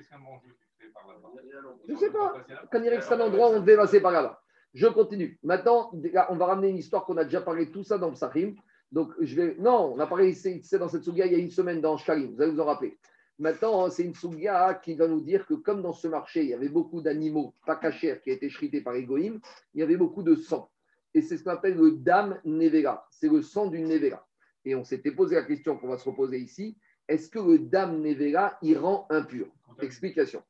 Je 1.87 1.93
ne 1.93 1.97
sais 1.97 2.11
pas. 2.11 2.35
Quand 2.71 2.79
il 2.79 2.85
y 2.85 2.89
a 2.89 3.13
un 3.13 3.19
endroit, 3.19 3.49
on 3.49 3.59
devait 3.59 3.75
passer 3.75 3.99
par 3.99 4.11
là-bas. 4.11 4.41
Je 4.73 4.87
continue. 4.87 5.39
Maintenant, 5.43 5.91
on 6.29 6.35
va 6.35 6.45
ramener 6.45 6.69
une 6.69 6.77
histoire 6.77 7.05
qu'on 7.05 7.17
a 7.17 7.23
déjà 7.23 7.41
parlé 7.41 7.71
tout 7.71 7.83
ça 7.83 7.97
dans 7.97 8.09
le 8.09 8.15
Sahim. 8.15 8.55
Donc, 8.91 9.11
je 9.19 9.35
vais. 9.35 9.55
Non, 9.57 9.93
on 9.95 9.99
a 9.99 10.07
parlé 10.07 10.29
ici, 10.29 10.61
dans 10.77 10.87
cette 10.87 11.03
souga 11.03 11.25
il 11.25 11.31
y 11.31 11.35
a 11.35 11.39
une 11.39 11.49
semaine 11.49 11.81
dans 11.81 11.97
Shkalim. 11.97 12.35
Vous 12.35 12.41
allez 12.41 12.51
vous 12.51 12.59
en 12.59 12.65
rappeler. 12.65 12.97
Maintenant, 13.39 13.89
c'est 13.91 14.03
une 14.03 14.15
souga 14.15 14.73
qui 14.83 14.95
va 14.95 15.07
nous 15.07 15.21
dire 15.21 15.45
que 15.45 15.53
comme 15.53 15.83
dans 15.83 15.93
ce 15.93 16.07
marché, 16.07 16.41
il 16.41 16.49
y 16.49 16.53
avait 16.55 16.69
beaucoup 16.69 17.01
d'animaux 17.01 17.53
pas 17.65 17.75
cachers 17.75 18.19
qui 18.23 18.31
étaient 18.31 18.49
shrités 18.49 18.81
par 18.81 18.95
Egoïm, 18.95 19.39
il 19.75 19.79
y 19.79 19.83
avait 19.83 19.97
beaucoup 19.97 20.23
de 20.23 20.35
sang. 20.35 20.71
Et 21.13 21.21
c'est 21.21 21.37
ce 21.37 21.43
qu'on 21.43 21.51
appelle 21.51 21.75
le 21.75 21.91
dam 21.91 22.39
nevera. 22.45 23.07
C'est 23.11 23.29
le 23.29 23.41
sang 23.41 23.67
d'une 23.67 23.87
nevera. 23.87 24.27
Et 24.65 24.75
on 24.75 24.83
s'était 24.83 25.11
posé 25.11 25.35
la 25.35 25.43
question 25.43 25.77
qu'on 25.77 25.87
va 25.87 25.97
se 25.97 26.09
reposer 26.09 26.39
ici. 26.39 26.77
Est-ce 27.07 27.29
que 27.29 27.39
le 27.39 27.59
dam 27.59 28.01
nevera, 28.01 28.57
il 28.61 28.77
rend 28.77 29.05
impur? 29.09 29.47
Explication. 29.81 30.41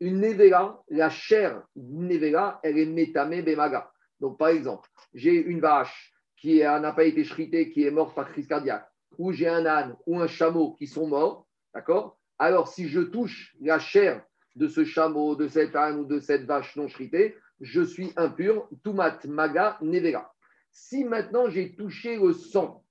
Une 0.00 0.20
nevera, 0.20 0.84
la 0.90 1.08
chair 1.08 1.66
d'une 1.74 2.08
nevera, 2.08 2.60
elle 2.62 2.78
est 2.78 2.86
métamé 2.86 3.42
bemaga. 3.42 3.90
Donc, 4.20 4.38
par 4.38 4.48
exemple, 4.48 4.88
j'ai 5.14 5.34
une 5.34 5.60
vache 5.60 6.12
qui 6.36 6.58
n'a 6.60 6.92
pas 6.92 7.04
été 7.04 7.24
shritée, 7.24 7.70
qui 7.70 7.84
est 7.84 7.90
morte 7.90 8.14
par 8.14 8.30
crise 8.30 8.46
cardiaque, 8.46 8.88
ou 9.18 9.32
j'ai 9.32 9.48
un 9.48 9.64
âne 9.64 9.96
ou 10.06 10.20
un 10.20 10.26
chameau 10.26 10.74
qui 10.74 10.86
sont 10.86 11.06
morts, 11.06 11.46
d'accord? 11.74 12.18
Alors 12.38 12.68
si 12.68 12.88
je 12.88 13.00
touche 13.00 13.54
la 13.60 13.78
chair 13.78 14.22
de 14.56 14.68
ce 14.68 14.84
chameau, 14.84 15.36
de 15.36 15.48
cette 15.48 15.76
âne 15.76 16.00
ou 16.00 16.04
de 16.04 16.18
cette 16.18 16.44
vache 16.44 16.76
non 16.76 16.88
shritée, 16.88 17.36
je 17.60 17.82
suis 17.82 18.12
impur, 18.16 18.68
tumat 18.84 19.18
maga 19.26 19.78
nevera. 19.80 20.34
Si 20.70 21.04
maintenant 21.04 21.48
j'ai 21.48 21.74
touché 21.74 22.18
le 22.18 22.32
sang, 22.32 22.82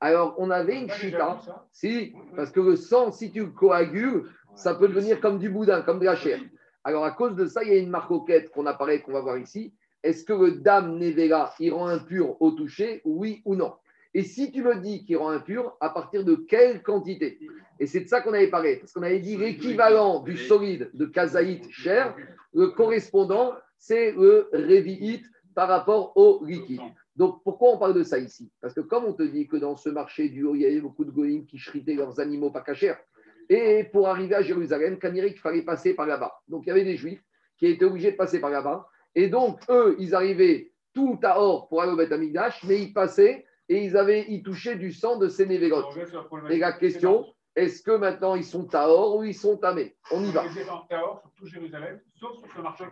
Alors, 0.00 0.34
on 0.38 0.50
avait 0.50 0.80
une 0.80 0.90
chita, 0.90 1.40
si, 1.72 2.14
parce 2.36 2.52
que 2.52 2.60
le 2.60 2.76
sang, 2.76 3.10
si 3.10 3.32
tu 3.32 3.40
le 3.40 3.50
coagules, 3.50 4.24
ça 4.54 4.74
peut 4.74 4.88
devenir 4.88 5.20
comme 5.20 5.38
du 5.38 5.50
boudin, 5.50 5.82
comme 5.82 5.98
de 5.98 6.04
la 6.04 6.14
chair. 6.14 6.40
Alors, 6.84 7.04
à 7.04 7.10
cause 7.10 7.34
de 7.34 7.46
ça, 7.46 7.64
il 7.64 7.68
y 7.70 7.72
a 7.72 7.78
une 7.78 7.90
marcoquette 7.90 8.50
qu'on 8.50 8.66
apparaît, 8.66 9.02
qu'on 9.02 9.12
va 9.12 9.20
voir 9.20 9.38
ici. 9.38 9.74
Est-ce 10.04 10.24
que 10.24 10.32
le 10.32 10.52
dame 10.52 10.98
nevela, 10.98 11.52
il 11.58 11.72
rend 11.72 11.88
impur 11.88 12.40
au 12.40 12.52
toucher, 12.52 13.02
oui 13.04 13.42
ou 13.44 13.56
non? 13.56 13.74
Et 14.14 14.22
si 14.22 14.50
tu 14.50 14.62
me 14.62 14.76
dis 14.76 15.04
qu'il 15.04 15.18
rend 15.18 15.30
impur, 15.30 15.76
à 15.80 15.90
partir 15.90 16.24
de 16.24 16.34
quelle 16.34 16.82
quantité? 16.82 17.38
Et 17.78 17.86
c'est 17.86 18.00
de 18.00 18.08
ça 18.08 18.20
qu'on 18.20 18.32
avait 18.32 18.48
parlé, 18.48 18.76
parce 18.76 18.92
qu'on 18.92 19.02
avait 19.02 19.20
dit 19.20 19.36
l'équivalent 19.36 20.20
du 20.20 20.36
solide 20.36 20.90
de 20.94 21.06
kazaït 21.06 21.68
cher, 21.70 22.16
le 22.54 22.68
correspondant, 22.68 23.52
c'est 23.76 24.12
le 24.12 24.48
révi'it 24.52 25.22
par 25.54 25.68
rapport 25.68 26.16
au 26.16 26.44
liquide. 26.44 26.80
Donc, 27.16 27.42
pourquoi 27.44 27.72
on 27.74 27.78
parle 27.78 27.94
de 27.94 28.02
ça 28.02 28.18
ici? 28.18 28.50
Parce 28.60 28.74
que 28.74 28.80
comme 28.80 29.04
on 29.04 29.12
te 29.12 29.22
dit 29.22 29.46
que 29.46 29.56
dans 29.56 29.76
ce 29.76 29.88
marché 29.88 30.28
du 30.28 30.44
haut, 30.44 30.54
il 30.54 30.62
y 30.62 30.66
avait 30.66 30.80
beaucoup 30.80 31.04
de 31.04 31.10
goïms 31.10 31.46
qui 31.46 31.58
chritaient 31.58 31.94
leurs 31.94 32.20
animaux 32.20 32.50
pas 32.50 32.62
cachers, 32.62 32.94
et 33.48 33.84
pour 33.84 34.08
arriver 34.08 34.34
à 34.34 34.42
Jérusalem, 34.42 34.98
il 35.02 35.38
fallait 35.38 35.62
passer 35.62 35.94
par 35.94 36.06
là-bas. 36.06 36.32
Donc, 36.48 36.64
il 36.66 36.68
y 36.68 36.72
avait 36.72 36.84
des 36.84 36.96
juifs 36.96 37.22
qui 37.56 37.66
étaient 37.66 37.84
obligés 37.84 38.12
de 38.12 38.16
passer 38.16 38.40
par 38.40 38.50
là-bas. 38.50 38.88
Et 39.14 39.28
donc, 39.28 39.60
eux, 39.70 39.96
ils 39.98 40.14
arrivaient 40.14 40.70
tout 40.92 41.18
à 41.22 41.40
or 41.40 41.68
pour 41.68 41.82
aller 41.82 41.92
au 41.92 41.96
Beth 41.96 42.12
mais 42.64 42.82
ils 42.82 42.92
passaient 42.92 43.44
et 43.68 43.84
ils, 43.84 43.96
avaient, 43.96 44.24
ils 44.28 44.42
touchaient 44.42 44.76
du 44.76 44.92
sang 44.92 45.18
de 45.18 45.28
ces 45.28 45.46
névélotes. 45.46 45.96
Et 46.50 46.58
la 46.58 46.72
question, 46.72 47.26
est-ce 47.54 47.82
que 47.82 47.90
maintenant 47.90 48.34
ils 48.34 48.44
sont 48.44 48.64
Tahor 48.64 49.16
ou 49.16 49.24
ils 49.24 49.34
sont 49.34 49.56
Tamé? 49.56 49.96
On 50.10 50.22
y 50.22 50.30
va. 50.30 50.44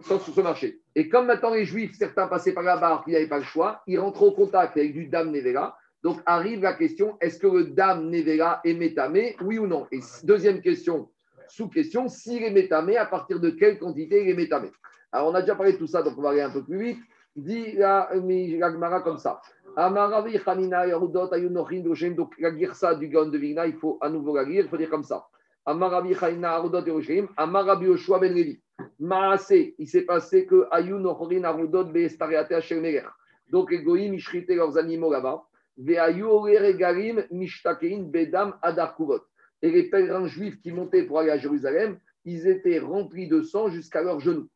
sauf 0.03 0.25
sur 0.25 0.35
ce 0.35 0.41
marché. 0.41 0.81
Et 0.95 1.09
comme 1.09 1.27
maintenant 1.27 1.55
les 1.55 1.65
Juifs, 1.65 1.95
certains 1.97 2.27
passaient 2.27 2.53
par 2.53 2.65
la 2.65 2.77
barre, 2.77 3.05
ils 3.07 3.13
n'avaient 3.13 3.29
pas 3.29 3.39
le 3.39 3.45
choix, 3.45 3.83
ils 3.87 3.99
rentrent 3.99 4.23
au 4.23 4.33
contact 4.33 4.77
avec 4.77 4.93
du 4.93 5.07
Dame 5.07 5.31
Nevela. 5.31 5.77
Donc 6.03 6.21
arrive 6.27 6.63
la 6.63 6.75
question 6.75 7.17
est-ce 7.21 7.39
que 7.39 7.47
le 7.47 7.65
Dame 7.65 8.11
Nevela 8.11 8.61
est 8.65 8.75
métamé 8.75 9.37
Oui 9.41 9.59
ou 9.59 9.67
non? 9.67 9.87
Et 9.93 10.01
deuxième 10.25 10.61
question, 10.61 11.11
sous-question 11.49 12.09
s'il 12.09 12.43
est 12.43 12.51
métamé, 12.51 12.97
à 12.97 13.07
partir 13.07 13.41
de 13.41 13.51
quelle 13.51 13.79
quantité 13.79 14.25
il 14.25 14.31
est 14.31 14.35
métamé? 14.35 14.71
Alors 15.13 15.29
on 15.29 15.35
a 15.35 15.41
déjà 15.41 15.55
parlé 15.55 15.73
de 15.73 15.79
tout 15.79 15.87
ça, 15.87 16.03
donc 16.03 16.19
on 16.19 16.23
va 16.23 16.31
aller 16.31 16.43
un 16.43 16.51
peu 16.51 16.65
plus 16.65 16.79
vite. 16.79 16.99
Dit 17.37 17.73
la, 17.73 18.11
la 18.15 19.01
comme 19.03 19.19
ça. 19.19 19.41
Amaravi 19.79 20.41
Hanina 20.47 20.87
Yarudot 20.87 21.31
Ayunochin 21.35 21.83
Doshem, 21.83 22.15
donc 22.15 22.33
la 22.39 22.57
girsa 22.57 22.95
du 22.95 23.09
Gaon 23.09 23.27
de 23.27 23.37
Vigna, 23.37 23.67
il 23.67 23.75
faut 23.75 23.99
à 24.01 24.09
nouveau 24.09 24.35
la 24.35 24.43
lire, 24.43 24.65
il 24.65 24.71
faut 24.71 24.79
dire 24.79 24.89
comme 24.89 25.05
ça. 25.05 25.27
Amaravi 25.67 26.15
Hanina 26.15 26.53
Yarudot 26.53 26.87
Yerushalayim, 26.87 27.29
Amarabi 27.37 27.85
Yoshua 27.85 28.19
Ben 28.19 28.33
Levi. 28.33 28.59
Maase, 28.99 29.75
il 29.79 29.87
s'est 29.87 30.07
passé 30.07 30.47
que 30.47 30.67
Ayunochin 30.71 31.45
Arudot 31.45 31.85
Beestareate 31.85 32.53
Asher 32.53 32.81
Meler. 32.81 33.05
Donc 33.51 33.71
les 33.71 33.83
Goïm, 33.83 34.15
ils 34.15 34.25
chritaient 34.25 34.55
leurs 34.55 34.79
animaux 34.79 35.13
là-bas. 35.13 35.45
Veayu 35.77 36.25
Regalim 36.25 37.25
Mishtakein 37.31 38.05
Bedam 38.05 38.55
Adar 38.63 38.97
Kuvot. 38.97 39.21
Et 39.61 39.71
les 39.71 39.91
pèlerins 39.91 40.27
juifs 40.27 40.59
qui 40.63 40.73
montaient 40.73 41.03
pour 41.03 41.19
aller 41.21 41.31
à 41.31 41.37
Jérusalem, 41.37 41.99
ils 42.25 42.47
étaient 42.49 42.79
remplis 42.79 43.29
de 43.29 43.43
sang 43.43 43.69
jusqu'à 43.69 44.03
leurs 44.03 44.21
genoux. 44.21 44.49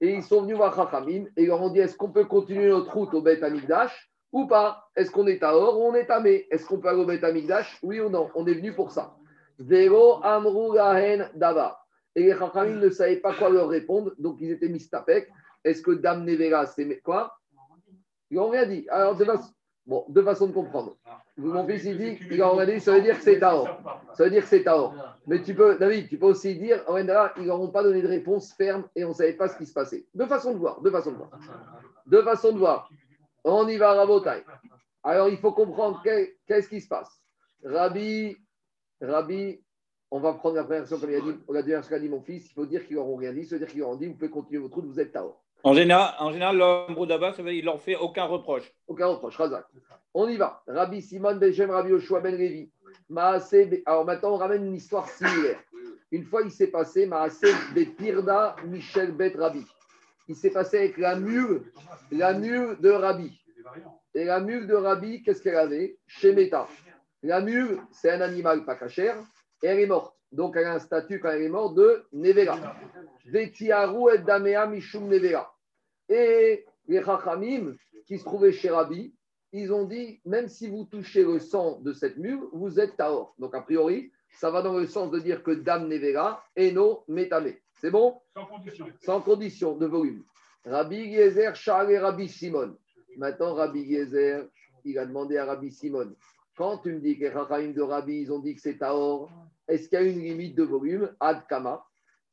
Et 0.00 0.12
ils 0.12 0.22
sont 0.22 0.42
venus 0.42 0.56
voir 0.56 0.74
Chachamim 0.74 1.24
et 1.36 1.42
ils 1.42 1.46
leur 1.46 1.62
ont 1.62 1.70
dit 1.70 1.80
est-ce 1.80 1.96
qu'on 1.96 2.10
peut 2.10 2.24
continuer 2.24 2.68
notre 2.68 2.92
route 2.92 3.14
au 3.14 3.22
Beth 3.22 3.42
Amikdash 3.42 4.10
ou 4.32 4.46
pas? 4.46 4.88
Est-ce 4.94 5.10
qu'on 5.10 5.26
est 5.26 5.42
à 5.42 5.56
Or 5.56 5.80
ou 5.80 5.84
on 5.84 5.94
est 5.94 6.10
à 6.10 6.20
Mé 6.20 6.46
Est-ce 6.50 6.66
qu'on 6.66 6.78
peut 6.78 6.88
aller 6.88 7.00
au 7.00 7.06
Beth 7.06 7.24
Amikdash 7.24 7.78
Oui 7.82 8.00
ou 8.00 8.10
non? 8.10 8.28
On 8.34 8.46
est 8.46 8.54
venu 8.54 8.74
pour 8.74 8.90
ça. 8.90 9.16
Zero 9.58 10.20
Amru 10.22 10.76
Dava. 11.34 11.78
Et 12.14 12.24
les 12.24 12.36
Chachamim 12.36 12.78
ne 12.78 12.90
savaient 12.90 13.16
pas 13.16 13.34
quoi 13.34 13.50
leur 13.50 13.68
répondre, 13.68 14.12
donc 14.18 14.38
ils 14.40 14.50
étaient 14.50 14.68
mis 14.68 14.74
mistapek. 14.74 15.28
Est-ce 15.64 15.82
que 15.82 15.90
Dame 15.90 16.24
Nevera, 16.24 16.66
c'est 16.66 17.00
quoi? 17.00 17.38
Ils 18.30 18.36
n'ont 18.36 18.48
rien 18.48 18.66
dit. 18.66 18.86
Alors, 18.88 19.16
Bon, 19.86 20.04
deux 20.08 20.24
façons 20.24 20.48
de 20.48 20.52
comprendre. 20.52 20.96
Mon 21.36 21.64
fils, 21.66 21.84
il 21.84 21.96
dit, 21.96 22.18
il 22.30 22.42
a 22.42 22.66
dit, 22.66 22.80
ça 22.80 22.92
veut 22.92 23.02
dire 23.02 23.16
que 23.16 23.22
c'est 23.22 23.38
Taor. 23.38 23.68
Ça 24.14 24.24
veut 24.24 24.30
dire 24.30 24.42
que 24.42 24.48
c'est 24.48 24.64
Taor. 24.64 24.94
Mais 25.26 25.42
tu 25.42 25.54
peux, 25.54 25.78
David, 25.78 26.08
tu 26.08 26.18
peux 26.18 26.26
aussi 26.26 26.56
dire, 26.56 26.82
en 26.88 26.96
là, 26.96 27.32
ils 27.36 27.46
n'auront 27.46 27.68
pas 27.68 27.84
donné 27.84 28.02
de 28.02 28.08
réponse 28.08 28.52
ferme 28.52 28.84
et 28.96 29.04
on 29.04 29.10
ne 29.10 29.14
savait 29.14 29.34
pas 29.34 29.48
ce 29.48 29.56
qui 29.56 29.66
se 29.66 29.72
passait. 29.72 30.04
Deux 30.14 30.26
façons 30.26 30.52
de 30.52 30.58
voir, 30.58 30.80
deux 30.80 30.90
façons 30.90 31.12
de 31.12 31.16
voir. 31.16 31.30
Deux 32.06 32.22
façons 32.22 32.52
de 32.52 32.58
voir. 32.58 32.90
On 33.44 33.68
y 33.68 33.76
va 33.76 33.90
à 33.90 33.94
Rabotai. 33.94 34.42
Alors, 35.04 35.28
il 35.28 35.36
faut 35.38 35.52
comprendre 35.52 36.02
qu'est-ce 36.02 36.68
qui 36.68 36.80
se 36.80 36.88
passe. 36.88 37.22
Rabbi, 37.64 38.36
Rabbi, 39.00 39.60
on 40.10 40.18
va 40.18 40.34
prendre 40.34 40.56
la 40.56 40.64
première 40.64 40.80
version 40.80 40.98
comme 40.98 41.10
il 41.10 41.16
a 41.16 41.20
dit, 41.20 41.38
on 41.46 41.54
a 41.54 41.98
dit 41.98 42.08
mon 42.08 42.22
fils, 42.22 42.50
il 42.50 42.54
faut 42.54 42.66
dire 42.66 42.86
qu'ils 42.86 42.96
n'auront 42.96 43.16
rien 43.16 43.32
dit, 43.32 43.44
ça 43.44 43.54
veut 43.54 43.60
dire 43.60 43.68
qu'ils 43.68 43.82
auront 43.82 43.96
dit, 43.96 44.06
vous 44.06 44.14
pouvez 44.14 44.30
continuer 44.30 44.58
votre 44.58 44.74
route, 44.74 44.86
vous 44.86 45.00
êtes 45.00 45.12
Taor. 45.12 45.45
En 45.66 45.74
général, 45.74 46.14
en 46.20 46.30
général 46.30 46.56
l'homme 46.58 46.94
Broudabat, 46.94 47.34
il 47.38 47.64
leur 47.64 47.80
fait 47.80 47.96
aucun 47.96 48.22
reproche. 48.22 48.72
Aucun 48.86 49.06
reproche, 49.06 49.36
Razak. 49.36 49.66
On 50.14 50.28
y 50.28 50.36
va. 50.36 50.62
Rabbi 50.68 51.02
Simon 51.02 51.34
Bechem, 51.34 51.72
Rabbi 51.72 51.90
Yoshua 51.90 52.20
Ben 52.20 52.36
Levi. 52.36 52.70
Alors 53.84 54.04
maintenant, 54.04 54.34
on 54.34 54.36
ramène 54.36 54.64
une 54.64 54.76
histoire 54.76 55.08
similaire. 55.08 55.58
Une 56.12 56.22
fois, 56.22 56.42
il 56.42 56.52
s'est 56.52 56.68
passé 56.68 57.10
Pirda 57.98 58.54
Michel 58.64 59.10
Bet 59.10 59.34
Rabbi. 59.36 59.66
Il 60.28 60.36
s'est 60.36 60.50
passé 60.50 60.78
avec 60.78 60.98
la 60.98 61.16
mule, 61.16 61.64
la 62.12 62.32
mule 62.34 62.76
de 62.78 62.90
Rabbi. 62.90 63.36
Et 64.14 64.24
la 64.24 64.38
mule 64.38 64.68
de 64.68 64.74
Rabbi, 64.74 65.24
qu'est-ce 65.24 65.42
qu'elle 65.42 65.56
avait? 65.56 65.98
Shemeta. 66.06 66.68
La 67.24 67.40
mule, 67.40 67.80
c'est 67.90 68.12
un 68.12 68.20
animal 68.20 68.64
pas 68.64 68.76
cachère 68.76 69.16
et 69.64 69.66
elle 69.66 69.80
est 69.80 69.86
morte. 69.86 70.14
Donc, 70.30 70.54
elle 70.56 70.66
a 70.66 70.74
un 70.74 70.78
statut 70.78 71.18
quand 71.18 71.30
elle 71.30 71.42
est 71.42 71.48
morte 71.48 71.74
de 71.74 72.04
Nevera. 72.12 72.56
Vetiaru 73.24 74.14
et 74.14 74.18
Damea 74.18 74.68
Mishum 74.68 75.08
Nevera. 75.08 75.52
Et 76.08 76.64
les 76.88 77.02
Chachamim 77.02 77.76
qui 78.06 78.18
se 78.18 78.24
trouvaient 78.24 78.52
chez 78.52 78.70
Rabbi, 78.70 79.14
ils 79.52 79.72
ont 79.72 79.84
dit 79.84 80.20
même 80.24 80.48
si 80.48 80.68
vous 80.68 80.84
touchez 80.84 81.24
le 81.24 81.38
sang 81.38 81.80
de 81.80 81.92
cette 81.92 82.16
mule, 82.16 82.40
vous 82.52 82.78
êtes 82.78 82.96
Taor. 82.96 83.34
Donc, 83.38 83.54
a 83.54 83.62
priori, 83.62 84.12
ça 84.30 84.50
va 84.50 84.62
dans 84.62 84.76
le 84.76 84.86
sens 84.86 85.10
de 85.10 85.18
dire 85.18 85.42
que 85.42 85.52
Dam 85.52 85.88
Nevera 85.88 86.44
et 86.54 86.72
no 86.72 87.04
Metame. 87.08 87.54
C'est 87.80 87.90
bon? 87.90 88.20
Sans 88.34 88.46
condition. 88.46 88.86
Sans 89.00 89.20
condition 89.20 89.76
de 89.76 89.86
volume. 89.86 90.24
Rabbi 90.64 90.96
Yezer, 90.96 91.54
Charles 91.54 91.92
et 91.92 91.98
Rabbi 91.98 92.28
Simon. 92.28 92.76
Maintenant, 93.16 93.54
Rabbi 93.54 93.80
Yezer, 93.80 94.48
il 94.84 94.98
a 94.98 95.06
demandé 95.06 95.38
à 95.38 95.46
Rabbi 95.46 95.70
Simon 95.70 96.14
quand 96.56 96.78
tu 96.78 96.92
me 96.92 97.00
dis 97.00 97.18
que 97.18 97.24
les 97.24 97.32
Chachamim 97.32 97.72
de 97.72 97.82
Rabbi, 97.82 98.22
ils 98.22 98.32
ont 98.32 98.38
dit 98.38 98.54
que 98.54 98.60
c'est 98.62 98.78
Taor, 98.78 99.30
est-ce 99.68 99.88
qu'il 99.88 99.98
y 99.98 100.02
a 100.02 100.04
une 100.04 100.20
limite 100.20 100.56
de 100.56 100.62
volume? 100.62 101.14
Ad 101.20 101.46
Kama. 101.48 101.84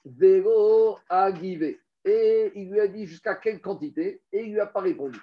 Vero 0.05 0.97
Agive. 1.09 1.78
Et 2.06 2.51
il 2.56 2.72
lui 2.72 2.80
a 2.80 2.88
dit 2.88 3.06
jusqu'à 3.06 3.36
quelle 3.36 3.62
quantité 3.62 4.22
et 4.32 4.43
il 4.43 4.54
lui 4.54 4.60
a 4.60 4.66
pas 4.66 4.82
répondu. 4.82 5.20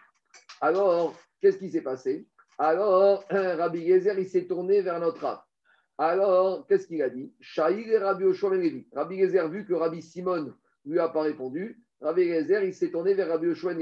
Alors, 0.60 1.14
qu'est-ce 1.40 1.58
qui 1.58 1.70
s'est 1.70 1.82
passé? 1.82 2.26
Alors, 2.58 3.24
Rabbi 3.30 3.86
Gezer, 3.86 4.18
il 4.18 4.28
s'est 4.28 4.46
tourné 4.46 4.82
vers 4.82 5.00
notre 5.00 5.24
âme. 5.24 5.40
Alors, 5.98 6.66
qu'est-ce 6.66 6.86
qu'il 6.86 7.02
a 7.02 7.10
dit? 7.10 7.32
Shaïl 7.40 7.88
et 7.90 7.98
Rabbi 7.98 8.24
Oshua 8.24 8.52
Rabbi 8.94 9.18
Gezer, 9.18 9.48
vu 9.48 9.66
que 9.66 9.74
Rabbi 9.74 10.00
Simon 10.00 10.54
lui 10.86 10.98
a 10.98 11.08
pas 11.08 11.22
répondu, 11.22 11.82
Rabbi 12.00 12.24
Gezer, 12.24 12.64
il 12.64 12.74
s'est 12.74 12.90
tourné 12.90 13.14
vers 13.14 13.28
Rabbi 13.28 13.48
Oshua 13.48 13.74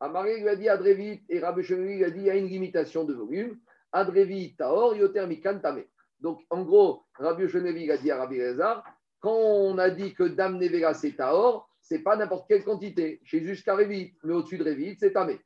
Amaré 0.00 0.40
lui 0.40 0.48
a 0.48 0.56
dit 0.56 0.68
Adrevit 0.68 1.22
et 1.28 1.38
Rabbi 1.38 1.60
Oshua 1.60 1.76
lui 1.76 2.04
a 2.04 2.10
dit 2.10 2.20
il 2.20 2.26
y 2.26 2.30
a 2.30 2.36
une 2.36 2.48
limitation 2.48 3.04
de 3.04 3.14
volume. 3.14 3.58
Adrevit 3.92 4.56
Taor, 4.56 4.96
Yoter 4.96 5.26
Mikantame. 5.26 5.84
Donc, 6.20 6.40
en 6.50 6.62
gros, 6.62 7.04
Rabbi 7.14 7.44
Oshua 7.44 7.60
a 7.60 7.96
dit 7.96 8.10
à 8.10 8.16
Rabbi 8.16 8.36
Gezer 8.36 8.82
quand 9.20 9.34
on 9.34 9.78
a 9.78 9.90
dit 9.90 10.14
que 10.14 10.24
Dame 10.24 10.58
Nevera 10.58 10.94
c'est 10.94 11.12
Taor, 11.16 11.65
c'est 11.88 12.00
pas 12.00 12.16
n'importe 12.16 12.48
quelle 12.48 12.64
quantité. 12.64 13.20
Chez 13.24 13.40
jusqu'à 13.42 13.76
Révit, 13.76 14.12
mais 14.24 14.34
au-dessus 14.34 14.58
de 14.58 14.64
Révit, 14.64 14.96
c'est 14.98 15.12
Tamé. 15.12 15.38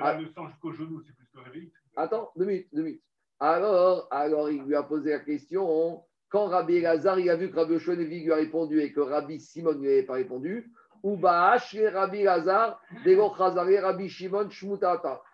Ah. 0.00 0.16
le 0.16 0.28
sang 0.28 0.46
jusqu'au 0.46 0.72
genou, 0.72 1.02
c'est 1.04 1.12
plus 1.12 1.26
que 1.34 1.40
Révit. 1.40 1.72
Attends, 1.96 2.30
deux 2.36 2.44
minutes, 2.44 2.68
deux 2.72 2.82
minutes. 2.82 3.02
Alors, 3.40 4.06
alors, 4.12 4.48
il 4.48 4.62
lui 4.62 4.76
a 4.76 4.84
posé 4.84 5.10
la 5.10 5.18
question. 5.18 6.02
Quand 6.28 6.46
Rabbi 6.46 6.80
Lazar, 6.80 7.18
il 7.18 7.28
a 7.30 7.36
vu 7.36 7.50
que 7.50 7.56
Rabbi 7.56 7.74
Oshonevig 7.74 8.24
lui 8.24 8.32
a 8.32 8.36
répondu 8.36 8.80
et 8.80 8.92
que 8.92 9.00
Rabbi 9.00 9.40
Simon 9.40 9.72
ne 9.72 9.80
lui 9.80 9.88
avait 9.88 10.02
pas 10.04 10.14
répondu, 10.14 10.70
ou 11.02 11.16
Baash, 11.16 11.74
Rabbi 11.74 12.22
Lazar, 12.22 12.80
Dego 13.04 13.28
Rabbi 13.28 14.08
Shimon, 14.08 14.48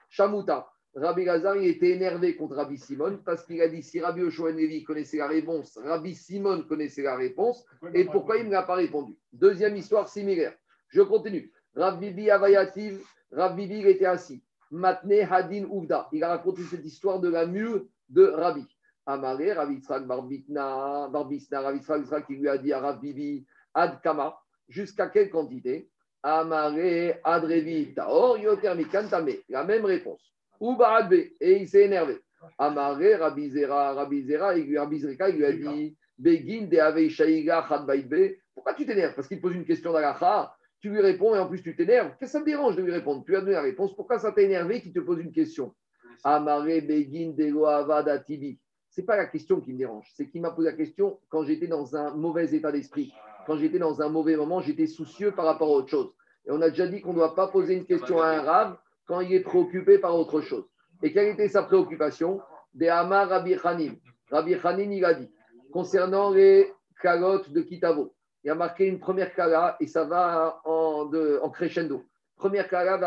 Shamuta. 0.08 0.70
Rabbi 0.94 1.24
Lazar, 1.24 1.56
il 1.56 1.66
était 1.66 1.90
énervé 1.90 2.36
contre 2.36 2.54
Rabbi 2.54 2.78
Simon 2.78 3.18
parce 3.24 3.44
qu'il 3.44 3.60
a 3.60 3.68
dit 3.68 3.82
si 3.82 4.00
Rabbi 4.00 4.22
Oshua 4.22 4.52
connaissait 4.86 5.16
la 5.16 5.26
réponse, 5.26 5.76
Rabbi 5.82 6.14
Simon 6.14 6.62
connaissait 6.62 7.02
la 7.02 7.16
réponse, 7.16 7.64
et 7.92 8.04
pourquoi 8.04 8.36
il 8.36 8.46
ne 8.46 8.52
l'a 8.52 8.62
pas 8.62 8.76
répondu? 8.76 9.16
Deuxième 9.32 9.76
histoire 9.76 10.08
similaire. 10.08 10.54
Je 10.88 11.02
continue. 11.02 11.52
Rabbi 11.74 12.10
Bibi 12.10 12.30
Avayativ, 12.30 13.04
Rabbi 13.32 13.66
Bibi 13.66 13.88
était 13.88 14.06
assis. 14.06 14.44
Matne 14.70 15.26
Hadin 15.28 15.64
Ouvda. 15.64 16.08
Il 16.12 16.22
a 16.22 16.28
raconté 16.28 16.62
cette 16.62 16.84
histoire 16.84 17.18
de 17.18 17.28
la 17.28 17.46
mule 17.46 17.86
de 18.08 18.26
Rabbi. 18.26 18.64
Amaré, 19.06 19.52
Rabbi 19.52 19.80
Tzrak 19.80 20.06
Barbitna, 20.06 21.08
Barbisna, 21.08 21.60
Rabbi 21.60 21.80
Tzrak 21.80 22.26
qui 22.26 22.36
lui 22.36 22.48
a 22.48 22.56
dit 22.56 22.72
à 22.72 22.80
Rabbi 22.80 23.12
Bibi, 23.12 23.46
Ad 23.74 24.00
Kama, 24.02 24.38
jusqu'à 24.68 25.08
quelle 25.08 25.30
quantité? 25.30 25.90
Amaré, 26.22 27.20
Adrevi, 27.22 27.92
Taor, 27.94 28.38
Yoter 28.38 28.74
Mikantame. 28.74 29.32
La 29.48 29.64
même 29.64 29.84
réponse. 29.84 30.33
Ou 30.60 30.78
et 31.40 31.60
il 31.60 31.68
s'est 31.68 31.84
énervé. 31.84 32.18
Amaré, 32.58 33.16
Rabbi 33.16 33.50
Zera, 33.50 33.94
Rabbi 33.94 34.22
Zera, 34.22 34.56
il 34.56 34.66
lui 34.66 34.78
a 34.78 35.52
dit 35.52 35.96
Begin 36.18 36.66
de 36.66 36.78
Ave 36.78 38.34
Pourquoi 38.54 38.74
tu 38.74 38.86
t'énerves? 38.86 39.14
Parce 39.14 39.28
qu'il 39.28 39.40
pose 39.40 39.54
une 39.54 39.64
question 39.64 39.92
d'Alacha, 39.92 40.54
tu 40.80 40.90
lui 40.90 41.00
réponds 41.00 41.34
et 41.34 41.38
en 41.38 41.48
plus 41.48 41.62
tu 41.62 41.74
t'énerves. 41.74 42.10
Qu'est-ce 42.18 42.32
que 42.32 42.38
ça 42.38 42.40
me 42.40 42.44
dérange 42.44 42.76
de 42.76 42.82
lui 42.82 42.92
répondre? 42.92 43.24
Tu 43.24 43.34
as 43.34 43.40
donné 43.40 43.52
la 43.52 43.62
réponse. 43.62 43.96
Pourquoi 43.96 44.18
ça 44.18 44.32
t'a 44.32 44.42
énervé 44.42 44.80
qu'il 44.80 44.92
te 44.92 45.00
pose 45.00 45.20
une 45.20 45.32
question? 45.32 45.74
Amare 46.22 46.64
Begin 46.64 47.32
de 47.36 48.24
Tibi. 48.24 48.60
Ce 48.90 49.00
n'est 49.00 49.06
pas 49.06 49.16
la 49.16 49.26
question 49.26 49.60
qui 49.60 49.72
me 49.72 49.78
dérange. 49.78 50.08
C'est 50.14 50.28
qu'il 50.28 50.40
m'a 50.40 50.50
posé 50.50 50.70
la 50.70 50.76
question 50.76 51.18
quand 51.28 51.44
j'étais 51.44 51.66
dans 51.66 51.96
un 51.96 52.14
mauvais 52.14 52.54
état 52.54 52.70
d'esprit. 52.70 53.12
Quand 53.46 53.56
j'étais 53.56 53.78
dans 53.78 54.00
un 54.00 54.08
mauvais 54.08 54.36
moment, 54.36 54.60
j'étais 54.60 54.86
soucieux 54.86 55.32
par 55.32 55.46
rapport 55.46 55.68
à 55.68 55.72
autre 55.72 55.88
chose. 55.88 56.14
Et 56.46 56.52
on 56.52 56.60
a 56.62 56.70
déjà 56.70 56.86
dit 56.86 57.00
qu'on 57.00 57.10
ne 57.10 57.16
doit 57.16 57.34
pas 57.34 57.48
poser 57.48 57.74
une 57.74 57.86
question 57.86 58.20
à 58.20 58.28
un 58.28 58.42
rave 58.42 58.76
quand 59.06 59.20
il 59.20 59.32
est 59.34 59.40
préoccupé 59.40 59.98
par 59.98 60.16
autre 60.16 60.40
chose. 60.40 60.64
Et 61.02 61.12
quelle 61.12 61.28
était 61.28 61.48
sa 61.48 61.62
préoccupation? 61.62 62.40
Des 62.72 62.88
Amar 62.88 63.28
Rabbi 63.28 63.56
Khanim. 63.56 63.96
Rabbi 64.30 64.58
Khanim, 64.58 64.92
il 64.92 65.04
a 65.04 65.14
dit, 65.14 65.30
concernant 65.72 66.30
les 66.30 66.72
calottes 67.00 67.50
de 67.50 67.60
Kitavo, 67.60 68.14
il 68.42 68.50
a 68.50 68.54
marqué 68.54 68.86
une 68.86 68.98
première 68.98 69.34
kala 69.34 69.76
et 69.80 69.86
ça 69.86 70.04
va 70.04 70.60
en 70.64 71.50
crescendo. 71.50 72.04
Première 72.36 72.68
kala, 72.68 72.98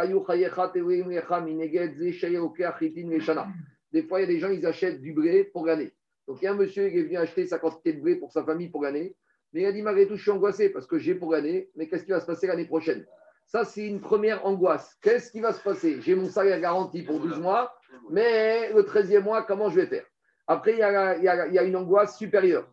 des 3.92 4.04
fois, 4.04 4.20
il 4.20 4.22
y 4.22 4.26
a 4.26 4.28
des 4.28 4.40
gens, 4.40 4.50
ils 4.50 4.66
achètent 4.66 5.02
du 5.02 5.14
blé 5.14 5.44
pour 5.46 5.66
l'année. 5.66 5.94
Donc, 6.28 6.42
il 6.42 6.46
y 6.46 6.48
a 6.48 6.52
un 6.52 6.56
monsieur 6.56 6.90
qui 6.90 6.98
est 6.98 7.04
venu 7.04 7.18
acheter 7.18 7.46
sa 7.46 7.60
quantité 7.60 7.94
de 7.94 8.02
blé 8.02 8.16
pour 8.16 8.32
sa 8.32 8.44
famille 8.44 8.70
pour 8.70 8.84
l'année. 8.84 9.16
Mais 9.54 9.62
il 9.62 9.66
a 9.66 9.72
dit, 9.72 9.82
malgré 9.82 10.08
tout, 10.08 10.16
je 10.16 10.22
suis 10.24 10.32
angoissé 10.32 10.70
parce 10.70 10.88
que 10.88 10.98
j'ai 10.98 11.16
pour 11.16 11.32
l'année, 11.32 11.70
mais 11.76 11.88
qu'est-ce 11.88 12.04
qui 12.04 12.12
va 12.12 12.20
se 12.20 12.26
passer 12.26 12.48
l'année 12.48 12.66
prochaine? 12.66 13.06
Ça, 13.48 13.64
c'est 13.64 13.88
une 13.88 14.02
première 14.02 14.46
angoisse. 14.46 14.98
Qu'est-ce 15.02 15.32
qui 15.32 15.40
va 15.40 15.54
se 15.54 15.64
passer? 15.64 16.02
J'ai 16.02 16.16
mon 16.16 16.28
salaire 16.30 16.60
garanti 16.60 17.02
pour 17.02 17.22
12 17.22 17.40
mois, 17.40 17.74
mais 18.10 18.74
le 18.74 18.84
13e 18.84 19.24
mois, 19.24 19.44
comment 19.44 19.70
je 19.70 19.80
vais 19.80 19.88
faire? 19.88 20.04
Après, 20.48 20.74
il 20.74 20.80
y, 20.80 20.84
a, 20.84 21.18
y 21.18 21.58
a, 21.58 21.64
une 21.64 21.78
angoisse 21.78 22.18
supérieure. 22.18 22.70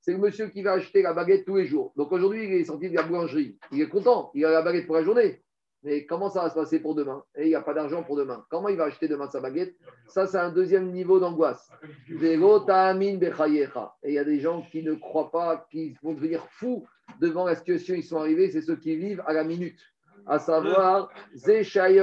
C'est 0.00 0.12
le 0.12 0.18
monsieur 0.18 0.48
qui 0.48 0.62
va 0.62 0.72
acheter 0.72 1.02
la 1.02 1.12
baguette 1.12 1.44
tous 1.44 1.56
les 1.56 1.66
jours. 1.66 1.92
Donc 1.96 2.10
aujourd'hui, 2.10 2.44
il 2.44 2.54
est 2.54 2.64
sorti 2.64 2.90
de 2.90 2.96
la 2.96 3.04
boulangerie. 3.04 3.56
Il 3.70 3.80
est 3.80 3.88
content, 3.88 4.32
il 4.34 4.44
a 4.44 4.50
la 4.50 4.62
baguette 4.62 4.86
pour 4.86 4.96
la 4.96 5.04
journée. 5.04 5.40
Mais 5.82 6.04
comment 6.04 6.28
ça 6.28 6.42
va 6.42 6.50
se 6.50 6.54
passer 6.54 6.78
pour 6.78 6.94
demain? 6.94 7.24
Et 7.36 7.44
il 7.44 7.48
n'y 7.48 7.54
a 7.54 7.62
pas 7.62 7.72
d'argent 7.72 8.02
pour 8.02 8.16
demain. 8.16 8.44
Comment 8.50 8.68
il 8.68 8.76
va 8.76 8.84
acheter 8.84 9.08
demain 9.08 9.28
sa 9.28 9.40
baguette? 9.40 9.74
Ça, 10.06 10.26
c'est 10.26 10.36
un 10.36 10.50
deuxième 10.50 10.90
niveau 10.90 11.18
d'angoisse. 11.18 11.70
Et 12.08 12.34
il 12.34 14.12
y 14.12 14.18
a 14.18 14.24
des 14.24 14.40
gens 14.40 14.60
qui 14.62 14.82
ne 14.82 14.92
croient 14.94 15.30
pas, 15.30 15.66
qui 15.70 15.96
vont 16.02 16.12
devenir 16.12 16.46
fous 16.50 16.86
devant 17.18 17.46
la 17.46 17.54
situation 17.54 17.94
ils 17.94 18.04
sont 18.04 18.18
arrivés. 18.18 18.50
C'est 18.50 18.60
ceux 18.60 18.76
qui 18.76 18.94
vivent 18.96 19.22
à 19.26 19.32
la 19.32 19.42
minute. 19.42 19.80
À 20.26 20.38
savoir, 20.38 21.08
c'est 21.34 21.64
celui 21.64 21.94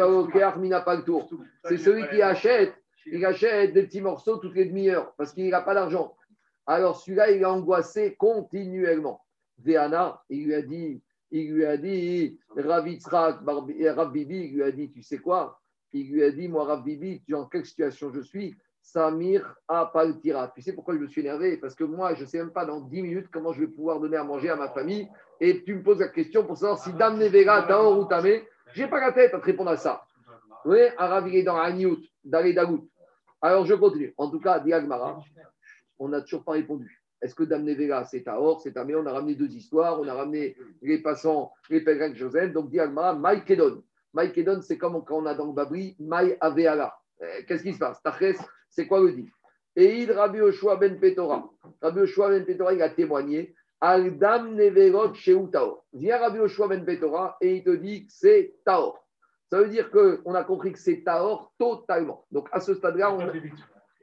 qui 2.10 2.22
achète, 2.22 2.74
il 3.06 3.24
achète 3.24 3.74
des 3.74 3.84
petits 3.84 4.02
morceaux 4.02 4.38
toutes 4.38 4.56
les 4.56 4.66
demi-heures 4.66 5.14
parce 5.18 5.34
qu'il 5.34 5.50
n'a 5.50 5.62
pas 5.62 5.76
d'argent. 5.76 6.16
Alors 6.66 7.00
celui-là, 7.00 7.30
il 7.32 7.44
est 7.44 7.46
angoissé 7.46 8.16
continuellement. 8.16 9.22
Véana, 9.60 10.24
il 10.30 10.46
lui 10.46 10.56
a 10.56 10.64
dit 10.64 11.04
il 11.32 11.54
lui 11.54 11.66
a 11.66 11.78
dit, 11.78 12.40
Rav 12.56 12.86
Bibi, 12.86 14.38
il 14.46 14.54
lui 14.56 14.64
a 14.64 14.72
dit, 14.72 14.90
tu 14.92 15.02
sais 15.02 15.18
quoi? 15.18 15.60
Il 15.94 16.12
lui 16.12 16.24
a 16.24 16.32
dit, 16.32 16.48
moi, 16.48 16.66
Rav 16.66 16.84
Bibi, 16.84 17.22
tu 17.26 17.36
en 17.36 17.46
quelle 17.46 17.66
situation 17.66 18.12
je 18.14 18.22
suis? 18.22 18.56
Samir 18.82 19.56
Apaltira. 19.68 20.52
Tu 20.56 20.62
sais 20.62 20.72
pourquoi 20.72 20.94
je 20.96 21.00
me 21.00 21.08
suis 21.08 21.20
énervé? 21.20 21.58
Parce 21.58 21.76
que 21.76 21.84
moi, 21.84 22.16
je 22.16 22.22
ne 22.22 22.28
sais 22.28 22.38
même 22.38 22.52
pas 22.52 22.66
dans 22.66 22.80
10 22.80 23.02
minutes 23.02 23.28
comment 23.30 23.52
je 23.52 23.60
vais 23.60 23.68
pouvoir 23.68 24.00
donner 24.00 24.16
à 24.16 24.24
manger 24.24 24.50
à 24.50 24.56
ma 24.56 24.70
famille. 24.70 25.10
Et 25.42 25.62
tu 25.64 25.76
me 25.76 25.84
poses 25.84 26.00
la 26.00 26.08
question 26.08 26.46
pour 26.46 26.56
savoir 26.56 26.80
si 26.80 26.94
Dame 26.94 27.18
Nevera, 27.18 27.64
Taor 27.64 28.00
ou 28.00 28.06
Tamé, 28.06 28.48
je 28.74 28.84
n'ai 28.84 28.90
pas 28.90 29.02
la 29.02 29.12
tête 29.12 29.34
à 29.34 29.40
te 29.40 29.46
répondre 29.46 29.72
à 29.72 29.78
ça. 29.78 30.04
Oui, 30.64 30.80
Arav, 30.98 31.28
il 31.28 31.36
est 31.36 31.44
dans 31.44 31.58
Agnout, 31.58 32.00
Dalé 32.24 32.54
Dagout. 32.54 32.90
Alors, 33.42 33.66
je 33.66 33.74
continue. 33.74 34.14
En 34.18 34.30
tout 34.30 34.40
cas, 34.40 34.60
Diagmara, 34.60 35.22
on 36.00 36.08
n'a 36.08 36.22
toujours 36.22 36.46
pas 36.46 36.54
répondu. 36.54 37.04
Est-ce 37.22 37.36
que 37.36 37.44
Dame 37.44 37.64
Nevela, 37.64 38.06
c'est 38.06 38.24
Taor, 38.24 38.62
c'est 38.62 38.74
Tamé 38.74 38.96
On 38.96 39.06
a 39.06 39.12
ramené 39.12 39.36
deux 39.36 39.50
histoires. 39.50 40.00
On 40.00 40.08
a 40.08 40.14
ramené 40.14 40.56
les 40.82 41.00
passants, 41.00 41.52
les 41.70 41.82
pèlerins 41.82 42.10
de 42.10 42.16
Joseph. 42.16 42.54
Donc, 42.54 42.70
Diagmara, 42.70 43.16
Maïkedon. 43.16 43.84
Maïkedon, 44.14 44.62
c'est 44.62 44.78
comme 44.78 45.04
quand 45.04 45.22
on 45.22 45.26
a 45.26 45.34
dans 45.34 45.48
le 45.48 45.54
Babri, 45.54 45.96
Maï 46.00 46.38
Aveala. 46.40 46.96
Euh, 47.22 47.42
qu'est-ce 47.48 47.64
qui 47.64 47.74
se 47.74 47.80
passe? 47.80 48.02
Taches, 48.04 48.38
c'est 48.70 48.88
quoi 48.88 49.00
le 49.00 49.12
dit? 49.12 49.30
Et 49.76 50.02
il 50.02 50.12
Rabbi 50.12 50.42
Oshua 50.42 50.76
ben 50.78 51.00
Petora. 51.00 51.48
Rabbi 51.82 52.00
Oshua 52.02 52.30
ben 52.30 52.46
Petora, 52.46 52.74
il 52.74 52.82
a 52.82 52.90
témoigné. 52.90 53.54
Al-Dam 53.80 54.56
Neverot 54.56 55.14
chez 55.14 55.38
Taor. 55.52 55.86
Viens 55.94 56.18
Rabbi 56.18 56.40
Oshua 56.40 56.68
ben 56.68 56.84
Petora 56.84 57.38
et 57.42 57.58
il 57.58 57.64
te 57.64 57.76
dit 57.76 58.08
que 58.08 58.12
c'est 58.12 58.56
Taor. 58.66 59.06
Ça 59.52 59.60
veut 59.62 59.70
dire 59.70 59.92
qu'on 59.92 60.34
a 60.34 60.44
compris 60.44 60.74
que 60.74 60.80
c'est 60.80 61.04
Taor 61.04 61.54
totalement. 61.60 62.26
Donc, 62.32 62.50
à 62.52 62.60
ce 62.60 62.74
stade-là, 62.74 63.14
on 63.14 63.32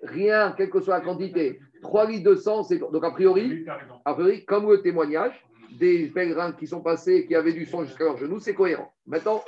rien, 0.05 0.53
quelle 0.57 0.71
que 0.71 0.81
soit 0.81 0.99
la 0.99 1.05
quantité, 1.05 1.61
3 1.83 2.07
litres 2.07 2.31
de 2.31 2.37
sang, 2.37 2.63
c'est 2.63 2.79
donc 2.79 3.05
a 3.05 3.11
priori, 3.11 3.67
a 4.05 4.15
priori, 4.15 4.45
comme 4.45 4.71
le 4.71 4.81
témoignage 4.81 5.45
des 5.79 6.09
pèlerins 6.09 6.53
qui 6.53 6.67
sont 6.67 6.81
passés 6.81 7.27
qui 7.27 7.35
avaient 7.35 7.53
du 7.53 7.67
sang 7.67 7.85
jusqu'à 7.85 8.05
leurs 8.05 8.17
genoux, 8.17 8.39
c'est 8.39 8.55
cohérent. 8.55 8.95
Maintenant, 9.07 9.45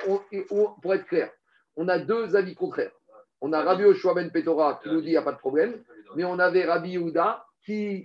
pour 0.81 0.93
être 0.93 1.05
clair, 1.05 1.31
on 1.75 1.87
a 1.87 1.99
deux 1.99 2.35
avis 2.35 2.53
contraires. 2.53 2.91
On 3.39 3.53
a 3.53 3.61
Rabbi 3.61 3.85
Oshua 3.85 4.13
ben 4.13 4.29
Petora 4.31 4.79
qui 4.81 4.89
nous 4.89 4.97
dit 4.97 5.03
qu'il 5.03 5.11
n'y 5.11 5.17
a 5.17 5.21
pas 5.21 5.31
de 5.31 5.37
problème, 5.37 5.81
mais 6.15 6.25
on 6.25 6.39
avait 6.39 6.65
Rabbi 6.65 6.91
Yehuda 6.91 7.45
qui, 7.63 8.03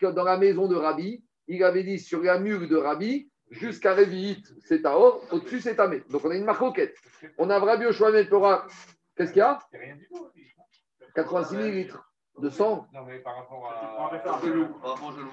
dans 0.00 0.24
la 0.24 0.38
maison 0.38 0.66
de 0.68 0.76
Rabbi, 0.76 1.22
il 1.46 1.64
avait 1.64 1.82
dit 1.82 1.98
sur 1.98 2.22
la 2.22 2.38
mule 2.38 2.68
de 2.68 2.76
Rabbi, 2.76 3.28
jusqu'à 3.50 3.94
Révit, 3.94 4.42
c'est 4.64 4.82
Taor, 4.82 5.24
au-dessus, 5.32 5.60
c'est 5.60 5.76
Tamé. 5.76 6.02
Donc 6.10 6.24
on 6.24 6.30
a 6.30 6.36
une 6.36 6.44
marque 6.44 6.62
On 7.38 7.50
a 7.50 7.58
Rabbi 7.58 7.86
Oshua 7.86 8.12
ben 8.12 8.24
Petora, 8.24 8.66
qu'est-ce 9.16 9.32
qu'il 9.32 9.40
y 9.40 9.42
a 9.42 9.58
86 11.18 11.56
millilitres 11.56 12.12
de 12.40 12.48
sang. 12.48 12.86
Non, 12.94 13.00
mais 13.04 13.18
par 13.18 13.36
rapport 13.36 13.66
à. 13.66 14.10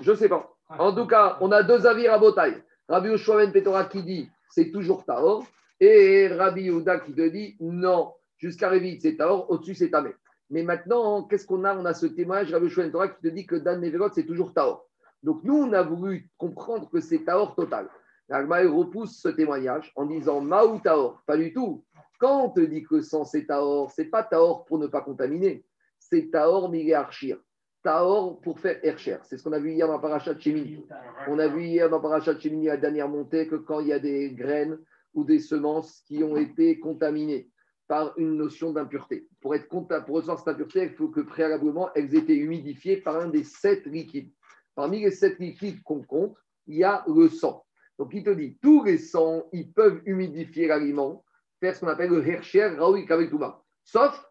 Je 0.02 0.12
ne 0.12 0.16
sais 0.16 0.30
pas. 0.30 0.52
En 0.70 0.94
tout 0.96 1.06
cas, 1.06 1.38
on 1.42 1.52
a 1.52 1.62
deux 1.62 1.86
avis 1.86 2.08
à 2.08 2.18
Botaï. 2.18 2.64
Rabbi 2.90 3.10
Oshua 3.10 3.46
Petora 3.48 3.86
qui 3.86 4.02
dit 4.04 4.30
c'est 4.50 4.72
toujours 4.72 5.06
Taor. 5.06 5.46
Et 5.80 6.28
Rabbi 6.28 6.72
Ouda 6.72 7.00
qui 7.00 7.14
te 7.14 7.28
dit 7.30 7.56
non, 7.60 8.14
jusqu'à 8.38 8.70
Révit, 8.70 9.00
c'est 9.00 9.18
Taor, 9.18 9.50
au-dessus, 9.52 9.76
c'est 9.76 9.92
Tamé. 9.92 10.12
Mais 10.50 10.64
maintenant, 10.64 11.24
qu'est-ce 11.24 11.46
qu'on 11.46 11.64
a? 11.66 11.76
On 11.76 11.86
a 11.86 11.94
ce 11.94 12.08
témoignage, 12.08 12.52
Rabbi 12.52 12.66
Oshua 12.66 12.86
Petora 12.86 13.10
qui 13.10 13.22
te 13.22 13.28
dit 13.28 13.46
que 13.46 13.56
Dan 13.56 13.82
Neverot, 13.82 14.10
c'est 14.14 14.26
toujours 14.26 14.54
Taor. 14.54 14.88
Donc 15.22 15.44
nous, 15.44 15.56
on 15.56 15.74
a 15.74 15.84
voulu 15.84 16.30
comprendre 16.38 16.90
que 16.90 17.00
c'est 17.00 17.26
Taor 17.26 17.54
total. 17.54 17.90
L'Agmaï 18.28 18.66
repousse 18.66 19.20
ce 19.22 19.30
témoignage 19.30 19.92
en 19.96 20.08
disant 20.08 20.42
Maou 20.42 20.80
Taor. 20.80 21.22
Pas 21.28 21.38
du 21.38 21.54
tout. 21.54 21.84
Quand 22.20 22.46
on 22.46 22.50
te 22.50 22.62
dit 22.62 22.84
que 22.84 23.02
sang 23.02 23.24
c'est 23.24 23.46
Taor, 23.46 23.92
c'est 23.92 24.06
pas 24.06 24.24
Taor 24.24 24.66
pour 24.66 24.80
ne 24.80 24.88
pas 24.88 25.02
contaminer 25.02 25.64
c'est 26.10 26.30
Taor 26.32 26.72
Archir. 26.96 27.38
Taor 27.84 28.40
pour 28.42 28.60
faire 28.60 28.80
Ercher. 28.84 29.18
C'est 29.24 29.38
ce 29.38 29.44
qu'on 29.44 29.54
a 29.54 29.60
vu 29.60 29.72
hier 29.72 29.88
dans 29.88 30.00
Parachat 30.00 30.40
Chemini. 30.40 30.86
On 31.28 31.40
a 31.40 31.48
vu 31.48 31.66
hier 31.66 31.90
dans 31.90 32.00
Parachat 32.00 32.40
Chemini, 32.40 32.66
la 32.66 32.78
dernière 32.78 33.10
montée, 33.10 33.48
que 33.48 33.56
quand 33.56 33.80
il 33.80 33.88
y 33.88 33.94
a 33.94 34.00
des 34.00 34.32
graines 34.32 34.78
ou 35.14 35.24
des 35.24 35.40
semences 35.40 36.02
qui 36.06 36.24
ont 36.24 36.36
été 36.36 36.80
contaminées 36.80 37.50
par 37.88 38.18
une 38.18 38.36
notion 38.36 38.72
d'impureté. 38.72 39.28
Pour, 39.42 39.54
être, 39.56 39.68
pour 39.68 40.16
recevoir 40.16 40.40
cette 40.40 40.48
impureté, 40.48 40.84
il 40.84 40.96
faut 40.96 41.10
que 41.10 41.22
préalablement 41.22 41.90
elles 41.94 42.16
aient 42.16 42.20
été 42.20 42.36
humidifiées 42.36 42.98
par 42.98 43.18
un 43.18 43.28
des 43.28 43.44
sept 43.44 43.86
liquides. 43.86 44.32
Parmi 44.74 45.02
les 45.02 45.12
sept 45.12 45.40
liquides 45.40 45.82
qu'on 45.84 46.02
compte, 46.02 46.36
il 46.68 46.78
y 46.78 46.84
a 46.84 47.06
le 47.08 47.30
sang. 47.30 47.64
Donc 48.00 48.12
il 48.14 48.24
te 48.24 48.32
dit, 48.32 48.58
tous 48.62 48.84
les 48.84 48.98
sangs, 48.98 49.48
ils 49.54 49.72
peuvent 49.72 50.02
humidifier 50.06 50.68
l'aliment, 50.68 51.24
faire 51.60 51.76
ce 51.76 51.82
qu'on 51.82 51.88
appelle 51.88 52.10
le 52.10 52.28
Hercher 52.28 52.68
Raoui. 52.78 53.08
Sauf 53.84 54.25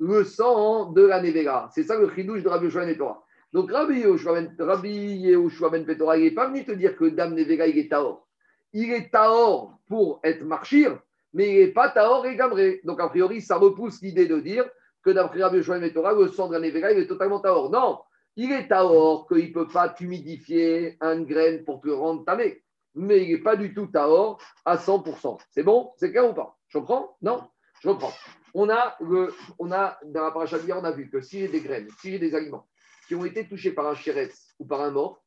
le 0.00 0.24
sang 0.24 0.86
de 0.92 1.02
la 1.02 1.22
Nevera. 1.22 1.70
C'est 1.74 1.84
ça 1.84 1.96
le 1.96 2.10
chidouche 2.12 2.42
de 2.42 2.48
Rabbi 2.48 2.64
Yoshua 2.64 2.86
Ben 2.86 2.96
Torah. 2.96 3.22
Donc 3.52 3.70
Rabbi 3.70 4.00
Yoshua 4.00 4.32
Ben, 4.32 4.54
Ben 4.56 5.84
Petora, 5.84 6.16
il 6.16 6.24
n'est 6.24 6.30
pas 6.30 6.48
venu 6.48 6.64
te 6.64 6.72
dire 6.72 6.96
que 6.96 7.04
Dame 7.04 7.34
Nevera, 7.34 7.66
il 7.66 7.78
est 7.78 7.90
Taor. 7.90 8.26
Il 8.72 8.90
est 8.92 9.10
Taor 9.10 9.78
pour 9.88 10.20
être 10.24 10.42
marchir, 10.42 10.98
mais 11.34 11.52
il 11.52 11.60
n'est 11.60 11.72
pas 11.72 11.90
Taor 11.90 12.26
et 12.26 12.34
Gamré. 12.34 12.80
Donc 12.84 12.98
a 13.00 13.08
priori, 13.08 13.42
ça 13.42 13.56
repousse 13.56 14.00
l'idée 14.00 14.26
de 14.26 14.40
dire 14.40 14.64
que 15.02 15.10
d'après 15.10 15.42
Rabbi 15.42 15.58
Yoshua 15.58 15.78
Ben 15.78 15.88
Petora, 15.88 16.14
le 16.14 16.28
sang 16.28 16.48
de 16.48 16.54
la 16.54 16.60
Nevera, 16.60 16.92
il 16.92 17.00
est 17.00 17.06
totalement 17.06 17.40
Taor. 17.40 17.70
Non, 17.70 17.98
il 18.36 18.50
est 18.52 18.68
Taor 18.68 19.28
qu'il 19.28 19.48
ne 19.48 19.52
peut 19.52 19.68
pas 19.68 19.94
humidifier 20.00 20.96
un 21.02 21.20
graine 21.20 21.62
pour 21.64 21.82
te 21.82 21.90
rendre 21.90 22.24
tamé. 22.24 22.62
Mais 22.94 23.22
il 23.24 23.32
n'est 23.32 23.42
pas 23.42 23.54
du 23.54 23.74
tout 23.74 23.86
Taor 23.86 24.40
à 24.64 24.76
100%. 24.76 25.38
C'est 25.50 25.62
bon? 25.62 25.90
C'est 25.96 26.10
clair 26.10 26.30
ou 26.30 26.32
pas? 26.32 26.56
Je 26.68 26.78
comprends? 26.78 27.16
Non? 27.20 27.42
Je 27.82 27.88
reprends 27.90 28.12
on 28.54 28.68
a, 28.68 28.96
le, 29.00 29.32
on 29.58 29.70
a 29.72 29.98
dans 30.04 30.22
la 30.22 30.30
paracha 30.30 30.58
on 30.74 30.84
a 30.84 30.90
vu 30.92 31.10
que 31.10 31.20
si 31.20 31.40
j'ai 31.40 31.48
des 31.48 31.60
graines, 31.60 31.88
si 32.00 32.10
j'ai 32.10 32.18
des 32.18 32.34
aliments 32.34 32.66
qui 33.06 33.14
ont 33.14 33.24
été 33.24 33.46
touchés 33.48 33.72
par 33.72 33.86
un 33.86 33.94
chéretz 33.94 34.54
ou 34.58 34.66
par 34.66 34.80
un 34.80 34.90
mort, 34.90 35.22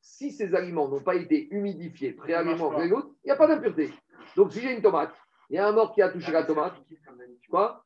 si 0.00 0.32
ces 0.32 0.54
aliments 0.54 0.88
n'ont 0.88 1.00
pas 1.00 1.16
été 1.16 1.48
humidifiés 1.50 2.12
préalablement, 2.12 2.78
il 2.80 2.94
n'y 3.24 3.30
a 3.30 3.36
pas 3.36 3.46
d'impureté. 3.46 3.92
Donc 4.36 4.52
si 4.52 4.60
j'ai 4.60 4.72
une 4.72 4.82
tomate, 4.82 5.14
il 5.50 5.56
y 5.56 5.58
a 5.58 5.66
un 5.66 5.72
mort 5.72 5.94
qui 5.94 6.02
a 6.02 6.08
touché 6.08 6.32
la 6.32 6.44
tomate, 6.44 6.74
quoi? 7.50 7.84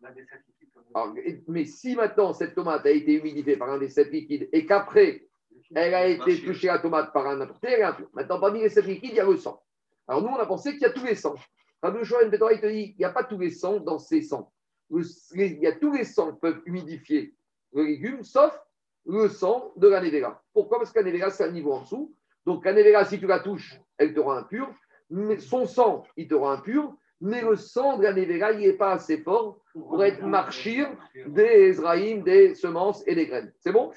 Mais 1.48 1.64
si 1.64 1.94
maintenant 1.94 2.32
cette 2.32 2.54
tomate 2.54 2.84
a 2.86 2.90
été 2.90 3.14
humidifiée 3.14 3.56
par 3.56 3.70
un 3.70 3.78
des 3.78 3.88
sept 3.88 4.10
liquides 4.10 4.48
et 4.52 4.66
qu'après 4.66 5.26
elle 5.74 5.94
a 5.94 6.06
été 6.08 6.42
touchée 6.42 6.66
la 6.66 6.78
tomate 6.80 7.12
par 7.12 7.26
un 7.26 7.40
impureté, 7.40 7.68
elle 7.68 7.80
est 7.80 7.84
impure. 7.84 8.08
Maintenant, 8.12 8.40
parmi 8.40 8.60
les 8.60 8.68
sept 8.68 8.86
liquides, 8.86 9.12
il 9.12 9.16
y 9.16 9.20
a 9.20 9.24
le 9.24 9.36
sang. 9.36 9.62
Alors 10.08 10.22
nous, 10.22 10.28
on 10.28 10.36
a 10.36 10.46
pensé 10.46 10.72
qu'il 10.72 10.82
y 10.82 10.86
a 10.86 10.90
tous 10.90 11.04
les 11.04 11.14
sangs. 11.14 11.36
Rabbi 11.82 12.04
Shoah 12.04 12.24
il 12.24 12.30
te 12.30 12.66
dit, 12.66 12.94
il 12.94 12.98
n'y 12.98 13.04
a 13.04 13.10
pas 13.10 13.24
tous 13.24 13.38
les 13.38 13.50
sangs 13.50 13.78
dans 13.78 13.98
ces 13.98 14.22
sangs 14.22 14.52
il 14.90 15.58
y 15.58 15.66
a 15.66 15.72
tous 15.72 15.92
les 15.92 16.04
sangs 16.04 16.32
qui 16.32 16.40
peuvent 16.40 16.62
humidifier 16.66 17.34
le 17.72 17.84
légume, 17.84 18.22
sauf 18.24 18.58
le 19.06 19.28
sang 19.28 19.72
de 19.76 19.88
la 19.88 20.00
nevera. 20.00 20.42
Pourquoi? 20.52 20.78
Parce 20.78 20.92
que 20.92 21.00
la 21.00 21.10
nevera, 21.10 21.30
c'est 21.30 21.44
un 21.44 21.52
niveau 21.52 21.72
en 21.72 21.82
dessous. 21.82 22.14
Donc 22.44 22.64
la 22.64 22.72
nevera, 22.72 23.04
si 23.04 23.18
tu 23.18 23.26
la 23.26 23.40
touches, 23.40 23.80
elle 23.98 24.14
te 24.14 24.20
rend 24.20 24.32
impure. 24.32 24.72
Son 25.38 25.66
sang, 25.66 26.04
il 26.16 26.28
te 26.28 26.34
rend 26.34 26.50
impur. 26.50 26.94
mais 27.20 27.42
le 27.42 27.56
sang 27.56 27.98
de 27.98 28.04
la 28.04 28.12
Nevera, 28.12 28.52
il 28.52 28.60
n'est 28.60 28.72
pas 28.72 28.92
assez 28.92 29.18
fort 29.18 29.58
pour 29.72 30.02
être 30.02 30.24
marchir 30.24 30.88
des 31.26 31.68
Ezraïm, 31.68 32.22
des 32.22 32.54
semences 32.54 33.02
et 33.06 33.14
des 33.14 33.26
graines. 33.26 33.52
C'est 33.58 33.72
bon? 33.72 33.90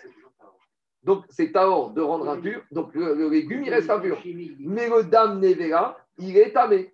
Donc, 1.03 1.25
c'est 1.29 1.51
Taor 1.51 1.91
de 1.91 2.01
rendre 2.01 2.29
impur. 2.29 2.63
Donc, 2.71 2.93
le, 2.95 3.29
légume, 3.29 3.63
il 3.63 3.73
reste 3.73 3.89
impur. 3.89 4.17
Mais 4.59 4.89
le 4.89 5.03
Dame 5.03 5.39
Nevera, 5.39 5.97
il 6.17 6.37
est 6.37 6.51
tamé. 6.51 6.92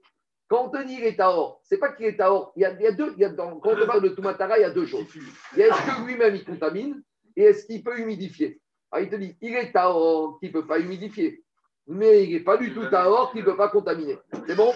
Quand 0.49 0.71
on 0.73 0.83
dit 0.83 0.95
qu'il 0.95 1.05
est 1.05 1.15
Taor, 1.15 1.61
c'est 1.63 1.77
pas 1.77 1.93
qu'il 1.93 2.07
est 2.07 2.17
Taor. 2.17 2.51
Il 2.55 2.63
y 2.63 2.65
a, 2.65 2.73
il 2.73 2.81
y 2.81 2.87
a 2.87 2.91
deux, 2.91 3.13
il 3.15 3.21
y 3.21 3.25
a 3.25 3.29
dans, 3.29 3.59
quand 3.59 3.71
on 3.81 3.85
parle 3.85 4.01
de 4.01 4.09
Tumatara, 4.09 4.57
il 4.57 4.61
y 4.61 4.65
a 4.65 4.71
deux 4.71 4.87
choses. 4.87 5.05
Il 5.53 5.59
y 5.59 5.63
a 5.63 5.67
est-ce 5.67 5.85
que 5.85 6.05
lui-même, 6.05 6.35
il 6.35 6.43
contamine 6.43 7.01
et 7.35 7.43
est-ce 7.43 7.65
qu'il 7.65 7.83
peut 7.83 7.97
humidifier? 7.99 8.59
Alors, 8.91 9.05
il 9.05 9.11
te 9.11 9.15
dit, 9.15 9.37
il 9.41 9.55
est 9.55 9.71
Taor 9.71 10.39
qui 10.39 10.47
ne 10.47 10.51
peut 10.51 10.65
pas 10.65 10.79
humidifier 10.79 11.43
mais 11.89 12.23
il 12.23 12.33
n'est 12.33 12.39
pas 12.43 12.55
du 12.55 12.71
tout 12.73 12.85
Taor 12.85 13.31
qui 13.31 13.39
ne 13.39 13.43
peut 13.43 13.57
pas 13.57 13.67
contaminer. 13.67 14.19
C'est 14.47 14.55
bon? 14.55 14.71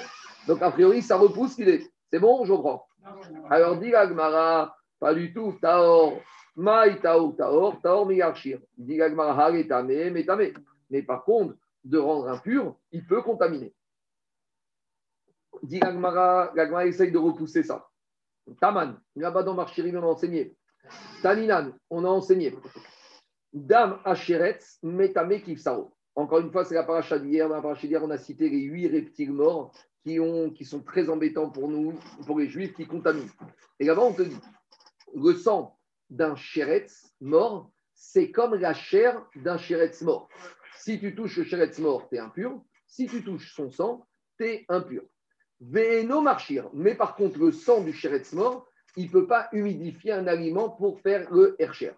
Donc, 0.48 0.62
a 0.62 0.72
priori, 0.72 1.02
ça 1.02 1.16
repousse 1.16 1.56
qu'il 1.56 1.70
est. 1.70 1.88
C'est 2.12 2.20
bon, 2.20 2.44
je 2.44 2.54
crois. 2.54 2.88
Alors, 3.50 3.78
dit 3.78 3.94
Agmara, 3.94 4.76
pas 5.00 5.14
du 5.14 5.32
tout, 5.32 5.56
Taor. 5.62 6.20
Maï 6.56 7.00
Taor, 7.00 7.36
Taor, 7.36 7.80
Taor 7.82 8.08
Miyarchir. 8.08 8.60
Dit 8.78 9.00
Agmara, 9.02 9.52
mais 9.52 10.16
Mais 10.90 11.04
par 11.04 11.24
contre, 11.24 11.56
de 11.84 12.00
rendre 12.00 12.30
impur, 12.30 12.76
il 12.92 13.06
peut 13.06 13.22
contaminer. 13.22 13.74
Dit 15.64 15.82
Agmara, 15.82 16.52
Agmara 16.58 16.86
essaye 16.86 17.12
de 17.12 17.18
repousser 17.18 17.64
ça. 17.64 17.88
Taman, 18.60 19.00
là-bas 19.16 19.44
dans 19.44 19.54
Marchirim, 19.54 19.96
on 19.96 20.04
a 20.04 20.08
enseigné. 20.08 20.56
Taninan, 21.22 21.72
on 21.90 22.04
a 22.04 22.10
enseigné. 22.10 22.54
Dam 23.54 24.00
Acheretz, 24.04 24.80
Metame 24.84 25.42
Kivsaro. 25.42 25.94
Encore 26.16 26.40
une 26.40 26.52
fois, 26.52 26.66
c'est 26.66 26.76
la 26.76 26.84
paracha 26.84 27.18
d'hier. 27.18 27.48
Dans 27.48 27.56
la 27.56 27.62
paracha 27.62 27.88
d'hier, 27.88 28.04
on 28.04 28.10
a 28.10 28.18
cité 28.18 28.50
les 28.50 28.62
huit 28.62 28.88
reptiles 28.88 29.32
morts 29.32 29.72
qui, 30.04 30.20
ont, 30.20 30.50
qui 30.50 30.66
sont 30.66 30.82
très 30.82 31.10
embêtants 31.10 31.50
pour 31.50 31.70
nous, 31.70 31.94
pour 32.26 32.40
les 32.40 32.50
juifs, 32.50 32.74
qui 32.74 32.86
contaminent. 32.86 33.32
Et 33.80 33.86
là-bas, 33.86 34.02
on 34.02 34.14
te 34.14 34.24
dit, 34.24 34.38
le 35.16 35.34
sang 35.34 35.80
d'un 36.10 36.36
chéretz 36.36 37.14
mort, 37.22 37.72
c'est 37.94 38.32
comme 38.32 38.56
la 38.56 38.74
chair 38.74 39.26
d'un 39.36 39.58
chéretz 39.58 40.02
mort. 40.02 40.28
Si 40.78 41.00
tu 41.00 41.16
touches 41.16 41.38
le 41.38 41.44
chéretz 41.46 41.80
mort, 41.80 42.10
tu 42.10 42.16
es 42.16 42.20
impur. 42.20 42.62
Si 42.86 43.08
tu 43.08 43.24
touches 43.24 43.56
son 43.56 43.72
sang, 43.72 44.06
tu 44.38 44.46
es 44.46 44.66
impur. 44.68 45.04
Véno 45.70 46.22
marchir. 46.22 46.70
Mais 46.74 46.96
par 46.96 47.16
contre, 47.16 47.40
le 47.40 47.52
sang 47.52 47.82
du 47.82 47.94
chéretz 47.94 48.34
mort, 48.34 48.68
il 48.96 49.06
ne 49.06 49.12
peut 49.12 49.28
pas 49.28 49.50
humidifier 49.52 50.12
un 50.12 50.28
aliment 50.28 50.70
pour 50.70 51.00
faire 51.02 51.32
le 51.32 51.56
hercher. 51.60 51.94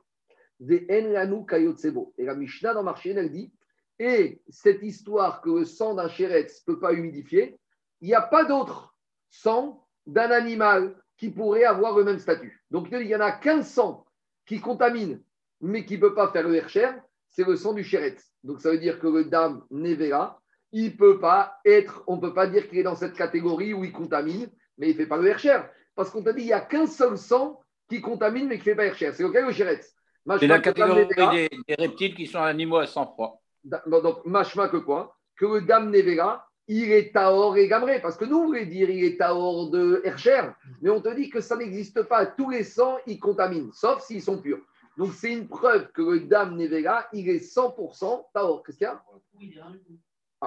Et 0.68 1.08
la 1.10 2.36
Mishnah 2.36 2.74
dans 2.74 2.84
Marchir, 2.84 3.18
elle 3.18 3.32
dit 3.32 3.52
et 4.00 4.42
cette 4.50 4.84
histoire 4.84 5.42
que 5.42 5.50
le 5.50 5.66
sang 5.66 5.96
d'un 5.96 6.10
chéretz 6.10 6.64
ne 6.68 6.74
peut 6.74 6.80
pas 6.80 6.94
humidifier, 6.94 7.58
il 8.02 8.08
n'y 8.08 8.14
a 8.14 8.22
pas 8.22 8.44
d'autre 8.44 8.96
sang 9.30 9.88
d'un 10.06 10.32
animal 10.32 10.96
qui 11.18 11.30
pourrait 11.30 11.64
avoir 11.64 11.98
le 11.98 12.04
même 12.04 12.20
statut. 12.20 12.64
Donc 12.72 12.90
il 12.92 13.00
n'y 13.00 13.16
en 13.16 13.22
a 13.22 13.32
qu'un 13.32 13.64
sang 13.64 14.06
qui 14.46 14.60
contamine, 14.60 15.22
mais 15.62 15.86
qui 15.86 15.96
ne 15.96 16.02
peut 16.02 16.14
pas 16.14 16.32
faire 16.32 16.48
le 16.48 16.56
hercher, 16.56 16.90
c'est 17.30 17.46
le 17.46 17.56
sang 17.56 17.74
du 17.74 17.84
chéretz. 17.84 18.32
Donc 18.44 18.62
ça 18.62 18.72
veut 18.72 18.78
dire 18.78 19.00
que 19.00 19.08
le 19.08 19.26
dame 19.26 19.64
nevera, 19.72 20.42
il 20.78 20.98
peut 20.98 21.20
pas 21.20 21.58
être, 21.66 22.04
on 22.06 22.18
ne 22.18 22.22
peut 22.22 22.34
pas 22.34 22.48
dire 22.48 22.68
qu'il 22.68 22.80
est 22.80 22.84
dans 22.84 22.96
cette 22.96 23.16
catégorie 23.16 23.74
où 23.74 23.86
il 23.86 23.94
contamine, 23.94 24.50
mais 24.78 24.90
il 24.90 24.92
ne 24.92 24.98
fait 24.98 25.08
pas 25.08 25.18
le 25.18 25.28
hercher. 25.28 25.58
Parce 25.96 26.10
qu'on 26.10 26.22
t'a 26.22 26.34
dit, 26.34 26.42
il 26.42 26.48
n'y 26.48 26.54
a 26.54 26.60
qu'un 26.60 26.86
seul 26.86 27.18
sang 27.18 27.62
qui 27.90 28.02
contamine, 28.02 28.48
mais 28.48 28.56
qui 28.56 28.68
ne 28.68 28.74
fait 28.74 28.76
pas 28.76 28.86
hercher. 28.86 29.14
C'est 29.14 29.24
lequel 29.24 29.46
le 29.46 30.38
C'est 30.40 30.48
la 30.48 30.60
catégorie 30.60 31.08
des, 31.08 31.50
des, 31.66 31.76
reptiles 31.76 32.14
qui 32.14 32.28
sont 32.28 32.42
animaux 32.42 32.78
à 32.78 32.88
sang 32.88 33.08
froid 33.08 33.42
donc 33.64 34.26
machma 34.26 34.68
que 34.68 34.78
quoi? 34.78 35.18
Que 35.38 35.46
le 35.46 35.62
dame 35.62 35.92
Nevera, 35.92 36.48
il 36.68 36.92
est 36.92 37.14
Taor 37.14 37.58
et 37.58 37.68
Gamré. 37.68 38.02
Parce 38.02 38.18
que 38.18 38.26
nous, 38.26 38.38
on 38.38 38.46
voulait 38.48 38.66
dire 38.66 38.90
il 38.90 39.04
est 39.04 39.18
Taor 39.18 39.70
de 39.70 40.02
Hercher, 40.04 40.42
mais 40.82 40.90
on 40.90 41.02
te 41.02 41.14
dit 41.16 41.30
que 41.30 41.42
ça 41.42 41.56
n'existe 41.56 42.04
pas. 42.04 42.26
Tous 42.26 42.50
les 42.50 42.64
sangs, 42.64 42.98
ils 43.08 43.20
contaminent, 43.20 43.72
sauf 43.74 44.04
s'ils 44.04 44.22
sont 44.22 44.42
purs. 44.42 44.60
Donc 44.98 45.14
c'est 45.14 45.32
une 45.32 45.48
preuve 45.48 45.92
que 45.92 46.02
le 46.02 46.20
dame 46.22 46.56
Nevera, 46.56 47.06
il 47.12 47.30
est 47.30 47.40
100% 47.40 48.26
Taor. 48.34 48.64
Qu'est-ce 48.64 48.78
qu'il 48.78 48.88
y 48.88 48.90
a? 48.90 49.04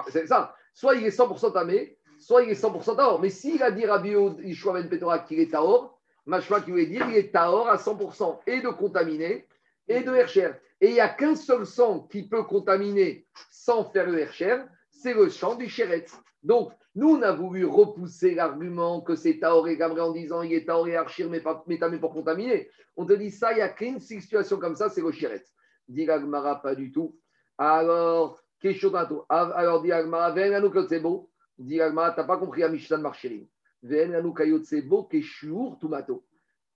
C'est 0.09 0.27
ça. 0.27 0.55
Soit 0.73 0.95
il 0.95 1.05
est 1.05 1.17
100% 1.17 1.53
tamé, 1.53 1.97
soit 2.19 2.43
il 2.43 2.49
est 2.49 2.61
100% 2.61 2.95
Taor. 2.95 3.19
Mais 3.19 3.29
s'il 3.29 3.61
a 3.63 3.71
dit 3.71 3.85
Rabbi 3.85 4.13
Yishua 4.43 4.73
Ben 4.73 4.89
Petora 4.89 5.19
qu'il 5.19 5.39
est 5.39 5.51
Taor, 5.51 5.99
machma 6.25 6.61
qui 6.61 6.71
voulait 6.71 6.85
dire 6.85 7.07
il 7.09 7.17
est 7.17 7.31
Taor 7.33 7.67
à 7.69 7.77
100% 7.77 8.39
et 8.47 8.61
de 8.61 8.69
contaminé 8.69 9.47
et 9.87 10.01
de 10.01 10.13
Hercher. 10.13 10.51
Et 10.81 10.87
il 10.87 10.93
n'y 10.93 10.99
a 10.99 11.09
qu'un 11.09 11.35
seul 11.35 11.65
sang 11.65 12.07
qui 12.09 12.27
peut 12.27 12.43
contaminer 12.43 13.27
sans 13.51 13.83
faire 13.85 14.09
le 14.09 14.19
Hercher, 14.19 14.57
c'est 14.89 15.13
le 15.13 15.29
sang 15.29 15.55
du 15.55 15.67
Chéretz. 15.67 16.13
Donc, 16.43 16.71
nous, 16.95 17.15
on 17.15 17.21
a 17.21 17.31
voulu 17.31 17.65
repousser 17.65 18.33
l'argument 18.33 19.01
que 19.01 19.15
c'est 19.15 19.39
Taor 19.39 19.67
et 19.67 19.77
Gabriel 19.77 20.09
en 20.09 20.11
disant 20.11 20.41
il 20.41 20.53
est 20.53 20.65
Taor 20.65 20.87
et 20.87 20.95
Archir, 20.95 21.29
mais 21.29 21.39
pas 21.39 21.63
mais 21.67 21.77
pour 21.99 22.13
contaminer. 22.13 22.69
On 22.95 23.05
te 23.05 23.13
dit 23.13 23.31
ça, 23.31 23.51
il 23.51 23.55
n'y 23.55 23.61
a 23.61 23.69
qu'une 23.69 23.99
situation 23.99 24.57
comme 24.57 24.75
ça, 24.75 24.89
c'est 24.89 25.01
le 25.01 25.11
Chéretz. 25.11 25.53
Dit 25.87 26.05
pas 26.05 26.75
du 26.75 26.91
tout. 26.91 27.17
Alors, 27.57 28.41
tour. 28.61 29.25
Alors, 29.29 29.81
dit 29.81 29.89
Gagmara, 29.89 30.31
ven 30.31 30.71
c'est 30.87 30.99
beau. 30.99 31.29
Dit 31.57 31.77
Gagmara, 31.77 32.11
tu 32.11 32.19
n'as 32.19 32.25
pas 32.25 32.37
compris 32.37 32.63
à 32.63 32.69
Mishnah 32.69 32.97
Marchirim. 32.97 33.45
Ven 33.81 34.19
nous 34.21 34.33
kayot 34.33 34.63
c'est 34.63 34.81
beau, 34.81 35.03
keshour 35.03 35.79
tumato 35.79 36.25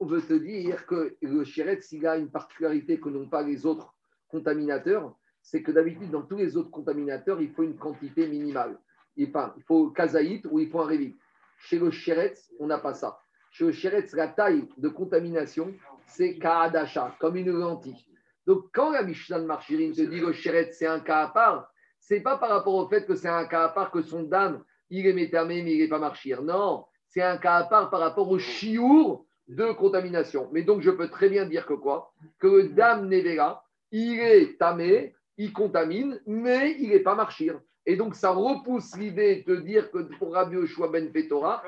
on 0.03 0.05
veut 0.05 0.22
te 0.22 0.34
dire 0.34 0.85
que 0.85 1.15
le 1.22 1.43
chéretz, 1.45 1.91
il 1.93 2.05
a 2.05 2.18
une 2.18 2.30
particularité 2.30 2.99
que 2.99 3.07
n'ont 3.07 3.30
pas 3.30 3.41
les 3.41 3.65
autres 3.65 3.95
contaminateurs, 4.27 5.15
c'est 5.41 5.64
que 5.64 5.72
d'habitude, 5.72 6.11
dans 6.11 6.23
tous 6.23 6.35
les 6.35 6.57
autres 6.57 6.72
contaminateurs, 6.72 7.41
il 7.41 7.51
faut 7.51 7.64
une 7.64 7.77
quantité 7.77 8.27
minimale. 8.27 8.77
Il 9.15 9.31
faut 9.65 9.91
kazaït 9.91 10.45
ou 10.51 10.60
il 10.60 10.69
faut 10.69 10.81
un 10.81 10.88
révit. 10.88 11.15
Chez 11.57 11.80
le 11.80 11.89
chéretz, 11.89 12.51
on 12.60 12.68
n'a 12.68 12.80
pas 12.80 12.93
ça. 12.93 13.18
Chez 13.51 13.65
le 13.65 13.72
chéretz, 13.72 14.14
la 14.14 14.27
taille 14.27 14.68
de 14.77 14.89
contamination, 14.89 15.73
c'est 16.05 16.38
kaadasha, 16.38 17.15
comme 17.19 17.38
une 17.38 17.51
lentille. 17.51 18.05
Donc, 18.45 18.65
quand 18.73 18.91
la 18.91 19.03
Mishnah 19.03 19.39
de 19.39 19.45
Marchirin 19.45 19.93
te 19.93 20.01
dit 20.01 20.19
le 20.19 20.34
chéretz, 20.34 20.76
c'est 20.77 20.88
un 20.88 20.99
cas 20.99 21.23
à 21.23 21.27
part, 21.30 21.72
c'est 22.06 22.20
pas 22.20 22.38
par 22.38 22.50
rapport 22.50 22.76
au 22.76 22.88
fait 22.88 23.06
que 23.06 23.16
c'est 23.16 23.30
un 23.30 23.46
cas 23.46 23.66
à 23.66 23.70
part 23.70 23.92
que 23.92 24.02
son 24.02 24.24
dame, 24.24 24.64
il 24.90 25.08
est 25.08 25.14
métamé, 25.14 25.64
mais 25.64 25.74
il 25.74 25.80
n'est 25.80 25.88
pas 25.88 26.00
marchir. 26.00 26.42
Non, 26.42 26.86
c'est 27.08 27.22
un 27.22 27.38
cas 27.38 27.56
à 27.56 27.64
part 27.64 27.90
par 27.90 28.02
rapport 28.02 28.30
au 28.30 28.40
chiour 28.40 29.26
de 29.48 29.72
contamination. 29.72 30.50
Mais 30.52 30.64
donc, 30.64 30.82
je 30.82 30.92
peux 30.92 31.10
très 31.10 31.30
bien 31.30 31.46
dire 31.46 31.66
que 31.66 31.74
quoi? 31.74 32.14
Que 32.40 32.48
le 32.48 32.70
dame 32.70 33.08
Nevera, 33.08 33.66
il 33.92 34.20
est 34.20 34.58
tamé, 34.58 35.16
il 35.38 35.54
contamine, 35.54 36.20
mais 36.26 36.76
il 36.80 36.90
n'est 36.90 37.00
pas 37.00 37.16
marchir. 37.16 37.60
Et 37.86 37.96
donc, 37.96 38.16
ça 38.16 38.32
repousse 38.32 38.96
l'idée 38.98 39.44
de 39.48 39.56
dire 39.58 39.90
que 39.92 40.00
pour 40.18 40.34
Rabbi 40.34 40.56
Yoshua 40.56 40.90
Ben 40.90 41.12
Petora, 41.12 41.64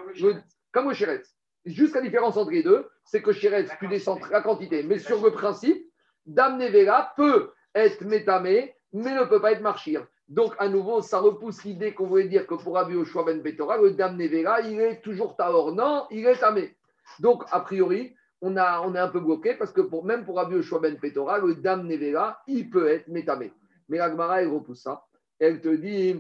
comme 0.72 0.88
au 0.88 0.94
Chéretz. 0.94 1.34
Juste 1.66 1.96
la 1.96 2.02
différence 2.02 2.38
entre 2.38 2.52
les 2.52 2.62
deux, 2.62 2.88
c'est 3.06 3.22
que 3.22 3.32
Chéretz, 3.32 3.72
tu 3.80 3.88
descends 3.88 4.20
la 4.30 4.42
quantité. 4.42 4.84
Mais 4.84 5.00
sur 5.00 5.24
le 5.24 5.32
principe, 5.32 5.82
Dame 6.26 6.58
Nevera 6.58 7.14
peut 7.16 7.52
être 7.74 8.04
métamé, 8.04 8.76
mais 8.94 9.16
ne 9.16 9.24
peut 9.24 9.42
pas 9.42 9.54
être 9.54 9.62
marchir. 9.62 10.06
Donc, 10.28 10.56
à 10.58 10.68
nouveau, 10.68 11.02
ça 11.02 11.20
repousse 11.20 11.64
l'idée 11.64 11.94
qu'on 11.94 12.08
voulait 12.08 12.28
dire 12.28 12.48
que 12.48 12.56
pour 12.56 12.74
Rabbi 12.76 12.94
Yoshua 12.94 13.24
Ben 13.24 13.42
le 13.44 13.92
Dame 13.92 14.18
Nevera, 14.18 14.62
il 14.62 14.80
est 14.80 15.02
toujours 15.02 15.36
Taor. 15.36 15.74
Non, 15.74 16.08
il 16.10 16.26
est 16.26 16.40
tamé. 16.40 16.76
Donc, 17.20 17.44
a 17.52 17.60
priori, 17.60 18.16
on, 18.42 18.56
est 18.56 19.00
un 19.00 19.08
peu 19.10 19.20
bloqué 19.20 19.54
parce 19.54 19.72
que 19.72 19.82
même 20.04 20.26
pour 20.26 20.38
Rabbi 20.38 20.56
Yoshua 20.56 20.80
ben 20.80 20.98
Petora, 20.98 21.38
le 21.38 21.56
Dam 21.56 21.86
Nevera, 21.88 22.40
il 22.48 22.70
peut 22.70 22.88
être 22.88 23.08
métamé. 23.08 23.54
Mais 23.88 23.98
la 23.98 24.10
Gemara, 24.10 24.42
elle 24.42 24.50
repousse 24.50 24.82
ça. 24.82 25.06
Elle 25.38 25.62
te 25.62 25.70
dit, 25.70 26.20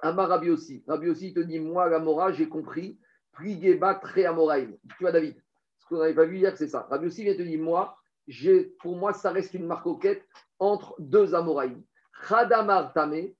Amar 0.00 0.28
Rabbi 0.28 0.50
aussi. 0.50 0.82
Rabbi 0.88 1.32
te 1.32 1.40
dit, 1.40 1.60
moi, 1.60 1.88
la 1.88 2.00
Mora, 2.00 2.32
j'ai 2.32 2.48
compris, 2.48 2.98
Prigeba 3.32 3.94
très 3.94 4.24
Amoraïm. 4.24 4.76
Tu 4.88 4.96
vois, 5.00 5.12
David, 5.12 5.36
ce 5.78 5.86
qu'on 5.86 5.98
n'avait 5.98 6.14
pas 6.14 6.24
vu 6.24 6.38
hier, 6.38 6.56
c'est 6.56 6.66
ça. 6.66 6.88
Rabbi 6.90 7.06
aussi 7.06 7.22
vient 7.22 7.36
te 7.36 7.42
dire, 7.42 7.60
moi, 7.60 7.96
pour 8.80 8.96
moi, 8.96 9.12
ça 9.12 9.30
reste 9.30 9.54
une 9.54 9.66
marcoquette 9.66 10.26
entre 10.58 10.96
deux 10.98 11.34
Amoraïm. 11.34 11.82
Tamé, 12.94 13.36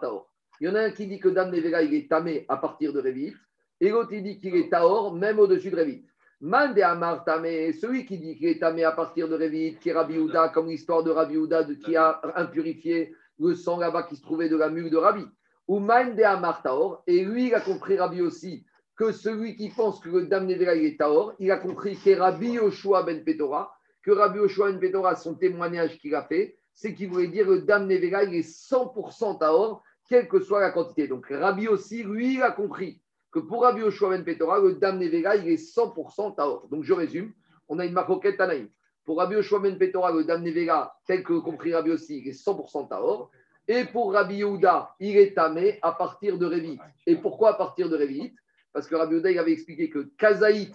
Taor. 0.00 0.30
Il 0.60 0.66
y 0.66 0.70
en 0.70 0.74
a 0.74 0.80
un 0.80 0.90
qui 0.90 1.06
dit 1.06 1.20
que 1.20 1.28
Dam 1.28 1.50
Nevera, 1.50 1.82
il 1.82 1.94
est 1.94 2.08
tamé 2.08 2.44
à 2.48 2.56
partir 2.56 2.92
de 2.92 3.00
Révit. 3.00 3.34
Et 3.80 3.90
l'autre, 3.90 4.12
il 4.12 4.22
dit 4.22 4.40
qu'il 4.40 4.56
est 4.56 4.70
Taor, 4.70 5.14
même 5.14 5.38
au-dessus 5.38 5.70
de 5.70 5.76
Révit. 5.76 6.04
Mande 6.40 6.78
Amar 6.78 7.24
Tamé, 7.24 7.72
celui 7.72 8.06
qui 8.06 8.18
dit 8.18 8.36
qu'il 8.36 8.48
est 8.48 8.60
Tamé 8.60 8.84
à 8.84 8.92
partir 8.92 9.28
de 9.28 9.34
Révit, 9.34 9.76
qui 9.80 9.88
est 9.88 9.92
Rabbi 9.92 10.18
Houda, 10.18 10.48
comme 10.50 10.68
l'histoire 10.68 11.02
de 11.02 11.10
Rabbi 11.10 11.36
Houda 11.36 11.64
qui 11.64 11.96
a 11.96 12.20
impurifié 12.36 13.14
le 13.38 13.54
sang 13.54 13.78
là-bas 13.78 14.04
qui 14.04 14.16
se 14.16 14.22
trouvait 14.22 14.48
de 14.48 14.56
la 14.56 14.68
mule 14.68 14.90
de 14.90 14.96
Rabbi. 14.96 15.24
Ou 15.66 15.78
Mande 15.78 16.20
Amar 16.20 16.62
Taor, 16.62 17.02
et 17.06 17.24
lui, 17.24 17.48
il 17.48 17.54
a 17.54 17.60
compris 17.60 17.98
Rabbi 17.98 18.20
aussi 18.20 18.64
que 18.96 19.12
celui 19.12 19.56
qui 19.56 19.70
pense 19.70 20.00
que 20.00 20.08
le 20.08 20.26
Dam 20.26 20.46
Nevera 20.46 20.74
est 20.74 20.98
Taor, 20.98 21.34
il 21.38 21.50
a 21.52 21.56
compris 21.56 21.96
que 21.96 22.18
Rabbi 22.18 22.50
Yoshua 22.52 23.04
ben 23.04 23.22
Petora, 23.22 23.72
que 24.02 24.10
Rabbi 24.10 24.38
Yoshua 24.38 24.72
ben 24.72 24.80
Petora, 24.80 25.14
son 25.14 25.34
témoignage 25.34 25.98
qu'il 25.98 26.14
a 26.16 26.24
fait, 26.24 26.57
c'est 26.78 26.94
qu'il 26.94 27.08
voulait 27.08 27.26
dire 27.26 27.44
que 27.44 27.50
le 27.50 27.62
Dam 27.62 27.88
Nevera, 27.88 28.22
il 28.22 28.36
est 28.36 28.48
100% 28.48 29.40
Taor, 29.40 29.82
quelle 30.08 30.28
que 30.28 30.38
soit 30.38 30.60
la 30.60 30.70
quantité. 30.70 31.08
Donc 31.08 31.26
Rabbi 31.28 31.66
aussi, 31.66 32.04
lui, 32.04 32.40
a 32.40 32.52
compris 32.52 33.02
que 33.32 33.40
pour 33.40 33.62
Rabbi 33.62 33.80
Yoshua 33.80 34.10
ben 34.10 34.24
Petora, 34.24 34.60
le 34.60 34.74
Dam 34.74 34.96
Nevega, 34.96 35.34
il 35.34 35.48
est 35.48 35.56
100% 35.56 36.36
Taor. 36.36 36.68
Donc 36.68 36.84
je 36.84 36.92
résume, 36.92 37.32
on 37.66 37.80
a 37.80 37.84
une 37.84 37.92
maroquette 37.92 38.36
Tanaïm. 38.36 38.68
Pour 39.04 39.18
Rabbi 39.18 39.34
Yoshua 39.34 39.58
ben 39.58 39.76
Petora, 39.76 40.12
le 40.12 40.22
Dam 40.22 40.40
Nevega, 40.40 40.94
tel 41.04 41.24
que 41.24 41.32
compris 41.40 41.74
Rabbi 41.74 41.90
aussi, 41.90 42.20
il 42.20 42.28
est 42.28 42.46
100% 42.46 42.88
Taor. 42.88 43.32
Et 43.66 43.84
pour 43.86 44.12
Rabbi 44.12 44.36
Yehuda, 44.36 44.94
il 45.00 45.16
est 45.16 45.34
tamé 45.34 45.80
à 45.82 45.90
partir 45.90 46.38
de 46.38 46.46
Révit. 46.46 46.78
Et 47.06 47.16
pourquoi 47.16 47.50
à 47.50 47.54
partir 47.54 47.88
de 47.88 47.96
Révit 47.96 48.36
Parce 48.72 48.86
que 48.86 48.94
Rabbi 48.94 49.16
Uda, 49.16 49.32
il 49.32 49.38
avait 49.40 49.52
expliqué 49.52 49.90
que 49.90 50.10
kazaït 50.16 50.72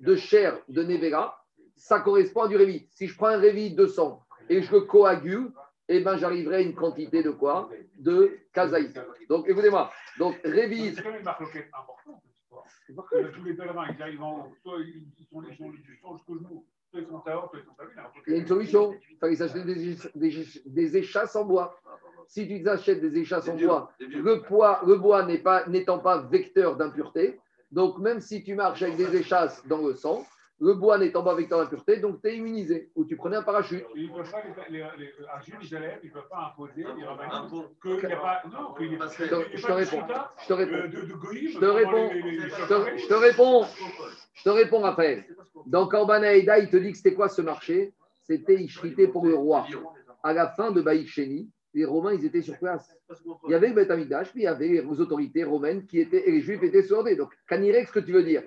de 0.00 0.16
chair 0.16 0.58
de 0.68 0.82
Nevera, 0.82 1.44
ça 1.76 2.00
correspond 2.00 2.42
à 2.42 2.48
du 2.48 2.56
révit. 2.56 2.88
Si 2.90 3.06
je 3.06 3.16
prends 3.16 3.28
un 3.28 3.38
révit 3.38 3.74
de 3.74 3.86
sang 3.86 4.23
et 4.48 4.62
je 4.62 4.72
le 4.72 4.80
coagule, 4.82 5.52
eh 5.88 6.00
ben, 6.00 6.16
j'arriverai 6.16 6.56
à 6.56 6.60
une 6.60 6.74
quantité 6.74 7.22
de 7.22 7.30
quoi? 7.30 7.70
De 7.98 8.38
kazaït. 8.52 8.98
Donc, 9.28 9.48
écoutez-moi. 9.48 9.90
Donc, 10.18 10.36
révit. 10.44 10.94
C'est 10.94 11.02
quand 11.02 11.10
même 11.10 11.18
une 11.18 11.24
marque 11.24 11.42
importante. 11.42 12.22
Tous 12.86 13.44
les 13.44 13.54
pèlerins, 13.54 13.86
ils 13.96 14.02
arrivent 14.02 14.22
en 14.22 14.46
haut, 14.46 14.54
soit 14.62 14.78
ils 14.80 15.26
sont, 15.30 15.42
ils 15.42 15.56
sont, 15.56 15.72
ils 15.72 16.00
sont 16.00 16.16
jusqu'au 16.16 16.34
genou, 16.36 16.66
soit 16.90 17.00
ils 17.00 17.06
sont 17.06 17.22
à 17.26 17.36
haut, 17.36 17.48
soit 17.48 17.58
ils 17.60 17.64
sont 17.64 17.72
à 17.80 18.12
Il 18.26 18.32
y 18.32 18.36
a 18.36 18.38
une 18.40 18.46
solution. 18.46 18.94
Il 19.10 19.16
fallait 19.18 19.36
s'acheter 19.36 19.64
des, 19.64 19.96
des, 20.14 20.46
des, 20.66 20.96
échasses 20.96 21.34
en 21.36 21.44
bois. 21.44 21.78
Si 22.28 22.46
tu 22.46 22.68
achètes 22.68 23.00
des 23.00 23.18
échasses 23.18 23.48
en 23.48 23.56
bois, 23.56 23.92
le, 23.98 24.42
poids, 24.42 24.80
le 24.86 24.96
bois 24.96 25.26
n'étant 25.26 25.98
pas, 25.98 26.18
pas 26.18 26.28
vecteur 26.28 26.76
d'impureté, 26.76 27.40
donc 27.70 27.98
même 27.98 28.20
si 28.20 28.42
tu 28.42 28.54
marches 28.54 28.82
avec 28.82 28.96
des 28.96 29.16
échasses 29.16 29.66
dans 29.66 29.86
le 29.86 29.94
sang, 29.94 30.24
le 30.60 30.74
bois 30.74 30.98
n'étant 30.98 31.24
pas 31.24 31.34
vecteur 31.34 31.58
d'impureté, 31.58 31.98
donc 31.98 32.22
tu 32.22 32.28
es 32.28 32.36
immunisé. 32.36 32.90
Ou 32.94 33.04
tu 33.04 33.16
prenais 33.16 33.36
un 33.36 33.42
parachute. 33.42 33.84
Ils 33.94 34.08
ne 34.08 34.14
peuvent 34.14 34.30
pas, 34.30 34.42
les, 34.70 34.78
les, 34.78 34.84
ils 36.02 36.08
ne 36.08 36.12
peuvent 36.12 36.28
pas 36.28 36.52
imposer 36.52 36.84
les 36.96 37.04
rabbins 37.04 37.48
qu'il 37.82 37.96
n'y 37.96 38.12
a 38.12 38.16
pas. 38.16 38.42
Non, 38.50 38.74
qu'il 38.74 38.88
n'y 38.88 38.96
a 38.96 38.98
pas. 38.98 39.08
Je 39.08 39.66
te 39.66 39.72
réponds. 39.72 40.02
Je 40.42 40.46
te 40.46 40.52
réponds. 40.52 40.82
Je 40.92 41.58
te 41.58 41.64
réponds. 41.64 42.10
Je 42.96 43.08
te 43.08 43.14
réponds. 43.14 43.64
Je 44.34 44.42
te 44.44 44.48
réponds, 44.48 44.80
Raphaël. 44.80 45.24
Dans 45.66 45.88
Corbana 45.88 46.34
Eda, 46.34 46.58
il 46.58 46.70
te 46.70 46.76
dit 46.76 46.92
que 46.92 46.96
c'était 46.96 47.14
quoi 47.14 47.28
ce 47.28 47.42
marché? 47.42 47.92
C'était 48.22 48.54
Ishrité 48.54 49.08
pour 49.08 49.26
le 49.26 49.34
roi. 49.34 49.66
À 50.22 50.32
la 50.32 50.48
fin 50.48 50.70
de 50.70 50.80
Baïk 50.80 51.08
Sheni, 51.08 51.50
les 51.74 51.84
Romains, 51.84 52.14
ils 52.14 52.24
étaient 52.24 52.42
sur 52.42 52.58
place. 52.58 52.96
Il 53.46 53.50
y 53.50 53.54
avait 53.54 53.68
le 53.68 53.84
puis 53.84 54.30
il 54.36 54.42
y 54.42 54.46
avait 54.46 54.68
les 54.68 55.00
autorités 55.00 55.44
romaines 55.44 55.84
qui 55.86 56.00
étaient, 56.00 56.28
et 56.28 56.32
les 56.32 56.40
Juifs 56.40 56.62
étaient 56.62 56.82
sordés. 56.82 57.16
Donc, 57.16 57.32
Kanirek, 57.48 57.88
ce 57.88 57.92
que 57.92 58.00
tu 58.00 58.12
veux 58.12 58.22
dire? 58.22 58.44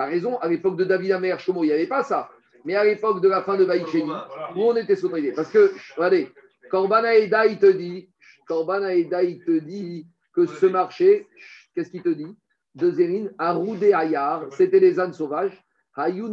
Tu 0.00 0.06
as 0.06 0.08
raison, 0.08 0.38
à 0.38 0.48
l'époque 0.48 0.76
de 0.76 0.84
David 0.84 1.12
Amer, 1.12 1.38
Chomo, 1.38 1.62
il 1.62 1.68
n'y 1.68 1.72
avait 1.72 1.86
pas 1.86 2.02
ça. 2.02 2.30
Mais 2.64 2.74
à 2.74 2.84
l'époque 2.84 3.20
de 3.20 3.28
la 3.28 3.42
fin 3.42 3.56
de 3.56 3.64
Baïcheni, 3.64 4.10
où 4.56 4.62
on 4.62 4.76
était 4.76 4.96
sous 4.96 5.10
Parce 5.34 5.50
que, 5.50 5.72
regardez, 5.96 6.28
Corbana 6.70 7.16
Eda, 7.16 7.46
il 7.46 7.58
te 7.58 7.66
dit, 7.66 8.08
Corbana 8.46 8.94
Eda, 8.94 9.22
il 9.22 9.44
te 9.44 9.58
dit 9.58 10.06
que 10.32 10.46
ce 10.46 10.66
marché, 10.66 11.26
qu'est-ce 11.74 11.90
qu'il 11.90 12.02
te 12.02 12.08
dit 12.08 12.36
De 12.74 12.90
Zérin, 12.90 13.28
à 13.38 13.52
Roudé 13.52 13.92
Ayar, 13.92 14.46
c'était 14.52 14.80
les 14.80 14.98
ânes 14.98 15.12
sauvages, 15.12 15.62
Arayot 15.94 16.32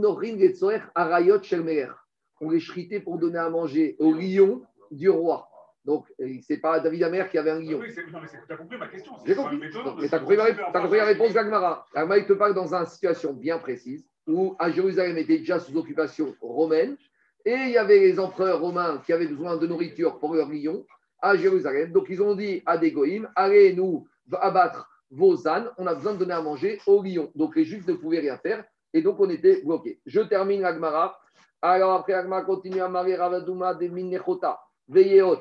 On 2.39 2.49
les 2.49 2.59
chritait 2.59 2.99
pour 2.99 3.17
donner 3.17 3.39
à 3.39 3.49
manger 3.49 3.95
au 3.99 4.13
lion 4.13 4.61
du 4.91 5.09
roi. 5.09 5.46
Donc, 5.87 6.13
c'est 6.41 6.57
pas 6.57 6.81
David 6.81 7.01
Amer 7.03 7.29
qui 7.29 7.37
avait 7.37 7.51
un 7.51 7.61
lion. 7.61 7.79
Oui, 7.79 7.87
non, 8.11 8.19
mais 8.21 8.27
tu 8.27 8.53
as 8.53 8.57
compris 8.57 8.77
ma 8.77 8.89
question. 8.89 9.13
J'ai 9.25 9.35
compris. 9.35 9.57
tu 9.57 10.13
as 10.13 10.19
compris, 10.19 10.97
la 10.97 11.05
réponse 11.05 11.31
d'Agmara. 11.31 11.85
Agmara, 11.95 12.17
il 12.17 12.25
te 12.25 12.33
parle 12.33 12.53
dans 12.53 12.75
une 12.75 12.85
situation 12.85 13.31
bien 13.31 13.57
précise 13.57 14.05
où 14.27 14.53
à 14.59 14.69
Jérusalem 14.69 15.17
était 15.17 15.37
déjà 15.37 15.59
sous 15.59 15.77
occupation 15.77 16.35
romaine 16.41 16.97
et 17.45 17.53
il 17.53 17.69
y 17.69 17.77
avait 17.77 17.99
les 17.99 18.19
empereurs 18.19 18.59
romains 18.59 19.01
qui 19.05 19.13
avaient 19.13 19.27
besoin 19.27 19.55
de 19.55 19.65
nourriture 19.65 20.19
pour 20.19 20.35
leurs 20.35 20.49
lions 20.49 20.85
à 21.21 21.37
Jérusalem. 21.37 21.93
Donc, 21.93 22.07
ils 22.09 22.21
ont 22.21 22.35
dit 22.35 22.61
à 22.65 22.77
des 22.77 22.91
goïms 22.91 23.29
allez 23.33 23.73
nous 23.73 24.05
abattre 24.41 24.89
vos 25.09 25.47
ânes, 25.47 25.71
on 25.77 25.87
a 25.87 25.95
besoin 25.95 26.15
de 26.15 26.19
donner 26.19 26.33
à 26.33 26.41
manger 26.41 26.81
aux 26.85 27.01
lions. 27.01 27.31
Donc, 27.33 27.55
les 27.55 27.63
juifs 27.63 27.87
ne 27.87 27.93
pouvaient 27.93 28.19
rien 28.19 28.37
faire 28.37 28.65
et 28.93 29.01
donc 29.01 29.21
on 29.21 29.29
était 29.29 29.61
bloqués. 29.63 30.01
Je 30.05 30.19
termine 30.19 30.59
l'Agmara. 30.59 31.17
Alors, 31.61 31.93
après, 31.93 32.11
Agmara 32.11 32.41
continue 32.41 32.81
à 32.81 32.89
marier 32.89 33.15
Ravadouma 33.15 33.73
de 33.73 33.87
Minechota, 33.87 34.59
Veyeot. 34.89 35.39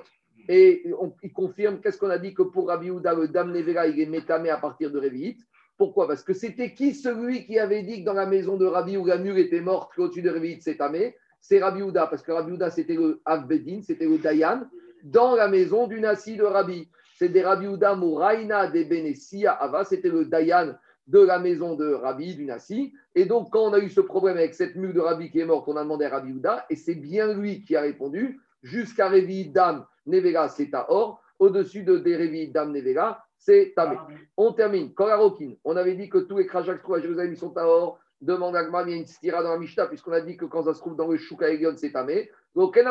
Et 0.48 0.84
il 1.22 1.32
confirme, 1.32 1.80
qu'est-ce 1.80 1.98
qu'on 1.98 2.10
a 2.10 2.18
dit 2.18 2.34
que 2.34 2.42
pour 2.42 2.68
Rabbi 2.68 2.90
Houda, 2.90 3.14
le 3.14 3.28
Dame 3.28 3.52
Nevera, 3.52 3.86
il 3.88 3.98
est 4.00 4.06
métamé 4.06 4.50
à 4.50 4.58
partir 4.58 4.90
de 4.90 4.98
Révit. 4.98 5.38
Pourquoi? 5.76 6.06
Parce 6.06 6.22
que 6.22 6.32
c'était 6.32 6.72
qui 6.72 6.94
celui 6.94 7.44
qui 7.46 7.58
avait 7.58 7.82
dit 7.82 8.00
que 8.00 8.04
dans 8.06 8.14
la 8.14 8.26
maison 8.26 8.56
de 8.56 8.64
Rabbi 8.64 8.96
où 8.96 9.04
la 9.04 9.16
était 9.16 9.60
morte, 9.60 9.92
qu'au-dessus 9.94 10.22
de 10.22 10.30
Révit, 10.30 10.58
c'est 10.60 10.76
tamé? 10.76 11.16
C'est 11.40 11.62
Rabbi 11.62 11.82
Houda, 11.82 12.06
parce 12.06 12.22
que 12.22 12.32
Rabbi 12.32 12.52
Houda, 12.52 12.70
c'était 12.70 12.94
le 12.94 13.20
Avbedin, 13.24 13.80
c'était 13.82 14.06
le 14.06 14.18
Dayan, 14.18 14.62
dans 15.02 15.34
la 15.34 15.48
maison 15.48 15.86
du 15.86 16.00
Nassi 16.00 16.36
de 16.36 16.44
Rabbi. 16.44 16.88
C'est 17.18 17.28
des 17.28 17.42
Rabbi 17.42 17.66
Houda 17.66 17.94
Mouraina 17.94 18.68
de 18.68 18.82
Benessia 18.84 19.52
Ava, 19.52 19.84
c'était 19.84 20.08
le 20.08 20.24
Dayan 20.24 20.74
de 21.06 21.20
la 21.20 21.38
maison 21.38 21.76
de 21.76 21.92
Rabbi, 21.92 22.34
du 22.34 22.44
Nassi. 22.46 22.92
Et 23.14 23.26
donc, 23.26 23.50
quand 23.52 23.70
on 23.70 23.72
a 23.72 23.78
eu 23.78 23.90
ce 23.90 24.00
problème 24.00 24.38
avec 24.38 24.54
cette 24.54 24.76
mule 24.76 24.92
de 24.92 25.00
Rabbi 25.00 25.30
qui 25.30 25.40
est 25.40 25.44
morte, 25.44 25.68
on 25.68 25.76
a 25.76 25.82
demandé 25.82 26.06
à 26.06 26.10
Rabbi 26.10 26.32
Houda, 26.32 26.66
et 26.70 26.76
c'est 26.76 26.94
bien 26.94 27.32
lui 27.32 27.62
qui 27.62 27.76
a 27.76 27.82
répondu, 27.82 28.40
jusqu'à 28.62 29.08
Révi 29.08 29.48
Dame 29.50 29.84
Nevela, 30.06 30.48
c'est 30.48 30.72
à 30.74 30.90
or. 30.90 31.22
Au-dessus 31.38 31.82
de 31.82 31.98
Derevi, 31.98 32.48
Dam 32.48 32.72
Nevela, 32.72 33.22
c'est 33.38 33.74
Tamé. 33.76 33.96
Ah, 33.98 34.08
on 34.36 34.52
termine. 34.52 34.94
Korarokin, 34.94 35.52
on 35.64 35.76
avait 35.76 35.94
dit 35.94 36.08
que 36.08 36.18
tous 36.18 36.38
les 36.38 36.46
krajaks 36.46 36.80
à 36.88 37.00
Jérusalem 37.00 37.36
sont 37.36 37.56
à 37.56 37.66
or. 37.66 37.98
Demande 38.20 38.56
Agma, 38.56 38.82
il 38.84 38.90
y 38.90 38.94
a 38.94 38.96
une 38.96 39.06
stira 39.06 39.42
dans 39.42 39.50
la 39.50 39.58
Mishnah, 39.58 39.86
puisqu'on 39.86 40.12
a 40.12 40.22
dit 40.22 40.38
que 40.38 40.46
quand 40.46 40.62
ça 40.62 40.72
se 40.72 40.80
trouve 40.80 40.96
dans 40.96 41.06
le 41.06 41.18
Shuka 41.18 41.50
Elion, 41.50 41.74
c'est 41.76 41.92
Tamé. 41.92 42.30
Donc. 42.54 42.74
C'est 42.74 42.82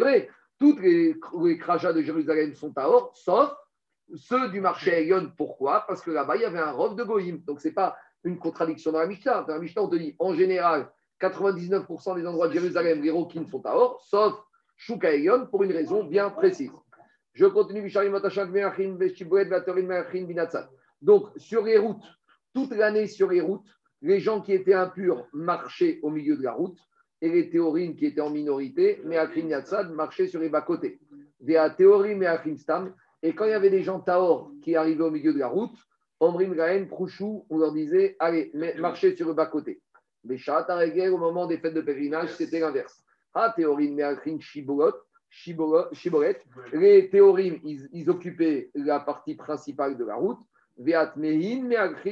vrai, 0.00 0.28
toutes 0.58 0.80
les, 0.80 1.14
les 1.44 1.56
de 1.94 2.02
Jérusalem 2.02 2.54
sont 2.54 2.72
à 2.76 2.88
or, 2.88 3.12
sauf 3.14 3.54
ceux 4.16 4.48
du 4.50 4.60
marché 4.60 4.90
Elion. 4.90 5.32
Pourquoi 5.36 5.84
Parce 5.86 6.02
que 6.02 6.10
là-bas, 6.10 6.36
il 6.36 6.42
y 6.42 6.44
avait 6.44 6.58
un 6.58 6.72
robe 6.72 6.98
de 6.98 7.04
Goïm. 7.04 7.38
Donc, 7.44 7.60
ce 7.60 7.68
n'est 7.68 7.74
pas 7.74 7.96
une 8.24 8.38
contradiction 8.38 8.90
dans 8.90 8.98
la 8.98 9.06
Mishnah. 9.06 9.42
Dans 9.42 9.54
la 9.54 9.60
Mishnah, 9.60 9.82
on 9.82 9.88
te 9.88 9.96
dit, 9.96 10.16
en 10.18 10.34
général, 10.34 10.90
99% 11.22 12.16
des 12.16 12.26
endroits 12.26 12.48
de 12.48 12.54
Jérusalem, 12.54 13.00
les 13.02 13.10
roquines 13.10 13.46
sont 13.46 13.64
à 13.64 13.74
or, 13.74 14.02
sauf 14.04 14.34
Shukaïon, 14.76 15.46
pour 15.46 15.62
une 15.62 15.72
raison 15.72 16.04
bien 16.04 16.30
précise. 16.30 16.72
Je 17.34 17.46
continue. 17.46 17.90
Donc, 21.00 21.26
sur 21.36 21.64
les 21.64 21.78
routes, 21.78 22.04
toute 22.54 22.72
l'année 22.72 23.06
sur 23.06 23.30
les 23.30 23.40
routes, 23.40 23.66
les 24.02 24.20
gens 24.20 24.40
qui 24.40 24.52
étaient 24.52 24.74
impurs 24.74 25.26
marchaient 25.32 26.00
au 26.02 26.10
milieu 26.10 26.36
de 26.36 26.42
la 26.42 26.52
route 26.52 26.78
et 27.20 27.30
les 27.30 27.48
théorines 27.48 27.94
qui 27.94 28.06
étaient 28.06 28.20
en 28.20 28.30
minorité, 28.30 29.00
mais 29.04 29.16
à 29.16 29.28
marchaient 29.84 30.26
sur 30.26 30.40
les 30.40 30.48
bas-côtés. 30.48 30.98
Et 31.44 31.54
quand 33.34 33.44
il 33.44 33.50
y 33.50 33.54
avait 33.54 33.70
des 33.70 33.82
gens 33.82 34.00
Taor 34.00 34.50
qui 34.62 34.74
arrivaient 34.74 35.04
au 35.04 35.10
milieu 35.10 35.32
de 35.32 35.38
la 35.38 35.46
route, 35.46 35.76
Omrim 36.18 36.54
Gaen, 36.54 36.86
Prouchou, 36.86 37.46
on 37.48 37.58
leur 37.58 37.72
disait 37.72 38.16
allez, 38.18 38.52
marchez 38.78 39.16
sur 39.16 39.28
le 39.28 39.34
bas-côté. 39.34 39.80
Mais 40.24 40.38
au 41.08 41.18
moment 41.18 41.46
des 41.46 41.58
fêtes 41.58 41.74
de 41.74 41.80
pèlerinage, 41.80 42.30
c'était 42.30 42.60
l'inverse. 42.60 43.04
Ah, 43.34 43.54
Meachrin, 43.58 44.38
Shiboret. 44.40 44.92
Les 46.72 47.08
théorimes, 47.08 47.58
ils, 47.64 48.10
occupaient 48.10 48.70
la 48.74 49.00
partie 49.00 49.34
principale 49.34 49.96
de 49.96 50.04
la 50.04 50.14
route. 50.14 50.40
Veat 50.78 51.16
Mehin, 51.16 51.68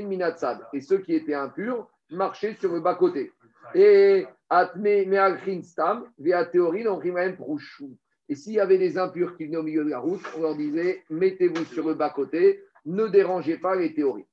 Minatsad. 0.06 0.66
Et 0.72 0.80
ceux 0.80 0.98
qui 0.98 1.14
étaient 1.14 1.34
impurs 1.34 1.88
marchaient 2.10 2.54
sur 2.54 2.72
le 2.72 2.80
bas-côté. 2.80 3.32
Et 3.74 4.26
Atme, 4.48 5.62
Stam, 5.62 6.10
Veat 6.18 6.50
Théorine, 6.50 6.88
on 6.88 7.00
même 7.00 7.36
Prouchou. 7.36 7.96
Et 8.28 8.34
s'il 8.34 8.54
y 8.54 8.60
avait 8.60 8.78
des 8.78 8.96
impurs 8.96 9.36
qui 9.36 9.46
venaient 9.46 9.56
au 9.56 9.62
milieu 9.62 9.84
de 9.84 9.90
la 9.90 9.98
route, 9.98 10.22
on 10.36 10.42
leur 10.42 10.56
disait 10.56 11.04
mettez-vous 11.10 11.64
sur 11.66 11.86
le 11.86 11.94
bas-côté, 11.94 12.64
ne 12.86 13.06
dérangez 13.06 13.58
pas 13.58 13.74
les 13.74 13.92
théories. 13.92 14.26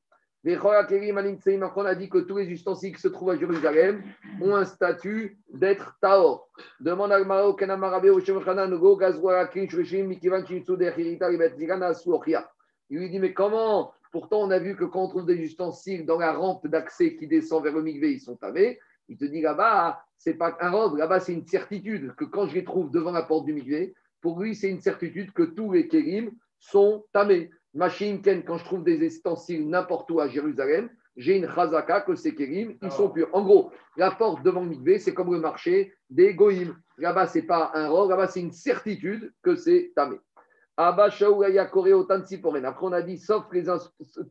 On 0.46 1.86
a 1.86 1.96
dit 1.96 2.10
que 2.10 2.20
tous 2.20 2.38
les 2.38 2.48
ustensiles 2.48 2.96
qui 2.96 3.02
se 3.02 3.08
trouvent 3.08 3.32
à 3.32 3.38
Jérusalem 3.38 4.04
ont 4.42 4.56
un 4.56 4.66
statut 4.66 5.38
d'être 5.54 5.98
Taor. 6.02 6.48
Demande 6.80 7.12
à 7.12 7.22
Gmaro, 7.22 7.58
Il 12.90 13.00
lui 13.00 13.10
dit, 13.10 13.20
mais 13.20 13.34
comment 13.34 13.94
Pourtant, 14.12 14.42
on 14.42 14.52
a 14.52 14.60
vu 14.60 14.76
que 14.76 14.86
quand 14.86 15.04
on 15.04 15.10
trouve 15.10 15.26
des 15.26 15.36
ustensiles 15.36 16.06
dans 16.06 16.18
la 16.18 16.32
rampe 16.32 16.66
d'accès 16.68 17.16
qui 17.16 17.28
descend 17.28 17.64
vers 17.64 17.74
le 17.74 17.82
mikvé, 17.82 18.14
ils 18.14 18.22
sont 18.22 18.36
tamés. 18.36 18.80
Il 19.10 19.18
te 19.18 19.26
dit 19.26 19.42
là-bas, 19.42 20.02
c'est 20.18 20.36
pas 20.36 20.58
un 20.62 20.70
robe, 20.70 20.98
là-bas, 20.98 21.20
c'est 21.20 21.34
une 21.34 21.46
certitude 21.46 22.14
que 22.16 22.26
quand 22.26 22.48
je 22.48 22.56
les 22.56 22.64
trouve 22.64 22.92
devant 22.92 23.12
la 23.12 23.24
porte 23.24 23.46
du 23.46 23.54
mikvé, 23.54 23.94
pour 24.22 24.40
lui, 24.40 24.56
c'est 24.56 24.70
une 24.70 24.82
certitude 24.82 25.32
que 25.34 25.44
tous 25.44 25.72
les 25.72 25.88
kérim 25.88 26.32
sont 26.60 27.06
tamés. 27.14 27.52
Machine 27.74 28.22
Ken, 28.22 28.44
quand 28.44 28.58
je 28.58 28.66
trouve 28.66 28.84
des 28.84 28.98
ustensiles 28.98 29.68
n'importe 29.70 30.10
où 30.12 30.20
à 30.20 30.28
Jérusalem, 30.28 30.90
j'ai 31.18 31.38
une 31.38 31.48
chazaka 31.50 32.02
que 32.02 32.16
ces 32.16 32.36
kérim, 32.36 32.78
ils 32.82 32.92
sont 32.92 33.10
purs. 33.10 33.30
En 33.34 33.44
gros, 33.44 33.72
la 33.98 34.12
porte 34.12 34.44
devant 34.44 34.62
le 34.62 34.70
mikvé, 34.70 35.00
c'est 35.00 35.14
comme 35.14 35.34
le 35.34 35.40
marché 35.40 35.94
des 36.10 36.34
goïms. 36.36 36.76
Là-bas, 36.98 37.28
ce 37.28 37.40
n'est 37.40 37.46
pas 37.46 37.72
un 37.74 37.90
robe, 37.90 38.12
là-bas, 38.12 38.28
c'est 38.28 38.42
une 38.42 38.52
certitude 38.52 39.34
que 39.42 39.56
c'est 39.56 39.92
tamé. 39.96 40.18
Après, 40.80 41.12
on 42.82 42.92
a 42.92 43.02
dit, 43.02 43.18
sauf 43.18 43.46
les, 43.52 43.64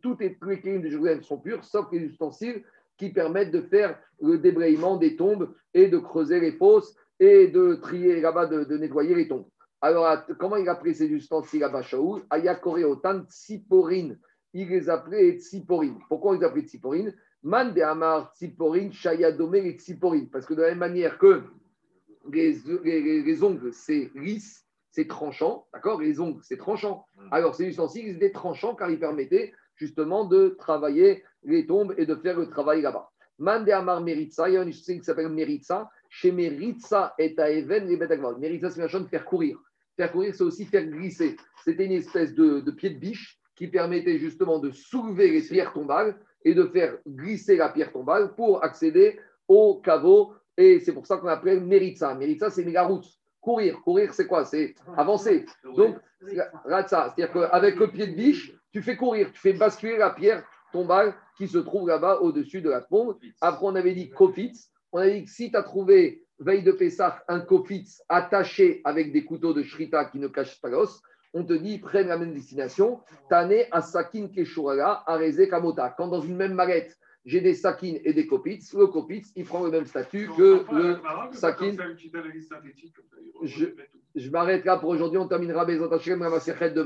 tous 0.00 0.16
les 0.46 0.60
kérim 0.60 0.80
de 0.80 0.88
Jérusalem 0.88 1.22
sont 1.22 1.38
purs, 1.38 1.64
sauf 1.64 1.86
les 1.90 1.98
ustensiles 1.98 2.62
qui 2.96 3.10
permettent 3.10 3.50
de 3.50 3.62
faire 3.62 3.98
le 4.22 4.38
débrayement 4.38 4.96
des 4.96 5.16
tombes 5.16 5.52
et 5.74 5.88
de 5.88 5.98
creuser 5.98 6.38
les 6.38 6.52
fosses 6.52 6.94
et 7.18 7.48
de 7.48 7.74
trier 7.74 8.20
là-bas, 8.20 8.46
de 8.46 8.76
nettoyer 8.76 9.16
les 9.16 9.26
tombes. 9.26 9.46
Alors, 9.80 10.24
comment 10.38 10.56
il 10.56 10.68
a 10.68 10.74
pris 10.74 10.94
ces 10.94 11.06
ustensiles 11.06 11.64
à 11.64 11.68
Bachaoul 11.68 12.22
Ayakore 12.30 12.78
autant 12.86 13.22
Tsiporine. 13.28 14.18
Il 14.54 14.68
les 14.68 14.88
appelait 14.88 15.38
Tsiporine. 15.38 15.98
Pourquoi 16.08 16.34
il 16.34 16.40
les 16.40 16.46
appelait 16.46 16.62
Tsiporine 16.62 17.14
Man 17.42 17.74
de 17.74 17.82
Amar 17.82 18.32
Tsiporine, 18.34 18.92
Shayadome 18.92 19.54
et 19.56 19.72
Tsiporine. 19.72 20.28
Parce 20.30 20.46
que 20.46 20.54
de 20.54 20.62
la 20.62 20.68
même 20.70 20.78
manière 20.78 21.18
que 21.18 21.42
les, 22.32 23.42
ongles, 23.44 23.72
c'est 23.72 24.10
lisse, 24.14 24.66
c'est 24.90 25.06
tranchant, 25.06 25.66
d'accord? 25.72 26.00
Les 26.00 26.18
ongles, 26.18 26.40
c'est 26.42 26.56
tranchant. 26.56 27.06
Alors, 27.30 27.54
ces 27.54 27.66
ustensiles, 27.66 28.08
ils 28.08 28.16
étaient 28.16 28.32
tranchants 28.32 28.74
car 28.74 28.90
ils 28.90 28.98
permettaient 28.98 29.52
justement 29.76 30.24
de 30.24 30.56
travailler 30.58 31.22
les 31.44 31.66
tombes 31.66 31.94
et 31.98 32.06
de 32.06 32.14
faire 32.16 32.38
le 32.38 32.48
travail 32.48 32.82
là-bas. 32.82 33.10
Mande 33.38 33.68
Amar 33.68 34.00
Meritza, 34.00 34.48
il 34.48 34.54
y 34.54 34.56
a 34.56 34.62
un 34.62 34.66
ustensile 34.66 35.00
qui 35.00 35.04
s'appelle 35.04 35.28
Meritza. 35.28 35.90
Chez 36.08 36.32
Meritza 36.32 37.14
et 37.18 37.34
à 37.38 37.50
Even, 37.50 37.86
les 37.86 37.96
Meritza, 37.96 38.70
c'est 38.70 38.80
de 38.80 39.06
faire 39.06 39.24
courir. 39.24 39.58
Faire 39.96 40.12
courir, 40.12 40.34
c'est 40.34 40.44
aussi 40.44 40.64
faire 40.66 40.84
glisser. 40.84 41.36
C'était 41.64 41.86
une 41.86 41.92
espèce 41.92 42.34
de, 42.34 42.70
pied 42.70 42.90
de 42.90 42.98
biche 42.98 43.38
qui 43.54 43.68
permettait 43.68 44.18
justement 44.18 44.58
de 44.58 44.70
soulever 44.70 45.30
les 45.30 45.42
pierres 45.42 45.72
tombales 45.72 46.16
et 46.44 46.54
de 46.54 46.64
faire 46.64 46.98
glisser 47.06 47.56
la 47.56 47.70
pierre 47.70 47.92
tombale 47.92 48.34
pour 48.34 48.62
accéder 48.62 49.18
au 49.48 49.80
caveau. 49.82 50.34
Et 50.56 50.80
c'est 50.80 50.92
pour 50.92 51.06
ça 51.06 51.16
qu'on 51.16 51.28
appelle 51.28 51.64
Meritza. 51.64 52.14
Meritza, 52.14 52.50
c'est 52.50 52.78
route. 52.80 53.06
Courir. 53.40 53.80
Courir, 53.82 54.12
c'est 54.12 54.26
quoi? 54.26 54.44
C'est 54.44 54.74
avancer. 54.96 55.46
Donc, 55.76 55.96
c'est-à-dire 56.26 57.32
qu'avec 57.32 57.76
le 57.76 57.88
pied 57.88 58.06
de 58.06 58.14
biche, 58.14 58.52
tu 58.72 58.82
fais 58.82 58.96
courir, 58.96 59.32
tu 59.32 59.38
fais 59.38 59.52
basculer 59.52 59.96
la 59.96 60.10
pierre 60.10 60.44
tombale 60.72 61.14
qui 61.36 61.48
se 61.48 61.58
trouve 61.58 61.88
là-bas 61.88 62.20
au-dessus 62.20 62.60
de 62.60 62.70
la 62.70 62.82
tombe. 62.82 63.18
Après, 63.40 63.64
on 63.66 63.74
avait 63.74 63.94
dit 63.94 64.10
Kofitz. 64.10 64.70
On 64.92 64.98
avait 64.98 65.20
dit 65.20 65.24
que 65.24 65.30
si 65.30 65.50
tu 65.50 65.56
as 65.56 65.62
trouvé, 65.62 66.24
veille 66.38 66.62
de 66.62 66.72
Pessah, 66.72 67.22
un 67.28 67.40
Kofitz 67.40 68.02
attaché 68.08 68.80
avec 68.84 69.12
des 69.12 69.24
couteaux 69.24 69.54
de 69.54 69.62
Shrita 69.62 70.04
qui 70.06 70.18
ne 70.18 70.28
cachent 70.28 70.60
pas 70.60 70.68
l'os, 70.68 71.02
on 71.34 71.44
te 71.44 71.52
dit, 71.52 71.78
prennent 71.78 72.08
la 72.08 72.16
même 72.16 72.32
destination. 72.32 73.00
Tane 73.28 73.64
à 73.70 73.82
Sakin 73.82 74.28
Keshurala, 74.28 75.02
Areze 75.06 75.48
Kamota. 75.50 75.94
Quand 75.96 76.08
dans 76.08 76.20
une 76.20 76.36
même 76.36 76.54
mallette, 76.54 76.96
j'ai 77.26 77.40
des 77.40 77.54
sakines 77.54 77.98
et 78.04 78.12
des 78.12 78.26
kopitz, 78.26 78.72
le 78.72 78.86
kopitz, 78.86 79.32
il 79.34 79.44
prend 79.44 79.64
le 79.64 79.70
même 79.70 79.84
statut 79.84 80.30
que 80.36 80.64
le 80.72 80.98
sakin. 81.32 81.74
Je, 83.42 83.66
je 84.14 84.30
m'arrête 84.30 84.64
là 84.64 84.76
pour 84.78 84.90
aujourd'hui. 84.90 85.18
On 85.18 85.26
terminera 85.26 85.64
Bezat 85.64 85.92
Hashem, 85.92 86.20
demain. 86.20 86.84